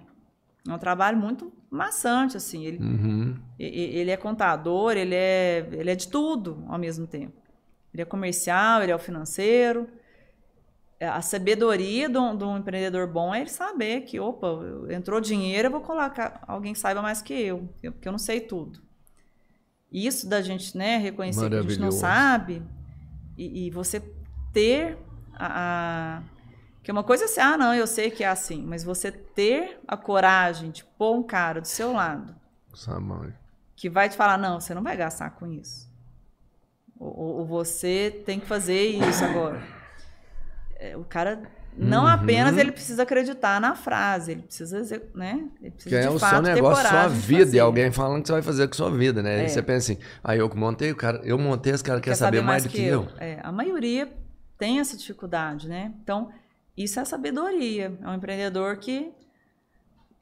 [0.67, 2.65] É um trabalho muito maçante assim.
[2.65, 3.37] Ele, Uhum.
[3.57, 7.33] ele é contador, ele é, ele é de tudo ao mesmo tempo.
[7.93, 9.87] Ele é comercial, ele é o financeiro.
[10.99, 14.47] É, A sabedoria de de um empreendedor bom é ele saber que, opa,
[14.89, 18.41] entrou dinheiro, eu vou colocar alguém que saiba mais que eu, porque eu não sei
[18.41, 18.81] tudo.
[19.91, 22.61] Isso da gente né, reconhecer que a gente não sabe
[23.37, 24.01] e, e você
[24.53, 24.97] ter
[25.33, 26.23] a, a-
[26.79, 29.79] Porque uma coisa é assim, ah, não, eu sei que é assim, mas você ter
[29.87, 32.35] a coragem de pôr um cara do seu lado
[33.75, 35.89] que vai te falar, não, você não vai gastar com isso.
[36.99, 39.61] Ou, ou- você tem que fazer isso agora.
[40.77, 41.41] É, o cara,
[41.77, 42.09] não Uhum.
[42.09, 44.81] apenas ele precisa acreditar na frase, ele precisa,
[45.13, 45.47] né?
[45.61, 48.33] Ele precisa Que é o fato seu negócio, sua vida, e alguém falando que você
[48.33, 49.43] vai fazer com sua vida, né?
[49.43, 49.45] É.
[49.45, 52.15] E você pensa assim, aí eu que montei, o cara, eu montei, esse cara quer,
[52.15, 53.07] saber, mais do que eu.
[53.17, 54.11] É, a maioria
[54.57, 55.93] tem essa dificuldade, né?
[56.01, 56.31] Então,
[56.83, 57.97] isso é sabedoria.
[58.01, 59.11] É um empreendedor que,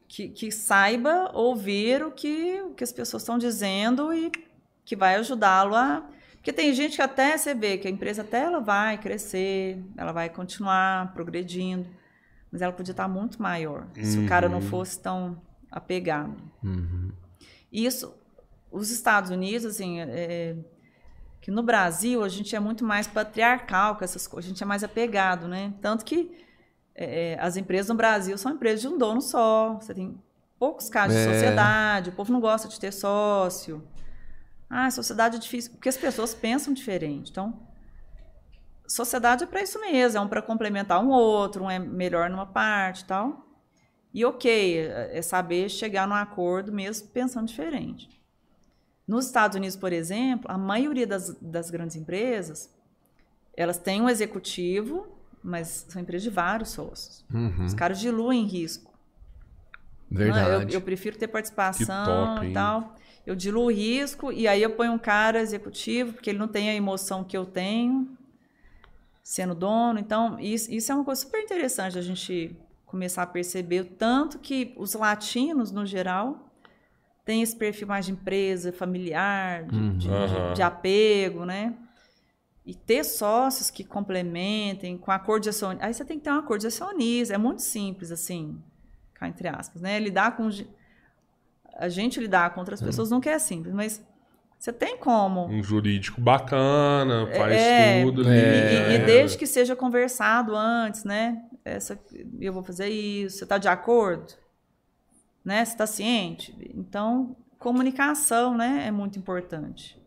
[0.08, 4.32] que, que saiba ouvir o que, o que as pessoas estão dizendo e
[4.84, 6.04] que vai ajudá-lo a.
[6.34, 10.12] Porque tem gente que até você vê que a empresa até ela vai crescer, ela
[10.12, 11.88] vai continuar progredindo,
[12.52, 14.70] mas ela podia estar muito maior se o cara não Uhum.
[14.70, 16.36] fosse tão apegado.
[16.64, 17.12] Uhum.
[17.72, 18.16] Isso,
[18.72, 20.56] os Estados Unidos, assim, é,
[21.42, 24.66] que no Brasil a gente é muito mais patriarcal com essas coisas, a gente é
[24.66, 25.74] mais apegado, né?
[25.82, 26.32] Tanto que
[26.98, 30.18] é, as empresas no Brasil são empresas de um dono só, você tem
[30.60, 31.34] poucos casos de É.
[31.34, 33.88] sociedade, o povo não gosta de ter sócio.
[34.70, 37.32] Ah, sociedade é difícil, porque as pessoas pensam diferente.
[37.32, 37.58] Então,
[38.88, 42.46] sociedade é para isso mesmo, é um para complementar um outro, um é melhor numa
[42.46, 43.46] parte e tal.
[44.14, 44.80] E ok,
[45.12, 48.10] é saber chegar num acordo mesmo pensando diferente.
[49.08, 52.74] Nos Estados Unidos, por exemplo, a maioria das, das grandes empresas,
[53.56, 55.17] elas têm um executivo,
[55.48, 57.26] mas são empresas de vários sócios.
[57.34, 57.66] Uhum.
[57.66, 58.94] Os caras diluem risco.
[60.10, 60.74] Não, Verdade.
[60.74, 62.96] eu, eu prefiro ter participação top, e tal.
[63.26, 66.70] Eu diluo o risco e aí eu ponho um cara executivo, porque ele não tem
[66.70, 68.18] a emoção que eu tenho,
[69.24, 70.00] sendo dono.
[70.00, 74.40] Então, isso, isso é uma coisa super interessante a gente começar a perceber o tanto
[74.40, 76.50] que os latinos, no geral,
[77.26, 79.98] têm esse perfil mais de empresa, familiar, de, Uhum.
[79.98, 80.54] de- Aham.
[80.54, 81.74] de apego, né?
[82.68, 85.86] E ter sócios que complementem com acordo de acionismo.
[85.86, 87.34] Aí você tem que ter um acordo de acionismo.
[87.34, 88.62] É muito simples, assim,
[89.14, 89.98] cá entre aspas, né?
[89.98, 90.50] Lidar com.
[91.78, 94.04] A gente lidar com outras pessoas nunca é simples, mas
[94.60, 95.46] você tem como.
[95.46, 98.36] Um jurídico bacana, faz É, tudo E, ali.
[98.38, 99.06] e- e né?
[99.06, 101.42] desde que seja conversado antes, né?
[101.64, 101.98] Essa,
[102.42, 103.38] eu vou fazer isso.
[103.38, 104.34] Você está de acordo?
[105.46, 105.64] Né?
[105.64, 106.54] Você está ciente?
[106.76, 108.84] Então, comunicação, né?
[108.88, 109.98] É muito importante.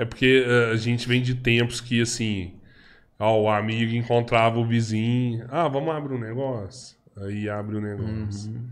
[0.00, 2.54] É porque eh, a gente vem de tempos que, assim,
[3.18, 5.44] ó, o amigo encontrava o vizinho.
[5.50, 6.96] Ah, vamos abrir um negócio?
[7.16, 8.50] Aí abre o negócio.
[8.50, 8.68] Uhum.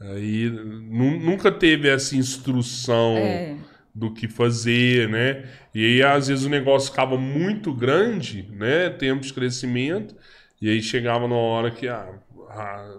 [0.00, 3.56] Aí nu- nunca teve essa instrução É.
[3.94, 5.44] do que fazer, né?
[5.74, 8.90] E aí, às vezes, o negócio ficava muito grande, né?
[8.90, 10.14] Tempo de crescimento.
[10.60, 12.08] E aí chegava na hora que ah,
[12.48, 12.96] ra-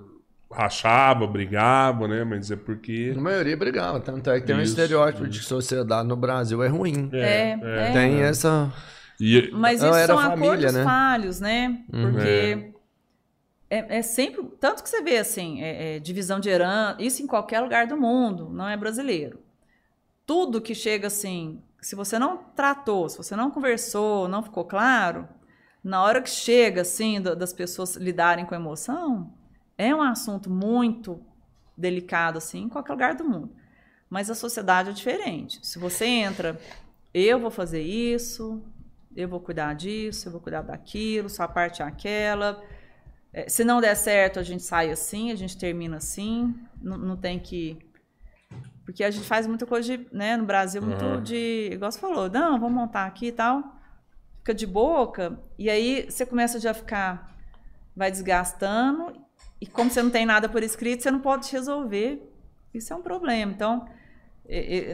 [0.52, 2.24] rachava, brigava, né?
[2.24, 3.14] Mas é porque.
[3.16, 6.64] A maioria brigava, tanto é que tem um Isso, estereótipo de que sociedade no Brasil
[6.64, 7.10] é ruim.
[7.14, 7.92] É, é.
[7.94, 8.72] Tem essa.
[9.20, 10.84] E, Mas Não, isso era são família, acordos né?
[10.84, 11.84] falhos, né?
[11.92, 12.12] Uhum.
[12.14, 12.74] Porque
[13.70, 13.98] é.
[14.00, 14.44] é sempre.
[14.60, 17.98] Tanto que você vê assim, é- é divisão de herança, isso em qualquer lugar do
[17.98, 19.40] mundo, não é brasileiro.
[20.26, 25.28] Tudo que chega assim, se você não tratou, se você não conversou, não ficou claro,
[25.84, 29.34] na hora que chega assim, da- das pessoas lidarem com a emoção,
[29.80, 31.24] é um assunto muito
[31.76, 33.56] delicado assim, em qualquer lugar do mundo.
[34.10, 35.66] Mas a sociedade é diferente.
[35.66, 36.60] Se você entra,
[37.14, 38.62] eu vou fazer isso,
[39.16, 42.62] eu vou cuidar disso, eu vou cuidar daquilo, sua parte é aquela.
[43.48, 46.54] Se não der certo, a gente sai assim, a gente termina assim.
[46.82, 47.80] Não, não tem que.
[48.84, 51.24] Porque a gente faz muita coisa de, né, no Brasil, muito Aham.
[51.24, 51.70] de.
[51.72, 53.64] Igual você falou, não, vamos montar aqui e tal.
[54.40, 57.38] Fica de boca, e aí você começa já a ficar.
[57.96, 59.29] Vai desgastando,
[59.62, 62.22] e como você não tem nada por escrito, você não pode resolver.
[62.74, 63.52] Isso é um problema.
[63.52, 63.88] Então,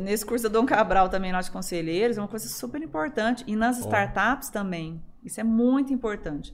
[0.02, 3.44] nesse curso da Dom Cabral também, lá de conselheiros, é uma coisa super importante.
[3.48, 5.02] E nas startups também.
[5.24, 6.53] Isso é muito importante.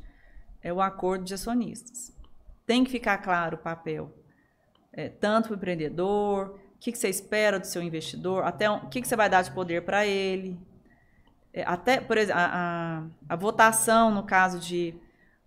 [0.61, 2.15] É o acordo de acionistas.
[2.65, 4.14] Tem que ficar claro o papel.
[4.93, 8.88] É, tanto para o empreendedor, o que, que você espera do seu investidor, até o
[8.88, 10.59] que, que você vai dar de poder para ele.
[11.53, 14.93] É, até, por exemplo, a, a- a votação, no caso de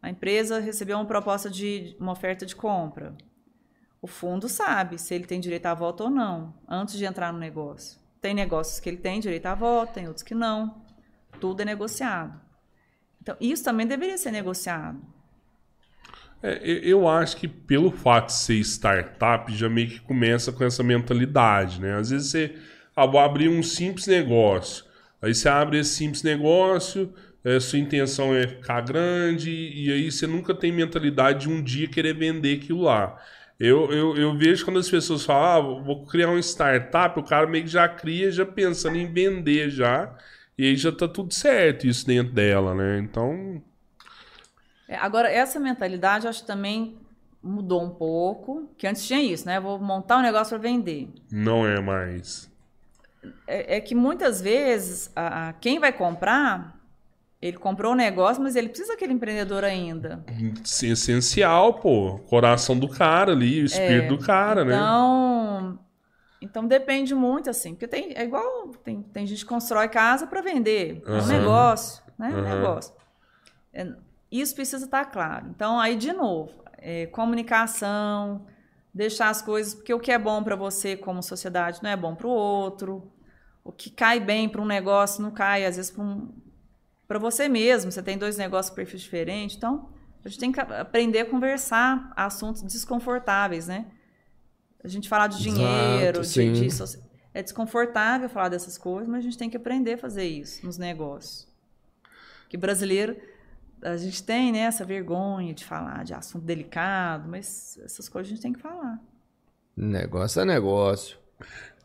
[0.05, 3.15] a empresa recebeu uma proposta de uma oferta de compra.
[4.03, 7.39] O fundo sabe se ele tem direito à voto ou não, antes de entrar no
[7.39, 7.99] negócio.
[8.21, 10.85] Tem negócios que ele tem direito à voto, tem outros que não.
[11.41, 12.39] Tudo é negociado.
[13.23, 15.01] Então, isso também deveria ser negociado.
[16.43, 20.83] É, eu- acho que pelo fato de ser startup, já meio que começa com essa
[20.83, 21.95] mentalidade, né?
[21.97, 22.59] Às vezes você,
[22.95, 24.85] ah, vou abrir um simples negócio.
[25.23, 30.27] Aí você abre esse simples negócio, é, sua intenção é ficar grande, e aí você
[30.27, 33.21] nunca tem mentalidade de um dia querer vender aquilo lá.
[33.61, 37.47] Eu, eu, eu vejo quando as pessoas falam, ah, vou criar uma startup, o cara
[37.47, 40.17] meio que já cria, já pensando em vender já,
[40.59, 42.99] e aí já tá tudo certo isso dentro dela, né?
[42.99, 43.63] Então,
[44.87, 46.99] É, agora, essa mentalidade, acho que também
[47.43, 49.61] mudou um pouco, que antes tinha isso, né?
[49.61, 51.09] Vou montar um negócio para vender.
[51.31, 52.51] Não é mais.
[53.47, 56.74] É, é que muitas vezes, a, a- quem vai comprar,
[57.47, 60.25] ele comprou o negócio, mas ele precisa daquele empreendedor ainda.
[60.65, 62.19] Sim, Essencial, pô.
[62.31, 64.75] Coração do cara ali, o espírito do cara, né?
[64.75, 65.79] Então,
[66.41, 70.41] então depende muito, assim, porque tem, é igual, tem, tem gente que constrói casa para
[70.41, 72.29] vender, é um negócio, né?
[72.29, 72.61] Um Aham.
[72.61, 72.95] negócio.
[73.75, 73.93] É,
[74.33, 75.49] isso precisa estar claro.
[75.51, 78.47] Então, aí, de novo, é, comunicação,
[78.93, 82.15] deixar as coisas, porque o que é bom para você como sociedade não é bom
[82.15, 83.13] para o outro,
[83.63, 86.29] o que cai bem para um negócio não cai, às vezes, para um,
[87.07, 89.89] para você mesmo, você tem dois negócios perfis diferentes, então
[90.25, 93.87] a gente tem que aprender a conversar assuntos desconfortáveis, né?
[94.83, 96.53] A gente falar de Exato, dinheiro, de, sim.
[96.53, 97.03] de soci-
[97.33, 100.79] é desconfortável falar dessas coisas, mas a gente tem que aprender a fazer isso nos
[100.79, 101.47] negócios.
[102.49, 103.17] Que brasileiro,
[103.83, 108.35] a gente tem né, essa vergonha de falar de assunto delicado, mas essas coisas a
[108.35, 108.99] gente tem que falar.
[109.77, 111.19] Negócio é negócio.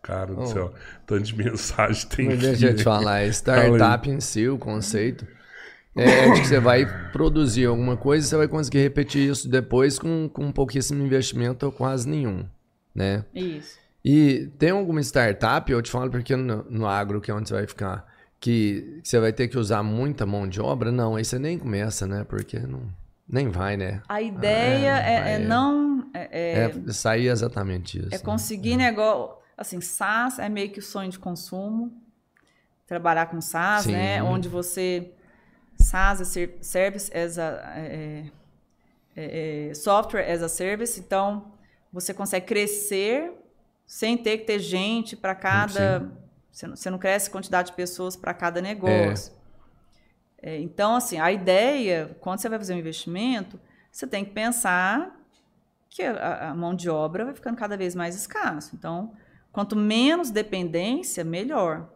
[0.01, 0.45] Cara do Oh.
[0.45, 0.73] céu.
[1.05, 2.77] Tanto de mensagem tem Mas deixa eu né?
[2.77, 5.27] te falar, startup em si, o conceito,
[5.95, 9.99] é de que você vai produzir alguma coisa e você vai conseguir repetir isso depois
[9.99, 12.45] com, com pouquíssimo investimento ou quase nenhum,
[12.95, 13.25] né?
[13.35, 13.77] Isso.
[14.05, 17.55] E tem alguma startup, eu te falo porque no, no agro, que é onde você
[17.55, 18.05] vai ficar,
[18.39, 20.89] que você vai ter que usar muita mão de obra?
[20.91, 22.23] Não, aí você nem começa, né?
[22.23, 22.83] Porque não,
[23.27, 24.01] nem vai, né?
[24.07, 25.39] A ideia Ah, é, vai, é é.
[25.39, 26.09] não.
[26.13, 28.07] É, é- É, sair exatamente isso.
[28.15, 28.23] É né?
[28.23, 29.38] conseguir negócio.
[29.59, 31.91] Assim, SaaS é meio que o sonho de consumo.
[32.87, 33.91] Trabalhar com SaaS, Sim.
[33.91, 34.23] né?
[34.23, 35.11] Onde você.
[35.77, 37.73] SaaS é ser- Service as a.
[37.75, 38.25] é,
[39.15, 40.99] é, é, software as a Service.
[40.99, 41.51] Então,
[41.91, 43.33] você consegue crescer
[43.85, 46.09] sem ter que ter gente para cada.
[46.51, 49.33] Você não, você não cresce quantidade de pessoas para cada negócio.
[50.41, 53.59] É, então, assim, a ideia, quando você vai fazer um investimento,
[53.91, 55.19] você tem que pensar
[55.89, 58.75] que a, a mão de obra vai ficando cada vez mais escasso.
[58.75, 59.13] Então,
[59.59, 61.89] quanto menos dependência, melhor.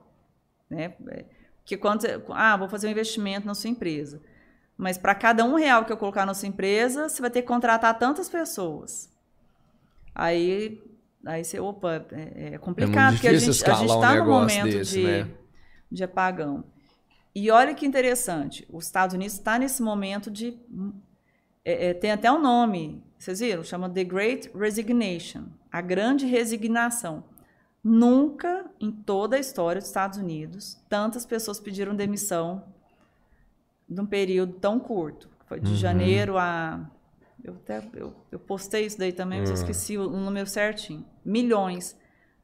[0.69, 0.93] Né?
[1.08, 1.25] É,
[1.59, 4.22] Porque quando você, ah, vou fazer um investimento na sua empresa.
[4.77, 7.48] Mas para cada um real que eu colocar na sua empresa, você vai ter que
[7.48, 9.09] contratar tantas pessoas.
[10.14, 10.83] Aí,
[11.25, 15.00] aí você, opa, é, é complicado, porque a gente escalar um está no momento desse,
[15.00, 15.30] de, né?
[15.90, 16.66] de apagão.
[17.33, 20.59] E olha que interessante, os Estados Unidos está nesse momento de.
[21.64, 23.64] é, é, tem até um nome, vocês viram?
[23.64, 27.24] Chama The Great Resignation a grande resignação.
[27.84, 32.64] Nunca em toda a história dos Estados Unidos tantas pessoas pediram demissão
[33.90, 35.30] num período tão curto.
[35.48, 35.76] Foi de Uhum.
[35.78, 36.90] janeiro a.
[37.44, 39.62] Eu, até, eu, eu postei isso daí também, mas eu Uhum.
[39.62, 41.06] esqueci o, número certinho.
[41.26, 41.98] Milhões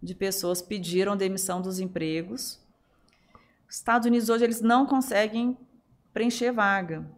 [0.03, 2.59] de pessoas pediram demissão dos empregos.
[3.69, 5.57] Os Estados Unidos hoje eles não conseguem
[6.13, 7.09] preencher vaga.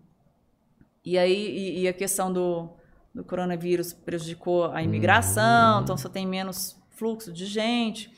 [1.03, 2.69] E aí e, e a questão do,
[3.15, 8.11] do coronavírus prejudicou a imigração, então só tem menos fluxo de gente.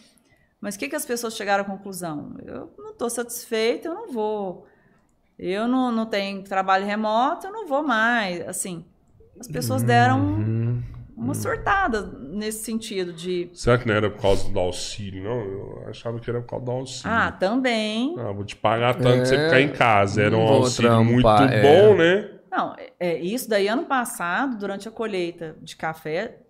[0.60, 2.36] Mas o que, que as pessoas chegaram à conclusão?
[2.46, 4.68] Eu não estou satisfeita, eu não vou.
[5.40, 8.48] Eu não, não tenho trabalho remoto, eu não vou mais.
[8.48, 8.86] Assim,
[9.40, 10.82] as pessoas deram Hum,
[11.16, 13.50] uma surtada nesse sentido de.
[13.54, 15.24] Será que não era por causa do auxílio?
[15.24, 17.16] Não, eu achava que era por causa do auxílio.
[17.16, 18.16] Ah, também.
[18.18, 20.22] Ah, vou te pagar tanto pra você É, ficar em casa.
[20.22, 21.62] Era um auxílio muito trampar, é.
[21.62, 22.30] bom, né?
[22.52, 26.43] Não, é- é, isso daí ano passado, durante a colheita de café,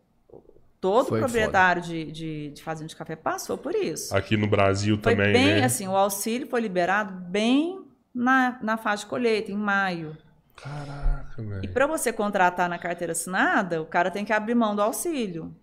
[0.83, 4.13] todo Foi proprietário de, de, de fazenda de café passou por isso.
[4.13, 5.63] Aqui no Brasil Foi também, bem né?
[5.63, 10.17] assim, o auxílio foi liberado bem na, na fase de colheita, em maio.
[10.57, 11.73] Caraca, E velho.
[11.73, 15.55] para você contratar na carteira assinada, o cara tem que abrir mão do auxílio.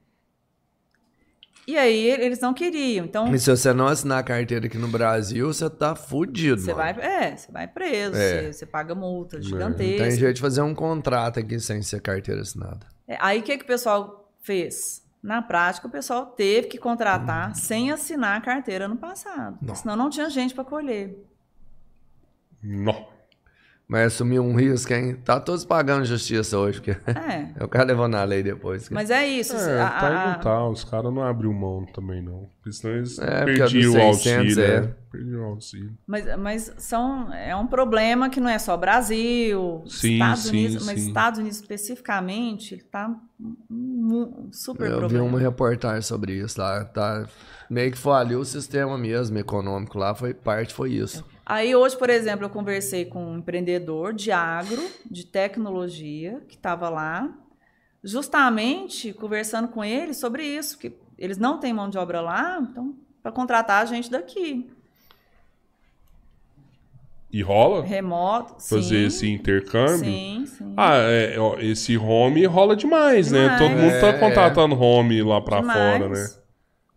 [1.67, 3.05] E aí eles não queriam.
[3.05, 6.73] Então E se você não assinar a carteira aqui no Brasil, você tá fudido, você
[6.75, 6.95] mano.
[6.99, 8.45] vai, é, você vai preso, É.
[8.45, 10.03] você, você paga multa gigantesca.
[10.05, 12.87] tem jeito de fazer um contrato aqui sem ser carteira assinada.
[13.07, 15.03] É, aí o que, que o pessoal fez?
[15.23, 19.59] Na prática, o pessoal teve que contratar sem assinar a carteira no passado.
[19.61, 19.75] Não.
[19.75, 21.27] Senão não tinha gente para colher.
[22.63, 23.20] Nó.
[23.91, 25.17] Mas assumir um risco, hein?
[25.25, 27.51] Tá todos pagando justiça hoje, porque É.
[27.65, 28.89] o cara levou na lei depois.
[28.89, 29.57] Mas é isso.
[29.57, 30.69] É, a- tá a- não tá.
[30.69, 32.49] Os caras não abriu mão também, não.
[32.63, 34.65] Porque senão eles É, a perdiam dos o 600 auxílio.
[34.65, 34.81] é.
[34.83, 34.95] né?
[35.11, 35.93] Perdiam o auxílio.
[36.07, 40.87] Mas, mas são, é um problema que não é só Brasil, Sim, Estados sim, Unidos,
[40.87, 41.09] mas sim.
[41.09, 43.11] Estados Unidos especificamente, tá
[43.41, 43.57] um,
[44.49, 45.25] um super Eu vi problema.
[45.25, 46.85] uma reportagem sobre isso lá.
[46.85, 47.27] Tá,
[47.69, 50.15] meio que faliu o sistema mesmo econômico lá.
[50.15, 51.25] Foi, parte foi isso.
[51.51, 54.81] Aí hoje, por exemplo, eu conversei com um empreendedor de agro,
[55.11, 57.29] de tecnologia, que estava lá,
[58.05, 62.95] justamente conversando com ele sobre isso, que eles não têm mão de obra lá, então
[63.21, 64.71] para contratar a gente daqui.
[67.33, 67.83] E rola?
[67.83, 68.63] remoto.
[68.69, 70.05] Fazer sim, esse intercâmbio?
[70.05, 70.75] Sim, sim.
[70.77, 73.43] Ah, é, ó, esse home rola demais, né?
[73.43, 73.59] Demais.
[73.59, 75.99] Todo mundo tá É, contratando home lá pra Demais.
[75.99, 76.31] fora, né?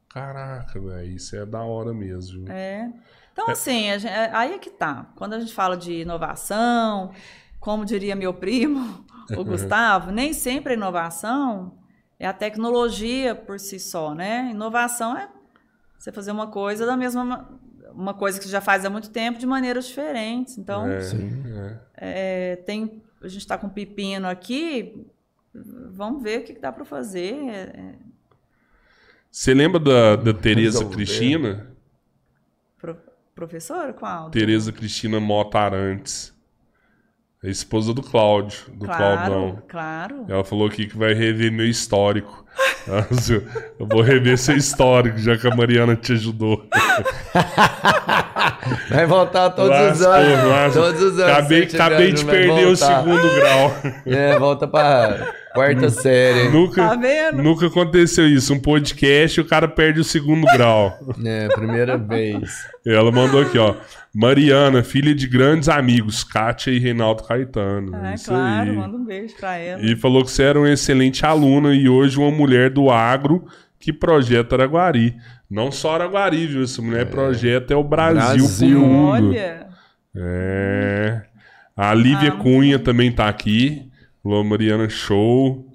[0.09, 2.47] Caraca, velho, isso é da hora mesmo.
[2.51, 2.87] É.
[3.33, 5.11] Então, assim, a gen- é- aí é que tá.
[5.15, 7.11] Quando a gente fala de inovação,
[7.59, 9.03] como diria meu primo,
[9.37, 11.77] o Gustavo, nem sempre a inovação
[12.19, 14.49] é a tecnologia por si só, né?
[14.51, 15.29] Inovação é
[15.97, 17.49] você fazer uma coisa da mesma ma-
[17.91, 20.57] uma coisa que você já faz há muito tempo de maneiras diferentes.
[20.57, 21.43] Então, É, Sim.
[21.95, 22.53] é.
[22.53, 25.07] é, tem a gente está com pepino aqui,
[25.91, 27.33] vamos ver o que, dá para fazer.
[27.49, 27.95] É,
[29.31, 30.85] Você lembra da, da Tereza.
[30.85, 31.72] Cristina?
[33.35, 34.29] Pro- professor, qual?
[34.29, 36.31] Tereza Cristina Mota Arantes.
[37.43, 39.61] A esposa do Cláudio, do Claudão.
[39.67, 40.25] Claro, claro.
[40.29, 42.45] Ela falou aqui que vai rever meu histórico.
[43.77, 46.65] Eu vou rever seu histórico, já que a Mariana te ajudou.
[48.89, 50.49] Vai voltar todos os anos.
[50.49, 50.83] lascou.
[50.83, 51.33] Todos os anos.
[51.33, 53.03] Acabei, acabei de perder o voltar.
[53.03, 53.75] segundo grau.
[54.05, 56.49] É, volta pra quarta série.
[56.49, 57.41] nunca, Tá vendo?
[57.41, 58.53] nunca aconteceu isso.
[58.53, 60.97] Um podcast e o cara perde o segundo grau.
[61.25, 62.65] É, primeira vez.
[62.85, 63.75] Ela mandou aqui, ó.
[64.13, 67.91] Mariana, filha de grandes amigos, Kátia e Reinaldo Caetano.
[67.95, 68.75] Ah, isso claro, aí.
[68.75, 69.81] manda um beijo para ela.
[69.81, 73.43] E falou que você era uma excelente aluna e hoje uma mulher do agro
[73.83, 75.15] que projeta Araguari.
[75.49, 76.63] Não só Araguari, viu?
[76.63, 78.79] Essa mulher projeta é o Brasil, Brasil.
[78.79, 79.29] pro mundo.
[79.29, 79.67] Olha,
[80.15, 81.21] É.
[81.75, 83.89] A Lívia Ah, Cunha também tá aqui.
[84.21, 85.67] Falou Mariana Show.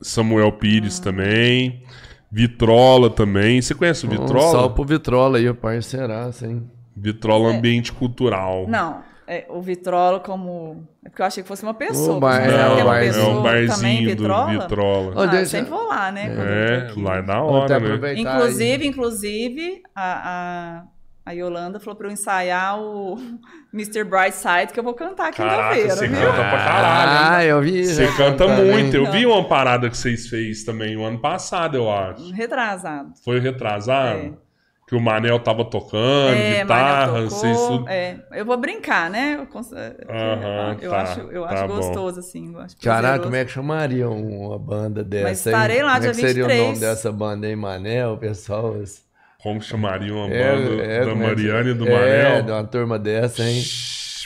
[0.00, 1.82] Samuel Pires também.
[2.30, 3.60] Vitrola também.
[3.62, 4.50] Você conhece o Vitrola?
[4.52, 6.70] Só pro Vitrola aí, o parceiraço, hein?
[6.94, 8.66] Vitrola Ambiente Cultural.
[8.68, 10.86] não, é, o Vitrola como...
[11.04, 12.16] É porque eu achei que fosse uma pessoa.
[12.16, 14.50] O bar- mas é, uma é pessoa um barzinho também, do Vitrola?
[14.60, 15.12] Vitrola.
[15.16, 16.26] Ó, Ah, deixa- sempre vou lá, né?
[16.26, 18.14] É, lá é até hora, né?
[18.14, 20.82] Inclusive, inclusive, a,
[21.24, 23.16] a, a Yolanda falou para eu ensaiar o
[23.74, 24.04] Mr.
[24.04, 26.18] Brightside, que eu vou cantar Caraca, quinta-feira, você viu?
[26.20, 27.34] canta pra caralho?
[27.34, 27.84] Ah, eu vi.
[27.84, 28.94] Você canta muito.
[28.96, 29.12] Eu Não.
[29.12, 32.32] vi uma parada que vocês fez também o ano passado, eu acho.
[32.32, 33.12] Retrasado.
[33.24, 34.18] Foi retrasado?
[34.18, 34.45] É.
[34.86, 37.88] Que o Manel tava tocando, É, guitarra, vocês tudo.
[37.88, 39.34] é, eu vou brincar, né?
[39.40, 41.74] Eu, cons- Aham, eu tá, acho, eu tá acho bom.
[41.76, 42.52] gostoso, assim.
[42.54, 45.24] eu acho Caraca, como é que chamaria uma banda dessa?
[45.24, 45.82] Mas estarei hein?
[45.82, 46.68] lá como dia é que seria o 23.
[46.68, 49.04] nome dessa banda aí, Manel, pessoas?
[49.42, 52.42] Como chamaria uma É, banda é, da é Mariana e do É, Manel?
[52.44, 53.62] de uma turma dessa, hein?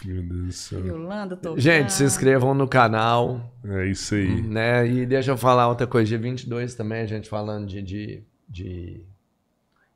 [0.05, 0.87] Meu Deus do céu.
[0.87, 1.61] Yolanda tocando.
[1.61, 4.43] Gente, se inscrevam no canal, É isso aí.
[4.43, 4.87] né?
[4.87, 6.07] E deixa eu falar outra coisa.
[6.09, 9.01] Dia 22 também, a gente falando de, de, de,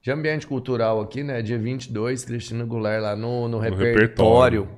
[0.05, 1.41] de ambiente cultural aqui, né?
[1.41, 4.68] Dia 22, Cristina Goulart lá no, no, repertório.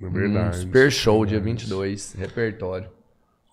[0.00, 0.56] Na Um verdade.
[0.56, 2.88] super show, dia 22, repertório.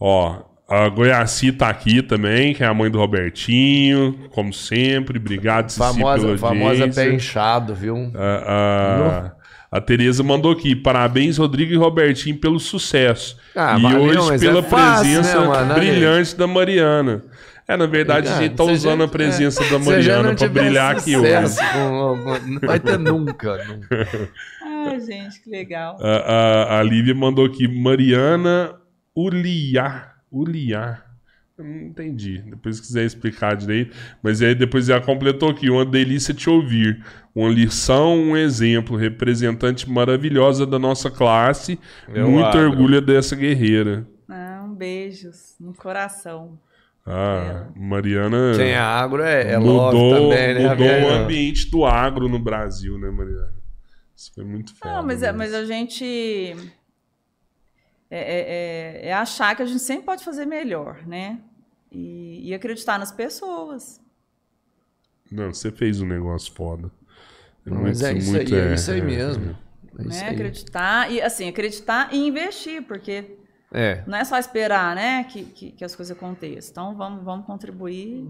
[0.02, 5.20] Ó, a Goiaci tá aqui também, que é a mãe do Robertinho, como sempre.
[5.20, 7.04] Obrigado, Cici, Famosa, pela famosa audiência.
[7.04, 8.12] pé inchado, viu?
[8.16, 9.36] A,
[9.72, 10.76] a, a Tereza mandou aqui.
[10.76, 13.38] Parabéns, Rodrigo e Robertinho, pelo sucesso.
[13.56, 15.74] Ah, e valeu, hoje pela é fácil, presença né, mano?
[15.76, 17.24] brilhante da Mariana.
[17.70, 20.36] É, na verdade, a gente tá Se usando já- a presença da Se já Mariana
[20.36, 21.56] pra brilhar aqui hoje.
[21.76, 23.64] não vai ter nunca.
[23.64, 24.08] nunca.
[24.88, 25.98] Ai, gente, que legal.
[26.02, 28.74] A, a, a Lívia mandou aqui, Mariana
[29.16, 30.16] Uliar.
[30.32, 31.06] Uliar.
[31.58, 32.42] Não entendi.
[32.50, 33.96] Depois se quiser explicar direito.
[34.24, 37.04] Mas aí depois ela completou aqui, uma delícia te ouvir.
[37.36, 41.78] Uma lição, um exemplo, representante maravilhosa da nossa classe.
[42.14, 42.70] Eu Muito abro.
[42.72, 44.08] orgulho dessa guerreira.
[44.28, 46.58] Não, beijos no coração.
[47.12, 50.70] Ah, Mariana Quem é agro é, é love mudou, também, né?
[50.70, 53.54] mudou o ambiente do agro no Brasil, né, Mariana?
[54.16, 54.96] Isso foi muito foda.
[54.96, 56.56] Não, mas, é- mas a gente.
[58.12, 61.40] É, é- é- é achar que a gente sempre pode fazer melhor, né?
[61.92, 64.00] E, e acreditar nas pessoas.
[65.32, 66.92] Não, você fez um negócio foda.
[67.66, 69.58] Não, mas é Muito- isso muito- aí, é isso aí mesmo.
[69.98, 70.10] É né?
[70.10, 70.30] isso aí.
[70.34, 73.38] Acreditar e assim, acreditar e investir, porque
[73.72, 74.04] É.
[74.08, 76.72] não é só esperar, né, que, que, que as coisas aconteçam.
[76.72, 78.28] Então vamos, vamos contribuir.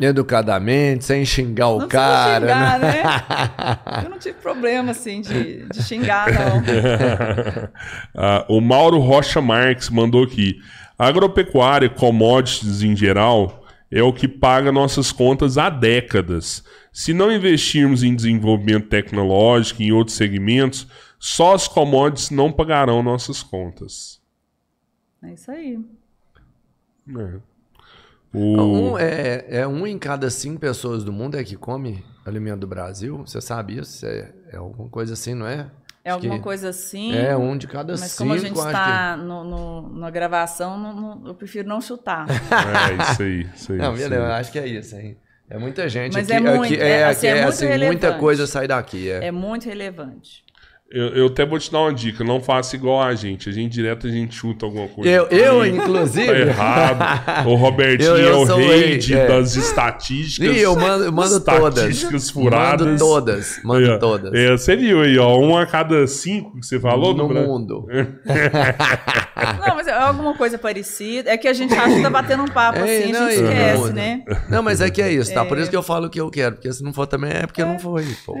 [0.00, 2.46] Educadamente, sem xingar o Não cara.
[2.46, 3.02] xingar, né?
[3.02, 4.02] né?
[4.04, 6.62] Eu não tive problema assim de, de xingar, não.
[8.14, 10.60] Ah, o Mauro Rocha Marques mandou aqui.
[10.96, 16.62] Agropecuária, commodities em geral, é o que paga nossas contas há décadas.
[16.92, 20.86] Se não investirmos em desenvolvimento tecnológico e em outros segmentos,
[21.18, 24.17] só as commodities não pagarão nossas contas.
[25.22, 25.78] É isso aí.
[27.08, 27.40] É.
[28.32, 28.38] O...
[28.92, 32.66] Um, é, é um em cada cinco pessoas do mundo é que come alimento do
[32.66, 33.18] Brasil.
[33.26, 34.04] Você sabe isso?
[34.04, 35.70] É, é alguma coisa assim, não é?
[36.04, 37.14] É Acho alguma que coisa assim.
[37.14, 38.18] É um de cada Mas cinco.
[38.18, 42.26] como a gente está no, no- na gravação, não- não- eu prefiro não chutar.
[42.30, 43.40] É isso aí.
[43.54, 43.84] Isso aí que...
[43.84, 44.40] Não, isso beleza, eu aí.
[44.40, 45.16] acho que é isso, hein?
[45.50, 46.36] É muita gente Mas aqui.
[46.36, 48.18] é muito, aqui- é, é, assim, aqui é é muito assim, muita relevante.
[48.20, 49.10] coisa sai daqui.
[49.10, 49.26] É.
[49.26, 50.44] É muito relevante.
[50.90, 53.46] Eu, eu até vou te dar uma dica, não faça igual a gente.
[53.50, 55.10] A gente direto a gente chuta alguma coisa.
[55.10, 56.32] Eu, eu Tá inclusive.
[56.32, 57.46] errado.
[57.46, 59.26] O Robertinho Eu- eu é o rei rei, de- é.
[59.26, 60.56] das estatísticas.
[60.56, 61.76] Ih, eu mando, eu mando todas.
[61.84, 62.86] Estatísticas furadas.
[62.86, 63.60] Mando todas.
[63.62, 63.98] Mando Aí, ó.
[63.98, 64.32] todas.
[64.32, 65.36] É, você viu aí, ó.
[65.38, 67.46] Um a cada cinco que você falou no Brasil.
[67.50, 67.86] mundo.
[69.66, 71.30] Não, mas é alguma coisa parecida.
[71.30, 73.40] É que a gente acha que tá batendo um papo Ei, assim, não, a gente
[73.40, 74.22] e- esquece, né?
[74.48, 75.44] Não, mas é que é isso, tá?
[75.44, 76.54] Por isso que eu falo o que eu quero.
[76.54, 78.34] Porque se não for também é porque não foi, pô.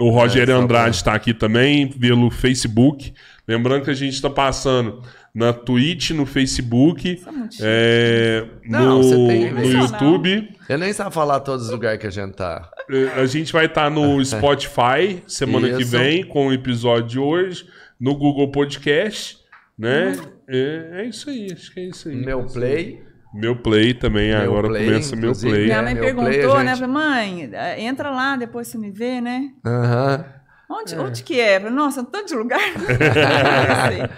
[0.00, 3.12] O Rogério É, só Andrade está aqui também, pelo Facebook.
[3.46, 5.02] Lembrando que a gente está passando
[5.34, 7.22] na Twitch, no Facebook,
[7.60, 9.64] é é, Não, no, você tem que no.
[9.64, 10.50] YouTube.
[10.68, 12.70] Eu nem sabe falar todos os lugares que a gente tá.
[12.90, 15.90] É, A gente vai estar no Spotify semana que Isso.
[15.90, 17.66] vem, com o episódio de hoje,
[17.98, 19.38] no Google Podcast,
[19.78, 20.16] né?
[20.48, 22.16] É, é isso aí, acho que é isso aí.
[22.16, 23.02] Meu play.
[23.32, 25.64] Meu play também, Meu agora play, começa meu play.
[25.66, 26.74] Minha É, mãe meu perguntou, play, né?
[26.74, 29.50] gente- Falei, mãe, eh, entra lá, depois você me vê, né?
[29.64, 30.24] Aham.
[30.68, 31.58] Onde, onde que é?
[31.60, 32.60] Falei, Nossa, tanto de lugar.
[32.60, 34.08] Sei.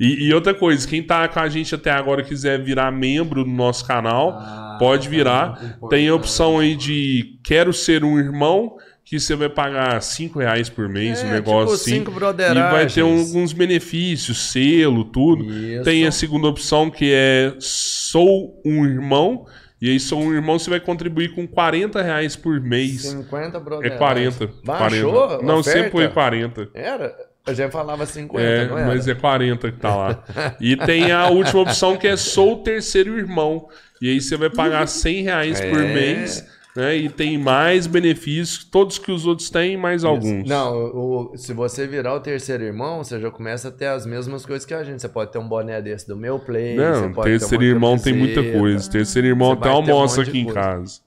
[0.00, 3.42] E, e outra coisa, quem tá com a gente até agora e quiser virar membro
[3.42, 5.76] do nosso canal, Ah, pode virar.
[5.90, 8.76] Tem a opção aí de quero ser um irmão,
[9.08, 11.90] que você vai pagar 5 reais por mês, um É, negócio tipo assim.
[12.04, 15.44] cinco E vai ter um- alguns benefícios, selo, tudo.
[15.44, 15.84] Isso.
[15.84, 19.46] Tem a segunda opção que é sou um irmão.
[19.80, 23.02] E aí, sou um irmão, você vai contribuir com 40 reais por mês.
[23.02, 23.96] 50 É brothers.
[23.96, 24.50] 40.
[24.64, 25.34] Baixou 40.
[25.34, 25.78] a Não, oferta?
[25.78, 26.68] sempre foi 40.
[26.74, 27.14] Era?
[27.46, 30.22] Eu já falava 50, É, mas é 40 que tá lá.
[30.60, 33.68] E tem a última opção que é sou o terceiro irmão.
[34.02, 35.94] E aí você vai pagar 100 reais por É.
[35.94, 36.44] mês,
[36.76, 36.96] né?
[36.96, 40.48] E tem mais benefícios, todos que os outros têm, mais alguns.
[40.48, 44.46] Não, o- se você virar o terceiro irmão, você já começa a ter as mesmas
[44.46, 45.00] coisas que a gente.
[45.00, 46.76] Você pode ter um boné desse do meu play.
[46.76, 48.90] você Não, terceiro irmão tem muita coisa.
[48.90, 51.00] Terceiro irmão até um almoça monte aqui em casa.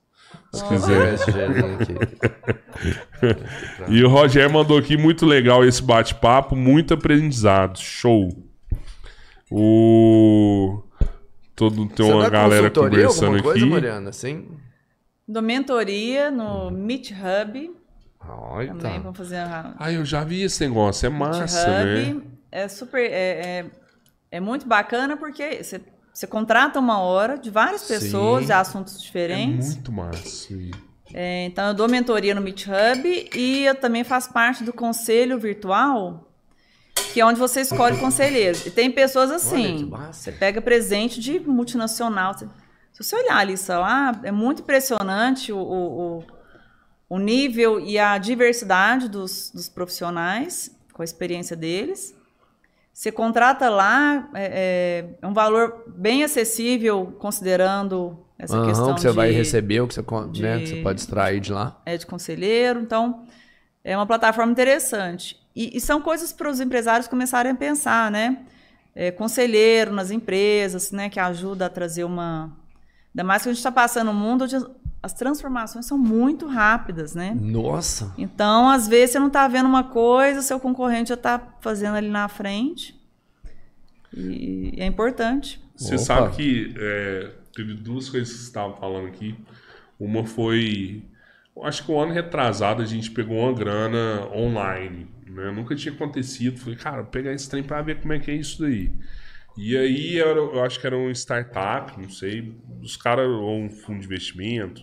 [0.53, 1.15] Se quiser.
[3.87, 7.79] E o Roger mandou aqui muito legal esse bate-papo, muito aprendizado.
[7.79, 8.29] Show.
[9.49, 10.81] O.
[11.55, 13.69] Todo, tem uma galera consultoria, conversando coisa, aqui.
[13.69, 14.11] Mariana?
[14.11, 14.47] Sim?
[15.27, 17.71] Dou mentoria no Meet Hub.
[18.27, 18.99] Olha, Também tá.
[18.99, 22.13] vamos fazer a Ah, eu já vi esse negócio, é massa, Hub.
[22.13, 22.21] né?
[22.51, 22.99] É super.
[23.01, 23.65] É, é,
[24.31, 25.81] é muito bacana porque você,
[26.13, 28.47] você contrata uma hora de várias pessoas Sim.
[28.47, 29.73] de assuntos É diferentes.
[29.75, 30.53] muito massa.
[31.13, 35.37] É, então, eu dou mentoria no Meet Hub e eu também faço parte do conselho
[35.39, 36.29] virtual,
[37.13, 38.65] que é onde você escolhe conselheiros.
[38.65, 40.13] E tem pessoas Olha assim: massa.
[40.13, 42.33] você pega presente de multinacional.
[42.37, 42.47] você-
[43.03, 46.23] se você olhar a lista lá, é muito impressionante o, o,
[47.09, 52.15] o- nível e a diversidade dos, dos profissionais, com a experiência deles.
[52.93, 59.01] Você contrata lá, é, é- é um valor bem acessível, considerando essa Aham, questão que
[59.01, 61.81] você vai de- receber, o que você, de- né, que você pode extrair de lá.
[61.85, 62.79] é de conselheiro.
[62.81, 63.25] Então,
[63.83, 65.39] é uma plataforma interessante.
[65.55, 68.45] E, e são coisas para os empresários começarem a pensar, né?
[68.95, 71.09] É, conselheiro nas empresas, né?
[71.09, 72.57] Que ajuda a trazer uma.
[73.13, 74.55] Ainda mais que a gente está passando um mundo onde
[75.03, 77.35] as- transformações são muito rápidas, né?
[77.39, 78.13] Nossa.
[78.17, 82.09] Então, às vezes, você não está vendo uma coisa, seu concorrente já está fazendo ali
[82.09, 82.95] na frente.
[84.13, 85.61] E é importante.
[85.75, 86.03] Você Opa.
[86.03, 89.35] sabe que é, teve duas coisas que você estava falando aqui.
[89.99, 91.03] Uma foi.
[91.63, 95.07] Acho que o ano retrasado a gente pegou uma grana online.
[95.27, 95.51] Né?
[95.51, 96.59] Nunca tinha acontecido.
[96.59, 98.91] Falei, cara, vou pegar esse trem para ver como é que é isso daí.
[99.57, 103.69] E aí era- eu acho que era um startup, não sei, os caras, ou um
[103.69, 104.81] fundo de investimento.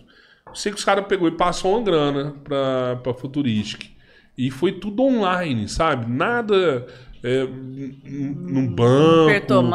[0.53, 3.91] Sei que os caras pegou e passou uma grana pra, pra Futuristic.
[4.37, 6.09] E foi tudo online, sabe?
[6.09, 6.87] Nada
[7.23, 9.29] é, num banco.
[9.29, 9.71] Apertou mão.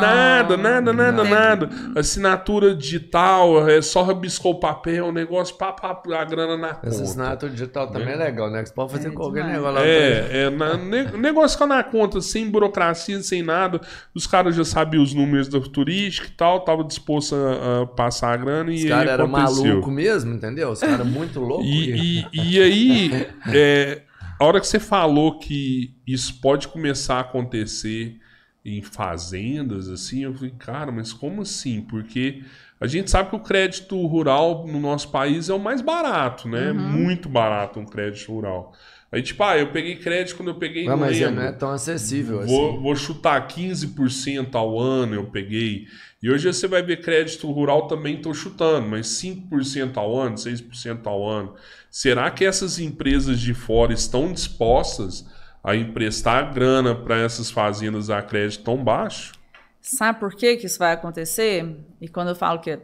[0.00, 1.70] Nada, nada, nada, Tem- nada.
[1.96, 6.88] Assinatura digital, é só rabiscou o papel, o negócio, pá, pá, a grana na conta.
[6.88, 8.62] Essa assinatura digital também é legal, né?
[8.62, 9.56] Que você pode fazer É qualquer demais.
[9.56, 9.86] negócio lá.
[9.86, 13.80] É, é na, ne- negócio que na conta, sem burocracia, sem nada.
[14.14, 18.32] Os caras já sabiam os números da turística e tal, tava disposto a, a passar
[18.32, 20.70] a grana Os e caras eram malucos mesmo, entendeu?
[20.70, 21.60] Os caras muito loucos.
[21.70, 24.02] E, e, e aí, é,
[24.40, 28.18] a hora que você falou que isso pode começar a acontecer
[28.64, 31.80] em fazendas, assim, eu falei, cara, mas como assim?
[31.82, 32.42] Porque
[32.80, 36.72] a gente sabe que o crédito rural no nosso país é o mais barato, né?
[36.72, 38.72] Muito barato um crédito rural.
[39.12, 41.40] Aí, tipo, ah, eu peguei crédito quando eu peguei Não, não mas é- lembro.
[41.40, 42.82] não é tão acessível Vou, assim.
[42.82, 45.86] vou chutar 15% ao ano eu peguei.
[46.22, 51.06] E hoje você vai ver crédito rural também estou chutando, mas 5% ao ano, 6%
[51.08, 51.54] ao ano.
[51.90, 55.26] Será que essas empresas de fora estão dispostas
[55.62, 59.32] a emprestar grana para essas fazendas a crédito tão baixo?
[59.80, 61.66] Sabe por que, que isso vai acontecer?
[62.00, 62.80] E quando eu falo que é,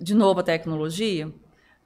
[0.00, 1.32] de novo, a tecnologia,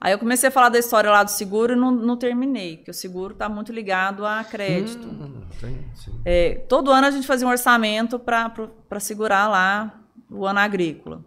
[0.03, 2.91] Aí eu comecei a falar da história lá do seguro e não, não terminei, porque
[2.91, 5.07] o seguro está muito ligado a crédito.
[5.07, 6.19] Hum, tem, sim.
[6.25, 9.97] É, todo ano a gente fazia um orçamento para segurar lá
[10.29, 11.23] o ano agrícola.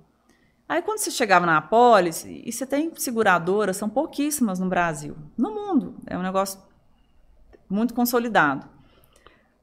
[0.68, 5.50] Aí quando você chegava na apólice, e você tem seguradoras, são pouquíssimas no Brasil, no
[5.52, 6.60] mundo, é um negócio
[7.68, 8.66] muito consolidado.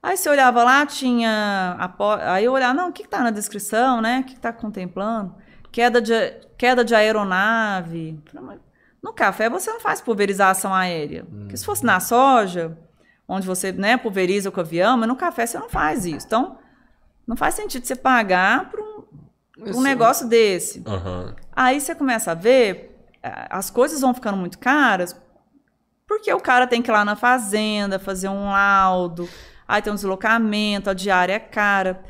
[0.02, 1.78] Aí você olhava lá, tinha.
[2.24, 4.20] Aí eu olhava, não, o que está na descrição, né?
[4.20, 5.34] O que está contemplando?
[5.72, 6.14] Queda de,
[6.58, 8.22] queda de aeronave.
[9.02, 11.26] No café você não faz pulverização aérea.
[11.32, 11.40] Hum.
[11.44, 12.78] Porque se fosse na soja,
[13.26, 16.28] onde você né, pulveriza com o avião, mas no café você não faz isso.
[16.28, 16.58] Então,
[17.26, 19.04] não faz sentido você pagar por um,
[19.58, 20.80] um negócio desse.
[20.80, 21.34] Uhum.
[21.52, 25.16] Aí você começa a ver, as coisas vão ficando muito caras,
[26.08, 29.28] porque o cara tem que ir lá na fazenda, fazer um laudo,
[29.68, 32.04] aí tem um deslocamento, a diária é cara.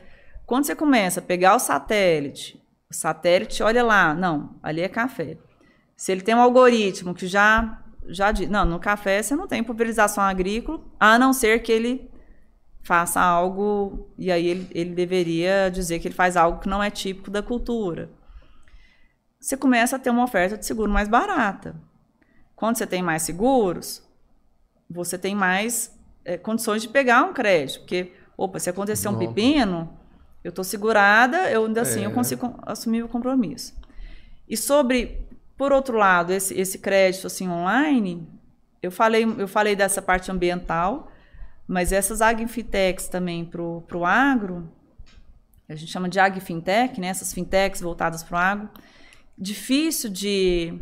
[0.45, 5.37] Quando você começa a pegar o satélite, o satélite olha lá, não, ali é café.
[5.95, 9.63] Se ele tem um algoritmo que já já diz, não, no café você não tem
[9.63, 12.11] pulverização agrícola, a não ser que ele
[12.83, 16.91] faça algo e aí ele, ele deveria dizer que ele faz algo que não é
[16.91, 18.11] típico da cultura.
[19.39, 21.75] Você começa a ter uma oferta de seguro mais barata.
[22.55, 24.03] Quando você tem mais seguros,
[24.89, 29.97] você tem mais é, condições de pegar um crédito, porque, opa, se acontecer um pepino,
[30.43, 32.05] eu estou segurada, eu ainda assim é.
[32.05, 33.73] eu consigo assumir o compromisso.
[34.47, 38.27] E sobre por outro lado, esse, esse crédito assim online,
[38.81, 41.11] eu falei, eu falei dessa parte ambiental,
[41.67, 44.69] mas essas agfintechs também para o agro,
[45.67, 47.07] a gente chama de agfintech, né?
[47.07, 48.69] essas fintechs voltadas para o agro,
[49.37, 50.79] difícil de.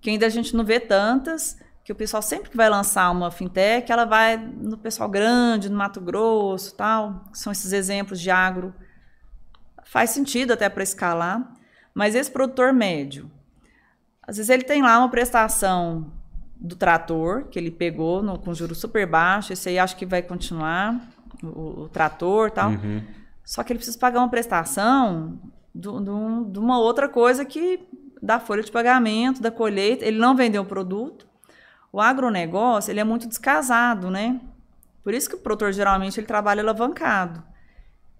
[0.00, 3.30] que ainda a gente não vê tantas, que o pessoal sempre que vai lançar uma
[3.30, 8.74] fintech, ela vai no pessoal grande, no Mato Grosso tal, são esses exemplos de agro.
[9.84, 11.50] Faz sentido até para escalar,
[11.94, 13.30] mas esse produtor médio,
[14.22, 16.12] às vezes ele tem lá uma prestação
[16.60, 20.22] do trator, que ele pegou no, com juros super baixos, esse aí acho que vai
[20.22, 21.00] continuar,
[21.42, 22.70] o, o trator e tal.
[22.70, 23.02] Uhum.
[23.44, 25.38] Só que ele precisa pagar uma prestação
[25.74, 25.88] de
[26.58, 27.80] uma outra coisa que
[28.22, 30.04] da folha de pagamento, da colheita.
[30.04, 31.26] Ele não vendeu o produto.
[31.92, 34.40] O agronegócio, ele é muito descasado, né?
[35.02, 37.42] Por isso que o produtor, geralmente, ele trabalha alavancado.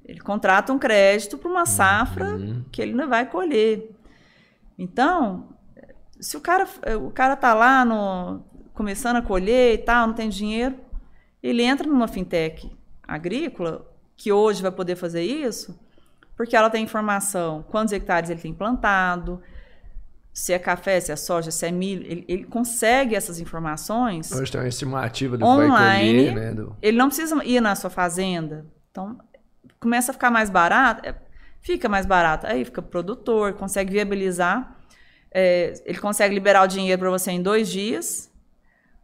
[0.05, 2.65] Ele contrata um crédito para uma safra uhum.
[2.73, 3.91] que ele não vai colher.
[4.79, 5.49] Então,
[6.21, 6.69] se o cara,
[7.01, 8.43] o cara tá lá no,
[8.75, 10.77] começando a colher e tal, não tem dinheiro,
[11.43, 12.71] ele entra numa fintech
[13.03, 15.79] agrícola, que hoje vai poder fazer isso,
[16.37, 19.43] porque ela tem informação, quantos hectares ele tem plantado,
[20.33, 24.31] se é café, se é soja, se é milho, ele, ele consegue essas informações.
[24.31, 26.55] Hoje tem uma estimativa do online, que vai colher, né?
[26.55, 26.77] Do...
[26.81, 28.65] Ele não precisa ir na sua fazenda.
[28.91, 29.19] Então,
[29.81, 31.15] começa a ficar mais barato, é,
[31.61, 32.47] fica mais barato.
[32.47, 34.78] Aí fica produtor, consegue viabilizar
[35.31, 38.31] é, ele consegue liberar o dinheiro para você em dois dias.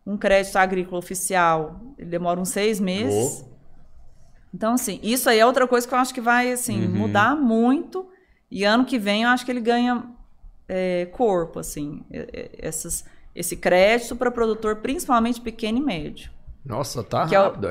[0.07, 3.45] Um crédito agrícola oficial, ele demora uns seis meses.
[3.47, 3.55] Oh.
[4.55, 6.95] Então, assim, isso aí é outra coisa que eu acho que vai assim, uhum.
[6.95, 8.09] mudar muito.
[8.51, 10.05] E ano que vem eu acho que ele ganha
[10.69, 12.05] é, corpo, assim,
[12.59, 13.05] essas,
[13.35, 16.31] esse crédito para produtor, principalmente pequeno e médio.
[16.65, 17.69] Nossa, tá que rápido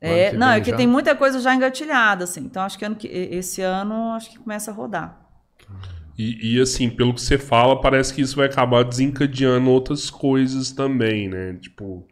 [0.00, 0.76] é, é não, é que já...
[0.76, 2.40] tem muita coisa já engatilhada, assim.
[2.40, 5.21] Então, acho que ano que, esse ano acho que começa a rodar.
[6.18, 10.70] E, e, assim, pelo que você fala, parece que isso vai acabar desencadeando outras coisas
[10.70, 11.54] também, né?
[11.60, 12.06] Tipo,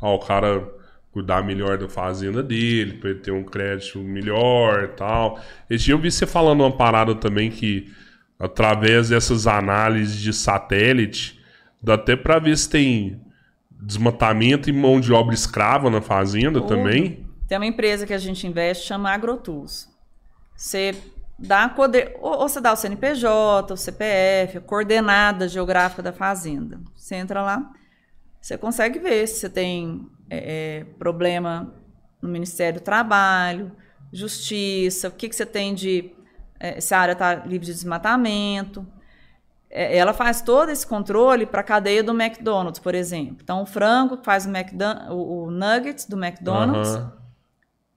[0.00, 0.66] ó, o cara
[1.12, 5.40] cuidar melhor da fazenda dele, para ele ter um crédito melhor e tal.
[5.68, 7.92] Esse dia eu vi você falando uma parada também que,
[8.38, 11.40] através dessas análises de satélite,
[11.82, 13.20] dá até para ver se tem
[13.82, 16.68] desmatamento e mão de obra escrava na fazenda Tudo.
[16.68, 17.26] também.
[17.48, 19.88] Tem uma empresa que a gente investe, chama AgroTools.
[20.54, 20.94] Você
[21.40, 21.74] dá
[22.20, 26.78] ou, ou você dá o CNPJ, o CPF, a coordenada geográfica da fazenda.
[26.94, 27.70] Você entra lá,
[28.40, 31.72] você consegue ver se você tem é, é, problema
[32.20, 33.72] no Ministério do Trabalho,
[34.12, 36.12] Justiça, o que, que você tem de.
[36.58, 38.86] É, se a área está livre de desmatamento.
[39.72, 43.38] É, ela faz todo esse controle para a cadeia do McDonald's, por exemplo.
[43.40, 46.96] Então, o frango faz o, o, o nuggets do McDonald's.
[46.96, 47.19] Uhum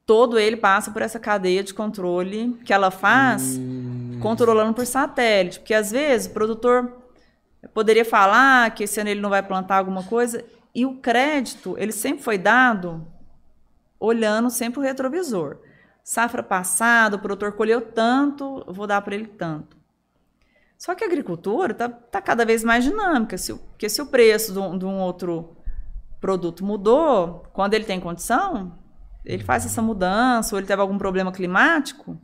[0.05, 4.19] todo ele passa por essa cadeia de controle que ela faz, hum.
[4.21, 5.59] controlando por satélite.
[5.59, 6.91] Porque às vezes o produtor
[7.73, 10.43] poderia falar que esse ano ele não vai plantar alguma coisa,
[10.75, 13.05] e o crédito, ele sempre foi dado
[13.99, 15.57] olhando sempre o retrovisor.
[16.03, 19.77] Safra passada, o produtor colheu tanto, vou dar para ele tanto.
[20.77, 24.51] Só que a agricultura está tá cada vez mais dinâmica, se, porque se o preço
[24.51, 25.55] de um, de um outro
[26.19, 28.77] produto mudou, quando ele tem condição,
[29.25, 32.19] ele faz essa mudança, ou ele teve algum problema climático,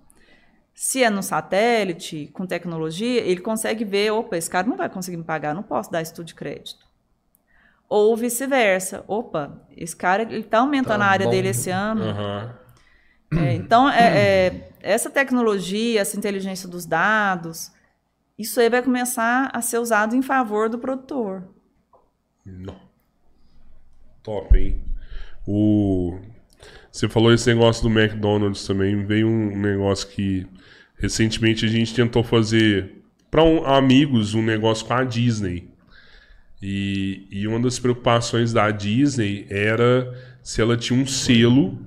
[0.73, 5.17] se é no satélite, com tecnologia, ele consegue ver, opa, esse cara não vai conseguir
[5.17, 6.87] me pagar, não posso dar estudo de crédito.
[7.87, 9.03] ou vice-versa.
[9.07, 11.31] Opa, esse cara ele está aumentando Tá a área bom.
[11.31, 12.03] dele esse ano.
[12.03, 12.55] Aham.
[13.35, 17.71] É, então, é, é, essa tecnologia, essa inteligência dos dados,
[18.37, 21.47] isso aí vai começar a ser usado em favor do produtor.
[22.45, 22.79] Não.
[24.23, 24.81] Top, hein?
[25.47, 26.19] O...
[26.91, 29.05] Você falou esse negócio do McDonald's também.
[29.05, 30.45] Veio um negócio que
[30.97, 32.91] recentemente a gente tentou fazer
[33.29, 33.43] para
[33.77, 35.67] amigos um negócio com a Disney.
[36.61, 40.11] E, e uma das preocupações da Disney era
[40.43, 41.79] se ela tinha um selo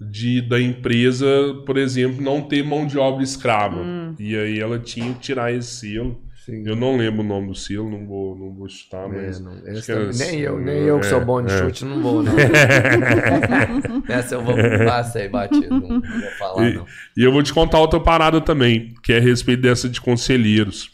[0.00, 1.26] de, da empresa,
[1.64, 3.80] por exemplo, não ter mão de obra escrava.
[4.18, 6.20] E aí ela tinha que tirar esse selo.
[6.44, 6.62] Sim.
[6.66, 9.40] Eu não lembro o nome do selo, não vou, não vou chutar, É, mas.
[9.40, 11.58] não, era- nem eu, nem eu que sou é, bom de é.
[11.58, 12.34] chute, não vou, não.
[14.08, 16.86] Essa eu vou passei batido, não vou falar, não.
[17.16, 20.90] E eu vou te contar outra parada também, que é a respeito dessa de conselheiros.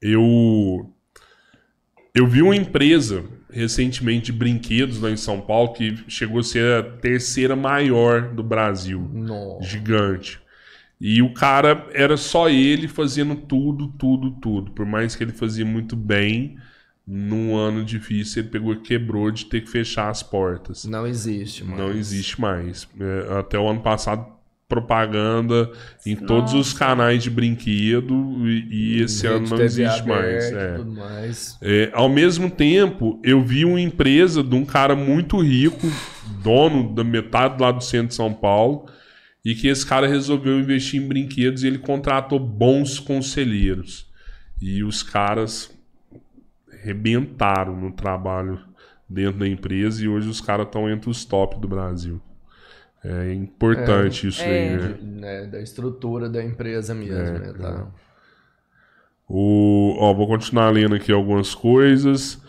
[0.00, 0.90] Eu
[2.14, 6.78] eu vi uma empresa recentemente de brinquedos lá em São Paulo que chegou a ser
[6.78, 9.68] a terceira maior do Brasil, Nossa.
[9.68, 10.40] gigante.
[11.00, 14.70] E o cara era só ele fazendo tudo, tudo, tudo.
[14.70, 16.56] Por mais que ele fazia muito bem,
[17.06, 20.84] num ano difícil ele pegou e quebrou de ter que fechar as portas.
[20.84, 21.88] Não existe, mano.
[21.88, 22.88] Não existe mais.
[22.98, 24.34] É, até o ano passado,
[24.68, 25.70] propaganda
[26.06, 28.14] em todos os canais de brinquedo
[28.48, 30.52] e, e esse ano não existe mais.
[30.52, 30.78] é.
[30.78, 31.58] Mais.
[31.60, 35.86] É, ao mesmo tempo, eu vi uma empresa de um cara muito rico,
[36.42, 38.86] dono da metade lá do centro de São Paulo,
[39.44, 44.10] e que esse cara resolveu investir em brinquedos e ele contratou bons conselheiros.
[44.60, 45.70] E os caras
[46.82, 48.60] rebentaram no trabalho
[49.08, 52.20] dentro da empresa e hoje os caras estão entre os top do Brasil.
[53.04, 54.46] É importante isso É.
[54.46, 54.98] aí, né?
[55.02, 57.52] Né, da estrutura da empresa mesmo, né?
[57.52, 57.86] Tá?
[59.28, 62.40] O, ó, vou continuar lendo aqui algumas coisas.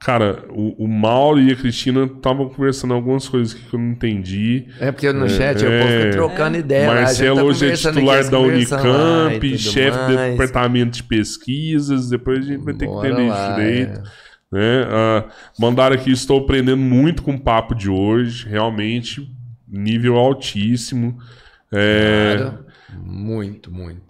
[0.00, 4.66] Cara, o, o Mauro e a Cristina estavam conversando algumas coisas que eu não entendi.
[4.80, 5.80] É porque no chat o é.
[5.80, 6.90] povo fica trocando ideia.
[6.90, 12.08] a gente Marcelo tá hoje é conversando titular da Unicamp, chefe do departamento de pesquisas.
[12.08, 13.98] Depois a gente vai ter Bora que entender lá, direito.
[13.98, 14.30] é.
[14.52, 14.86] Né?
[14.88, 15.24] Ah,
[15.58, 18.48] mandaram aqui, estou aprendendo muito com o papo de hoje.
[18.48, 19.30] Realmente,
[19.68, 21.18] nível altíssimo.
[21.70, 22.64] É, Cara,
[23.04, 24.09] muito, muito.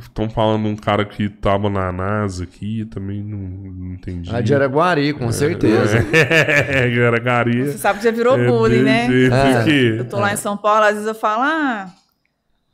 [0.00, 4.34] Estão falando um cara que tava na NASA aqui, também não, não entendi.
[4.34, 5.98] A de Araguari, com certeza.
[6.10, 7.66] É, era garia.
[7.66, 9.08] Você sabe que já virou É, bullying, né?
[9.30, 9.60] Ah.
[9.60, 9.96] aqui.
[9.98, 11.90] Eu tô lá em São Paulo, às vezes eu falo, ah,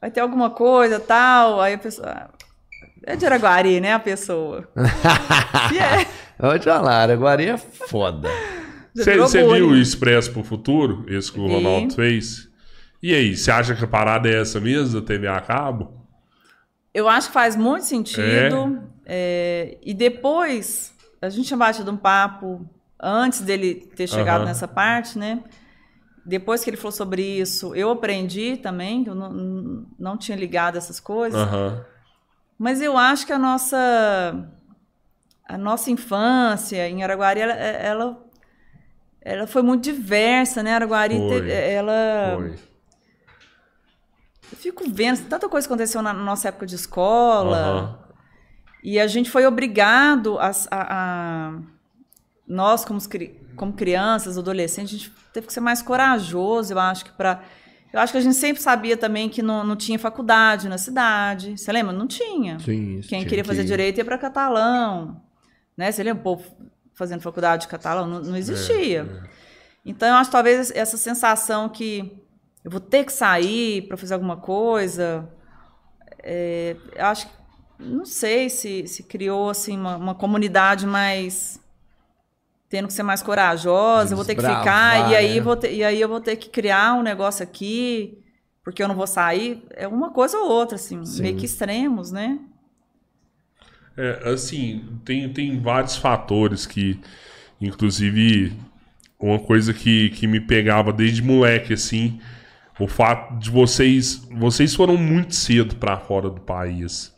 [0.00, 1.60] vai ter alguma coisa, tal.
[1.60, 2.08] Aí a pessoa.
[2.08, 2.30] "Ah,
[3.04, 3.92] É de Araguari, né?
[3.94, 4.68] A pessoa.
[4.76, 6.02] é.
[6.38, 8.28] Eu vou te falar, Araguari é foda.
[8.94, 9.76] Você viu o.
[9.76, 11.04] Expresso pro Futuro?
[11.08, 11.46] Esse que o.
[11.48, 12.48] Ronaldo fez?
[13.02, 15.95] E aí, você acha que a parada é essa mesmo, da TV a cabo?
[16.96, 18.90] Eu acho que faz muito sentido.
[19.04, 22.66] É, e depois, a gente tinha batido um papo
[22.98, 24.46] antes dele ter chegado Aham.
[24.46, 25.44] nessa parte, né?
[26.24, 30.78] Depois que ele falou sobre isso, eu aprendi também, que eu não, não tinha ligado
[30.78, 31.38] essas coisas.
[31.38, 31.84] Aham.
[32.58, 34.48] Mas eu acho que a nossa
[35.46, 38.26] a nossa infância em Araguari ela, ela,
[39.20, 40.72] ela foi muito diversa, né?
[40.72, 42.54] Araguari Foi, teve- ela Foi.
[44.52, 47.56] Eu fico vendo tanta coisa aconteceu na nossa época de escola.
[47.58, 47.98] Aham.
[48.84, 50.52] E a gente foi obrigado a, a-
[51.50, 51.58] a-
[52.46, 53.00] nós como,
[53.56, 57.42] como crianças, adolescentes, a gente teve que ser mais corajoso, eu acho que para
[57.92, 61.56] eu acho que a gente sempre sabia também que não, não tinha faculdade na cidade.
[61.56, 61.92] Você lembra?
[61.94, 62.58] Não tinha.
[62.58, 65.22] Sim, Quem queria fazer direito ia para catalão,
[65.76, 65.90] né?
[65.90, 66.44] Você lembra o povo
[66.94, 68.06] fazendo faculdade de catalão?
[68.06, 69.22] Não, não existia.
[69.84, 72.12] Então eu acho que talvez essa sensação que
[72.66, 75.32] eu vou ter que sair para fazer alguma coisa,
[76.20, 77.32] é, eu acho que
[77.78, 81.60] não sei se, se criou assim uma, uma comunidade mais
[82.68, 85.40] tendo que ser mais corajosa, eu vou ter que ficar e aí né?
[85.40, 88.18] vou ter, e aí eu vou ter que criar um negócio aqui
[88.64, 91.22] porque eu não vou sair, é uma coisa ou outra assim, Sim.
[91.22, 92.36] meio que extremos, né?
[93.96, 96.98] É, assim, tem, tem vários fatores que,
[97.60, 98.52] inclusive,
[99.20, 102.20] uma coisa que, que me pegava desde moleque, assim,
[102.78, 104.26] o fato de vocês.
[104.30, 107.14] Vocês foram muito cedo para fora do país.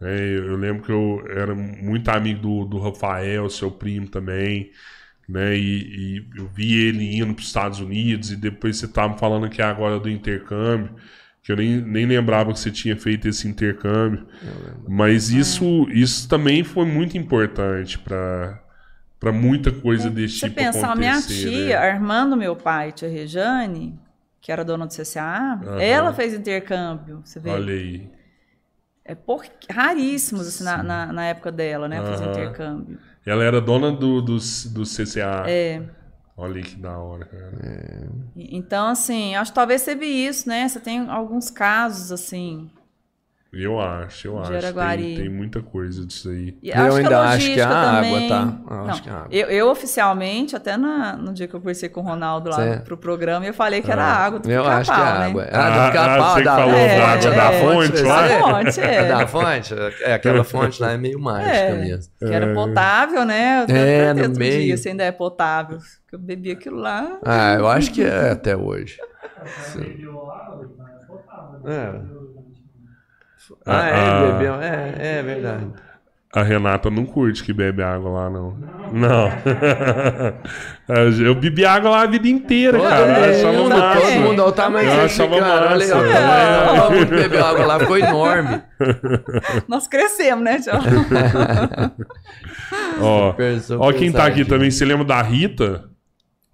[0.00, 0.10] né?
[0.18, 4.70] eu, eu lembro que eu era muito amigo do, do Rafael, seu primo também.
[5.28, 9.16] Né, e, e eu vi ele indo para os Estados Unidos, e depois você estava
[9.16, 10.90] falando aqui agora do intercâmbio,
[11.40, 14.26] que eu nem, nem lembrava que você tinha feito esse intercâmbio.
[14.88, 18.60] Mas isso, isso também foi muito importante para
[19.20, 21.76] para muita coisa desse Você tipo pensar, a minha acontecer, tia, né?
[21.76, 24.00] a irmã do meu pai, tia Rejane,
[24.40, 25.80] que era dona do CCA, Aham.
[25.80, 27.50] ela fez intercâmbio, você vê.
[27.50, 28.08] Olha aí.
[29.04, 29.44] É por...
[29.68, 32.30] raríssimos assim, na, na, na época dela, né, fazer Aham.
[32.30, 32.98] intercâmbio.
[33.26, 35.44] Ela era dona do, do, do CCA.
[35.48, 35.82] É.
[36.36, 37.52] Olha aí que da hora, cara.
[38.34, 40.68] E- Então, assim, acho que talvez teve isso, né?
[40.68, 42.70] Você tem alguns casos, assim.
[43.52, 44.52] Eu acho, eu acho.
[44.54, 45.02] Araguari.
[45.02, 46.56] Tem, tem muita coisa disso aí.
[46.62, 48.58] E Eu ainda acho que é logística a água, também- tá?
[48.70, 49.28] Eu Não, acho que é a água.
[49.32, 52.84] Eu, eu oficialmente, até na- no dia que eu conversei com o Ronaldo lá Certo.
[52.84, 55.10] pro programa, eu falei que era água do Eu acho que é né?
[55.10, 55.48] água.
[55.50, 58.24] Ah, Ah, do ah, da falou fonte, da água da fonte lá?
[58.24, 58.28] é.
[58.28, 59.08] Da fonte, é.
[59.10, 59.74] Da fonte?
[60.04, 62.12] É, aquela fonte lá é meio mágica É, mesmo.
[62.20, 63.64] que era potável, né?
[63.68, 64.62] Eu É, no meio.
[64.62, 65.78] Dia, se ainda é potável.
[66.08, 67.18] Que eu bebi aquilo lá.
[67.24, 68.96] Ah, eu acho que é até hoje.
[71.66, 71.70] É.
[71.72, 72.00] Ah,
[73.66, 74.54] Ah, é, bebeu.
[74.54, 75.66] É, é verdade.
[76.32, 78.56] A Renata não curte que bebe água lá, não.
[78.92, 79.28] Não.
[81.26, 83.26] Eu bebi água lá a vida inteira, cara.
[83.26, 84.00] Eu achava todo mundo, massa.
[84.00, 85.88] todo mundo, olha o tamanho Eu desse achava olha massa.
[85.88, 88.62] tamanho, Todo mundo bebeu água lá, ficou enorme.
[89.66, 90.72] Nós crescemos, né, Tio?
[93.00, 93.34] Ó,
[93.80, 94.70] ó quem tá aqui também.
[94.70, 95.90] Você lembra da Rita?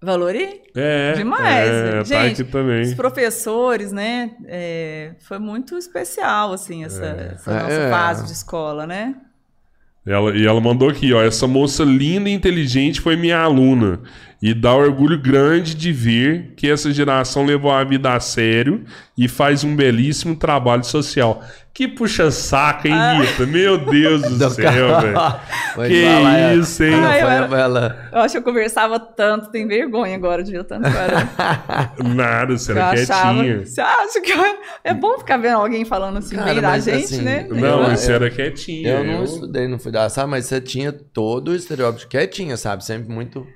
[0.00, 0.62] Valorei?
[0.74, 1.12] É.
[1.14, 1.70] Demais.
[1.70, 2.82] É, tá Gente, aqui também.
[2.82, 4.32] Os professores, né?
[4.46, 7.90] é, foi muito especial, assim, essa, essa nossa É.
[7.90, 9.14] fase de escola, né?
[10.06, 11.22] Ela, e ela mandou aqui, ó.
[11.22, 14.00] Essa moça linda e inteligente foi minha aluna.
[14.42, 18.84] E dá orgulho grande de ver que essa geração levou a vida a sério
[19.16, 21.42] e faz um belíssimo trabalho social.
[21.72, 23.20] Que puxa saca, hein, Ah.
[23.20, 23.46] Rita?
[23.46, 25.14] Meu Deus do Do céu, velho.
[25.88, 26.54] Que falar, é.
[26.54, 26.94] isso, hein?
[26.94, 30.64] Ai, foi- eu- ela- Eu acho que eu conversava tanto, tem vergonha agora de ver
[30.64, 31.28] tanto era.
[32.04, 33.34] Nada, você era achava.
[33.42, 33.64] quietinha.
[33.66, 37.04] Você acha que eu- é bom ficar vendo alguém falando assim Cara, bem da gente,
[37.04, 37.46] assim, né?
[37.50, 38.90] Não, você eu- era quietinha.
[38.90, 42.56] Eu não eu- estudei, não fui da sala, mas você tinha todo o estereótipo quietinha,
[42.56, 42.84] sabe?
[42.84, 43.46] Sempre muito,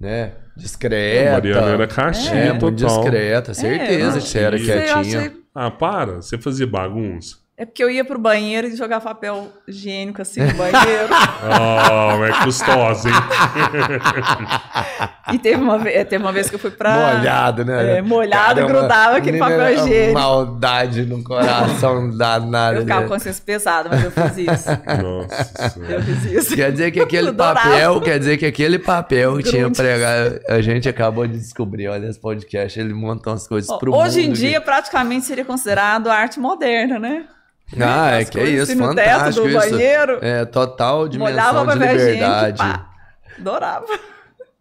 [0.00, 1.32] né, discreta.
[1.32, 3.02] Mariana era caixinha É, muito total.
[3.02, 5.18] discreta, certeza não, que você era quietinha.
[5.20, 6.16] achei- Ah, para.
[6.16, 7.36] Você fazia bagunça.
[7.60, 11.08] É porque eu ia pro banheiro e jogar papel higiênico assim no banheiro.
[11.10, 13.14] Ah, é custosa, hein?
[15.32, 17.16] e teve uma, ve- teve uma vez que eu fui pra.
[17.16, 17.98] Molhado, né?
[17.98, 20.14] É, molhado, grudava aquele papel higiênico.
[20.20, 22.76] Maldade no coração danada.
[22.76, 23.06] Eu ficava né?
[23.08, 24.68] com consciência pesada, mas eu fiz isso.
[25.02, 25.94] Nossa senhora.
[25.94, 26.54] Eu fiz isso.
[26.54, 30.88] Quer dizer que aquele papel, quer dizer que aquele papel que tinha pregado, a gente
[30.88, 34.36] acabou de descobrir, olha esse podcast, ele monta umas coisas Ó, pro Hoje em mundo
[34.36, 37.24] dia, praticamente seria considerado arte moderna, né?
[37.78, 39.70] Ah, é que é isso, assim no teto fantástico do isso.
[39.70, 40.18] banheiro.
[40.22, 42.58] É, total Molhava dimensão de liberdade.
[42.58, 42.90] pá.
[43.38, 43.86] Adorava.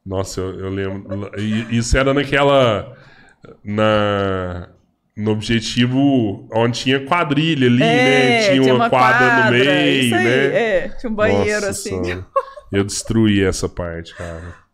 [0.06, 1.32] Nossa, eu, eu lembro.
[1.70, 2.96] Isso era naquela.
[3.64, 4.70] Na.
[5.16, 8.52] No objetivo onde tinha quadrilha ali, né?
[8.52, 10.46] Tinha, uma, quadra, no meio, isso aí, né?
[10.46, 12.04] É, tinha um banheiro Nossa assim.
[12.04, 12.26] Senhora.
[12.72, 14.67] Eu destruí essa parte, cara.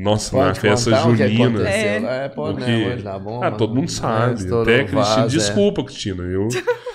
[0.00, 1.68] Nossa, na Pode festa contar o que junina.
[1.68, 2.24] É.
[2.24, 2.66] É, pode, o né?
[2.66, 3.46] que- Hoje na bomba.
[3.46, 3.88] Ah, todo mundo né?
[3.88, 4.34] sabe.
[4.34, 5.02] Estourou Até Cristina.
[5.02, 5.26] vaso, é.
[5.26, 6.22] Desculpa, Cristina.
[6.22, 6.48] Eu,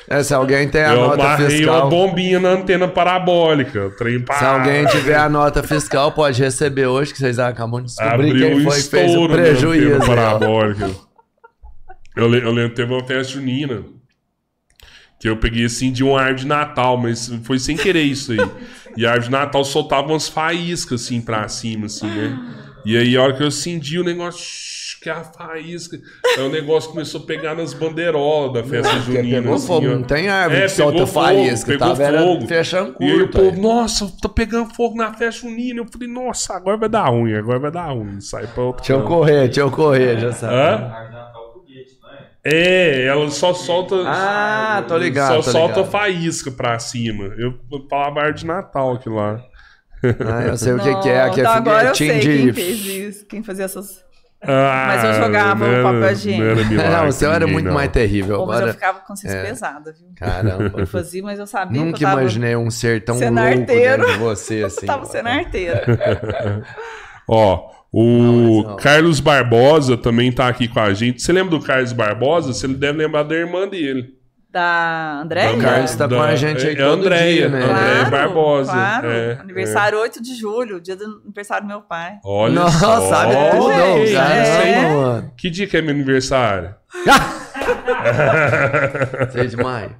[0.07, 1.82] É, se alguém tem a eu nota fiscal.
[1.82, 3.90] uma bombinha na antena parabólica.
[3.98, 8.14] Trem Se alguém tiver a nota fiscal, pode receber hoje, que vocês acabam de descobrir
[8.14, 9.95] abriu quem um foi que fez o na prejuízo.
[9.95, 10.90] antena parabólica.
[12.15, 13.83] Eu, le- eu lembro que teve uma festa junina.
[15.19, 18.40] Que eu peguei assim de uma árvore de Natal, mas foi sem querer isso aí.
[18.98, 22.38] E a árvore de Natal soltava umas faíscas assim pra cima, assim, né?
[22.86, 24.42] E aí a hora que eu acendi o negócio,
[25.02, 25.98] que é a faísca.
[26.38, 29.42] Aí o negócio começou a pegar nas bandeirolas da festa Porque junina.
[29.42, 29.90] pegou assim, fogo, ó.
[29.95, 32.48] não tem árvore É, que solta pegou fogo, faísca, pegou tava fogo.
[32.48, 33.38] fechando E aí o curto.
[33.40, 35.80] povo, nossa, tá pegando fogo na festa junina.
[35.82, 38.20] Eu falei, nossa, agora vai dar ruim, agora vai dar ruim.
[38.22, 40.53] Sai pra outro Deixa eu correr, deixa eu correr, já sabe.
[40.53, 40.94] Hã?
[42.45, 43.95] É, ela só solta.
[44.06, 45.92] Ah, tô ligado, Só tô solta ligado.
[45.92, 47.26] faísca pra cima.
[47.38, 47.53] Eu
[47.90, 49.42] falava árvore de Natal aqui lá.
[50.25, 52.45] Ah, eu sei o que, que é, aqui é Então agora eu sei foguetinho quem
[52.45, 52.53] de...
[52.53, 54.03] fez isso, quem fazia essas.
[54.45, 56.43] Ah, Mas eu jogava o papel higiênico.
[56.43, 57.73] Não, era milagre Não, o seu era muito não.
[57.73, 58.38] mais terrível.
[58.40, 59.43] Pô, mas eu Agora, ficava com consciência é.
[59.45, 60.07] pesada, viu?
[60.15, 60.80] caramba.
[60.82, 63.59] Eu fazia, mas eu sabia Nunca que eu tava, imaginei um ser tão sendo louco
[63.59, 64.03] arteiro.
[64.03, 64.85] dentro de você, assim.
[64.85, 66.64] tava sendo arteira.
[67.25, 68.75] Ó, o Não, não.
[68.75, 71.22] Carlos Barbosa também tá aqui com a gente.
[71.22, 72.51] Você lembra do Carlos Barbosa?
[72.51, 74.14] Você deve lembrar da irmã dele.
[74.53, 75.57] Da Andréia?
[75.57, 77.64] O Carlos tá com a gente aí é todo Andréia, dia, né?
[77.64, 78.72] Andréia Claro, Barbosa.
[78.72, 79.09] Claro.
[79.09, 82.19] é, Aniversário 8 de julho, dia do aniversário do meu pai.
[82.23, 83.01] Olha Nossa, só.
[83.09, 84.93] sabe tudo, é.
[84.93, 85.32] mano.
[85.35, 86.75] Que dia que é meu aniversário?
[89.32, 89.95] 6 de maio.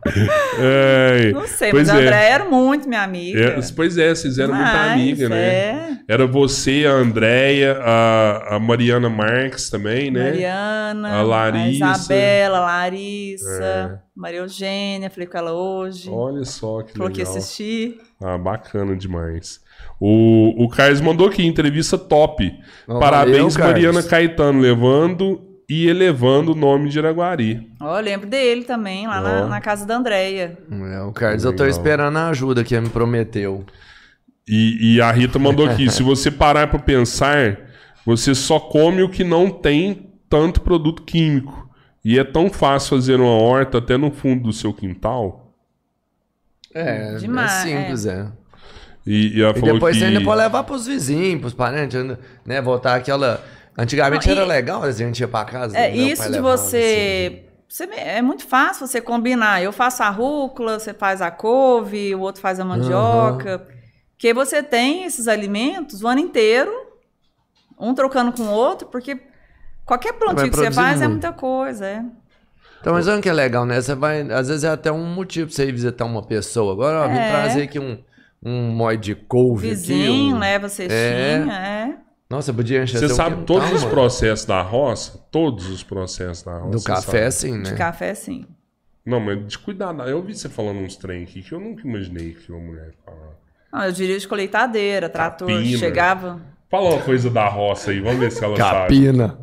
[0.60, 2.06] É, Não sei, pois mas a é.
[2.06, 3.40] Andréia era muito minha amiga.
[3.40, 5.38] É, pois é, vocês eram muito Demais, amigas, né?
[5.38, 5.98] É.
[6.08, 10.24] Era você, a Andréia, a, a Mariana Marques também, né?
[10.32, 11.86] Mariana, A Larissa.
[11.86, 16.10] a Isabela, a Larissa, Maria Eugênia, falei com ela hoje.
[16.10, 17.38] Olha só que falou que ia legal.
[17.38, 17.98] assistir.
[18.22, 19.62] Ah, bacana demais.
[20.00, 22.54] O, o Carlos mandou aqui, entrevista top.
[22.88, 23.72] Ó, Parabéns, valeu.
[23.72, 27.72] Mariana Caetano, levando e elevando o nome de Iraguari.
[27.80, 29.24] Ó, eu lembro dele também, lá Ó.
[29.24, 30.58] na, na casa da Andréia.
[30.72, 31.78] É, o Carlos, eu tô Legal.
[31.78, 33.66] esperando a ajuda que ele me prometeu.
[34.48, 37.60] E, e a Rita mandou aqui: se você parar para pensar,
[38.06, 41.70] você só come o que não tem tanto produto químico.
[42.04, 45.54] E é tão fácil fazer uma horta até no fundo do seu quintal.
[46.74, 48.28] É, Demais, é simples, é.
[49.06, 50.00] E, e E falou depois que...
[50.00, 51.98] você ainda pode levar pros vizinhos, pros parentes,
[52.46, 52.62] né?
[52.62, 53.44] Voltar aquela.
[53.78, 55.78] Antigamente Não, e- era legal, a gente ia pra casa.
[55.78, 57.84] É, meu isso de você, você.
[57.96, 59.64] É muito fácil você combinar.
[59.64, 63.68] Eu faço a rúcula, você faz a couve, o outro faz a mandioca.
[64.12, 66.72] Porque você tem esses alimentos o ano inteiro,
[67.80, 69.20] um trocando com o outro, porque
[69.86, 71.24] qualquer plantio que você faz é muito.
[71.24, 71.86] muita coisa.
[71.86, 72.04] É.
[72.80, 73.82] Então, mas olha que é legal, né?
[73.82, 74.22] Você vai.
[74.32, 76.74] Às vezes é até um motivo pra você ir visitar uma pessoa.
[76.74, 77.32] Agora, ó, É.
[77.32, 77.98] trazer aqui um,
[78.44, 79.70] um mói de couve.
[79.70, 80.40] Vizinho, aqui, um...
[80.40, 82.03] leva cestinha, é.
[82.34, 85.24] Nossa, podia encher Você sabe quintal, todos os processos da roça?
[85.30, 86.78] Todos os processos da roça.
[86.80, 87.54] Do café, sabe.
[87.54, 87.70] sim, né?
[87.70, 88.48] De café, sim.
[89.06, 90.02] Não, mas de cuidado.
[90.02, 93.38] Eu vi você falando uns trem aqui que eu nunca imaginei que uma mulher falava.
[93.72, 95.78] Não, eu diria de colheitadeira, trator, Capina.
[95.78, 96.42] chegava.
[96.72, 98.80] Fala uma coisa da roça aí, vamos ver se ela sabe.
[98.80, 99.38] Capina.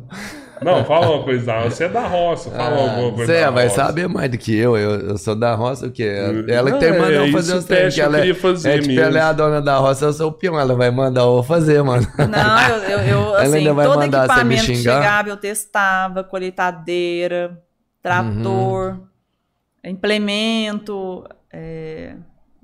[0.63, 1.63] Não, fala uma coisa da.
[1.63, 3.75] Você é da roça, fala alguma coisa Você da vai roça.
[3.75, 4.77] saber mais do que eu.
[4.77, 6.03] Eu, eu sou da roça, o quê?
[6.47, 7.95] Ela Não, que tem que mandar é, eu fazer isso os treinos.
[7.95, 9.01] teste que Ela é, queria fazer é, tipo, mesmo.
[9.03, 10.59] ela é a dona da roça, eu sou o peão.
[10.59, 12.05] Ela vai mandar eu fazer, mano.
[12.29, 15.29] Não, eu, eu, eu, Ela assim, ainda vai todo mandar você me equipamento que chegava,
[15.29, 17.59] eu testava, colheitadeira,
[18.03, 19.89] trator, Uhum.
[19.91, 22.15] implemento, é,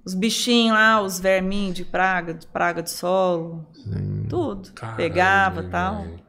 [0.06, 3.66] os bichinhos lá, os verminhos de praga, de praga de solo,
[4.30, 4.72] tudo.
[4.74, 6.01] Caralho, Pegava e tal.
[6.03, 6.19] velho.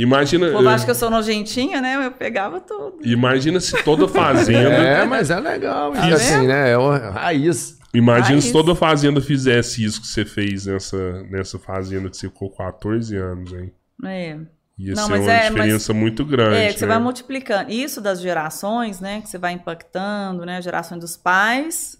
[0.00, 2.06] Imagina, O povo acha que eu sou nojentinha, né?
[2.06, 2.98] Eu pegava tudo.
[3.04, 4.70] imagina se toda fazenda.
[4.70, 5.92] É, mas é legal.
[5.92, 6.70] Tá assim, né?
[6.70, 7.76] É o raiz.
[7.92, 8.44] Imagina Raiz.
[8.44, 13.16] se toda fazenda fizesse isso que você fez nessa, nessa fazenda que você ficou 14
[13.16, 13.72] anos, hein?
[14.04, 14.38] É.
[14.78, 16.56] Ia Não, ser mas uma é- diferença muito grande.
[16.58, 16.92] É, que você né?
[16.94, 17.72] vai multiplicando.
[17.72, 19.20] Isso das gerações, né?
[19.20, 20.62] Que você vai impactando, né?
[20.62, 21.98] Gerações dos pais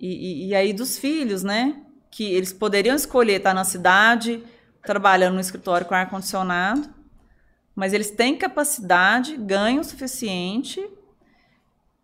[0.00, 1.76] e, e- e aí dos filhos, né?
[2.10, 4.42] Que eles poderiam escolher estar na cidade,
[4.82, 6.88] trabalhando no escritório com ar-condicionado,
[7.74, 10.86] mas eles têm capacidade, ganho o suficiente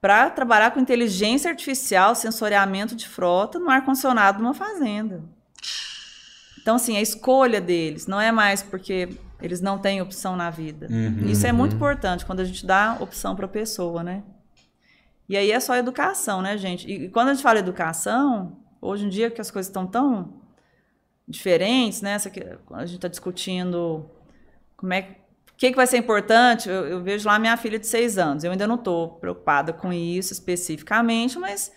[0.00, 5.22] para trabalhar com inteligência artificial, sensoriamento de frota no ar-condicionado numa fazenda.
[6.60, 9.08] Então, assim, a escolha deles não é mais porque
[9.40, 10.86] eles não têm opção na vida.
[10.90, 11.26] Uhum.
[11.28, 14.22] Isso é muito importante quando a gente dá opção para a pessoa, né?
[15.28, 16.90] E aí é só educação, né, gente?
[16.90, 20.34] E quando a gente fala educação, hoje em dia que as coisas estão tão
[21.26, 22.12] diferentes, né?
[22.12, 22.40] Essa que-
[22.72, 24.08] a gente está discutindo
[24.76, 25.16] como é que
[25.58, 26.68] que, que vai ser importante?
[26.68, 28.44] Eu, eu vejo lá minha filha de seis anos.
[28.44, 31.72] Eu ainda não estou preocupada com isso especificamente, mas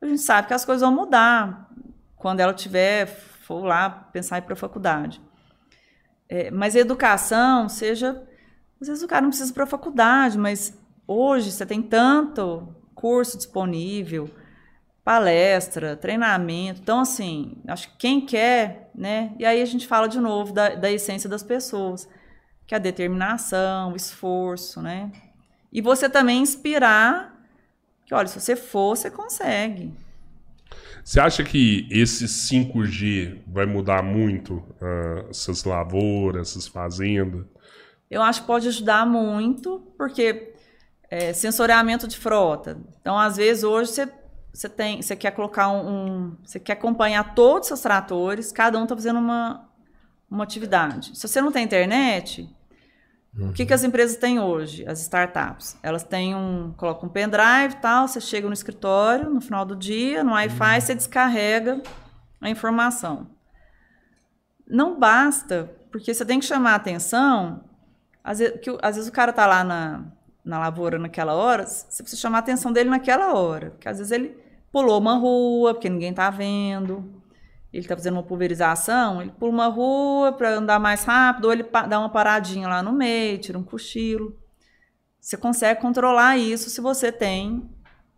[0.00, 1.70] a gente sabe que as coisas vão mudar
[2.16, 5.20] quando ela tiver for lá pensar em ir para a faculdade.
[6.28, 8.22] É, mas educação, seja.
[8.80, 12.74] Às vezes o cara não precisa ir para a faculdade, mas hoje você tem tanto
[12.94, 14.30] curso disponível,
[15.04, 16.80] palestra, treinamento.
[16.80, 19.34] Então, assim, acho que quem quer, né?
[19.38, 22.08] E aí a gente fala de novo da, da essência das pessoas,
[22.66, 25.12] que é a determinação, o esforço, né?
[25.72, 27.36] E você também inspirar
[28.06, 29.94] que, olha, se você for, você consegue.
[31.04, 37.44] Você acha que esse 5G vai mudar muito ah, essas lavouras, essas fazendas?
[38.10, 40.52] Eu acho que pode ajudar muito, porque
[41.10, 42.78] é, sensoriamento de frota.
[43.00, 44.12] Então, às vezes, hoje você,
[44.52, 48.78] você, tem, você quer colocar um, um- Você quer acompanhar todos os seus tratores, cada
[48.78, 49.65] um está fazendo uma,
[50.30, 51.16] uma atividade.
[51.16, 52.48] Se você não tem internet,
[53.38, 55.76] o que, que as empresas têm hoje, as startups?
[55.82, 56.72] Elas têm um.
[56.76, 60.80] colocam um pendrive e tal, você chega no escritório no final do dia, no Wi-Fi,
[60.80, 61.82] você descarrega
[62.40, 63.28] a informação.
[64.66, 67.62] Não basta, porque você tem que chamar a atenção.
[68.24, 70.04] Às vezes, que às vezes o cara tá lá na,
[70.42, 73.70] na lavoura naquela hora, você precisa chamar a atenção dele naquela hora.
[73.70, 74.36] Porque às vezes ele
[74.72, 77.22] pulou uma rua, porque ninguém tá vendo.
[77.72, 81.64] Ele está fazendo uma pulverização, ele pula uma rua para andar mais rápido, ou ele
[81.88, 84.36] dá uma paradinha lá no meio, tira um cochilo.
[85.20, 87.68] Você consegue controlar isso se você tem,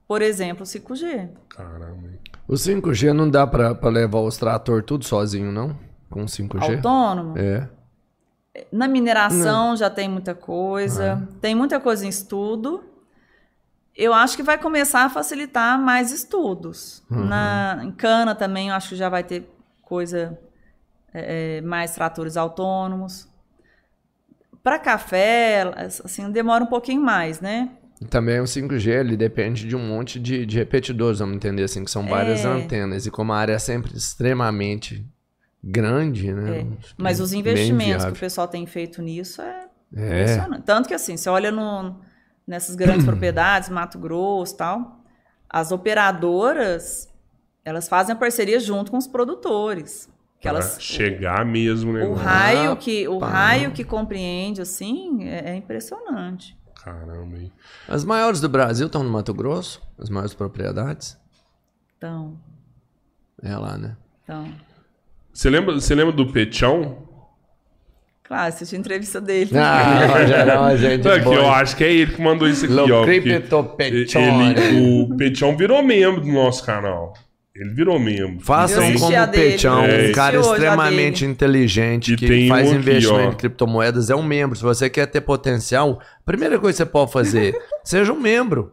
[0.07, 1.31] por exemplo, o 5G.
[1.49, 2.09] Caramba.
[2.47, 5.77] O 5G não dá pra, pra levar os trator tudo sozinho, não?
[6.10, 6.77] Com 5G?
[6.77, 7.39] Autônomo.
[7.39, 7.68] É.
[8.73, 12.83] Na mineração já tem muita coisa, tem muita coisa em estudo.
[13.99, 17.02] Eu acho que vai começar a facilitar mais estudos.
[17.10, 19.51] Na, em cana também, eu acho que já vai ter
[19.83, 20.39] coisa,
[21.12, 23.27] é, é, mais tratores autônomos.
[24.62, 25.65] Para café,
[26.05, 27.70] assim, demora um pouquinho mais, né?
[28.09, 31.91] Também o 5G, ele depende de um monte de, de repetidores, vamos entender assim, que
[31.91, 32.49] são várias É.
[32.49, 33.05] antenas.
[33.05, 35.05] E como a área é sempre extremamente
[35.65, 36.60] grande, né?
[36.60, 40.62] É, Mas os investimentos que o pessoal tem feito nisso é É, impressionante.
[40.62, 41.97] Tanto que assim, você olha no,
[42.49, 45.01] nessas grandes propriedades, Mato Grosso e tal,
[45.49, 47.09] as operadoras,
[47.65, 50.09] elas fazem a parceria junto com os produtores.
[50.41, 52.05] Que Pra elas, chegar mesmo, né?
[52.07, 53.28] o raio que o pá.
[53.28, 56.57] raio que compreende assim é, é impressionante.
[56.83, 57.52] Caramba, hein?
[57.89, 59.83] As maiores do Brasil estão no Mato Grosso?
[59.99, 61.18] As maiores propriedades?
[61.97, 62.39] Então,
[63.43, 63.97] É lá, né?
[64.23, 64.49] então,
[65.33, 67.07] Você lembra, você lembra do Petião?
[68.28, 69.50] Claro, assisti a entrevista dele.
[69.57, 72.86] Ah, geral, a gente Aqui, eu acho que é ele que mandou isso aqui, Lo
[72.92, 73.05] ó.
[73.05, 77.15] ele, o Petião virou membro do nosso canal.
[77.57, 78.39] Ele virou membro.
[78.40, 82.70] Façam assisti como o Petião, eu um cara extremamente inteligente E que tem faz um
[82.70, 83.32] aqui, investimento ó.
[83.32, 84.57] em criptomoedas, é um membro.
[84.57, 88.73] Se você quer ter potencial, a primeira coisa que você pode fazer, seja um membro.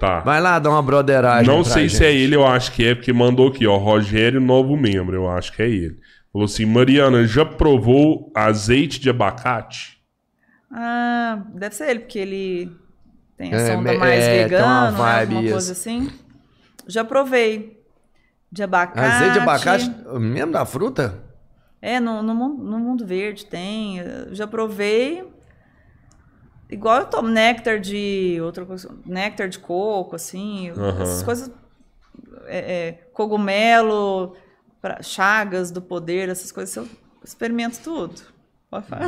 [0.00, 0.20] Tá.
[0.20, 1.46] Vai lá, dá uma broderagem.
[1.46, 1.98] Não pra sei gente.
[1.98, 3.76] se é ele, eu acho que é, porque mandou aqui, ó.
[3.76, 5.96] Rogério, novo membro, eu acho que é ele.
[6.34, 10.02] Falou assim: Mariana, já provou azeite de abacate?
[10.68, 12.76] Ah, deve ser ele, porque ele
[13.36, 15.52] tem a É, sonda mais é, tem uma vegana, né, vibe alguma isso.
[15.52, 16.10] coisa assim.
[16.88, 17.80] Já provei.
[18.50, 18.98] De abacate.
[19.00, 21.22] Azeite de abacate, mesmo da fruta?
[21.80, 24.00] É, no, no, mundo, no mundo verde tem.
[24.32, 25.24] Já provei.
[26.68, 31.02] Igual eu tomo néctar de outra coisa, néctar de coco, assim, Aham.
[31.02, 31.50] essas coisas.
[32.46, 34.36] é, é, cogumelo,
[34.84, 36.86] pra- chagas do poder, essas coisas eu
[37.24, 38.20] experimento tudo.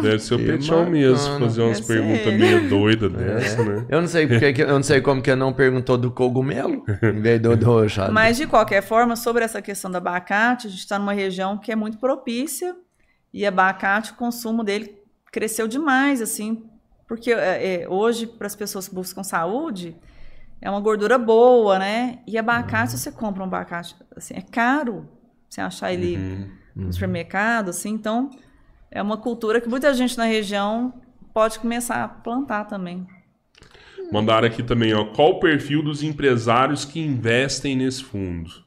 [0.01, 3.85] Deve ser o Petião mesmo, fazer umas Deve perguntas meio doidas dessa, né?
[3.91, 7.21] Eu não sei porque que- eu não sei como que não perguntou do cogumelo em
[7.21, 8.09] vez do, do chá.
[8.11, 11.71] Mas, de qualquer forma, sobre essa questão do abacate, a gente está numa região que
[11.71, 12.75] é muito propícia
[13.35, 14.97] e abacate, o consumo dele
[15.31, 16.63] cresceu demais, assim,
[17.07, 19.95] porque é, é, hoje, para as pessoas que buscam saúde,
[20.63, 22.21] é uma gordura boa, né?
[22.27, 25.07] E abacate, se você compra um abacate, assim, é caro
[25.49, 26.51] você achar ele Uhum.
[26.77, 28.31] no supermercado, assim, então
[28.91, 30.93] é uma cultura que muita gente na região
[31.33, 33.07] pode começar a plantar também.
[34.13, 35.07] Mandaram aqui também, ó.
[35.07, 38.65] Qual o perfil dos empresários que investem nesse fundo?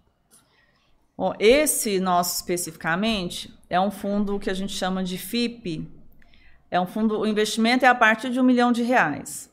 [1.17, 5.87] Bom, esse nosso especificamente é um fundo que a gente chama de FIP.
[6.71, 9.49] É um fundo, o investimento é a partir de um milhão de reais.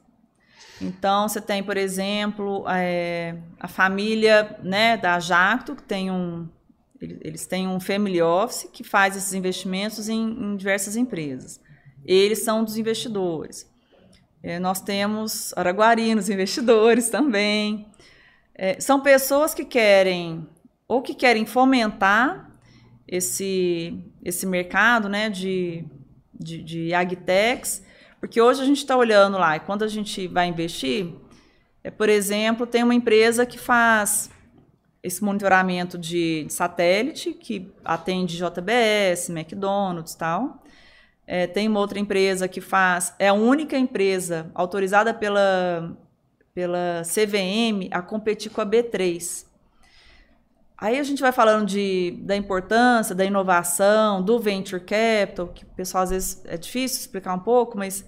[0.81, 6.49] Então, você tem, por exemplo, é, a família né, da Jacto, que tem um.
[7.00, 11.60] Ele- Eles têm um family office que faz esses investimentos em, em diversas empresas.
[12.05, 13.68] Eles são dos investidores.
[14.42, 17.86] É, nós temos araguarinos investidores também.
[18.55, 20.47] É, são pessoas que querem
[20.89, 22.49] ou que querem fomentar
[23.08, 25.84] esse, esse mercado né, de,
[26.33, 27.83] de, de agtechs,
[28.20, 31.12] porque hoje a gente está olhando lá, e quando a gente vai investir,
[31.83, 34.31] é, por exemplo, tem uma empresa que faz
[35.07, 40.62] esse monitoramento de, de satélite, que atende JBS, McDonald's e tal.
[41.25, 45.97] É, tem uma outra empresa que faz, é a única empresa autorizada pela,
[46.52, 49.47] pela CVM a competir com a B3.
[50.76, 55.68] Aí a gente vai falando de, da importância da inovação, do venture capital, que o
[55.68, 58.05] pessoal às vezes é difícil explicar um pouco, mas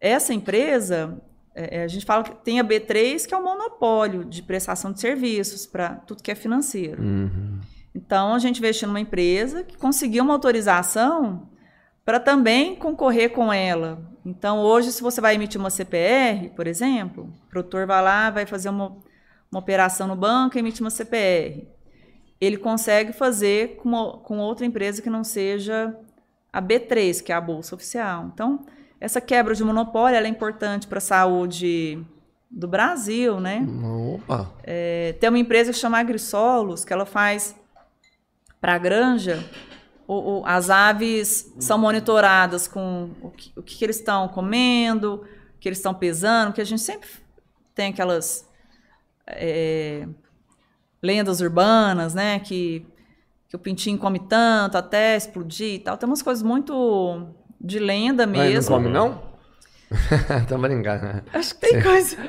[0.00, 1.20] essa empresa,
[1.56, 4.92] é, é, a gente fala que tem a B3, que é um monopólio de prestação
[4.92, 7.02] de serviços para tudo que é financeiro.
[7.02, 7.58] Uhum.
[7.94, 11.48] Então a gente investiu numa empresa que conseguiu uma autorização
[12.04, 13.98] para também concorrer com ela.
[14.24, 18.44] Então hoje, se você vai emitir uma CPR, por exemplo, o produtor vai lá, vai
[18.44, 18.96] fazer uma,
[19.50, 21.66] uma operação no banco e emite uma CPR.
[22.40, 25.96] Ele consegue fazer com, uma- com outra empresa que não seja
[26.52, 28.30] a B3, que é a bolsa oficial.
[28.32, 28.60] Então,
[29.06, 32.02] essa quebra de monopólio ela é importante para a saúde
[32.50, 33.64] do Brasil, né?
[34.14, 34.52] Opa.
[34.62, 37.54] É, tem uma empresa que chama AgriSolos, que ela faz
[38.60, 39.42] para a granja,
[40.08, 45.58] o- o- as aves são monitoradas com o que, o que eles estão comendo, o
[45.60, 47.08] que eles estão pesando, que a gente sempre
[47.74, 48.44] tem aquelas
[49.28, 50.06] é,
[51.02, 52.38] lendas urbanas, né?
[52.40, 52.86] Que,
[53.48, 55.96] que o pintinho come tanto até explodir e tal.
[55.96, 57.26] Tem umas coisas muito
[57.66, 58.76] de lenda Mas não mesmo.
[58.76, 59.26] come, não?
[60.48, 61.04] Tô brincando.
[61.04, 61.22] né?
[61.32, 62.16] Acho que tem coisa.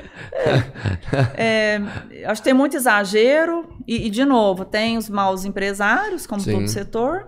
[1.36, 1.80] É,
[2.12, 3.68] é, acho que tem muito exagero.
[3.86, 6.52] E, e, de novo, tem os maus empresários, como Sim.
[6.52, 7.26] todo setor,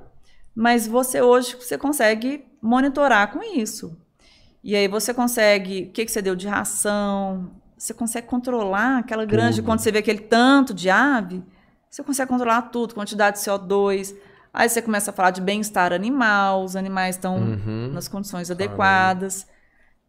[0.54, 3.96] mas você hoje você consegue monitorar com isso.
[4.62, 5.84] E aí você consegue.
[5.88, 7.50] O que, que você deu de ração?
[7.76, 9.56] Você consegue controlar aquela granja.
[9.56, 9.66] Tudo.
[9.66, 11.42] Quando você vê aquele tanto de ave,
[11.88, 14.14] você consegue controlar tudo, quantidade de CO2.
[14.52, 17.90] Aí você começa a falar de bem-estar animal, os animais estão Uhum.
[17.92, 19.46] nas condições adequadas.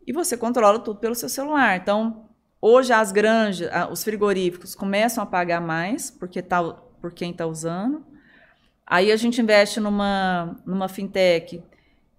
[0.05, 1.77] E você controla tudo pelo seu celular.
[1.77, 2.25] Então,
[2.59, 6.63] hoje as granjas, os frigoríficos começam a pagar mais porque tá,
[6.99, 8.03] por quem está usando.
[8.85, 11.63] Aí a gente investe numa, numa fintech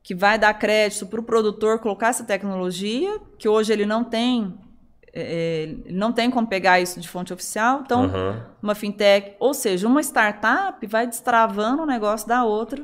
[0.03, 4.57] que vai dar crédito para o produtor colocar essa tecnologia, que hoje ele não tem
[5.15, 8.47] é, não tem como pegar isso de fonte oficial, então Aham.
[8.63, 12.83] uma fintech, ou seja, uma startup vai destravando o negócio da outra,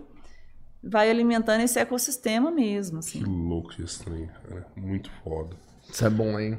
[0.83, 3.25] vai alimentando esse ecossistema mesmo, Que assim.
[3.25, 4.67] louco esse trem, cara.
[4.77, 5.57] Muito foda.
[5.91, 6.59] Isso é bom, hein?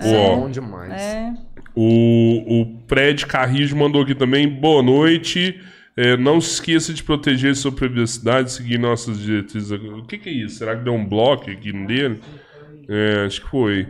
[0.00, 0.92] Isso é ó, bom demais.
[0.92, 1.34] É,
[1.74, 4.48] O, o Fred Carrijo mandou aqui também.
[4.48, 5.60] Boa noite.
[5.96, 9.72] É, não se esqueça de proteger sua privacidade, seguir nossas diretrizes.
[9.72, 10.58] O que, que é isso?
[10.58, 12.20] Será que deu um bloco aqui no dele?
[12.88, 13.88] É, acho que foi.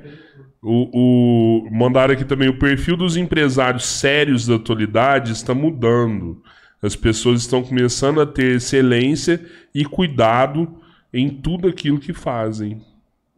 [0.62, 2.48] O, o- mandaram aqui também.
[2.48, 6.42] O perfil dos empresários sérios da atualidade está mudando.
[6.82, 9.40] As pessoas estão começando a ter excelência
[9.74, 10.76] e cuidado
[11.12, 12.82] em tudo aquilo que fazem.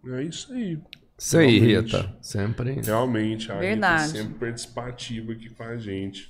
[0.09, 0.78] É isso aí.
[1.18, 1.59] Isso aí.
[1.59, 2.12] Rita.
[2.20, 2.81] Sempre.
[2.84, 4.09] Realmente, a Rita Verdade.
[4.09, 6.28] sempre participativa aqui com a gente.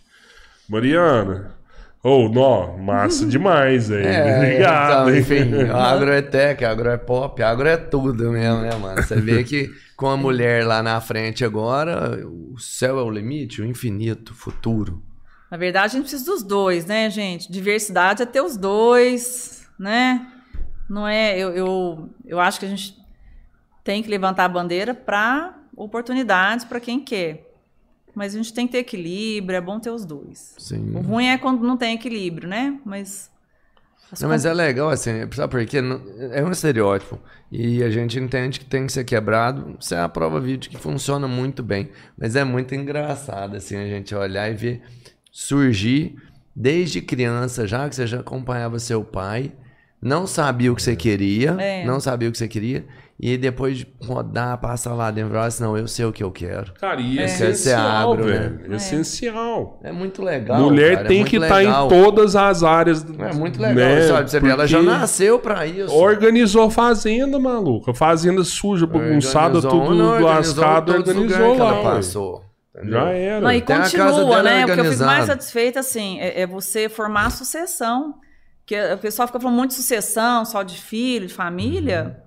[0.68, 1.52] Mariana,
[2.02, 4.04] ô, nó, massa demais, velho.
[4.08, 8.74] É, Obrigado, então, enfim, agro é tech, agro é pop, agro é tudo mesmo, né,
[8.76, 9.02] mano?
[9.02, 9.70] Você vê que
[10.02, 14.34] com a mulher lá na frente agora, o céu é o limite, o infinito, o
[14.34, 15.00] futuro.
[15.48, 17.50] na verdade, a gente precisa dos dois, né, gente?
[17.50, 20.26] Diversidade é ter os dois, né?
[20.90, 21.38] Não é.
[21.38, 22.98] Eu, eu, eu acho que a gente
[23.84, 27.48] tem que levantar a bandeira para oportunidades para quem quer.
[28.14, 30.54] Mas a gente tem que ter equilíbrio, é bom ter os dois.
[30.58, 30.94] Sim.
[30.94, 32.78] O ruim é quando não tem equilíbrio, né?
[32.84, 33.30] Mas.
[34.20, 35.78] Não, mas é legal, assim, sabe por quê?
[36.32, 37.18] É um estereótipo.
[37.50, 39.76] E a gente entende que tem que ser quebrado.
[39.80, 41.90] Isso é a prova vídeo que funciona muito bem.
[42.18, 44.82] Mas é muito engraçado, assim, a gente olhar e ver
[45.30, 46.14] surgir
[46.54, 49.52] desde criança, já que você já acompanhava seu pai,
[50.00, 51.84] não sabia o que você queria, É.
[51.84, 52.84] não sabia o que você queria,
[53.24, 56.32] e depois de rodar, passar lá dentro, falar assim, não, eu sei o que eu
[56.32, 56.72] quero.
[56.74, 57.24] Cara, e é, É.
[57.26, 58.32] Essencial, agro, né?
[58.32, 58.72] velho.
[58.72, 58.76] É.
[58.76, 59.78] Essencial.
[59.84, 60.58] É muito legal.
[60.60, 61.86] Mulher cara, é tem muito que estar legal.
[61.86, 63.06] em todas as áreas.
[63.20, 64.08] É muito legal, né?
[64.08, 64.28] sabe?
[64.28, 65.94] Você vê, ela já nasceu pra isso.
[65.94, 67.94] Organizou fazenda, maluca.
[67.94, 71.68] Fazenda suja, bagunçada, Organizou, tudo não, organizou lascado, organizou que lá.
[71.76, 72.44] ela passou.
[72.74, 72.92] entendeu?
[72.92, 73.40] Já era.
[73.40, 74.64] Não, e Tem a casa continua, né?
[74.64, 78.16] O que eu fico mais satisfeita, assim, é, é você formar a sucessão.
[78.64, 82.21] Porque o pessoal fica falando muito de sucessão, só de filho, de família, Uhum.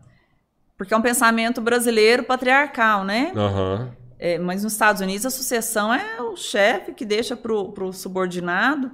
[0.77, 3.31] Porque é um pensamento brasileiro patriarcal, né?
[3.35, 3.95] Aham.
[4.17, 8.91] É, mas nos Estados Unidos a sucessão é o chefe que deixa pro, pro subordinado.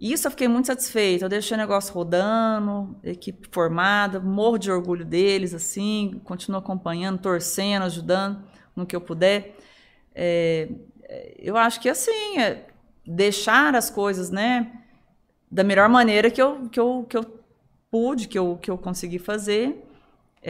[0.00, 1.24] Isso eu fiquei muito satisfeita.
[1.24, 7.84] Eu deixei o negócio rodando, equipe formada, morro de orgulho deles, assim, continuo acompanhando, torcendo,
[7.84, 8.44] ajudando
[8.76, 9.56] no que eu puder.
[10.14, 10.68] É,
[11.36, 12.66] eu acho que assim, é
[13.04, 14.70] deixar as coisas, né,
[15.50, 17.24] da melhor maneira que eu, que eu, que eu
[17.90, 19.87] pude, que eu, que eu consegui fazer.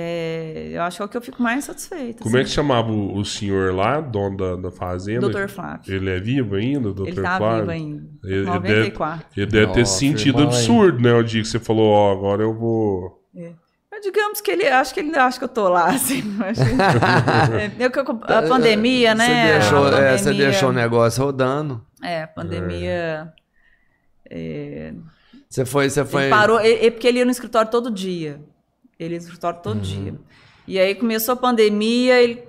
[0.00, 2.22] É, eu acho que é o que eu fico mais satisfeita.
[2.22, 2.54] Como é que assim.
[2.54, 5.22] chamava o, o senhor lá, dono da, da fazenda?
[5.22, 5.92] Doutor Flávio.
[5.92, 7.58] Ele é vivo ainda, doutor Ele tá Flávio?
[7.60, 8.08] vivo ainda.
[8.22, 9.26] Ele- ele 94.
[9.36, 11.12] Ele deve ter sentido absurdo, né?
[11.14, 13.24] O dia que você falou, ó, agora eu vou.
[13.90, 16.22] Mas digamos que ele acho que ele ainda acha que eu tô lá, assim.
[16.22, 19.26] mas- é, a pandemia, né?
[19.26, 21.84] Você deixou, a é, você pandemia- deixou o negócio rodando.
[22.04, 23.32] É, a pandemia.
[24.30, 24.92] é,
[25.50, 26.22] Você foi, você foi.
[26.24, 28.40] Ele parou, é, é porque ele ia no escritório todo dia.
[28.98, 30.18] Ele ia no escritório todo dia.
[30.66, 32.46] E aí começou a pandemia, ele,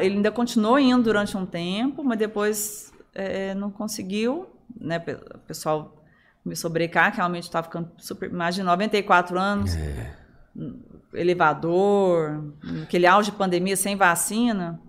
[0.00, 4.48] ele ainda continuou indo durante um tempo, mas depois é, não conseguiu,
[4.80, 5.02] né?
[5.34, 6.02] O pessoal
[6.42, 8.28] começou a brecar, que realmente estava ficando super.
[8.28, 9.76] Imagina, 94 anos,
[10.56, 10.80] um
[11.14, 14.80] elevador, aquele auge de pandemia sem vacina.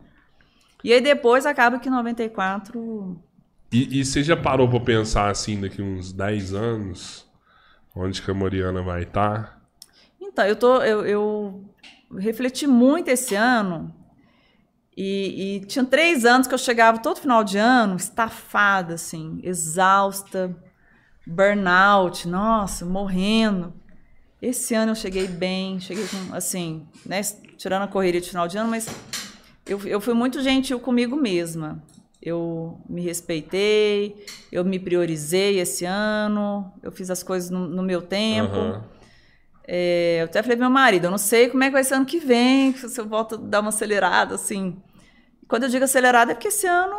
[0.84, 3.22] E aí depois acaba que em 94
[3.72, 7.28] E, e você já parou pra pensar assim, daqui uns 10 anos,
[7.96, 9.63] onde que a Mariana vai estar?
[10.34, 11.64] Então, eu, tô, eu, eu
[12.18, 13.94] refleti muito esse ano.
[14.98, 20.56] E, e tinha três anos que eu chegava todo final de ano, estafada, assim, exausta,
[21.26, 23.74] burnout, nossa, morrendo.
[24.42, 27.22] Esse ano eu cheguei bem, cheguei com, assim, né,
[27.58, 28.88] tirando a correria de final de ano, mas
[29.66, 31.82] eu, eu fui muito gentil comigo mesma.
[32.22, 38.02] Eu me respeitei, eu me priorizei esse ano, eu fiz as coisas no, no meu
[38.02, 38.58] tempo.
[38.58, 38.93] Aham.
[39.66, 41.96] É, eu até falei pro meu marido, eu não sei como é que vai ser
[41.96, 44.82] ano que vem, se eu volto a dar uma acelerada, assim.
[45.48, 46.96] Quando eu digo acelerada é porque esse ano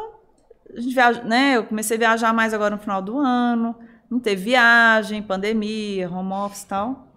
[0.76, 1.56] a gente viaja, né?
[1.56, 3.76] Eu comecei a viajar mais agora no final do ano,
[4.10, 7.08] não teve viagem, pandemia, home office e tal.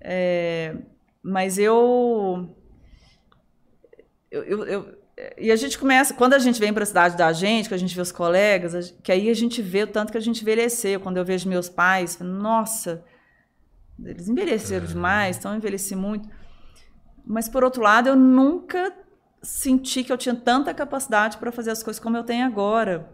[0.00, 0.76] É,
[1.22, 2.54] mas eu,
[4.30, 4.96] eu, eu, eu-
[5.38, 7.78] e a gente começa, quando a gente vem para a cidade da gente, que a
[7.78, 11.00] gente vê os colegas, que aí a gente vê o tanto que a gente envelheceu.
[11.00, 13.02] Quando eu vejo meus pais, nossa,
[14.04, 16.28] eles envelheceram demais, estão envelheci muito.
[17.24, 18.92] Mas, por outro lado, eu nunca
[19.42, 23.10] senti que eu tinha tanta capacidade para fazer as coisas como eu tenho agora.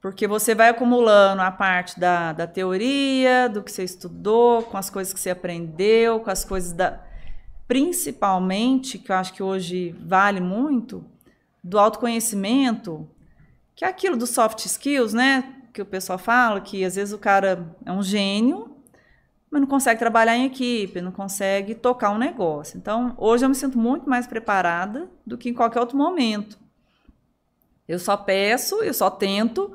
[0.00, 4.90] Porque você vai acumulando a parte da, da teoria, do que você estudou, com as
[4.90, 7.00] coisas que você aprendeu, com as coisas da.
[7.66, 11.02] Principalmente, que eu acho que hoje vale muito,
[11.62, 13.08] do autoconhecimento,
[13.74, 15.54] que é aquilo dos soft skills, né?
[15.72, 18.73] Que o pessoal fala que às vezes o cara é um gênio,
[19.54, 22.76] mas não consegue trabalhar em equipe, não consegue tocar um negócio.
[22.76, 26.58] Então, hoje eu me sinto muito mais preparada do que em qualquer outro momento.
[27.86, 29.72] Eu só peço, eu só tento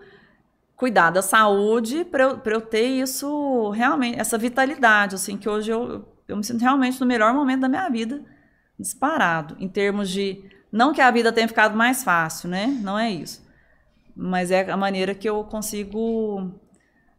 [0.75, 6.05] cuidar da saúde para eu, eu ter isso realmente, essa vitalidade, assim, que hoje eu,
[6.27, 8.21] eu me sinto realmente no melhor momento da minha vida,
[8.77, 10.43] disparado, em termos de.
[10.69, 12.67] Não que a vida tenha ficado mais fácil, né?
[12.83, 13.41] Não é isso.
[14.13, 16.51] Mas é a maneira que eu consigo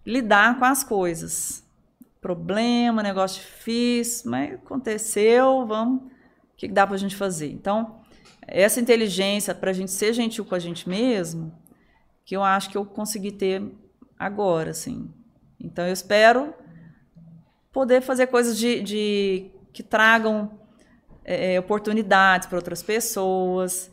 [0.05, 1.65] lidar com as coisas.
[2.21, 6.03] Problema, negócio difícil, mas aconteceu, vamos.
[6.03, 7.51] O que dá para a gente fazer?
[7.51, 8.01] Então,
[8.47, 11.53] essa inteligência para a gente ser gentil com a gente mesmo,
[12.25, 13.63] que eu acho que eu consegui ter
[14.19, 15.11] agora, assim.
[15.59, 16.55] Então eu espero
[17.73, 20.51] poder fazer coisas de, de que tragam
[21.25, 23.91] é, é oportunidades para outras pessoas,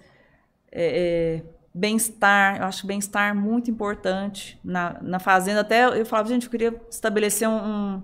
[0.72, 2.58] é, é, bem-estar.
[2.58, 5.62] Eu acho bem-estar muito importante na, na fazenda.
[5.62, 8.04] Até eu falava, gente, eu queria estabelecer um, um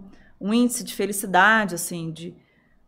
[0.51, 2.35] índice de felicidade, assim, de,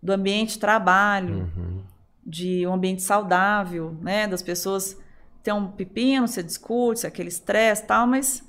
[0.01, 1.83] do ambiente de trabalho, uhum.
[2.25, 4.97] de um ambiente saudável, né, das pessoas
[5.45, 8.43] tem um pepino, você discute, aquele estresse tal, mas,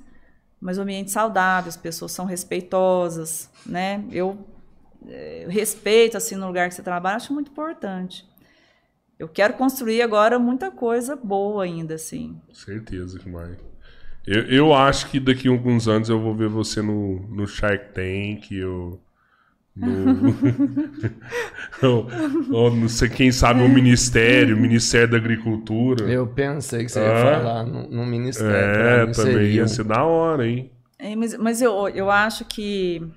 [0.59, 4.03] mas o ambiente saudável, as pessoas são respeitosas, né?
[4.11, 4.35] Eu,
[5.07, 8.27] eh, eu respeito, assim, no lugar que você trabalha, acho muito importante.
[9.19, 12.41] Eu quero construir agora muita coisa boa ainda, assim.
[12.51, 13.55] Certeza que vai.
[14.27, 17.93] Eu, eu acho que daqui a alguns anos eu vou ver você no, no Shark
[17.93, 18.99] Tank, eu
[19.73, 20.33] no,
[21.87, 22.07] ou,
[22.51, 26.05] ou, não sei quem sabe o Ministério, o Ministério da Agricultura.
[26.05, 28.51] Eu pensei que você ia ah, falar no, no Ministério.
[28.51, 29.49] É, também seria...
[29.49, 30.71] ia ser da hora, hein?
[30.99, 33.07] É, mas mas eu, eu acho que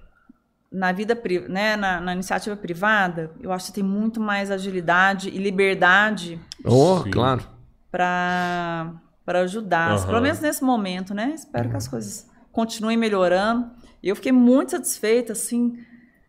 [0.71, 5.39] na vida, né, na, na, iniciativa privada, eu acho que tem muito mais agilidade e
[5.39, 6.39] liberdade.
[6.63, 7.43] Oh, claro.
[7.91, 8.93] Para
[9.31, 10.07] para ajudar, uhum.
[10.07, 11.31] pelo menos nesse momento, né?
[11.37, 11.71] Espero uhum.
[11.71, 13.71] que as coisas continuem melhorando.
[14.03, 15.79] E eu fiquei muito satisfeita, assim,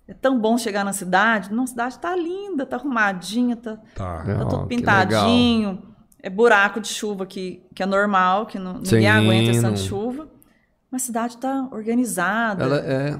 [0.08, 1.52] é tão bom chegar na cidade.
[1.52, 4.24] Nossa, a cidade tá linda, tá arrumadinha, tá, tá.
[4.24, 5.82] tá tudo pintadinho.
[6.22, 10.28] É buraco de chuva que, que é normal, que não, ninguém aguenta essa chuva.
[10.92, 12.64] Mas a cidade tá organizada.
[12.64, 13.20] Ela é.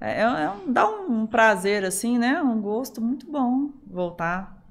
[0.00, 2.40] É, é, é um, dá um, um, prazer, assim, né?
[2.40, 4.62] Um gosto muito bom voltar.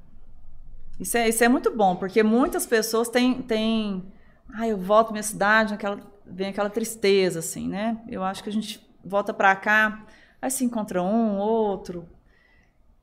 [0.97, 3.41] Isso é, isso é muito bom, porque muitas pessoas têm.
[3.41, 4.15] têm
[4.53, 8.01] ah, eu volto minha cidade, aquela, vem aquela tristeza, assim, né?
[8.07, 10.05] Eu acho que a gente volta para cá
[10.41, 12.07] Aí se encontra um, outro.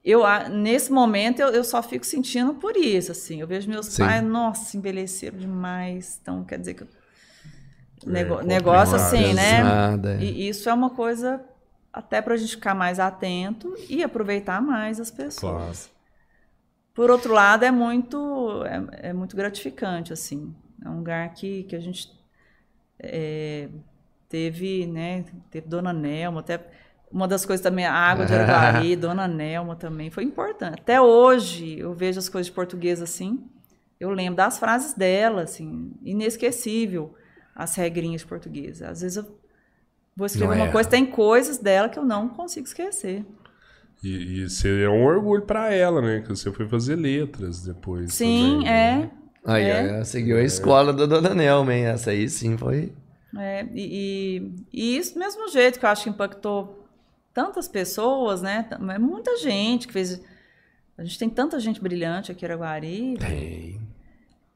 [0.05, 3.41] Eu, nesse momento, eu, eu só fico sentindo por isso, assim.
[3.41, 4.05] Eu vejo meus Sim.
[4.05, 6.19] pais, nossa, envelheceram demais.
[6.21, 6.87] Então, quer dizer que...
[8.07, 9.63] Nego, é, negócio assim, né?
[9.63, 10.17] Nada.
[10.17, 11.43] E isso é uma coisa
[11.93, 15.41] até para a gente ficar mais atento e aproveitar mais as pessoas.
[15.41, 15.95] Claro.
[16.93, 20.55] Por outro lado, é muito, é, é, muito gratificante, assim.
[20.85, 22.11] É um lugar que, que a gente
[22.99, 23.69] é,
[24.29, 25.25] teve, né?
[25.51, 26.61] Teve Dona Nelma, até
[27.11, 30.81] uma das coisas também, a água de Araguari, Dona Nelma também, foi importante.
[30.81, 33.45] Até hoje, eu vejo as coisas de português assim,
[34.01, 37.15] eu lembro das frases dela, assim, inesquecível,
[37.55, 38.83] as regrinhas de português.
[38.83, 39.39] Às vezes eu
[40.17, 43.25] vou escrever uma coisa, tem coisas dela que eu não consigo esquecer.
[44.03, 46.21] E, e você é um orgulho para ela, né?
[46.21, 48.13] Que você foi fazer letras depois.
[48.13, 48.97] Sim, também, é.
[48.97, 49.11] Né?
[49.45, 49.89] Aí, é.
[49.89, 51.85] ela seguiu a escola da Dona Nelma, hein?
[51.85, 52.93] Essa aí sim foi.
[53.37, 56.85] É, e, e, e isso do mesmo jeito que eu acho que impactou
[57.33, 58.67] tantas pessoas, né?
[58.71, 60.23] É muita gente que fez.
[60.97, 63.17] A gente tem tanta gente brilhante aqui em Araguari.
[63.19, 63.81] Tem.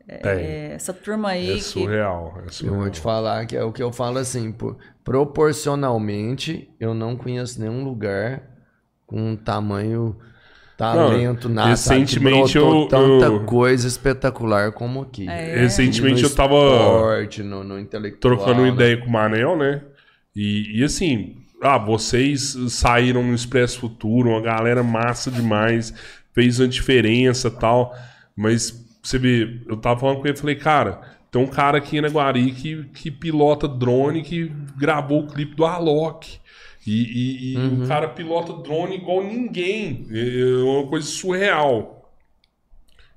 [0.06, 0.46] É, tem.
[0.72, 1.58] essa turma aí.
[1.58, 2.48] É surreal, que...
[2.48, 2.76] é surreal.
[2.76, 4.54] Eu vou te falar que é o que eu falo assim,
[5.04, 8.42] proporcionalmente, eu não conheço nenhum lugar
[9.06, 10.16] com um tamanho
[10.78, 15.28] talento na recentemente eu tanta eu, coisa espetacular como aqui.
[15.28, 15.56] É.
[15.56, 18.68] Recentemente eu tava esporte, no, no intelectual, trocando né?
[18.68, 19.82] ideia com o Manel, né?
[20.34, 25.92] E, e assim, ah, vocês saíram no Expresso Futuro, uma galera massa demais,
[26.32, 27.92] fez uma diferença tal.
[28.36, 31.98] Mas você vê, eu tava falando com ele e falei, cara, tem um cara aqui
[31.98, 36.38] em Aguari que, que pilota drone que gravou o clipe do Alok.
[36.88, 37.84] E, e, e uhum.
[37.84, 40.06] o cara pilota drone igual ninguém.
[40.10, 42.10] É, é uma coisa surreal.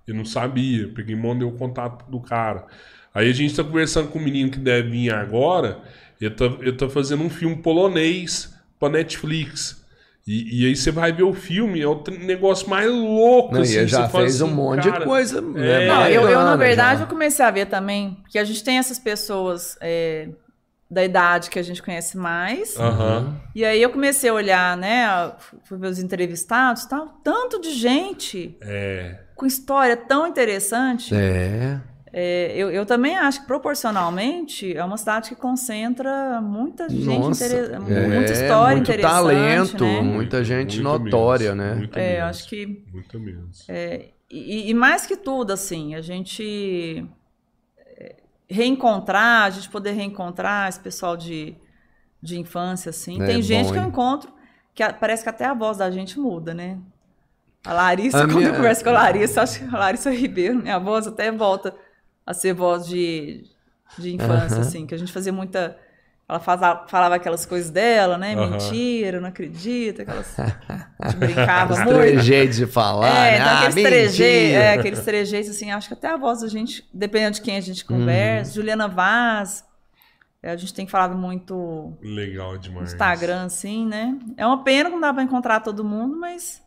[0.05, 0.89] Eu não sabia.
[0.89, 2.65] Peguei e mandei o contato do cara.
[3.13, 5.79] Aí a gente tá conversando com o menino que deve vir agora.
[6.19, 9.81] Ele tá, ele tá fazendo um filme polonês pra Netflix.
[10.27, 13.55] E, e, aí você vai ver o filme, é o negócio mais louco.
[13.55, 15.39] Não, assim, ele já fez assim, um monte cara, de coisa.
[15.55, 17.05] É, não, eu, eu, na verdade, já.
[17.05, 20.29] eu comecei a ver também, porque a gente tem essas pessoas é,
[20.91, 22.75] da idade que a gente conhece mais.
[22.75, 23.33] Uhum.
[23.55, 25.31] E aí eu comecei a olhar, né?
[25.63, 27.07] Fui ver os entrevistados tal.
[27.23, 29.15] Tanto de gente é.
[29.33, 31.15] com história tão interessante.
[31.15, 31.79] É.
[32.13, 37.45] É, eu, eu também acho que proporcionalmente é uma cidade que concentra muita gente, Nossa,
[37.45, 37.73] inter...
[37.73, 39.13] é, muita história muito interessante.
[39.13, 40.01] talento, né?
[40.01, 41.75] muita gente Muito notória, mesmo, né?
[41.75, 43.47] muito É, eu mesmo, acho que Muito mesmo.
[43.69, 47.07] É, e, e mais que tudo, assim, a gente
[48.51, 51.55] reencontrar, a gente poder reencontrar esse pessoal de,
[52.21, 53.21] de infância, assim.
[53.21, 53.89] É Tem gente bom, que eu hein?
[53.89, 54.33] encontro
[54.75, 56.79] que a- parece que até a voz da gente muda, né?
[57.65, 60.55] A Larissa, A quando minha- eu converso com a Larissa, acho que a Larissa Ribeiro,
[60.61, 61.75] minha voz até volta
[62.25, 63.45] a ser voz de,
[63.97, 64.61] de infância, Aham.
[64.61, 65.77] assim, que a gente fazia muita.
[66.31, 66.39] Ela
[66.87, 68.33] falava aquelas coisas dela, né?
[68.35, 68.51] Aham.
[68.51, 70.39] Mentira, não acredita, aquelas.
[70.39, 71.89] A gente brincava muito.
[71.99, 73.35] trejeitos de falar, É, né?
[73.35, 77.35] então Ah, aqueles, é, aqueles trejeitos, assim, acho que até a voz da gente, dependendo
[77.35, 78.53] de quem a gente conversa.
[78.53, 79.65] Juliana Vaz,
[80.41, 82.93] é, a gente tem falado muito Legal no demais.
[82.93, 84.17] Instagram, assim, né?
[84.37, 86.61] É uma pena que não dá pra encontrar todo mundo, mas,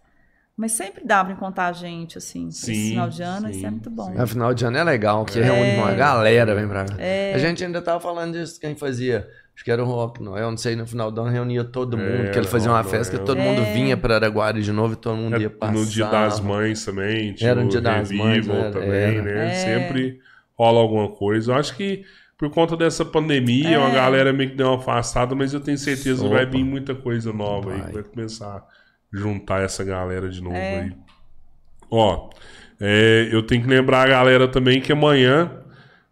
[0.55, 3.71] mas sempre dá pra encontrar gente, assim, Sim, esse final de ano, sim, isso é
[3.71, 4.13] muito bom.
[4.13, 4.21] sim.
[4.21, 6.97] É, final de ano é legal, que reúne uma galera, vem pra cá.
[6.99, 7.33] É.
[7.35, 9.27] A gente ainda tava falando disso, quem fazia.
[9.55, 12.09] Acho que era o Rock Noel, não sei, no final do ano reunia todo mundo,
[12.09, 13.27] É, porque ele fazia uma Rock festa que Noel.
[13.27, 13.73] todo mundo É.
[13.73, 15.73] vinha pra Araguari de novo e todo mundo ia É, passar.
[15.73, 17.33] no Dia das Mães também.
[17.35, 19.23] tinha Era no Dia das Mães, Revival era, também, era.
[19.23, 19.47] né?
[19.47, 19.55] É.
[19.55, 20.19] Sempre
[20.59, 21.53] rola alguma coisa.
[21.53, 22.05] Eu acho que
[22.37, 23.79] por conta dessa pandemia, É.
[23.79, 26.93] uma galera meio que deu uma afastada, mas eu tenho certeza que vai vir muita
[26.93, 27.87] coisa nova aí, Vai.
[27.89, 28.63] que vai começar a
[29.17, 30.81] juntar essa galera de novo É.
[30.81, 30.93] aí.
[31.91, 32.29] Ó,
[32.81, 35.51] é, eu tenho que lembrar a galera também que amanhã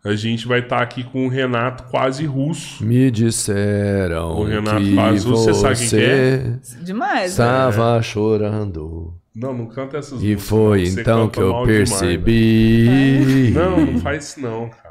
[0.05, 2.84] a gente vai estar aqui com o Renato quase russo.
[2.84, 6.58] Me disseram O Renato que Faz, você sabe quem que é?
[6.82, 7.26] Demais, né?
[7.26, 9.14] estava chorando.
[9.34, 10.86] Não, não canta essas E músicas, foi não.
[10.90, 11.98] Você então que eu mal demais, né?
[11.98, 13.50] percebi.
[13.55, 14.82] Não, não faz isso não, cara.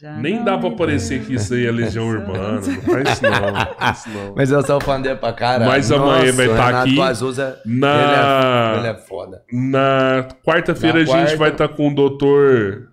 [0.00, 2.60] Já Nem não dá pra parecer que isso aí é Legião Urbana.
[2.60, 3.30] Não faz isso não.
[3.52, 4.34] Não faz isso não.
[4.36, 5.70] Mas eu sou fã dele pra caralho.
[5.70, 9.42] Mas amanhã Nossa, vai o tá Renato aqui Azusa, Na- ele, é, ele é foda.
[9.52, 12.88] Na quarta-feira a gente quarta- vai estar com o doutor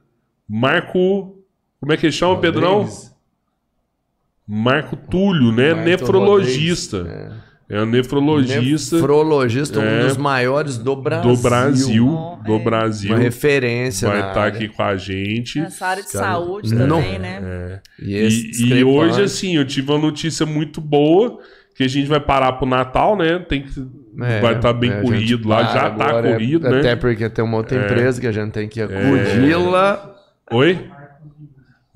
[0.49, 1.36] Marco.
[1.79, 2.79] Como é que ele chama, Pedrão?
[2.79, 3.15] Rodrigues.
[4.47, 5.73] Marco Túlio, né?
[5.73, 6.97] Marco Nefrologista.
[6.99, 10.03] Rodrigues, É, um nefrologista Nefrologista, É.
[10.03, 11.35] um dos maiores do Brasil.
[11.35, 12.07] do Brasil.
[12.07, 12.59] Oh, Do é.
[12.63, 13.11] Brasil.
[13.13, 14.55] Uma referência Vai na estar área.
[14.55, 15.59] aqui com a gente.
[15.59, 17.01] Nessa área de Cara, saúde não.
[17.01, 17.39] também, né?
[17.43, 17.79] É.
[18.01, 21.39] E, esse E, e hoje, assim, eu tive uma notícia muito boa
[21.75, 23.37] que a gente vai parar pro Natal, né?
[23.39, 23.85] Tem que.
[24.21, 26.95] É, vai estar bem é, corrido lá, já tá agora, corrido, Até né?
[26.95, 27.83] porque tem uma outra É.
[27.85, 30.15] empresa que a gente tem que acudi-la.
[30.51, 30.89] Oi?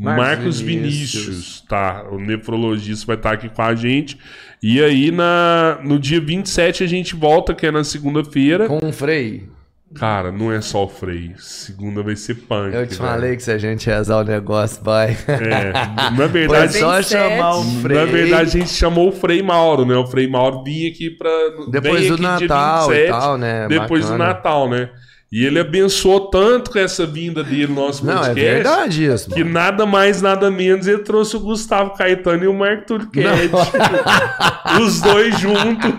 [0.01, 1.25] Marcos Marcos Vinícius.
[1.25, 2.05] Vinícius, tá?
[2.11, 4.17] O nefrologista vai estar aqui com a gente.
[4.61, 8.67] E aí, na, no dia 27, a gente volta, que é na segunda-feira.
[8.67, 9.47] Com o Frei.
[9.93, 11.33] Cara, não é só o Frei.
[11.37, 12.73] Segunda vai ser punk.
[12.73, 13.09] Eu te velho.
[13.09, 15.17] falei que se a gente rezar o negócio, vai.
[15.27, 15.73] É,
[16.17, 17.09] na verdade, só 27.
[17.09, 17.97] chamar o Frei.
[17.97, 19.95] na verdade, a gente chamou o Frei Mauro, né?
[19.95, 21.29] O Frei Mauro vinha aqui pra.
[21.69, 23.67] Depois do aqui Natal e tal, né?
[23.67, 24.33] Depois do Bacana.
[24.33, 24.89] Natal, né?
[25.31, 28.41] E ele abençoou tanto com essa vinda dele no nosso Não, é podcast.
[28.41, 29.29] verdade isso.
[29.29, 29.53] Que mano.
[29.53, 33.49] nada mais, nada menos, ele trouxe o Gustavo Caetano e o Marco Ked.
[34.81, 35.89] Os dois juntos.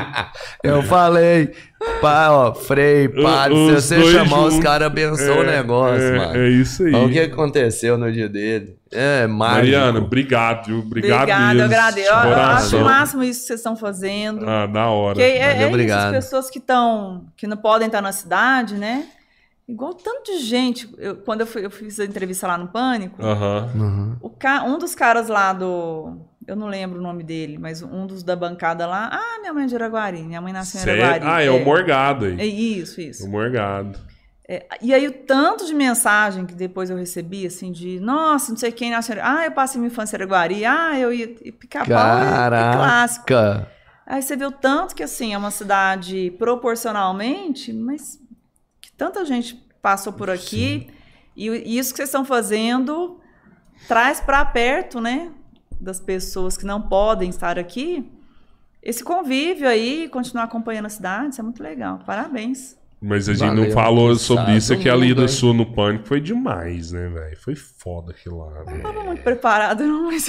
[0.64, 1.50] Eu falei,
[2.00, 4.64] pá, ó, Frei, padre, se os você chamar os juntos.
[4.64, 6.36] caras, abençoa o negócio, é, mano.
[6.38, 6.94] É isso aí.
[6.94, 8.79] Olha o que aconteceu no dia dele.
[8.92, 9.56] É mágico.
[9.58, 10.78] Mariana, obrigado, viu?
[10.80, 11.60] Obrigado Obrigada, mesmo.
[11.60, 12.08] eu agradeço.
[12.08, 14.48] de Eu, eu acho o máximo isso que vocês estão fazendo.
[14.48, 15.14] Ah, da hora.
[15.14, 15.98] Porque é, é obrigado.
[16.08, 19.06] isso, as pessoas que estão, que não podem estar na cidade, né?
[19.68, 20.92] Igual tanto de gente.
[20.98, 23.22] Eu- quando eu, fui- eu fiz a entrevista lá no Pânico.
[23.24, 24.16] Uhum.
[24.20, 26.16] o ca- um dos caras lá do.
[26.44, 29.08] Eu não lembro o nome dele, mas um dos da bancada lá.
[29.12, 30.22] Ah, minha mãe é de Araguari.
[30.24, 31.00] Minha mãe nasceu em?
[31.00, 31.24] Araguari.
[31.24, 32.40] Ah, é, o Morgado aí.
[32.40, 33.24] É isso, isso.
[33.24, 33.96] O Morgado.
[34.52, 38.58] É, e aí o tanto de mensagem que depois eu recebi, assim, de nossa, não
[38.58, 39.16] sei quem nasceu.
[39.22, 40.64] Ah, eu passei minha infância em Araguari.
[40.64, 43.26] Ah, eu ia pica-pau é, é clássico.
[44.04, 48.18] Aí você vê o tanto que, assim, é uma cidade proporcionalmente, mas
[48.80, 50.88] que tanta gente passou por aqui.
[51.36, 53.20] E, e isso que vocês estão fazendo
[53.86, 55.30] traz para perto, né,
[55.80, 58.10] das pessoas que não podem estar aqui,
[58.82, 62.00] esse convívio aí, continuar acompanhando a cidade, isso é muito legal.
[62.04, 62.79] Parabéns.
[63.02, 65.28] Mas a gente Valeu, não falou sobre sabe isso, é que a lida hein?
[65.28, 67.36] sua no pânico foi demais, né, velho?
[67.38, 68.76] Foi foda aquilo lá, Não velho.
[68.78, 70.28] estava muito preparada, não, mas...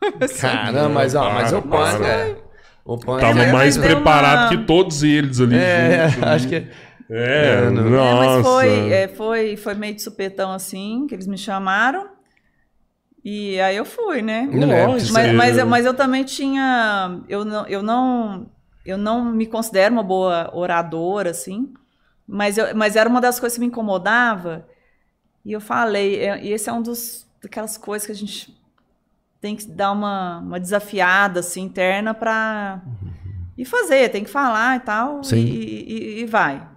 [0.40, 2.36] Caramba, mas, ó, mas o punk é.
[2.84, 6.22] O punk Tava mas mais preparado uma- que todos eles ali É, juntos.
[6.28, 6.54] acho que.
[7.10, 8.36] É, É, não- É, nossa.
[8.38, 12.08] mas foi, é, foi, foi meio de supetão assim, que eles me chamaram.
[13.22, 14.48] E aí eu fui, né?
[14.50, 17.20] Não é, Lógico, Mas, mas, eu, mas eu também tinha.
[17.28, 18.50] Eu não, eu não,
[18.84, 21.72] eu não me considero uma boa oradora, assim.
[22.30, 24.68] Mas, eu, mas era uma das coisas que me incomodava.
[25.44, 28.56] E eu falei, é, e esse é um dos daquelas coisas que a gente
[29.40, 32.82] tem que dar uma, uma desafiada assim, interna para
[33.58, 36.68] e fazer, tem que falar e tal, e, e- e vai.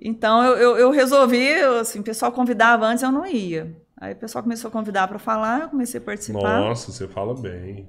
[0.00, 3.76] Então eu, eu, eu resolvi, eu, assim, o pessoal convidava antes, eu não ia.
[3.96, 6.60] Aí o pessoal começou a convidar para falar, eu comecei a participar.
[6.60, 7.88] Nossa, você fala bem.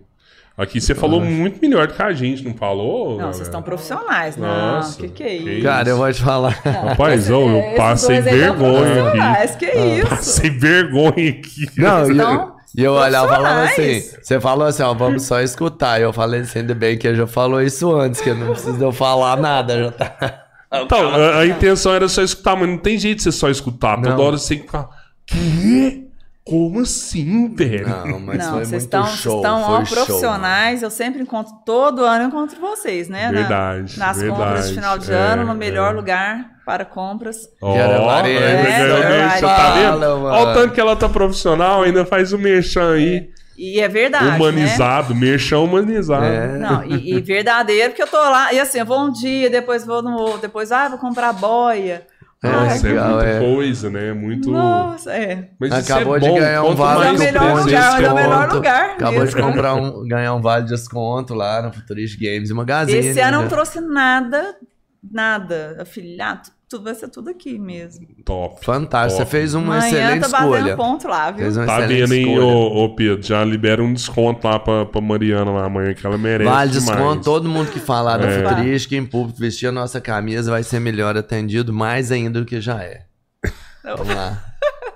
[0.60, 3.12] Aqui você falou muito melhor do que a gente, não falou?
[3.12, 3.34] Não, galera?
[3.34, 4.46] vocês estão profissionais, não.
[4.46, 5.64] Nossa, que que é que isso?
[5.64, 6.50] Cara, eu vou te falar.
[6.50, 9.58] Rapaz, ô, eu passei vergonha aqui.
[9.58, 10.08] Que isso?
[10.10, 11.66] Passei vergonha aqui.
[11.78, 15.24] Não, e Então, eu, e eu olhava e falava assim, você falou assim, ó, vamos
[15.24, 15.98] só escutar.
[15.98, 18.84] E eu falei assim, ainda bem que eu já falou isso antes, que não precisa
[18.84, 20.46] eu falar nada, já tá.
[20.74, 23.96] Então, a, a intenção era só escutar, mas não tem jeito de você só escutar.
[23.96, 24.24] Toda Não.
[24.24, 24.90] hora você tem que ficar.
[25.26, 26.09] Quê?
[26.50, 27.88] Como assim, velho?
[27.88, 30.82] Não, mas não, foi vocês muito estão, vocês show, estão foi ó, show, profissionais.
[30.82, 33.28] eu sempre encontro, todo ano eu encontro vocês, né?
[33.28, 34.68] Na- Verdade, nas compras verdade.
[34.70, 35.96] de final de É, ano, no melhor é.
[35.96, 37.38] lugar para compras.
[37.62, 40.04] Maria, ainda é, é, tá vendo?
[40.06, 43.30] Olha o tanto que ela tá profissional, ainda faz o merchan aí.
[43.56, 44.36] E é verdade, né?
[44.38, 46.24] humanizado, merchan humanizado.
[46.24, 46.58] É.
[46.58, 49.86] Não, e, e verdadeiro, porque eu tô lá, e assim, eu vou um dia, depois
[49.86, 52.08] vou no outro, depois, ah, vou comprar boia.
[52.42, 53.40] É, Nossa, é legal, muita é.
[53.40, 54.08] coisa, né?
[54.08, 54.50] É Muito.
[54.50, 55.50] Nossa, é.
[55.60, 56.36] Mas isso Acabou é de bom.
[56.40, 58.30] ganhar um vale Mas é o mais do melhor Prêmio lugar, mas é o melhor
[58.30, 58.56] desconto.
[58.56, 58.90] lugar.
[58.92, 59.36] Acabou mesmo.
[59.36, 62.98] de comprar um, ganhar um vale de desconto lá no Futurist Games e Magazine.
[62.98, 63.44] Esse ano eu né?
[63.44, 64.56] não trouxe nada,
[65.04, 65.78] nada.
[65.82, 68.06] Afiliado, tudo vai ser tudo aqui mesmo.
[68.24, 68.64] top.
[68.64, 69.32] Fantástico, você Top.
[69.32, 70.76] fez uma Amanhã excelente tá batendo escolha.
[70.78, 71.40] ponto lá, viu?
[71.44, 73.22] Fez uma Tá excelente vendo, hein, ô, ô Pedro?
[73.24, 76.50] Já libera um desconto lá pra, pra Mariana lá amanhã, que ela merece.
[76.50, 76.86] Vale demais.
[76.98, 78.44] desconto, todo mundo que falar da É.
[78.48, 82.62] Futurística em público vestir a nossa camisa vai ser melhor atendido, mais ainda do que
[82.62, 83.06] já é.
[83.84, 84.44] Vamos lá.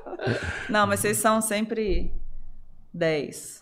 [0.69, 2.11] Não, mas vocês são sempre
[2.93, 3.61] 10.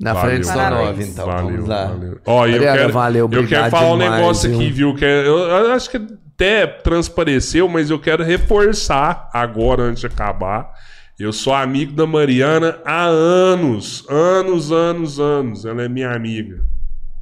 [0.00, 1.26] Na Valeu, frente são nove, então.
[1.26, 1.84] valeu, Vamos lá.
[1.86, 2.20] valeu.
[2.26, 4.88] Ó, eu Mariana, quero, valeu, eu quero falar um demais, negócio aqui, viu?
[4.90, 4.94] viu?
[4.94, 5.98] Que é- eu, eu acho que
[6.40, 10.72] até transpareceu, mas eu quero reforçar agora, antes de acabar.
[11.18, 14.06] Eu sou amigo da Mariana há anos.
[14.08, 15.66] Anos, anos, anos.
[15.66, 16.64] Ela é minha amiga.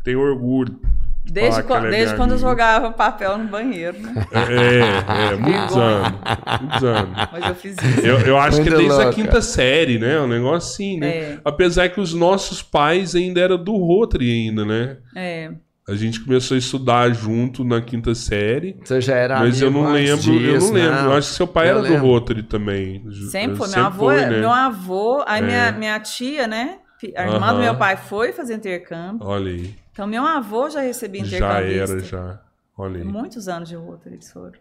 [0.04, 0.78] Tenho orgulho.
[1.24, 4.14] de Desde, falar que quan- ela é desde quando eu jogava papel no banheiro, né?
[4.32, 5.84] É, é, muitos Vergonha.
[5.96, 6.60] anos.
[6.60, 7.16] Muitos anos.
[7.32, 8.06] Mas eu fiz isso.
[8.06, 9.12] Eu, eu acho que é Muito desde a louca.
[9.12, 10.20] quinta série, né?
[10.20, 11.08] Um negócio assim, né?
[11.08, 11.38] É.
[11.44, 14.96] Apesar que os nossos pais ainda eram do Rotary ainda, né?
[15.16, 15.50] É.
[15.88, 18.76] A gente começou a estudar junto na quinta série.
[18.84, 20.98] Você já era Mas eu não antes lembro, eu disso, não lembro.
[21.00, 22.06] Eu acho que seu pai Eu era do lembro.
[22.06, 23.02] Rotary também.
[23.30, 23.66] Sempre foi.
[23.66, 24.40] Meu sempre avô, foi, né?
[24.40, 25.46] meu avô, aí É.
[25.46, 26.78] minha, minha tia, né?
[27.16, 27.54] A irmã Aham.
[27.54, 29.26] do meu pai foi fazer intercâmbio.
[29.26, 29.74] Olha aí.
[29.92, 31.92] Então, meu avô já recebia Já intercambista.
[31.94, 32.40] era, já.
[32.76, 33.04] Olha aí.
[33.04, 34.52] Muitos anos de Rotary eles foram.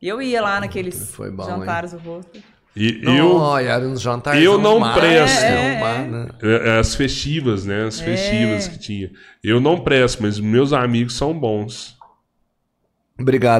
[0.00, 2.42] E eu ia lá naqueles Foi bom, jantares do Rotary.
[2.74, 3.14] E Não,
[3.60, 5.40] eu, jantares eu não arrumados, presto.
[5.42, 5.70] né?
[5.82, 6.28] Arrumado, né?
[6.42, 7.84] é, as festivas, né?
[7.84, 8.04] As É.
[8.04, 9.10] festivas que tinha.
[9.44, 11.98] Eu não presto, mas meus amigos são bons.
[13.20, 13.50] Obrigado.